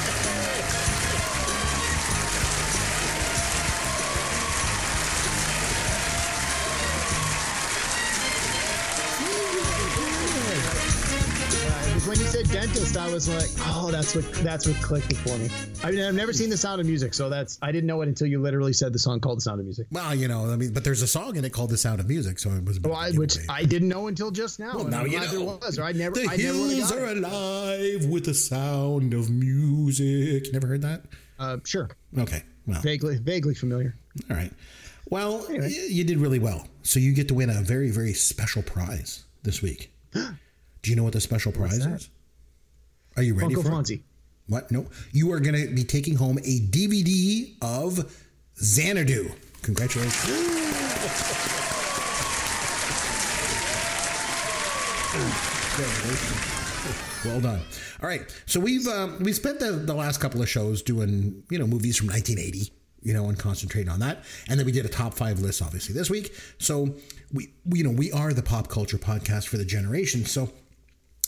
When 12.11 12.19
you 12.19 12.25
said 12.25 12.45
dentist, 12.49 12.97
I 12.97 13.09
was 13.09 13.29
like, 13.29 13.47
oh, 13.69 13.89
that's 13.89 14.13
what 14.13 14.29
that's 14.43 14.67
what 14.67 14.75
clicked 14.81 15.15
for 15.15 15.37
me. 15.37 15.47
I 15.81 15.91
mean, 15.91 16.01
I've 16.03 16.13
never 16.13 16.33
seen 16.33 16.49
The 16.49 16.57
Sound 16.57 16.81
of 16.81 16.85
Music, 16.87 17.13
so 17.13 17.29
that's 17.29 17.57
I 17.61 17.71
didn't 17.71 17.87
know 17.87 18.01
it 18.01 18.09
until 18.09 18.27
you 18.27 18.41
literally 18.41 18.73
said 18.73 18.91
the 18.91 18.99
song 18.99 19.21
called 19.21 19.37
The 19.37 19.43
Sound 19.43 19.61
of 19.61 19.65
Music. 19.65 19.87
Well, 19.93 20.13
you 20.13 20.27
know, 20.27 20.51
I 20.51 20.57
mean, 20.57 20.73
but 20.73 20.83
there's 20.83 21.01
a 21.01 21.07
song 21.07 21.37
in 21.37 21.45
it 21.45 21.53
called 21.53 21.69
"The 21.69 21.77
Sound 21.77 22.01
of 22.01 22.09
Music," 22.09 22.37
so 22.37 22.49
it 22.51 22.65
was. 22.65 22.81
Well, 22.81 22.95
I, 22.95 23.11
which. 23.11 23.37
I 23.47 23.63
didn't 23.63 23.87
know 23.87 24.07
until 24.07 24.29
just 24.29 24.59
now. 24.59 24.75
Well, 24.75 24.83
now 24.87 25.05
you 25.05 25.21
know. 25.21 25.25
There 25.27 25.39
was, 25.39 25.79
or 25.79 25.83
I 25.85 25.93
never, 25.93 26.15
The 26.15 26.23
I 26.23 26.35
never 26.35 26.41
hills 26.41 26.89
have 26.89 26.99
are 26.99 27.05
it. 27.11 27.17
alive 27.19 28.05
with 28.07 28.25
the 28.25 28.33
sound 28.33 29.13
of 29.13 29.29
music. 29.29 30.51
Never 30.51 30.67
heard 30.67 30.81
that? 30.81 31.03
Uh, 31.39 31.57
sure, 31.63 31.89
Okay. 32.19 32.43
Well, 32.67 32.81
vaguely, 32.81 33.19
vaguely 33.19 33.55
familiar. 33.55 33.95
all 34.29 34.35
right. 34.35 34.51
Well, 35.09 35.45
Anyway. 35.47 35.69
y- 35.73 35.87
you 35.89 36.03
did 36.03 36.17
really 36.17 36.39
well. 36.39 36.67
So 36.83 36.99
you 36.99 37.13
get 37.13 37.29
to 37.29 37.33
win 37.35 37.49
a 37.49 37.61
very, 37.61 37.89
very 37.89 38.13
special 38.13 38.61
prize 38.63 39.23
this 39.43 39.61
week. 39.61 39.93
Do 40.81 40.89
you 40.89 40.95
know 40.95 41.03
what 41.03 41.13
the 41.13 41.21
special 41.21 41.51
prize 41.51 41.79
that? 41.79 41.93
is? 41.93 42.09
Are 43.17 43.23
you 43.23 43.33
ready 43.33 43.55
Uncle 43.55 43.63
for 43.63 43.69
it? 43.69 43.73
Fonzie. 43.73 44.01
What? 44.47 44.71
No. 44.71 44.87
You 45.11 45.31
are 45.31 45.39
going 45.39 45.55
to 45.55 45.73
be 45.73 45.83
taking 45.83 46.15
home 46.15 46.37
a 46.39 46.59
DVD 46.59 47.55
of 47.61 48.11
Xanadu. 48.57 49.31
Congratulations. 49.61 50.27
Well 57.25 57.39
done. 57.39 57.61
All 58.01 58.09
right, 58.09 58.21
so 58.47 58.59
we've 58.59 58.87
um, 58.87 59.19
we 59.19 59.31
spent 59.33 59.59
the, 59.59 59.71
the 59.71 59.93
last 59.93 60.19
couple 60.19 60.41
of 60.41 60.49
shows 60.49 60.81
doing 60.81 61.43
you 61.51 61.59
know 61.59 61.67
movies 61.67 61.97
from 61.97 62.07
1980, 62.07 62.71
you 63.03 63.13
know, 63.13 63.29
and 63.29 63.37
concentrating 63.37 63.91
on 63.91 63.99
that, 63.99 64.23
and 64.49 64.57
then 64.59 64.65
we 64.65 64.71
did 64.71 64.85
a 64.85 64.89
top 64.89 65.13
five 65.13 65.39
list 65.39 65.61
obviously 65.61 65.93
this 65.93 66.09
week. 66.09 66.33
So 66.57 66.95
we, 67.31 67.53
we 67.65 67.79
you 67.79 67.83
know 67.83 67.91
we 67.91 68.11
are 68.11 68.33
the 68.33 68.41
pop 68.41 68.69
culture 68.69 68.97
podcast 68.97 69.47
for 69.47 69.57
the 69.57 69.65
generation. 69.65 70.25
So 70.25 70.51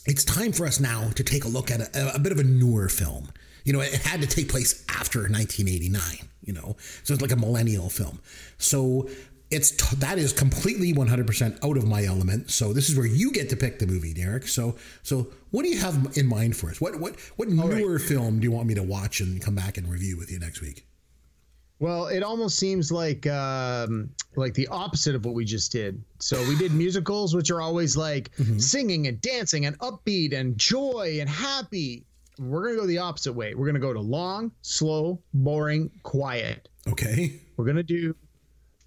it's 0.05 0.23
time 0.23 0.51
for 0.51 0.65
us 0.65 0.79
now 0.79 1.09
to 1.15 1.23
take 1.23 1.45
a 1.45 1.47
look 1.47 1.71
at 1.71 1.95
a, 1.95 2.15
a 2.15 2.19
bit 2.19 2.31
of 2.31 2.39
a 2.39 2.43
newer 2.43 2.89
film. 2.89 3.31
You 3.63 3.73
know, 3.73 3.79
it 3.79 3.93
had 3.93 4.21
to 4.21 4.27
take 4.27 4.49
place 4.49 4.83
after 4.89 5.19
1989. 5.19 6.29
You 6.41 6.53
know, 6.53 6.75
so 7.03 7.13
it's 7.13 7.21
like 7.21 7.31
a 7.31 7.37
millennial 7.37 7.89
film. 7.89 8.19
So 8.57 9.09
it's 9.49 9.71
t- 9.71 9.95
that 9.97 10.17
is 10.17 10.33
completely 10.33 10.93
100% 10.93 11.63
out 11.63 11.77
of 11.77 11.87
my 11.87 12.03
element. 12.03 12.51
So 12.51 12.73
this 12.73 12.89
is 12.89 12.97
where 12.97 13.05
you 13.05 13.31
get 13.31 13.49
to 13.51 13.55
pick 13.55 13.79
the 13.79 13.87
movie, 13.87 14.13
Derek. 14.13 14.47
So 14.47 14.75
so 15.03 15.27
what 15.51 15.63
do 15.63 15.69
you 15.69 15.79
have 15.79 16.17
in 16.17 16.27
mind 16.27 16.57
for 16.57 16.69
us? 16.69 16.81
What 16.81 16.99
what 16.99 17.19
what 17.37 17.47
newer 17.47 17.99
film 17.99 18.39
do 18.39 18.43
you 18.43 18.51
want 18.51 18.67
me 18.67 18.73
to 18.75 18.83
watch 18.83 19.21
and 19.21 19.41
come 19.41 19.55
back 19.55 19.77
and 19.77 19.89
review 19.89 20.17
with 20.17 20.31
you 20.31 20.39
next 20.39 20.59
week? 20.61 20.85
Well, 21.79 22.07
it 22.07 22.23
almost 22.23 22.57
seems 22.57 22.91
like 22.91 23.27
um, 23.27 24.09
like 24.35 24.53
the 24.53 24.67
opposite 24.67 25.15
of 25.15 25.25
what 25.25 25.33
we 25.33 25.43
just 25.45 25.71
did. 25.71 26.01
So 26.19 26.41
we 26.47 26.55
did 26.55 26.71
musicals, 26.71 27.35
which 27.35 27.51
are 27.51 27.61
always 27.61 27.97
like 27.97 28.31
singing 28.57 29.07
and 29.07 29.19
dancing 29.19 29.65
and 29.65 29.77
upbeat 29.79 30.33
and 30.33 30.57
joy 30.57 31.17
and 31.19 31.29
happy. 31.29 32.05
We're 32.39 32.63
gonna 32.63 32.81
go 32.81 32.87
the 32.87 32.99
opposite 32.99 33.33
way. 33.33 33.53
We're 33.53 33.65
gonna 33.65 33.79
go 33.79 33.93
to 33.93 33.99
long, 33.99 34.51
slow, 34.61 35.19
boring, 35.33 35.91
quiet. 36.03 36.69
Okay. 36.87 37.39
We're 37.57 37.65
gonna 37.65 37.83
do 37.83 38.15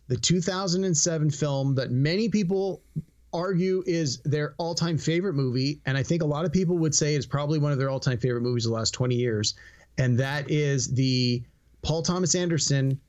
the 0.09 0.17
2007 0.17 1.31
film 1.31 1.75
that 1.75 1.91
many 1.91 2.29
people 2.29 2.83
argue 3.33 3.83
is 3.87 4.19
their 4.25 4.55
all-time 4.59 4.97
favorite 4.97 5.35
movie, 5.35 5.81
and 5.85 5.99
I 5.99 6.03
think 6.03 6.23
a 6.23 6.27
lot 6.27 6.45
of 6.45 6.53
people 6.53 6.79
would 6.79 6.95
say 6.95 7.15
it's 7.15 7.27
probably 7.27 7.59
one 7.59 7.73
of 7.73 7.79
their 7.79 7.91
all-time 7.91 8.19
favorite 8.19 8.41
movies 8.41 8.65
of 8.65 8.71
the 8.71 8.77
last 8.77 8.93
20 8.93 9.15
years, 9.15 9.55
and 9.99 10.19
that 10.19 10.51
is 10.51 10.95
the 10.95 11.43
Paul 11.83 12.03
Thomas 12.03 12.35
Anderson 12.35 13.01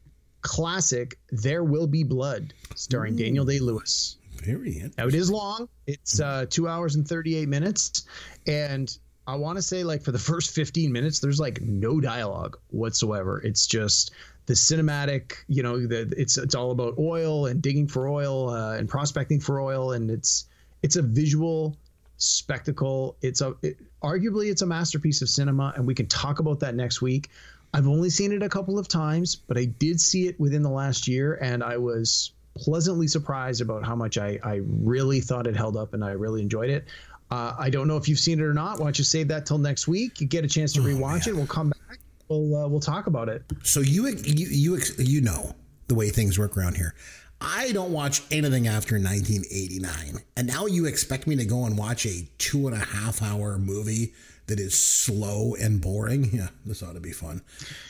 classic 0.41 1.17
"There 1.31 1.63
Will 1.63 1.87
Be 1.87 2.03
Blood," 2.03 2.53
starring 2.75 3.15
Daniel 3.15 3.45
Day 3.45 3.59
Lewis. 3.59 4.17
Very 4.43 4.73
interesting. 4.73 4.93
Now 4.97 5.07
it 5.07 5.15
is 5.15 5.29
long. 5.29 5.67
It's 5.87 6.19
uh, 6.19 6.45
two 6.49 6.67
hours 6.67 6.95
and 6.95 7.07
38 7.07 7.47
minutes. 7.47 8.05
And 8.45 8.95
I 9.25 9.35
want 9.35 9.57
to 9.57 9.61
say, 9.61 9.83
like, 9.83 10.03
for 10.03 10.11
the 10.11 10.19
first 10.19 10.51
15 10.51 10.91
minutes, 10.91 11.19
there's 11.19 11.39
like 11.39 11.61
no 11.61 11.99
dialogue 11.99 12.57
whatsoever. 12.69 13.41
It's 13.41 13.67
just 13.67 14.11
the 14.45 14.53
cinematic, 14.53 15.33
you 15.47 15.63
know, 15.63 15.85
the, 15.85 16.13
it's 16.17 16.37
it's 16.37 16.55
all 16.55 16.71
about 16.71 16.97
oil 16.97 17.47
and 17.47 17.61
digging 17.61 17.87
for 17.87 18.07
oil 18.07 18.49
uh, 18.49 18.77
and 18.77 18.87
prospecting 18.87 19.39
for 19.39 19.59
oil. 19.59 19.91
And 19.91 20.09
it's 20.09 20.45
it's 20.81 20.95
a 20.95 21.01
visual 21.01 21.77
spectacle. 22.17 23.17
It's 23.21 23.41
a 23.41 23.55
it, 23.61 23.77
arguably 24.01 24.49
it's 24.49 24.61
a 24.61 24.65
masterpiece 24.65 25.21
of 25.21 25.29
cinema, 25.29 25.73
and 25.75 25.85
we 25.85 25.93
can 25.93 26.07
talk 26.07 26.39
about 26.39 26.61
that 26.61 26.75
next 26.75 27.01
week. 27.01 27.29
I've 27.73 27.87
only 27.87 28.09
seen 28.09 28.31
it 28.31 28.41
a 28.41 28.49
couple 28.49 28.79
of 28.79 28.87
times, 28.87 29.35
but 29.35 29.57
I 29.57 29.65
did 29.65 29.99
see 29.99 30.27
it 30.27 30.39
within 30.39 30.61
the 30.61 30.69
last 30.69 31.07
year, 31.07 31.35
and 31.41 31.63
I 31.63 31.77
was 31.77 32.31
pleasantly 32.57 33.07
surprised 33.07 33.61
about 33.61 33.85
how 33.85 33.95
much 33.95 34.17
I, 34.17 34.39
I 34.43 34.61
really 34.63 35.21
thought 35.21 35.47
it 35.47 35.55
held 35.55 35.77
up 35.77 35.93
and 35.93 36.03
I 36.03 36.11
really 36.11 36.41
enjoyed 36.41 36.69
it. 36.69 36.85
Uh, 37.29 37.53
I 37.57 37.69
don't 37.69 37.87
know 37.87 37.97
if 37.97 38.07
you've 38.07 38.19
seen 38.19 38.39
it 38.39 38.43
or 38.43 38.53
not. 38.53 38.79
Why 38.79 38.85
don't 38.85 38.97
you 38.97 39.03
save 39.03 39.27
that 39.27 39.45
till 39.45 39.57
next 39.57 39.87
week? 39.87 40.21
You 40.21 40.27
get 40.27 40.45
a 40.45 40.47
chance 40.47 40.73
to 40.73 40.79
rewatch 40.79 41.27
it. 41.27 41.35
We'll 41.35 41.45
come 41.45 41.69
back. 41.69 41.99
We'll 42.29 42.55
uh, 42.55 42.67
we'll 42.67 42.79
talk 42.79 43.07
about 43.07 43.29
it. 43.29 43.43
So 43.63 43.81
you 43.81 44.07
you 44.07 44.47
you 44.49 44.79
you 44.97 45.21
know 45.21 45.53
the 45.87 45.95
way 45.95 46.09
things 46.09 46.39
work 46.39 46.57
around 46.57 46.75
here. 46.75 46.95
I 47.39 47.71
don't 47.71 47.91
watch 47.91 48.23
anything 48.31 48.67
after 48.67 48.95
1989, 48.95 50.23
and 50.35 50.47
now 50.47 50.65
you 50.65 50.85
expect 50.85 51.27
me 51.27 51.35
to 51.35 51.45
go 51.45 51.65
and 51.65 51.77
watch 51.77 52.05
a 52.05 52.27
two 52.37 52.67
and 52.67 52.75
a 52.75 52.83
half 52.83 53.21
hour 53.21 53.57
movie 53.57 54.13
that 54.47 54.59
is 54.59 54.73
slow 54.77 55.55
and 55.59 55.81
boring. 55.81 56.29
Yeah, 56.37 56.47
this 56.65 56.83
ought 56.83 56.93
to 56.93 56.99
be 56.99 57.11
fun. 57.11 57.41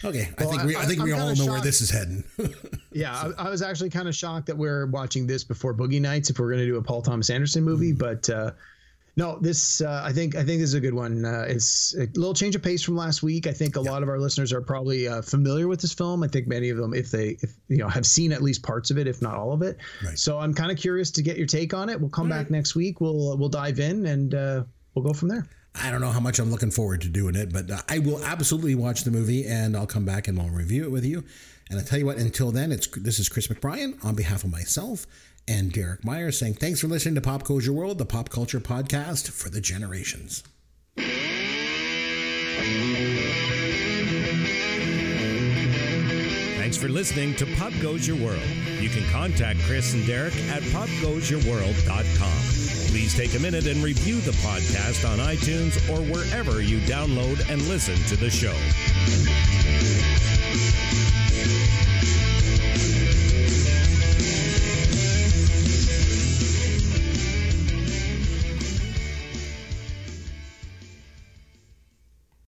Okay, 0.04 0.30
I 0.38 0.46
think 0.46 0.64
we 0.64 0.76
I, 0.76 0.82
I- 0.82 0.86
think 0.86 1.02
I'm 1.02 1.14
all 1.14 1.36
know 1.36 1.46
where 1.48 1.62
this 1.62 1.82
is 1.82 1.90
heading. 1.90 2.24
Yeah, 2.92 3.32
I, 3.38 3.46
I 3.48 3.50
was 3.52 3.62
actually 3.62 3.92
kind 3.92 4.08
of 4.08 4.16
shocked 4.16 4.48
that 4.48 4.58
we're 4.58 4.88
watching 4.88 5.28
this 5.28 5.44
before 5.44 5.72
Boogie 5.74 6.02
Nights 6.02 6.32
if 6.32 6.40
we're 6.40 6.48
going 6.50 6.62
to 6.62 6.66
do 6.66 6.78
a 6.78 6.82
Paul 6.82 7.04
Thomas 7.04 7.30
Anderson 7.30 7.64
movie, 7.64 7.94
but 7.94 8.28
uh, 8.28 8.52
no, 9.18 9.38
this 9.40 9.82
uh, 9.82 10.02
I 10.04 10.12
think 10.14 10.36
I 10.36 10.40
think 10.44 10.62
this 10.62 10.70
is 10.70 10.74
a 10.76 10.80
good 10.80 10.94
one. 10.94 11.26
Uh, 11.26 11.46
it's 11.48 11.96
a 11.96 12.08
little 12.16 12.34
change 12.34 12.56
of 12.56 12.64
pace 12.64 12.82
from 12.84 12.96
last 12.96 13.22
week. 13.22 13.46
I 13.48 13.52
think 13.54 13.76
a 13.76 13.82
lot 13.82 14.02
of 14.02 14.10
our 14.10 14.20
listeners 14.20 14.52
are 14.54 14.62
probably 14.62 15.08
uh, 15.08 15.22
familiar 15.22 15.68
with 15.68 15.82
this 15.82 15.94
film. 15.94 16.24
I 16.24 16.28
think 16.28 16.48
many 16.48 16.70
of 16.70 16.78
them, 16.78 16.94
if 16.94 17.12
they 17.12 17.38
if 17.42 17.54
you 17.68 17.78
know 17.78 17.88
have 17.88 18.06
seen 18.06 18.32
at 18.32 18.42
least 18.42 18.64
parts 18.64 18.90
of 18.90 18.98
it, 18.98 19.08
if 19.08 19.22
not 19.22 19.36
all 19.36 19.54
of 19.54 19.62
it. 19.62 19.78
Right. 20.04 20.18
So 20.18 20.40
I'm 20.40 20.54
kind 20.54 20.72
of 20.72 20.78
curious 20.78 21.12
to 21.12 21.22
get 21.22 21.36
your 21.38 21.48
take 21.48 21.74
on 21.74 21.90
it. 21.90 22.00
We'll 22.00 22.10
come 22.10 22.30
back 22.30 22.50
next 22.50 22.74
week. 22.76 23.02
We'll 23.02 23.38
we'll 23.38 23.50
dive 23.50 23.80
in 23.80 24.06
and 24.08 24.34
uh, 24.34 24.64
we'll 24.96 25.06
go 25.06 25.14
from 25.14 25.30
there. 25.30 25.46
I 25.82 25.92
don't 25.92 26.02
know 26.02 26.12
how 26.12 26.20
much 26.20 26.40
I'm 26.40 26.52
looking 26.52 26.72
forward 26.72 27.02
to 27.02 27.10
doing 27.10 27.36
it, 27.36 27.54
but 27.54 27.70
uh, 27.70 27.82
I 27.90 28.00
will 28.00 28.24
absolutely 28.24 28.76
watch 28.76 29.04
the 29.04 29.12
movie 29.12 29.46
and 29.46 29.76
I'll 29.76 29.88
come 29.88 30.06
back 30.06 30.28
and 30.28 30.40
I'll 30.40 30.50
review 30.50 30.84
it 30.84 30.92
with 30.92 31.06
you. 31.06 31.24
And 31.70 31.80
I 31.80 31.84
tell 31.84 32.00
you 32.00 32.06
what, 32.06 32.18
until 32.18 32.52
then, 32.52 32.72
it's 32.72 32.88
this 32.88 33.20
is 33.20 33.30
Chris 33.30 33.48
McBrien 33.48 34.04
on 34.04 34.16
behalf 34.16 34.44
of 34.44 34.52
myself 34.52 35.06
and 35.48 35.72
Derek 35.72 36.04
Meyer 36.04 36.32
saying 36.32 36.56
thanks 36.56 36.82
for 36.82 36.88
listening 36.88 37.16
to 37.16 37.22
Pop 37.22 37.44
Goes 37.44 37.66
Your 37.66 37.76
World, 37.76 37.98
the 37.98 38.06
pop 38.06 38.30
culture 38.30 38.60
podcast 38.60 39.30
for 39.30 39.50
the 39.50 39.62
generations. 39.62 40.44
Thanks 46.58 46.78
for 46.78 46.90
listening 46.90 47.34
to 47.36 47.46
Pop 47.56 47.72
Goes 47.82 48.08
Your 48.08 48.18
World. 48.18 48.42
You 48.82 48.90
can 48.90 49.08
contact 49.10 49.60
Chris 49.62 49.94
and 49.94 50.06
Derek 50.06 50.36
at 50.50 50.62
popgoesyourworld.com. 50.64 52.77
Please 52.88 53.14
take 53.14 53.36
a 53.36 53.40
minute 53.40 53.68
and 53.68 53.84
review 53.84 54.22
the 54.22 54.32
podcast 54.32 55.08
on 55.08 55.20
iTunes 55.20 55.78
or 55.90 56.02
wherever 56.12 56.62
you 56.62 56.80
download 56.80 57.48
and 57.50 57.62
listen 57.68 57.96
to 58.06 58.16
the 58.16 58.30
show. 58.30 58.56